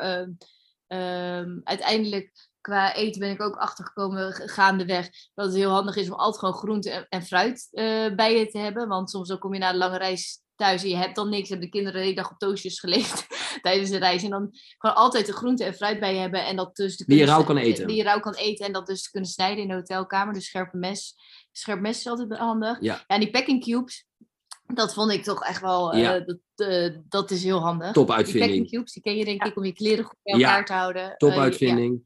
uiteindelijk 1.63 2.48
qua 2.61 2.93
eten 2.95 3.19
ben 3.19 3.29
ik 3.29 3.41
ook 3.41 3.55
achtergekomen 3.55 4.33
gaandeweg 4.33 5.09
dat 5.33 5.45
het 5.45 5.55
heel 5.55 5.69
handig 5.71 5.95
is 5.95 6.09
om 6.09 6.13
altijd 6.19 6.39
gewoon 6.39 6.53
groente 6.53 6.89
en, 6.91 7.05
en 7.09 7.23
fruit 7.23 7.67
eh, 7.71 8.15
bij 8.15 8.37
je 8.37 8.47
te 8.47 8.57
hebben. 8.57 8.87
Want 8.87 9.09
soms 9.09 9.27
dan 9.27 9.39
kom 9.39 9.53
je 9.53 9.59
na 9.59 9.69
een 9.69 9.77
lange 9.77 9.97
reis 9.97 10.41
thuis 10.55 10.83
en 10.83 10.89
je 10.89 10.95
hebt 10.95 11.15
dan 11.15 11.29
niks. 11.29 11.49
Hebben 11.49 11.65
de 11.67 11.71
kinderen 11.73 11.99
de 11.99 12.05
hele 12.05 12.19
dag 12.21 12.31
op 12.31 12.37
toastjes 12.37 12.79
geleefd 12.79 13.27
tijdens 13.61 13.89
de 13.89 13.97
reis. 13.97 14.23
En 14.23 14.29
dan 14.29 14.49
gewoon 14.77 14.95
altijd 14.95 15.25
de 15.25 15.33
groente 15.33 15.63
en 15.63 15.73
fruit 15.73 15.99
bij 15.99 16.13
je 16.13 16.19
hebben. 16.19 16.45
En 16.45 16.55
dat 16.55 16.75
dus 16.75 16.97
te 16.97 17.05
Die 17.05 17.17
je 17.17 17.19
kunnen 17.23 17.35
rauw 17.43 17.53
kan 17.55 17.57
eten. 17.63 17.87
Die 17.87 17.95
je 17.95 18.03
rauw 18.03 18.19
kan 18.19 18.33
eten 18.35 18.65
en 18.65 18.73
dat 18.73 18.87
dus 18.87 19.03
te 19.03 19.11
kunnen 19.11 19.29
snijden 19.29 19.61
in 19.63 19.67
de 19.67 19.73
hotelkamer. 19.73 20.33
Dus 20.33 20.45
scherpe 20.45 20.77
mes. 20.77 21.15
Scherp 21.51 21.79
mes 21.79 21.97
is 21.97 22.07
altijd 22.07 22.37
handig. 22.37 22.77
Ja. 22.81 23.03
en 23.07 23.19
die 23.19 23.29
packing 23.31 23.63
cubes. 23.63 24.07
Dat 24.73 24.93
vond 24.93 25.11
ik 25.11 25.23
toch 25.23 25.43
echt 25.43 25.61
wel, 25.61 25.93
eh, 25.93 26.25
dat, 26.25 26.39
eh, 26.55 26.95
dat 27.07 27.31
is 27.31 27.43
heel 27.43 27.59
handig. 27.59 27.91
Top 27.91 28.07
Die 28.07 28.15
packing 28.15 28.35
uitvinding. 28.41 28.69
cubes, 28.69 28.93
die 28.93 29.01
ken 29.03 29.15
je 29.15 29.25
denk 29.25 29.43
ik 29.45 29.57
om 29.57 29.65
je 29.65 29.73
kleren 29.73 30.05
goed 30.05 30.17
bij 30.23 30.39
Ja. 30.39 30.47
elkaar 30.47 30.65
te 30.65 30.73
houden. 30.73 31.13
Top 31.17 31.31
uitvinding. 31.31 32.01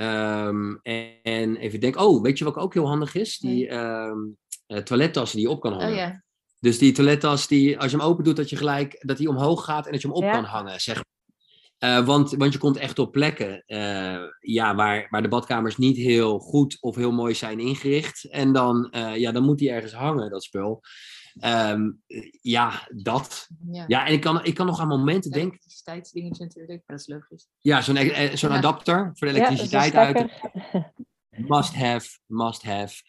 Ehm, 0.00 0.74
en, 0.82 1.12
en 1.22 1.56
even 1.56 1.80
denken, 1.80 2.00
oh, 2.00 2.22
weet 2.22 2.38
je 2.38 2.44
wat 2.44 2.56
ook 2.56 2.74
heel 2.74 2.86
handig 2.86 3.14
is? 3.14 3.38
Die 3.38 3.68
eh, 3.68 4.12
toilettassen 4.84 5.38
die 5.38 5.46
je 5.46 5.52
op 5.52 5.60
kan 5.60 5.72
hangen. 5.72 5.88
Oh 5.88 5.94
ja. 5.94 6.22
Dus 6.60 6.78
die 6.78 6.92
toilettas, 6.92 7.48
die, 7.48 7.78
als 7.78 7.90
je 7.90 7.96
hem 7.96 8.06
open 8.06 8.24
doet, 8.24 8.36
dat 8.36 8.50
je 8.50 8.56
gelijk 8.56 9.02
dat 9.06 9.16
die 9.16 9.28
omhoog 9.28 9.64
gaat 9.64 9.86
en 9.86 9.92
dat 9.92 10.00
je 10.00 10.06
hem 10.06 10.16
op 10.16 10.22
Ja. 10.22 10.32
kan 10.32 10.44
hangen, 10.44 10.80
zeg. 10.80 11.04
Eh, 11.78 12.06
want, 12.06 12.30
want 12.30 12.52
je 12.52 12.58
komt 12.58 12.76
echt 12.76 12.98
op 12.98 13.12
plekken 13.12 13.62
eh, 13.66 14.18
ja, 14.40 14.74
waar, 14.74 15.06
waar 15.10 15.22
de 15.22 15.28
badkamers 15.28 15.76
niet 15.76 15.96
heel 15.96 16.38
goed 16.38 16.76
of 16.80 16.96
heel 16.96 17.12
mooi 17.12 17.34
zijn 17.34 17.58
ingericht. 17.58 18.24
En 18.30 18.52
dan, 18.52 18.92
ja, 19.14 19.32
dan 19.32 19.42
moet 19.42 19.58
die 19.58 19.70
ergens 19.70 19.92
hangen, 19.92 20.30
dat 20.30 20.42
spul. 20.42 20.80
Ehm, 21.38 21.90
ja, 22.40 22.88
dat. 22.94 23.48
Ja. 23.70 23.84
Ja, 23.86 24.06
en 24.06 24.12
ik 24.12 24.20
kan, 24.20 24.44
ik 24.44 24.54
kan 24.54 24.66
nog 24.66 24.80
aan 24.80 24.88
momenten 24.88 25.30
denken. 25.30 25.50
Elektriciteitsdingetje 25.50 26.44
natuurlijk, 26.44 26.82
maar 26.86 26.96
dat 26.96 27.00
is 27.00 27.14
logisch. 27.14 27.48
Ja, 27.58 27.82
zo'n 27.82 27.96
eh, 27.96 28.34
zo'n 28.36 28.50
Ja. 28.50 28.56
adapter 28.56 29.10
voor 29.14 29.28
de 29.28 29.34
elektriciteit 29.34 29.94
uit. 29.94 30.26
Must 31.30 31.74
have, 31.74 32.18
must 32.26 32.62
have. 32.62 33.02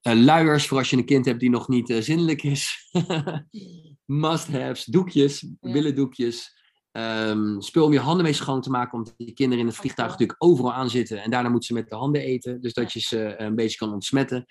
Eh, 0.00 0.14
luiers 0.14 0.66
voor 0.66 0.78
als 0.78 0.90
je 0.90 0.96
een 0.96 1.04
kind 1.04 1.24
hebt 1.24 1.40
die 1.40 1.50
nog 1.50 1.68
niet 1.68 1.90
eh, 1.90 2.00
zinnelijk 2.00 2.42
is. 2.42 2.90
must 4.04 4.48
haves. 4.52 4.84
Doekjes, 4.84 5.40
Ja. 5.40 5.72
billendoekjes. 5.72 6.54
Ehm, 6.92 7.60
spul 7.60 7.84
om 7.84 7.92
je 7.92 7.98
handen 7.98 8.24
mee 8.24 8.32
schoon 8.32 8.60
te 8.60 8.70
maken, 8.70 8.98
omdat 8.98 9.14
die 9.16 9.32
kinderen 9.32 9.60
in 9.62 9.66
het 9.66 9.76
vliegtuig 9.76 10.10
natuurlijk 10.10 10.44
overal 10.44 10.72
aan 10.72 10.90
zitten. 10.90 11.22
En 11.22 11.30
daarna 11.30 11.48
moeten 11.48 11.68
ze 11.68 11.74
met 11.74 11.88
de 11.88 11.96
handen 11.96 12.22
eten, 12.22 12.60
dus 12.60 12.72
dat 12.72 12.92
je 12.92 13.00
ze 13.00 13.34
een 13.40 13.54
beetje 13.54 13.78
kan 13.78 13.92
ontsmetten. 13.92 14.44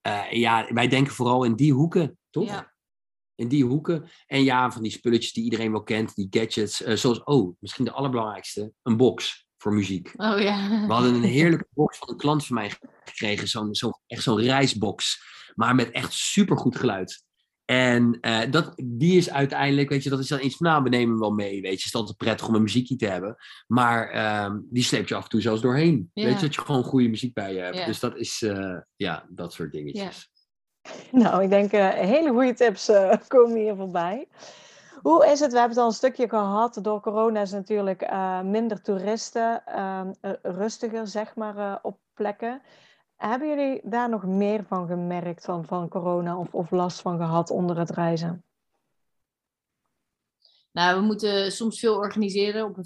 Eh, 0.00 0.30
ja, 0.30 0.70
wij 0.72 0.88
denken 0.88 1.12
vooral 1.12 1.44
in 1.44 1.54
die 1.54 1.72
hoeken, 1.72 2.18
toch? 2.30 2.46
Ja. 2.46 2.72
In 3.34 3.48
die 3.48 3.64
hoeken. 3.64 4.10
En 4.26 4.44
ja, 4.44 4.70
van 4.70 4.82
die 4.82 4.92
spulletjes 4.92 5.32
die 5.32 5.44
iedereen 5.44 5.72
wel 5.72 5.82
kent, 5.82 6.14
die 6.14 6.26
gadgets. 6.30 6.82
eh, 6.82 6.96
zoals, 6.96 7.22
oh, 7.24 7.56
misschien 7.60 7.84
de 7.84 7.92
allerbelangrijkste, 7.92 8.72
een 8.82 8.96
box 8.96 9.48
voor 9.56 9.74
muziek. 9.74 10.12
Oh 10.16 10.40
ja. 10.40 10.86
We 10.86 10.92
hadden 10.92 11.14
een 11.14 11.22
heerlijke 11.38 11.66
box 11.70 11.98
van 11.98 12.08
een 12.08 12.16
klant 12.16 12.46
van 12.46 12.56
mij 12.56 12.72
gekregen. 13.04 13.48
Zo'n, 13.48 13.74
zo, 13.74 13.90
echt 14.06 14.22
zo'n 14.22 14.40
reisbox. 14.40 15.22
Maar 15.54 15.74
met 15.74 15.90
echt 15.90 16.12
supergoed 16.12 16.76
geluid. 16.76 17.24
En 17.64 18.18
eh, 18.20 18.50
dat, 18.50 18.72
die 18.84 19.16
is 19.16 19.30
uiteindelijk, 19.30 19.88
weet 19.88 20.02
je, 20.02 20.10
dat 20.10 20.18
is 20.18 20.28
dan 20.28 20.42
iets 20.42 20.56
van, 20.56 20.66
nou, 20.66 20.82
we 20.82 20.88
nemen 20.88 21.08
hem 21.08 21.18
wel 21.18 21.30
mee, 21.30 21.60
weet 21.60 21.62
je. 21.62 21.76
Het 21.76 21.84
is 21.84 21.94
altijd 21.94 22.16
prettig 22.16 22.48
om 22.48 22.54
een 22.54 22.62
muziekje 22.62 22.96
te 22.96 23.06
hebben. 23.06 23.36
Maar 23.66 24.10
ehm, 24.10 24.58
die 24.70 24.82
sleep 24.82 25.08
je 25.08 25.14
af 25.14 25.22
en 25.22 25.28
toe 25.28 25.40
zelfs 25.40 25.60
doorheen. 25.60 26.10
Ja. 26.14 26.24
Weet 26.24 26.34
je, 26.34 26.40
dat 26.40 26.54
je 26.54 26.60
gewoon 26.60 26.84
goede 26.84 27.08
muziek 27.08 27.34
bij 27.34 27.54
je 27.54 27.60
hebt. 27.60 27.76
Ja. 27.76 27.86
Dus 27.86 28.00
dat 28.00 28.16
is, 28.16 28.42
eh, 28.42 28.78
ja, 28.96 29.26
dat 29.28 29.52
soort 29.52 29.72
dingetjes. 29.72 30.30
Nou, 31.10 31.42
ik 31.42 31.50
denk 31.50 31.72
eh, 31.72 31.88
hele 31.88 32.30
goede 32.30 32.54
tips 32.54 32.88
eh, 32.88 33.16
komen 33.28 33.56
hier 33.56 33.76
voorbij. 33.76 34.28
Hoe 35.02 35.26
is 35.26 35.40
het? 35.40 35.52
We 35.52 35.58
hebben 35.58 35.76
het 35.76 35.78
al 35.78 35.86
een 35.86 35.92
stukje 35.92 36.28
gehad. 36.28 36.78
Door 36.82 37.00
corona 37.00 37.40
is 37.40 37.50
natuurlijk 37.50 38.02
eh, 38.02 38.40
minder 38.40 38.82
toeristen, 38.82 39.66
ehm, 39.66 40.12
eh, 40.20 40.32
rustiger 40.42 41.06
zeg 41.06 41.34
maar 41.34 41.78
op 41.82 41.98
plekken. 42.14 42.62
Hebben 43.16 43.48
jullie 43.48 43.80
daar 43.84 44.08
nog 44.08 44.24
meer 44.24 44.64
van 44.64 44.86
gemerkt 44.86 45.44
van, 45.44 45.64
van 45.64 45.88
corona 45.88 46.38
of, 46.38 46.54
of 46.54 46.70
last 46.70 47.00
van 47.00 47.16
gehad 47.16 47.50
onder 47.50 47.78
het 47.78 47.90
reizen? 47.90 48.44
Nou, 50.72 51.00
we 51.00 51.06
moeten 51.06 51.52
soms 51.52 51.78
veel 51.78 51.94
organiseren 51.94 52.64
op, 52.64 52.76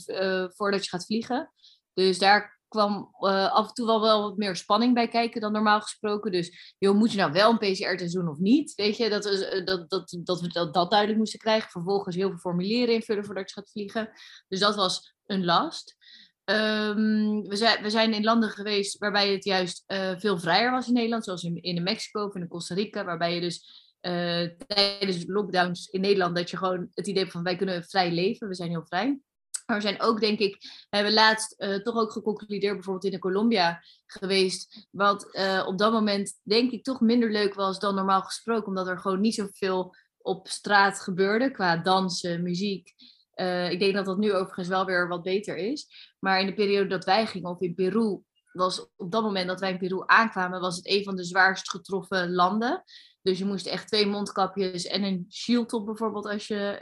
voordat 0.55 0.85
je 0.85 0.91
gaat 0.91 1.07
vliegen. 1.07 1.53
Dus 1.93 2.19
daar 2.19 2.54
kwam 2.75 3.15
eh, 3.21 3.53
af 3.53 3.69
en 3.69 3.75
toe 3.75 3.87
wel, 3.87 4.01
wel 4.01 4.23
wat 4.23 4.37
meer 4.37 4.57
spanning 4.57 4.95
bij 4.95 5.09
kijken 5.09 5.41
dan 5.41 5.53
normaal 5.53 5.81
gesproken. 5.81 6.33
Dus, 6.33 6.75
joh, 6.79 6.97
moet 6.97 7.11
je 7.13 7.19
nou 7.19 7.33
wel 7.33 7.51
een 7.51 7.59
PCR-test 7.59 8.15
doen 8.15 8.29
of 8.29 8.39
niet? 8.39 8.75
Weet 8.75 8.97
je, 8.97 9.09
dat, 9.09 9.25
is, 9.25 9.41
eh, 9.41 9.65
dat, 9.65 9.91
dat, 9.91 10.17
dat 10.25 10.41
we 10.41 10.49
dat, 10.49 10.75
dat 10.75 10.91
duidelijk 10.91 11.19
moesten 11.19 11.39
krijgen. 11.39 11.71
Vervolgens 11.71 12.17
heel 12.17 12.29
veel 12.29 12.39
formulieren 12.39 12.95
invullen 12.95 13.25
voordat 13.25 13.49
je 13.49 13.55
gaat 13.55 13.71
vliegen. 13.71 14.11
Dus 14.49 14.61
dat 14.61 14.75
was 14.75 15.15
een 15.27 15.45
last. 15.45 15.97
Ehm, 16.45 17.41
we, 17.41 17.57
zijn, 17.57 17.83
we 17.83 17.91
zijn 17.91 18.13
in 18.13 18.25
landen 18.25 18.51
geweest 18.51 18.99
waarbij 18.99 19.33
het 19.33 19.45
juist 19.45 19.83
eh, 19.87 20.13
veel 20.17 20.39
vrijer 20.39 20.71
was 20.71 20.87
in 20.87 20.95
Nederland. 20.95 21.25
Zoals 21.25 21.43
in, 21.43 21.63
in 21.63 21.83
Mexico 21.83 22.25
of 22.25 22.35
in 22.35 22.49
Costa 22.49 22.75
Rica. 22.75 23.05
Waarbij 23.05 23.35
je 23.35 23.41
dus 23.41 23.85
eh, 24.01 24.49
tijdens 24.67 25.25
lockdowns 25.27 25.89
in 25.89 26.01
Nederland 26.01 26.37
dat 26.37 26.51
je 26.51 26.57
gewoon 26.57 26.89
het 26.95 27.07
idee 27.07 27.21
hebt 27.21 27.33
van 27.33 27.43
wij 27.43 27.57
kunnen 27.57 27.85
vrij 27.85 28.13
leven, 28.13 28.49
we 28.49 28.55
zijn 28.55 28.69
heel 28.69 28.87
vrij. 28.87 29.21
Maar 29.67 29.77
we 29.77 29.83
zijn 29.83 30.01
ook, 30.01 30.21
denk 30.21 30.39
ik, 30.39 30.57
we 30.91 30.97
hebben 30.97 31.13
laatst 31.15 31.53
eh, 31.53 31.75
toch 31.75 31.97
ook 31.97 32.13
geconcludeerd, 32.13 32.75
bijvoorbeeld 32.75 33.05
in 33.05 33.11
de 33.11 33.19
Colombia 33.19 33.83
geweest, 34.07 34.87
wat 34.91 35.35
eh, 35.35 35.65
op 35.67 35.79
dat 35.79 35.93
moment 35.93 36.41
denk 36.43 36.71
ik 36.71 36.85
toch 36.85 37.01
minder 37.01 37.31
leuk 37.31 37.55
was 37.55 37.79
dan 37.79 37.95
normaal 37.95 38.23
gesproken, 38.23 38.67
omdat 38.67 38.89
er 38.89 38.99
gewoon 38.99 39.21
niet 39.21 39.35
zoveel 39.35 39.97
op 40.19 40.49
straat 40.49 41.01
gebeurde 41.01 41.51
qua 41.51 41.77
dansen, 41.77 42.43
muziek. 42.43 42.95
Eh, 43.31 43.71
ik 43.71 43.79
denk 43.79 43.95
dat 43.95 44.05
dat 44.05 44.19
nu 44.19 44.33
overigens 44.33 44.69
wel 44.69 44.85
weer 44.85 45.09
wat 45.09 45.23
beter 45.23 45.57
is. 45.57 45.87
Maar 46.19 46.41
in 46.41 46.47
de 46.47 46.55
periode 46.55 46.89
dat 46.89 47.05
wij 47.05 47.27
gingen, 47.27 47.51
of 47.51 47.61
in 47.61 47.75
Peru, 47.75 48.23
was 48.53 48.87
op 48.97 49.13
dat 49.13 49.23
moment 49.23 49.49
dat 49.49 49.61
wij 49.61 49.71
in 49.71 49.79
Peru 49.79 50.03
aankwamen, 50.07 50.61
was 50.61 50.77
het 50.77 50.89
een 50.89 51.05
van 51.05 51.17
de 51.17 51.25
zwaarst 51.25 51.71
getroffen 51.71 52.33
landen. 52.33 52.83
Dus 53.23 53.39
je 53.39 53.45
moest 53.45 53.67
echt 53.67 53.87
twee 53.87 54.07
mondkapjes 54.07 54.87
en 54.87 55.03
een 55.03 55.27
shield 55.31 55.73
op 55.73 55.85
bijvoorbeeld 55.87 56.27
als 56.27 56.47
je 56.47 56.79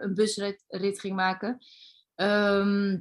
een 0.00 0.14
busrit 0.14 0.64
rit 0.68 1.00
ging 1.00 1.16
maken. 1.16 1.58
Ehm, 2.14 2.96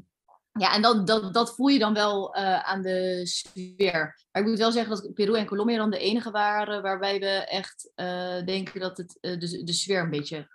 ja, 0.60 0.74
en 0.74 0.82
dat, 0.82 1.08
dat, 1.08 1.34
dat 1.34 1.56
voel 1.56 1.68
je 1.68 1.80
dan 1.80 1.94
wel 1.94 2.34
eh, 2.34 2.60
aan 2.60 2.82
de 2.82 3.22
sfeer. 3.24 4.20
Maar 4.32 4.42
ik 4.42 4.48
moet 4.48 4.58
wel 4.58 4.72
zeggen 4.72 4.96
dat 4.96 5.14
Peru 5.14 5.38
en 5.38 5.46
Colombia 5.46 5.78
dan 5.78 5.90
de 5.90 6.00
enige 6.00 6.32
waren 6.32 6.82
waarbij 6.82 7.20
we 7.20 7.26
echt 7.28 7.92
eh, 7.96 8.46
denken 8.46 8.80
dat 8.80 8.98
het 8.98 9.18
eh, 9.22 9.40
de, 9.40 9.64
de 9.64 9.74
sfeer 9.74 10.02
een 10.02 10.10
beetje 10.10 10.48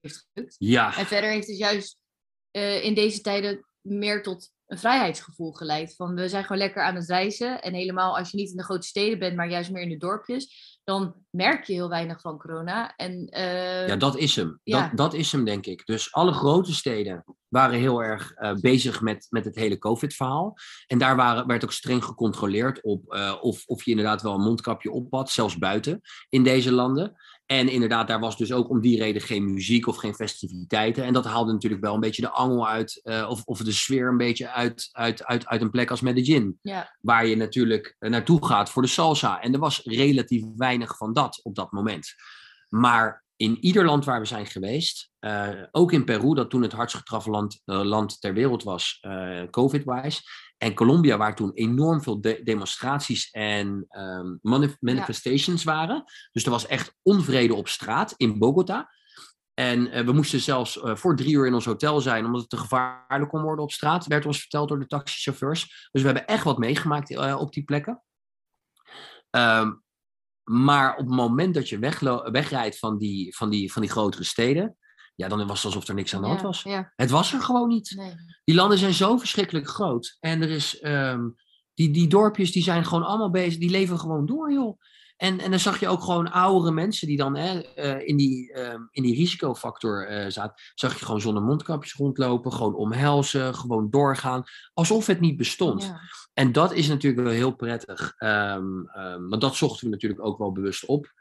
heeft 0.00 0.28
gelukt. 0.32 0.56
Ja, 0.58 0.96
En 0.96 1.06
verder 1.06 1.30
heeft 1.30 1.46
het 1.46 1.58
juist 1.58 1.98
in 2.82 2.94
deze 2.94 3.20
tijden 3.20 3.66
meer 3.80 4.22
tot 4.22 4.50
een 4.66 4.78
vrijheidsgevoel 4.78 5.52
geleid. 5.52 5.94
Van 5.94 6.14
we 6.14 6.28
zijn 6.28 6.42
gewoon 6.42 6.58
lekker 6.58 6.82
aan 6.82 6.94
het 6.94 7.08
reizen. 7.08 7.62
En 7.62 7.74
helemaal 7.74 8.18
als 8.18 8.30
je 8.30 8.36
niet 8.36 8.50
in 8.50 8.56
de 8.56 8.62
grote 8.62 8.86
steden 8.86 9.18
bent, 9.18 9.36
maar 9.36 9.50
juist 9.50 9.70
meer 9.70 9.82
in 9.82 9.88
de 9.88 9.96
dorpjes, 9.96 10.73
dan 10.84 11.14
merk 11.30 11.64
je 11.64 11.72
heel 11.72 11.88
weinig 11.88 12.20
van 12.20 12.38
corona. 12.38 12.96
En, 12.96 13.28
eh, 13.28 13.88
ja, 13.88 13.96
dat 13.96 14.16
is 14.16 14.36
hem. 14.36 14.60
ja. 14.62 14.80
Dat, 14.80 14.96
dat 14.96 15.14
is 15.14 15.32
hem, 15.32 15.44
denk 15.44 15.66
ik. 15.66 15.86
Dus 15.86 16.12
alle 16.12 16.32
grote 16.32 16.74
steden 16.74 17.24
waren 17.48 17.78
heel 17.78 18.02
erg 18.02 18.32
eh, 18.32 18.54
bezig 18.54 19.00
met, 19.00 19.26
met 19.30 19.44
het 19.44 19.54
hele 19.54 19.78
COVID-verhaal. 19.78 20.56
En 20.86 20.98
daar 20.98 21.16
waren, 21.16 21.46
werd 21.46 21.64
ook 21.64 21.72
streng 21.72 22.04
gecontroleerd 22.04 22.82
op 22.82 23.12
eh, 23.12 23.34
of, 23.40 23.66
of 23.66 23.84
je 23.84 23.90
inderdaad 23.90 24.22
wel 24.22 24.34
een 24.34 24.40
mondkapje 24.40 24.90
op 24.90 25.12
had, 25.12 25.30
zelfs 25.30 25.58
buiten 25.58 26.00
in 26.28 26.42
deze 26.42 26.72
landen. 26.72 27.16
En 27.46 27.68
inderdaad, 27.68 28.08
daar 28.08 28.20
was 28.20 28.36
dus 28.36 28.52
ook 28.52 28.70
om 28.70 28.80
die 28.80 28.98
reden 28.98 29.22
geen 29.22 29.52
muziek 29.52 29.86
of 29.86 29.96
geen 29.96 30.14
festiviteiten. 30.14 31.04
En 31.04 31.12
dat 31.12 31.24
haalde 31.24 31.52
natuurlijk 31.52 31.82
wel 31.82 31.94
een 31.94 32.00
beetje 32.00 32.22
de 32.22 32.30
angel 32.30 32.68
uit, 32.68 33.00
eh, 33.02 33.26
of, 33.28 33.42
of 33.44 33.58
de 33.58 33.72
sfeer 33.72 34.08
een 34.08 34.16
beetje 34.16 34.50
uit, 34.50 34.88
uit, 34.92 35.24
uit, 35.24 35.46
uit 35.46 35.60
een 35.60 35.70
plek 35.70 35.90
als 35.90 36.00
Medellin. 36.00 36.58
ja, 36.62 36.96
Waar 37.00 37.26
je 37.26 37.36
natuurlijk 37.36 37.96
eh, 37.98 38.10
naartoe 38.10 38.46
gaat 38.46 38.70
voor 38.70 38.82
de 38.82 38.88
salsa. 38.88 39.40
En 39.40 39.52
er 39.52 39.58
was 39.58 39.80
relatief 39.84 40.44
weinig 40.56 40.96
van 40.96 41.12
dat 41.12 41.40
op 41.42 41.54
dat 41.54 41.72
moment. 41.72 42.14
Maar 42.68 43.24
in 43.36 43.56
ieder 43.60 43.84
land 43.84 44.04
waar 44.04 44.20
we 44.20 44.26
zijn 44.26 44.46
geweest, 44.46 45.10
eh, 45.18 45.48
ook 45.70 45.92
in 45.92 46.04
Peru, 46.04 46.34
dat 46.34 46.50
toen 46.50 46.62
het 46.62 46.72
hardst 46.72 46.96
getroffen 46.96 47.32
land, 47.32 47.60
land 47.64 48.20
ter 48.20 48.34
wereld 48.34 48.62
was, 48.62 49.00
COVID-wise. 49.50 50.22
En 50.56 50.74
Colombia, 50.74 51.16
waar 51.16 51.36
toen 51.36 51.52
enorm 51.52 52.02
veel 52.02 52.20
de- 52.20 52.40
demonstraties 52.44 53.30
en 53.30 53.86
manif- 54.42 54.76
manifestations 54.80 55.64
waren. 55.64 56.04
Dus 56.32 56.44
er 56.44 56.50
was 56.50 56.66
echt 56.66 56.96
onvrede 57.02 57.54
op 57.54 57.68
straat 57.68 58.14
in 58.16 58.38
Bogota. 58.38 58.90
En 59.54 59.90
eh, 59.90 60.04
we 60.04 60.12
moesten 60.12 60.40
zelfs 60.40 60.80
eh, 60.80 60.96
voor 60.96 61.16
drie 61.16 61.34
uur 61.34 61.46
in 61.46 61.54
ons 61.54 61.64
hotel 61.64 62.00
zijn, 62.00 62.24
omdat 62.24 62.40
het 62.40 62.50
te 62.50 62.56
gevaarlijk 62.56 63.30
kon 63.30 63.42
worden 63.42 63.64
op 63.64 63.72
straat, 63.72 64.06
werd 64.06 64.26
ons 64.26 64.40
verteld 64.40 64.68
door 64.68 64.78
de 64.78 64.86
taxichauffeurs. 64.86 65.88
Dus 65.92 66.02
we 66.02 66.08
hebben 66.08 66.26
echt 66.26 66.44
wat 66.44 66.58
meegemaakt 66.58 67.10
eh, 67.10 67.40
op 67.40 67.52
die 67.52 67.64
plekken. 67.64 68.02
Ehm, 69.30 69.72
maar 70.42 70.92
op 70.92 71.06
het 71.06 71.16
moment 71.16 71.54
dat 71.54 71.68
je 71.68 71.78
wegrijdt 72.30 72.78
van 72.78 72.98
die, 72.98 73.36
van, 73.36 73.50
die, 73.50 73.72
van 73.72 73.82
die 73.82 73.90
grotere 73.90 74.24
steden, 74.24 74.76
ja, 75.14 75.28
dan 75.28 75.46
was 75.46 75.56
het 75.56 75.64
alsof 75.64 75.88
er 75.88 75.94
niks 75.94 76.14
aan 76.14 76.20
de 76.22 76.28
hand 76.28 76.42
was. 76.42 76.62
Het 76.96 77.10
was 77.10 77.32
er 77.32 77.40
gewoon 77.40 77.68
niet. 77.68 77.92
nee. 77.96 78.14
Die 78.44 78.54
landen 78.54 78.78
zijn 78.78 78.94
zo 78.94 79.16
verschrikkelijk 79.16 79.68
groot. 79.68 80.16
En 80.20 80.42
er 80.42 80.50
is, 80.50 80.80
ehm, 80.80 81.28
die, 81.74 81.90
die 81.90 82.08
dorpjes 82.08 82.52
die 82.52 82.62
zijn 82.62 82.84
gewoon 82.84 83.06
allemaal 83.06 83.30
bezig, 83.30 83.58
die 83.58 83.70
leven 83.70 83.98
gewoon 83.98 84.26
door, 84.26 84.52
joh. 84.52 84.80
En, 85.16 85.40
en 85.40 85.50
dan 85.50 85.60
zag 85.60 85.80
je 85.80 85.88
ook 85.88 86.02
gewoon 86.02 86.30
oudere 86.32 86.72
mensen 86.72 87.06
die 87.06 87.16
dan 87.16 87.36
hè, 87.36 87.60
eh, 87.60 88.08
in, 88.08 88.16
die, 88.16 88.52
ehm, 88.52 88.80
in 88.90 89.02
die 89.02 89.14
risicofactor 89.14 90.06
eh, 90.06 90.30
zaten. 90.30 90.62
Zag 90.74 90.98
je 90.98 91.04
gewoon 91.04 91.20
zonder 91.20 91.42
mondkapjes 91.42 91.92
rondlopen, 91.92 92.52
gewoon 92.52 92.74
omhelzen, 92.74 93.54
gewoon 93.54 93.90
doorgaan. 93.90 94.42
Alsof 94.72 95.06
het 95.06 95.20
niet 95.20 95.36
bestond. 95.36 95.82
Ja. 95.82 96.00
En 96.32 96.52
dat 96.52 96.72
is 96.72 96.88
natuurlijk 96.88 97.22
wel 97.22 97.32
heel 97.32 97.54
prettig. 97.54 98.14
ehm, 98.16 98.86
ehm, 98.86 99.28
want 99.28 99.40
dat 99.40 99.54
zochten 99.54 99.84
we 99.84 99.92
natuurlijk 99.92 100.24
ook 100.24 100.38
wel 100.38 100.52
bewust 100.52 100.86
op. 100.86 101.12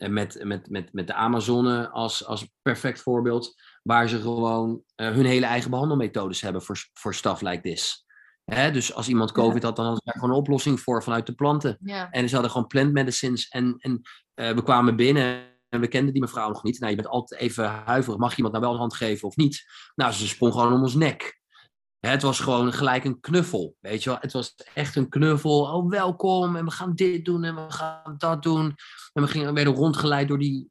En 0.00 0.12
met, 0.12 0.44
met, 0.44 0.70
met, 0.70 0.92
met 0.92 1.06
de 1.06 1.14
Amazone 1.14 1.88
als, 1.88 2.26
als 2.26 2.48
perfect 2.62 3.02
voorbeeld. 3.02 3.54
Waar 3.82 4.08
ze 4.08 4.20
gewoon 4.20 4.82
eh, 4.94 5.10
hun 5.10 5.24
hele 5.24 5.46
eigen 5.46 5.70
behandelmethodes 5.70 6.40
hebben 6.40 6.62
voor, 6.62 6.88
voor 6.92 7.14
stuff 7.14 7.40
like 7.40 7.60
this. 7.60 8.04
Hè, 8.44 8.70
dus 8.70 8.94
als 8.94 9.08
iemand 9.08 9.30
Ja. 9.30 9.34
COVID 9.34 9.62
had, 9.62 9.76
dan 9.76 9.84
hadden 9.84 10.02
ze 10.04 10.10
daar 10.10 10.20
gewoon 10.20 10.36
een 10.36 10.42
oplossing 10.42 10.80
voor 10.80 11.02
vanuit 11.02 11.26
de 11.26 11.34
planten. 11.34 11.78
Ja. 11.80 12.10
En 12.10 12.28
ze 12.28 12.34
hadden 12.34 12.52
gewoon 12.52 12.66
plant 12.66 12.92
medicines. 12.92 13.48
En, 13.48 13.74
en 13.78 14.00
eh, 14.34 14.50
we 14.50 14.62
kwamen 14.62 14.96
binnen 14.96 15.48
en 15.68 15.80
we 15.80 15.88
kenden 15.88 16.12
die 16.12 16.22
mevrouw 16.22 16.48
nog 16.48 16.62
niet. 16.62 16.78
Nou, 16.78 16.90
je 16.90 16.96
bent 16.96 17.08
altijd 17.08 17.40
even 17.40 17.64
huiverig. 17.64 18.18
Mag 18.18 18.30
je 18.30 18.36
iemand 18.36 18.54
nou 18.54 18.64
wel 18.64 18.74
een 18.74 18.80
hand 18.80 18.94
geven 18.94 19.28
of 19.28 19.36
niet? 19.36 19.64
Nou, 19.94 20.12
ze 20.12 20.28
sprong 20.28 20.52
gewoon 20.52 20.72
om 20.72 20.82
ons 20.82 20.94
nek. 20.94 21.39
Het 22.00 22.22
was 22.22 22.40
gewoon 22.40 22.72
gelijk 22.72 23.04
een 23.04 23.20
knuffel, 23.20 23.76
weet 23.80 24.02
je 24.02 24.10
wel. 24.10 24.18
Het 24.20 24.32
was 24.32 24.54
echt 24.74 24.96
een 24.96 25.08
knuffel. 25.08 25.60
Oh, 25.60 25.90
welkom 25.90 26.56
en 26.56 26.64
we 26.64 26.70
gaan 26.70 26.94
dit 26.94 27.24
doen 27.24 27.44
en 27.44 27.54
we 27.54 27.72
gaan 27.72 28.14
dat 28.18 28.42
doen. 28.42 28.74
En 29.12 29.22
we 29.22 29.28
gingen, 29.28 29.54
werden 29.54 29.74
rondgeleid 29.74 30.28
door 30.28 30.38
die, 30.38 30.70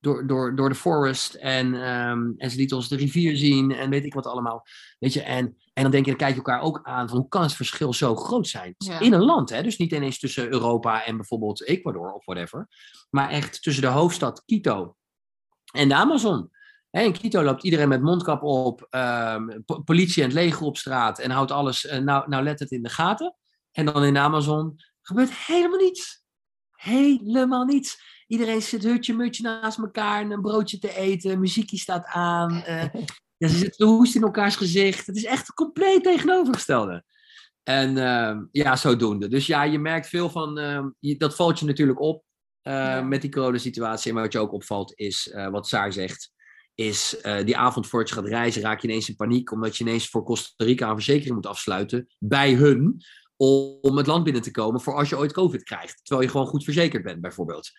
door, 0.00 0.26
door, 0.26 0.56
door 0.56 0.68
de 0.68 0.74
forest. 0.74 1.34
En, 1.34 1.74
ehm, 1.74 2.32
en 2.36 2.50
ze 2.50 2.56
lieten 2.56 2.76
ons 2.76 2.88
de 2.88 2.96
rivier 2.96 3.36
zien 3.36 3.72
en 3.72 3.90
weet 3.90 4.04
ik 4.04 4.14
wat 4.14 4.26
allemaal. 4.26 4.66
Weet 4.98 5.12
je, 5.12 5.22
en, 5.22 5.56
en 5.72 5.82
dan 5.82 5.90
denk 5.90 6.04
je, 6.04 6.10
dan 6.10 6.20
kijk 6.20 6.30
je 6.30 6.36
elkaar 6.36 6.60
ook 6.60 6.80
aan 6.82 7.08
van 7.08 7.18
hoe 7.18 7.28
kan 7.28 7.42
het 7.42 7.54
verschil 7.54 7.92
zo 7.92 8.16
groot 8.16 8.48
zijn? 8.48 8.74
Ja. 8.78 9.00
In 9.00 9.12
een 9.12 9.24
land, 9.24 9.50
hè? 9.50 9.62
dus 9.62 9.76
niet 9.76 9.92
ineens 9.92 10.18
tussen 10.18 10.52
Europa 10.52 11.04
en 11.04 11.16
bijvoorbeeld 11.16 11.66
Ecuador 11.66 12.12
of 12.12 12.24
whatever. 12.24 12.68
Maar 13.10 13.30
echt 13.30 13.62
tussen 13.62 13.82
de 13.82 13.88
hoofdstad 13.88 14.44
Quito 14.44 14.96
en 15.72 15.88
de 15.88 15.94
Amazon. 15.94 16.50
In 16.90 17.12
Quito 17.12 17.42
loopt 17.42 17.64
iedereen 17.64 17.88
met 17.88 18.02
mondkap 18.02 18.42
op, 18.42 18.86
ehm, 18.90 19.60
po- 19.64 19.80
politie 19.82 20.22
en 20.22 20.28
het 20.28 20.38
leger 20.38 20.66
op 20.66 20.76
straat 20.76 21.18
en 21.18 21.30
houdt 21.30 21.50
alles 21.50 21.86
eh, 21.86 21.98
nou, 21.98 22.28
nou 22.28 22.42
let 22.44 22.58
het 22.58 22.70
in 22.70 22.82
de 22.82 22.88
gaten. 22.88 23.34
En 23.72 23.86
dan 23.86 24.04
in 24.04 24.14
de 24.14 24.20
Amazon 24.20 24.76
gebeurt 25.02 25.30
helemaal 25.34 25.78
niets. 25.78 26.22
Helemaal 26.72 27.64
niets. 27.64 28.00
Iedereen 28.26 28.62
zit 28.62 28.82
hutje 28.82 29.14
mutje 29.14 29.42
naast 29.42 29.78
elkaar 29.78 30.20
en 30.20 30.30
een 30.30 30.40
broodje 30.42 30.78
te 30.78 30.96
eten, 30.96 31.40
muziekje 31.40 31.76
staat 31.78 32.04
aan. 32.06 32.62
eh, 32.62 32.84
ja, 33.36 33.48
ze 33.48 33.56
zitten 33.56 33.76
te 33.78 33.84
hoesten 33.84 34.20
in 34.20 34.26
elkaars 34.26 34.56
gezicht. 34.56 35.06
Het 35.06 35.16
is 35.16 35.24
echt 35.24 35.52
compleet 35.54 36.02
tegenovergestelde. 36.02 37.04
En 37.62 37.96
ehm, 37.98 38.44
ja, 38.52 38.76
zodoende. 38.76 39.28
Dus 39.28 39.46
ja, 39.46 39.62
je 39.62 39.78
merkt 39.78 40.06
veel 40.08 40.30
van, 40.30 40.58
ehm, 40.58 40.88
je- 40.98 41.16
dat 41.16 41.34
valt 41.36 41.58
je 41.58 41.64
natuurlijk 41.66 42.00
op 42.00 42.24
eh, 42.62 42.74
Ja. 42.74 43.00
met 43.02 43.20
die 43.20 43.30
coronasituatie. 43.30 44.12
En 44.12 44.20
wat 44.20 44.32
je 44.32 44.38
ook 44.38 44.52
opvalt 44.52 44.92
is, 44.98 45.32
wat 45.50 45.68
Saar 45.68 45.92
zegt, 45.92 46.30
is 46.78 47.20
eh, 47.20 47.44
die 47.44 47.56
avond 47.56 47.86
voordat 47.86 48.08
je 48.08 48.14
gaat 48.14 48.26
reizen 48.26 48.62
raak 48.62 48.80
je 48.80 48.88
ineens 48.88 49.08
in 49.08 49.16
paniek. 49.16 49.52
Omdat 49.52 49.76
je 49.76 49.84
ineens 49.84 50.08
voor 50.08 50.24
Costa 50.24 50.64
Rica 50.64 50.88
een 50.88 50.94
verzekering 50.94 51.34
moet 51.34 51.46
afsluiten 51.46 52.06
bij 52.18 52.52
hun. 52.52 53.02
Om 53.36 53.96
het 53.96 54.06
land 54.06 54.24
binnen 54.24 54.42
te 54.42 54.50
komen 54.50 54.80
voor 54.80 54.94
als 54.94 55.08
je 55.08 55.18
ooit 55.18 55.32
COVID 55.32 55.62
krijgt. 55.62 56.00
Terwijl 56.02 56.26
je 56.26 56.32
gewoon 56.32 56.46
goed 56.46 56.64
verzekerd 56.64 57.02
bent, 57.02 57.20
bijvoorbeeld. 57.20 57.70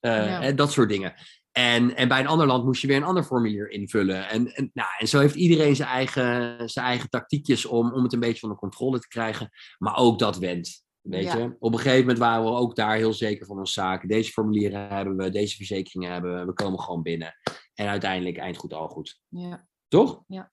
Eh, 0.00 0.10
Ja. 0.10 0.40
hè, 0.42 0.54
dat 0.54 0.72
soort 0.72 0.88
dingen. 0.88 1.14
En, 1.52 1.96
en 1.96 2.08
bij 2.08 2.20
een 2.20 2.26
ander 2.26 2.46
land 2.46 2.64
moest 2.64 2.80
je 2.80 2.86
weer 2.86 2.96
een 2.96 3.02
ander 3.04 3.24
formulier 3.24 3.70
invullen. 3.70 4.28
En, 4.28 4.46
en, 4.54 4.70
nou, 4.74 4.88
en 4.98 5.08
zo 5.08 5.20
heeft 5.20 5.34
iedereen 5.34 5.76
zijn 5.76 5.88
eigen, 5.88 6.68
zijn 6.68 6.86
eigen 6.86 7.10
tactiekjes 7.10 7.66
om, 7.66 7.92
om 7.92 8.02
het 8.02 8.12
een 8.12 8.20
beetje 8.20 8.42
onder 8.42 8.58
controle 8.58 8.98
te 8.98 9.08
krijgen. 9.08 9.50
Maar 9.78 9.96
ook 9.96 10.18
dat 10.18 10.38
went. 10.38 10.82
Weet 11.00 11.22
Ja. 11.24 11.36
je? 11.36 11.56
Op 11.58 11.72
een 11.72 11.78
gegeven 11.78 12.00
moment 12.00 12.18
waren 12.18 12.44
we 12.44 12.50
ook 12.50 12.76
daar 12.76 12.96
heel 12.96 13.12
zeker 13.12 13.46
van 13.46 13.58
onze 13.58 13.72
zaken. 13.72 14.08
Deze 14.08 14.32
formulieren 14.32 14.88
hebben 14.88 15.16
we, 15.16 15.30
deze 15.30 15.56
verzekeringen 15.56 16.12
hebben 16.12 16.34
we. 16.38 16.44
We 16.44 16.52
komen 16.52 16.80
gewoon 16.80 17.02
binnen. 17.02 17.34
En 17.74 17.88
uiteindelijk 17.88 18.36
eind 18.36 18.56
goed 18.56 18.72
al 18.72 18.88
goed. 18.88 19.20
Ja, 19.28 19.66
Toch? 19.88 20.22
Ja. 20.26 20.52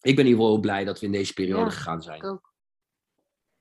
Ik 0.00 0.16
ben 0.16 0.24
in 0.24 0.30
ieder 0.30 0.32
geval 0.32 0.50
heel 0.50 0.60
blij 0.60 0.84
dat 0.84 1.00
we 1.00 1.06
in 1.06 1.12
deze 1.12 1.32
periode 1.32 1.64
Ja, 1.64 1.70
gegaan 1.70 2.02
zijn. 2.02 2.16
ik 2.18 2.24
ook. 2.24 2.52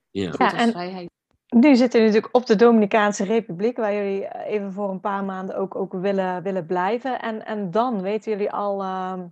Ja. 0.10 0.34
Ja, 0.38 0.54
en- 0.58 0.72
vrijheid. 0.72 1.10
Nu 1.46 1.76
zitten 1.76 2.00
jullie 2.00 2.16
natuurlijk 2.16 2.36
op 2.36 2.46
de 2.46 2.56
Dominicaanse 2.56 3.24
Republiek, 3.24 3.78
waar 3.78 3.94
jullie 3.94 4.26
eh, 4.26 4.54
even 4.54 4.72
voor 4.74 4.90
een 4.90 5.00
paar 5.00 5.24
maanden 5.24 5.56
ook, 5.58 5.76
ook 5.76 5.94
willen, 5.94 6.44
willen 6.44 6.66
blijven. 6.66 7.22
En, 7.22 7.46
en 7.46 7.72
dan 7.72 8.02
weten 8.02 8.32
jullie 8.32 8.52
al 8.52 8.82
ehm, 8.82 9.28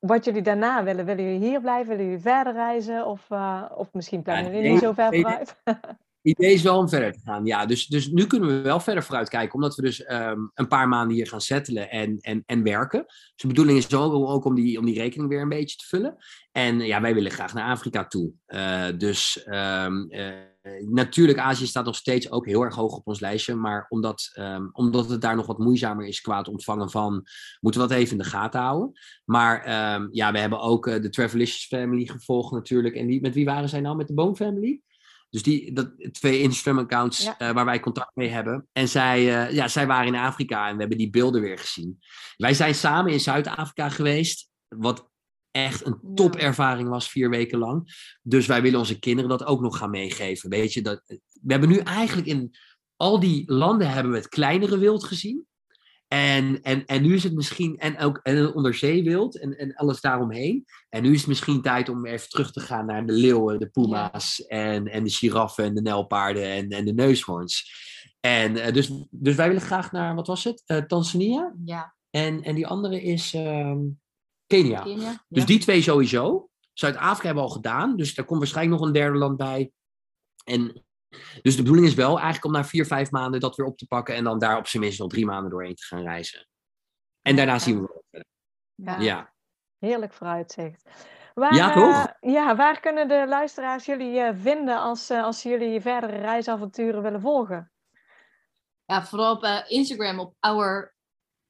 wat 0.00 0.24
jullie 0.24 0.42
daarna 0.42 0.84
willen. 0.84 1.04
Willen 1.04 1.24
jullie 1.24 1.48
hier 1.48 1.60
blijven? 1.60 1.88
Willen 1.88 2.04
jullie 2.04 2.20
verder 2.20 2.52
reizen? 2.52 3.06
Of, 3.06 3.30
eh, 3.30 3.62
of 3.74 3.92
misschien 3.92 4.22
plannen 4.22 4.44
Ja, 4.46 4.52
jullie 4.56 4.70
niet 4.70 4.80
zo 4.80 4.92
ver 4.92 5.14
vooruit? 5.14 5.56
idee 6.26 6.52
is 6.52 6.62
wel 6.62 6.78
om 6.78 6.88
verder 6.88 7.12
te 7.12 7.20
gaan. 7.24 7.46
Ja, 7.46 7.66
dus, 7.66 7.86
dus 7.86 8.08
nu 8.08 8.26
kunnen 8.26 8.48
we 8.48 8.60
wel 8.60 8.80
verder 8.80 9.02
vooruit 9.02 9.28
kijken, 9.28 9.54
omdat 9.54 9.74
we 9.74 9.82
dus 9.82 10.04
ehm, 10.04 10.40
een 10.54 10.68
paar 10.68 10.88
maanden 10.88 11.16
hier 11.16 11.26
gaan 11.26 11.40
settelen 11.40 11.90
en, 11.90 12.18
en, 12.20 12.42
en 12.46 12.62
werken. 12.62 13.04
Dus 13.06 13.34
de 13.36 13.46
bedoeling 13.46 13.78
is 13.78 13.94
ook, 13.94 14.12
ook 14.12 14.44
om, 14.44 14.54
die, 14.54 14.78
om 14.78 14.84
die 14.84 14.98
rekening 14.98 15.28
weer 15.28 15.40
een 15.40 15.48
beetje 15.48 15.76
te 15.76 15.86
vullen. 15.86 16.16
En 16.52 16.80
ja, 16.80 17.00
wij 17.00 17.14
willen 17.14 17.30
graag 17.30 17.54
naar 17.54 17.70
Afrika 17.70 18.06
toe. 18.06 18.32
Eh, 18.46 18.86
dus 18.98 19.42
ehm, 19.44 20.08
eh, 20.08 20.32
natuurlijk, 20.88 21.38
Azië 21.38 21.66
staat 21.66 21.84
nog 21.84 21.96
steeds 21.96 22.30
ook 22.30 22.46
heel 22.46 22.62
erg 22.62 22.74
hoog 22.74 22.96
op 22.96 23.06
ons 23.06 23.20
lijstje. 23.20 23.54
Maar 23.54 23.86
omdat, 23.88 24.30
ehm, 24.34 24.66
omdat 24.72 25.08
het 25.08 25.20
daar 25.20 25.36
nog 25.36 25.46
wat 25.46 25.58
moeizamer 25.58 26.06
is 26.06 26.20
qua 26.20 26.38
het 26.38 26.48
ontvangen 26.48 26.90
van, 26.90 27.26
moeten 27.60 27.80
we 27.80 27.88
dat 27.88 27.96
even 27.96 28.12
in 28.12 28.22
de 28.22 28.28
gaten 28.28 28.60
houden. 28.60 28.92
Maar 29.24 29.68
ja, 30.12 30.32
we 30.32 30.38
hebben 30.38 30.60
ook 30.60 30.86
eh, 30.86 31.02
de 31.02 31.08
Travelicious 31.08 31.66
Family 31.66 32.06
gevolgd 32.06 32.52
natuurlijk. 32.52 32.94
En 32.94 33.06
die, 33.06 33.20
met 33.20 33.34
wie 33.34 33.44
waren 33.44 33.68
zij 33.68 33.80
nou? 33.80 33.96
Met 33.96 34.08
de 34.08 34.14
Bone 34.14 34.36
Family? 34.36 34.82
Dus 35.30 35.42
die 35.42 35.72
dat, 35.72 35.90
twee 36.12 36.40
Instagram-accounts 36.40 37.22
Ja. 37.24 37.38
eh, 37.38 37.50
waar 37.50 37.64
wij 37.64 37.80
contact 37.80 38.16
mee 38.16 38.28
hebben. 38.28 38.68
En 38.72 38.88
zij, 38.88 39.46
eh, 39.46 39.54
ja, 39.54 39.68
zij 39.68 39.86
waren 39.86 40.06
in 40.06 40.20
Afrika 40.20 40.68
en 40.68 40.74
we 40.74 40.80
hebben 40.80 40.98
die 40.98 41.10
beelden 41.10 41.40
weer 41.40 41.58
gezien. 41.58 41.98
Wij 42.36 42.54
zijn 42.54 42.74
samen 42.74 43.12
in 43.12 43.20
Zuid-Afrika 43.20 43.88
geweest. 43.88 44.48
Wat 44.68 45.10
echt 45.50 45.86
een 45.86 46.00
topervaring 46.14 46.88
was, 46.88 47.10
vier 47.10 47.30
weken 47.30 47.58
lang. 47.58 47.94
Dus 48.22 48.46
wij 48.46 48.62
willen 48.62 48.78
onze 48.78 48.98
kinderen 48.98 49.30
dat 49.30 49.44
ook 49.44 49.60
nog 49.60 49.78
gaan 49.78 49.90
meegeven. 49.90 50.50
Weet 50.50 50.72
je, 50.72 50.82
dat, 50.82 51.02
we 51.42 51.52
hebben 51.52 51.68
nu 51.68 51.78
eigenlijk 51.78 52.28
in 52.28 52.54
al 52.96 53.20
die 53.20 53.52
landen 53.52 53.90
hebben 53.90 54.12
we 54.12 54.18
het 54.18 54.28
kleinere 54.28 54.78
wild 54.78 55.04
gezien. 55.04 55.46
En, 56.08 56.62
en, 56.62 56.84
en 56.84 57.02
nu 57.02 57.14
is 57.14 57.22
het 57.22 57.34
misschien, 57.34 57.78
en 57.78 57.98
ook 57.98 58.20
en 58.22 58.54
onderzeewild 58.54 59.38
en, 59.38 59.58
en 59.58 59.74
alles 59.74 60.00
daaromheen. 60.00 60.64
En 60.88 61.02
nu 61.02 61.12
is 61.12 61.18
het 61.18 61.28
misschien 61.28 61.62
tijd 61.62 61.88
om 61.88 62.06
even 62.06 62.28
terug 62.28 62.52
te 62.52 62.60
gaan 62.60 62.86
naar 62.86 63.06
de 63.06 63.12
leeuwen, 63.12 63.58
de 63.58 63.68
puma's 63.68 64.46
en, 64.46 64.86
en 64.86 65.04
de 65.04 65.10
giraffen 65.10 65.64
en 65.64 65.74
de 65.74 65.82
nijlpaarden 65.82 66.44
en, 66.44 66.68
en 66.68 66.84
de 66.84 66.92
neushoorns. 66.92 67.84
En 68.20 68.56
eh, 68.56 68.72
dus, 68.72 68.90
dus 69.10 69.34
wij 69.34 69.46
willen 69.46 69.62
graag 69.62 69.92
naar, 69.92 70.14
wat 70.14 70.26
was 70.26 70.44
het? 70.44 70.62
Eh, 70.66 70.78
Tanzania. 70.78 71.54
Ja, 71.64 71.94
En, 72.10 72.42
en 72.42 72.54
die 72.54 72.66
andere 72.66 73.02
is 73.02 73.34
ehm, 73.34 73.78
Kenia. 74.46 74.82
Kenia. 74.82 75.24
Dus 75.28 75.46
die 75.46 75.58
twee 75.58 75.82
sowieso. 75.82 76.48
Zuid-Afrika 76.72 77.26
hebben 77.26 77.44
we 77.44 77.48
al 77.48 77.54
gedaan. 77.54 77.96
Dus 77.96 78.14
daar 78.14 78.24
komt 78.24 78.38
waarschijnlijk 78.38 78.78
nog 78.78 78.88
een 78.88 78.94
derde 78.94 79.18
land 79.18 79.36
bij. 79.36 79.70
En, 80.44 80.85
dus 81.42 81.56
de 81.56 81.62
bedoeling 81.62 81.86
is 81.86 81.94
wel 81.94 82.14
eigenlijk 82.14 82.44
om 82.44 82.52
na 82.52 82.64
vier, 82.64 82.86
vijf 82.86 83.10
maanden 83.10 83.40
dat 83.40 83.56
weer 83.56 83.66
op 83.66 83.78
te 83.78 83.86
pakken. 83.86 84.14
En 84.14 84.24
dan 84.24 84.38
daar 84.38 84.56
op 84.58 84.66
zijn 84.66 84.82
minst 84.82 84.98
nog 84.98 85.08
drie 85.08 85.26
maanden 85.26 85.50
doorheen 85.50 85.74
te 85.74 85.84
gaan 85.84 86.02
reizen. 86.02 86.48
En 87.22 87.36
daarna 87.36 87.58
zien 87.58 87.74
we 87.80 87.86
wel 87.86 88.02
verder. 88.10 88.28
Ja. 88.74 88.98
Ja. 89.00 89.34
Heerlijk 89.78 90.12
vooruitzicht. 90.12 90.84
Waar, 91.34 91.54
Ja, 91.54 91.72
toch? 91.72 92.06
eh, 92.20 92.32
ja, 92.32 92.56
waar 92.56 92.80
kunnen 92.80 93.08
de 93.08 93.24
luisteraars 93.28 93.84
jullie 93.84 94.20
eh, 94.20 94.34
vinden 94.40 94.78
als, 94.78 95.10
eh, 95.10 95.22
als 95.24 95.40
ze 95.40 95.48
jullie 95.48 95.80
verdere 95.80 96.16
reisavonturen 96.16 97.02
willen 97.02 97.20
volgen? 97.20 97.72
Ja, 98.84 99.04
vooral 99.06 99.34
op 99.34 99.64
Instagram 99.68 100.20
op 100.20 100.34
Our 100.40 100.95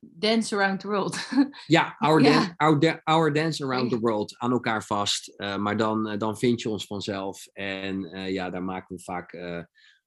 Dance 0.00 0.56
Around 0.56 0.80
the 0.80 0.86
World. 0.88 1.18
Ja, 1.66 1.96
our, 1.98 2.22
Ja. 2.22 2.32
Dan- 2.32 2.54
our, 2.56 2.78
da- 2.80 3.00
our 3.04 3.32
Dance 3.32 3.64
Around 3.64 3.90
the 3.90 3.98
World 3.98 4.38
aan 4.38 4.50
elkaar 4.52 4.84
vast. 4.84 5.28
Eh, 5.28 5.56
maar 5.56 5.76
dan, 5.76 6.08
eh, 6.08 6.18
dan 6.18 6.38
vind 6.38 6.60
je 6.62 6.68
ons 6.68 6.86
vanzelf. 6.86 7.46
En 7.52 8.04
eh, 8.04 8.32
ja, 8.32 8.50
daar 8.50 8.62
maken 8.62 8.96
we 8.96 9.02
vaak 9.02 9.36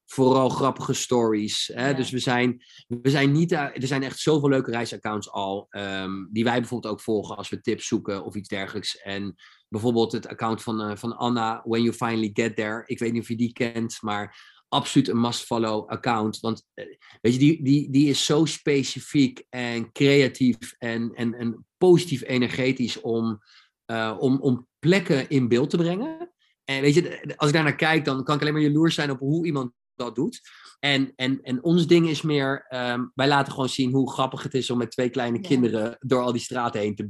vooral 0.05 0.49
grappige 0.49 0.93
stories. 0.93 1.71
Hè? 1.73 1.87
Ja. 1.89 1.93
Dus 1.93 2.09
we 2.11 2.19
zijn, 2.19 2.63
we 2.87 3.09
zijn 3.09 3.31
niet... 3.31 3.51
er 3.51 3.71
zijn 3.75 4.03
echt 4.03 4.19
zoveel 4.19 4.49
leuke 4.49 4.71
reisaccounts 4.71 5.31
al. 5.31 5.65
ehm, 5.69 6.11
die 6.31 6.43
wij 6.43 6.59
bijvoorbeeld 6.59 6.93
ook 6.93 7.01
volgen 7.01 7.37
als 7.37 7.49
we 7.49 7.61
tips 7.61 7.87
zoeken 7.87 8.23
of 8.25 8.35
iets 8.35 8.49
dergelijks. 8.49 8.97
En 8.97 9.35
bijvoorbeeld 9.67 10.11
het 10.11 10.27
account 10.27 10.63
van, 10.63 10.97
van 10.97 11.17
Anna, 11.17 11.61
When 11.63 11.81
You 11.83 11.93
Finally 11.95 12.29
Get 12.33 12.55
There. 12.55 12.83
Ik 12.85 12.99
weet 12.99 13.11
niet 13.13 13.21
of 13.21 13.27
je 13.27 13.35
die 13.37 13.53
kent, 13.53 13.97
maar 14.01 14.57
absoluut 14.69 15.07
een 15.07 15.21
must-follow 15.21 15.89
account. 15.89 16.39
Want 16.39 16.65
eh, 16.73 16.85
weet 17.21 17.33
je, 17.33 17.39
die, 17.39 17.63
die, 17.63 17.89
die 17.89 18.09
is 18.09 18.25
zo 18.25 18.45
specifiek 18.45 19.43
en 19.49 19.91
creatief 19.91 20.75
en, 20.77 21.11
en, 21.15 21.33
en 21.33 21.65
positief 21.77 22.23
energetisch 22.23 23.01
om, 23.01 23.39
eh, 23.85 24.17
om, 24.19 24.41
om 24.41 24.67
plekken 24.79 25.29
in 25.29 25.47
beeld 25.47 25.69
te 25.69 25.77
brengen. 25.77 26.31
En 26.63 26.81
weet 26.81 26.93
je, 26.93 27.33
als 27.35 27.49
ik 27.49 27.55
daar 27.55 27.63
naar 27.63 27.75
kijk, 27.75 28.05
dan 28.05 28.23
kan 28.23 28.35
ik 28.35 28.41
alleen 28.41 28.53
maar 28.53 28.61
jaloers 28.61 28.95
zijn 28.95 29.11
op 29.11 29.19
hoe 29.19 29.45
iemand 29.45 29.71
dat 29.95 30.15
doet. 30.15 30.41
En, 30.79 31.13
en, 31.15 31.41
en 31.41 31.63
ons 31.63 31.87
ding 31.87 32.09
is 32.09 32.21
meer, 32.21 32.65
ehm, 32.67 33.05
wij 33.13 33.27
laten 33.27 33.53
gewoon 33.53 33.69
zien 33.69 33.91
hoe 33.93 34.11
grappig 34.11 34.43
het 34.43 34.53
is 34.53 34.69
om 34.69 34.77
met 34.77 34.91
twee 34.91 35.09
kleine 35.09 35.37
Ja. 35.41 35.47
kinderen 35.47 35.97
door 35.99 36.21
al 36.21 36.31
die 36.31 36.41
straten 36.41 36.79
heen 36.79 36.95
te 36.95 37.09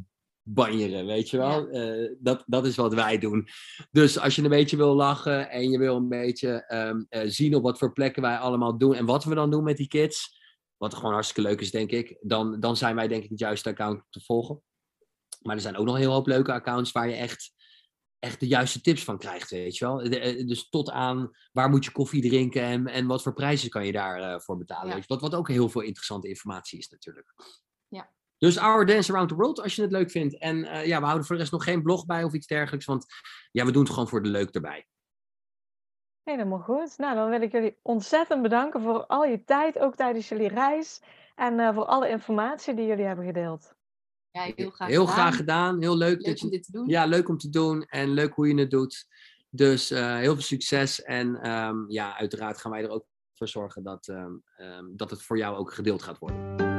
banjeren, 0.54 1.06
weet 1.06 1.30
je 1.30 1.38
wel? 1.38 1.70
Eh, 1.70 2.12
dat, 2.20 2.44
dat 2.48 2.66
is 2.66 2.76
wat 2.76 2.94
wij 2.94 3.18
doen. 3.18 3.48
Dus 3.92 4.20
als 4.20 4.36
je 4.36 4.44
een 4.44 4.50
beetje 4.50 4.78
wil 4.78 4.96
lachen 4.96 5.50
en 5.50 5.70
je 5.70 5.78
wil 5.78 5.96
een 5.96 6.10
beetje 6.10 6.66
ehm, 6.66 7.04
eh, 7.10 7.22
zien 7.26 7.56
op 7.56 7.64
wat 7.64 7.78
voor 7.78 7.94
plekken 7.94 8.22
wij 8.22 8.38
allemaal 8.38 8.78
doen 8.78 8.96
en 8.96 9.06
wat 9.06 9.24
we 9.24 9.36
dan 9.36 9.52
doen 9.52 9.64
met 9.64 9.78
die 9.78 9.88
kids, 9.88 10.38
wat 10.78 10.94
gewoon 10.94 11.14
hartstikke 11.14 11.50
leuk 11.50 11.62
is, 11.62 11.72
denk 11.72 11.92
ik, 11.92 12.18
dan, 12.22 12.60
dan 12.60 12.78
zijn 12.78 12.96
wij 12.96 13.08
denk 13.08 13.24
ik 13.24 13.30
het 13.30 13.40
juiste 13.40 13.70
account 13.70 14.04
te 14.10 14.22
volgen. 14.22 14.62
Maar 15.42 15.56
er 15.56 15.62
zijn 15.62 15.78
ook 15.78 15.86
nog 15.86 15.94
een 15.96 16.02
heel 16.02 16.12
hoop 16.12 16.28
leuke 16.28 16.54
accounts 16.54 16.92
waar 16.92 17.10
je 17.10 17.16
echt, 17.16 17.52
echt 18.20 18.40
de 18.40 18.48
juiste 18.48 18.82
tips 18.82 19.04
van 19.04 19.18
krijgt, 19.18 19.50
weet 19.50 19.78
je 19.78 19.86
wel. 19.86 19.98
De- 19.98 20.20
eh, 20.20 20.48
dus 20.48 20.70
tot 20.70 20.90
aan 20.90 21.30
waar 21.52 21.70
moet 21.70 21.86
je 21.86 21.92
koffie 21.92 22.22
drinken 22.22 22.62
en, 22.62 22.88
en 22.88 23.08
wat 23.08 23.22
voor 23.22 23.34
prijzen 23.34 23.70
kan 23.70 23.86
je 23.86 23.92
daarvoor 23.92 24.42
voor 24.42 24.58
betalen. 24.58 25.04
Ja. 25.08 25.18
Wat 25.18 25.36
ook 25.36 25.48
heel 25.48 25.70
veel 25.70 25.82
interessante 25.82 26.28
informatie 26.28 26.80
is 26.80 26.90
natuurlijk. 26.90 27.34
Dus 28.40 28.58
Our 28.58 28.86
Dance 28.86 29.12
Around 29.12 29.30
the 29.30 29.36
World, 29.36 29.62
als 29.62 29.76
je 29.76 29.82
het 29.82 29.92
leuk 29.92 30.12
vindt. 30.12 30.38
En 30.38 30.64
eh, 30.66 30.86
ja, 30.86 31.00
we 31.00 31.06
houden 31.06 31.26
voor 31.26 31.36
de 31.36 31.42
rest 31.42 31.54
nog 31.54 31.64
geen 31.64 31.84
blog 31.84 32.06
bij 32.06 32.24
of 32.24 32.34
iets 32.34 32.48
dergelijks, 32.48 32.86
want 32.86 33.06
ja, 33.52 33.66
we 33.66 33.72
doen 33.72 33.84
het 33.84 33.92
gewoon 33.92 34.08
voor 34.08 34.24
de 34.24 34.30
leuk 34.30 34.50
erbij. 34.50 34.88
Helemaal 36.24 36.60
goed. 36.60 36.98
Nou, 36.98 37.16
dan 37.16 37.30
wil 37.30 37.42
ik 37.42 37.52
jullie 37.52 37.80
ontzettend 37.82 38.42
bedanken 38.42 38.82
voor 38.82 39.06
al 39.06 39.26
je 39.26 39.44
tijd, 39.44 39.80
ook 39.80 39.96
tijdens 39.96 40.30
jullie 40.30 40.48
reis. 40.48 41.02
En 41.36 41.60
eh, 41.60 41.74
voor 41.74 41.86
alle 41.86 42.10
informatie 42.10 42.74
die 42.74 42.86
jullie 42.86 43.06
hebben 43.06 43.26
gedeeld. 43.26 43.74
Ja, 44.32 44.42
heel 44.56 44.70
graag 44.70 44.88
heel 44.88 45.06
gedaan. 45.06 45.22
graag 45.22 45.36
gedaan, 45.36 45.82
heel 45.82 45.98
leuk, 45.98 46.22
Leuk 46.22 46.26
dat 46.26 46.44
om 46.44 46.50
je 46.50 46.56
dit 46.56 46.66
te 46.66 46.72
doen. 46.72 46.88
Ja, 46.88 47.06
leuk 47.06 47.30
om 47.30 47.38
te 47.38 47.50
doen 47.50 47.84
en 47.84 48.10
leuk 48.10 48.34
hoe 48.34 48.48
je 48.48 48.60
het 48.60 48.72
doet. 48.72 49.08
Dus 49.50 49.92
eh, 49.92 50.16
heel 50.16 50.34
veel 50.34 50.44
succes. 50.44 51.02
En 51.02 51.36
ehm, 51.42 51.78
ja, 51.88 52.18
uiteraard 52.18 52.58
gaan 52.58 52.72
wij 52.72 52.84
er 52.84 52.90
ook 52.90 53.06
voor 53.34 53.48
zorgen 53.48 53.84
dat, 53.84 54.08
ehm, 54.08 54.34
ehm, 54.58 54.86
dat 54.96 55.10
het 55.10 55.22
voor 55.22 55.38
jou 55.38 55.58
ook 55.58 55.74
gedeeld 55.74 56.02
gaat 56.02 56.18
worden. 56.18 56.79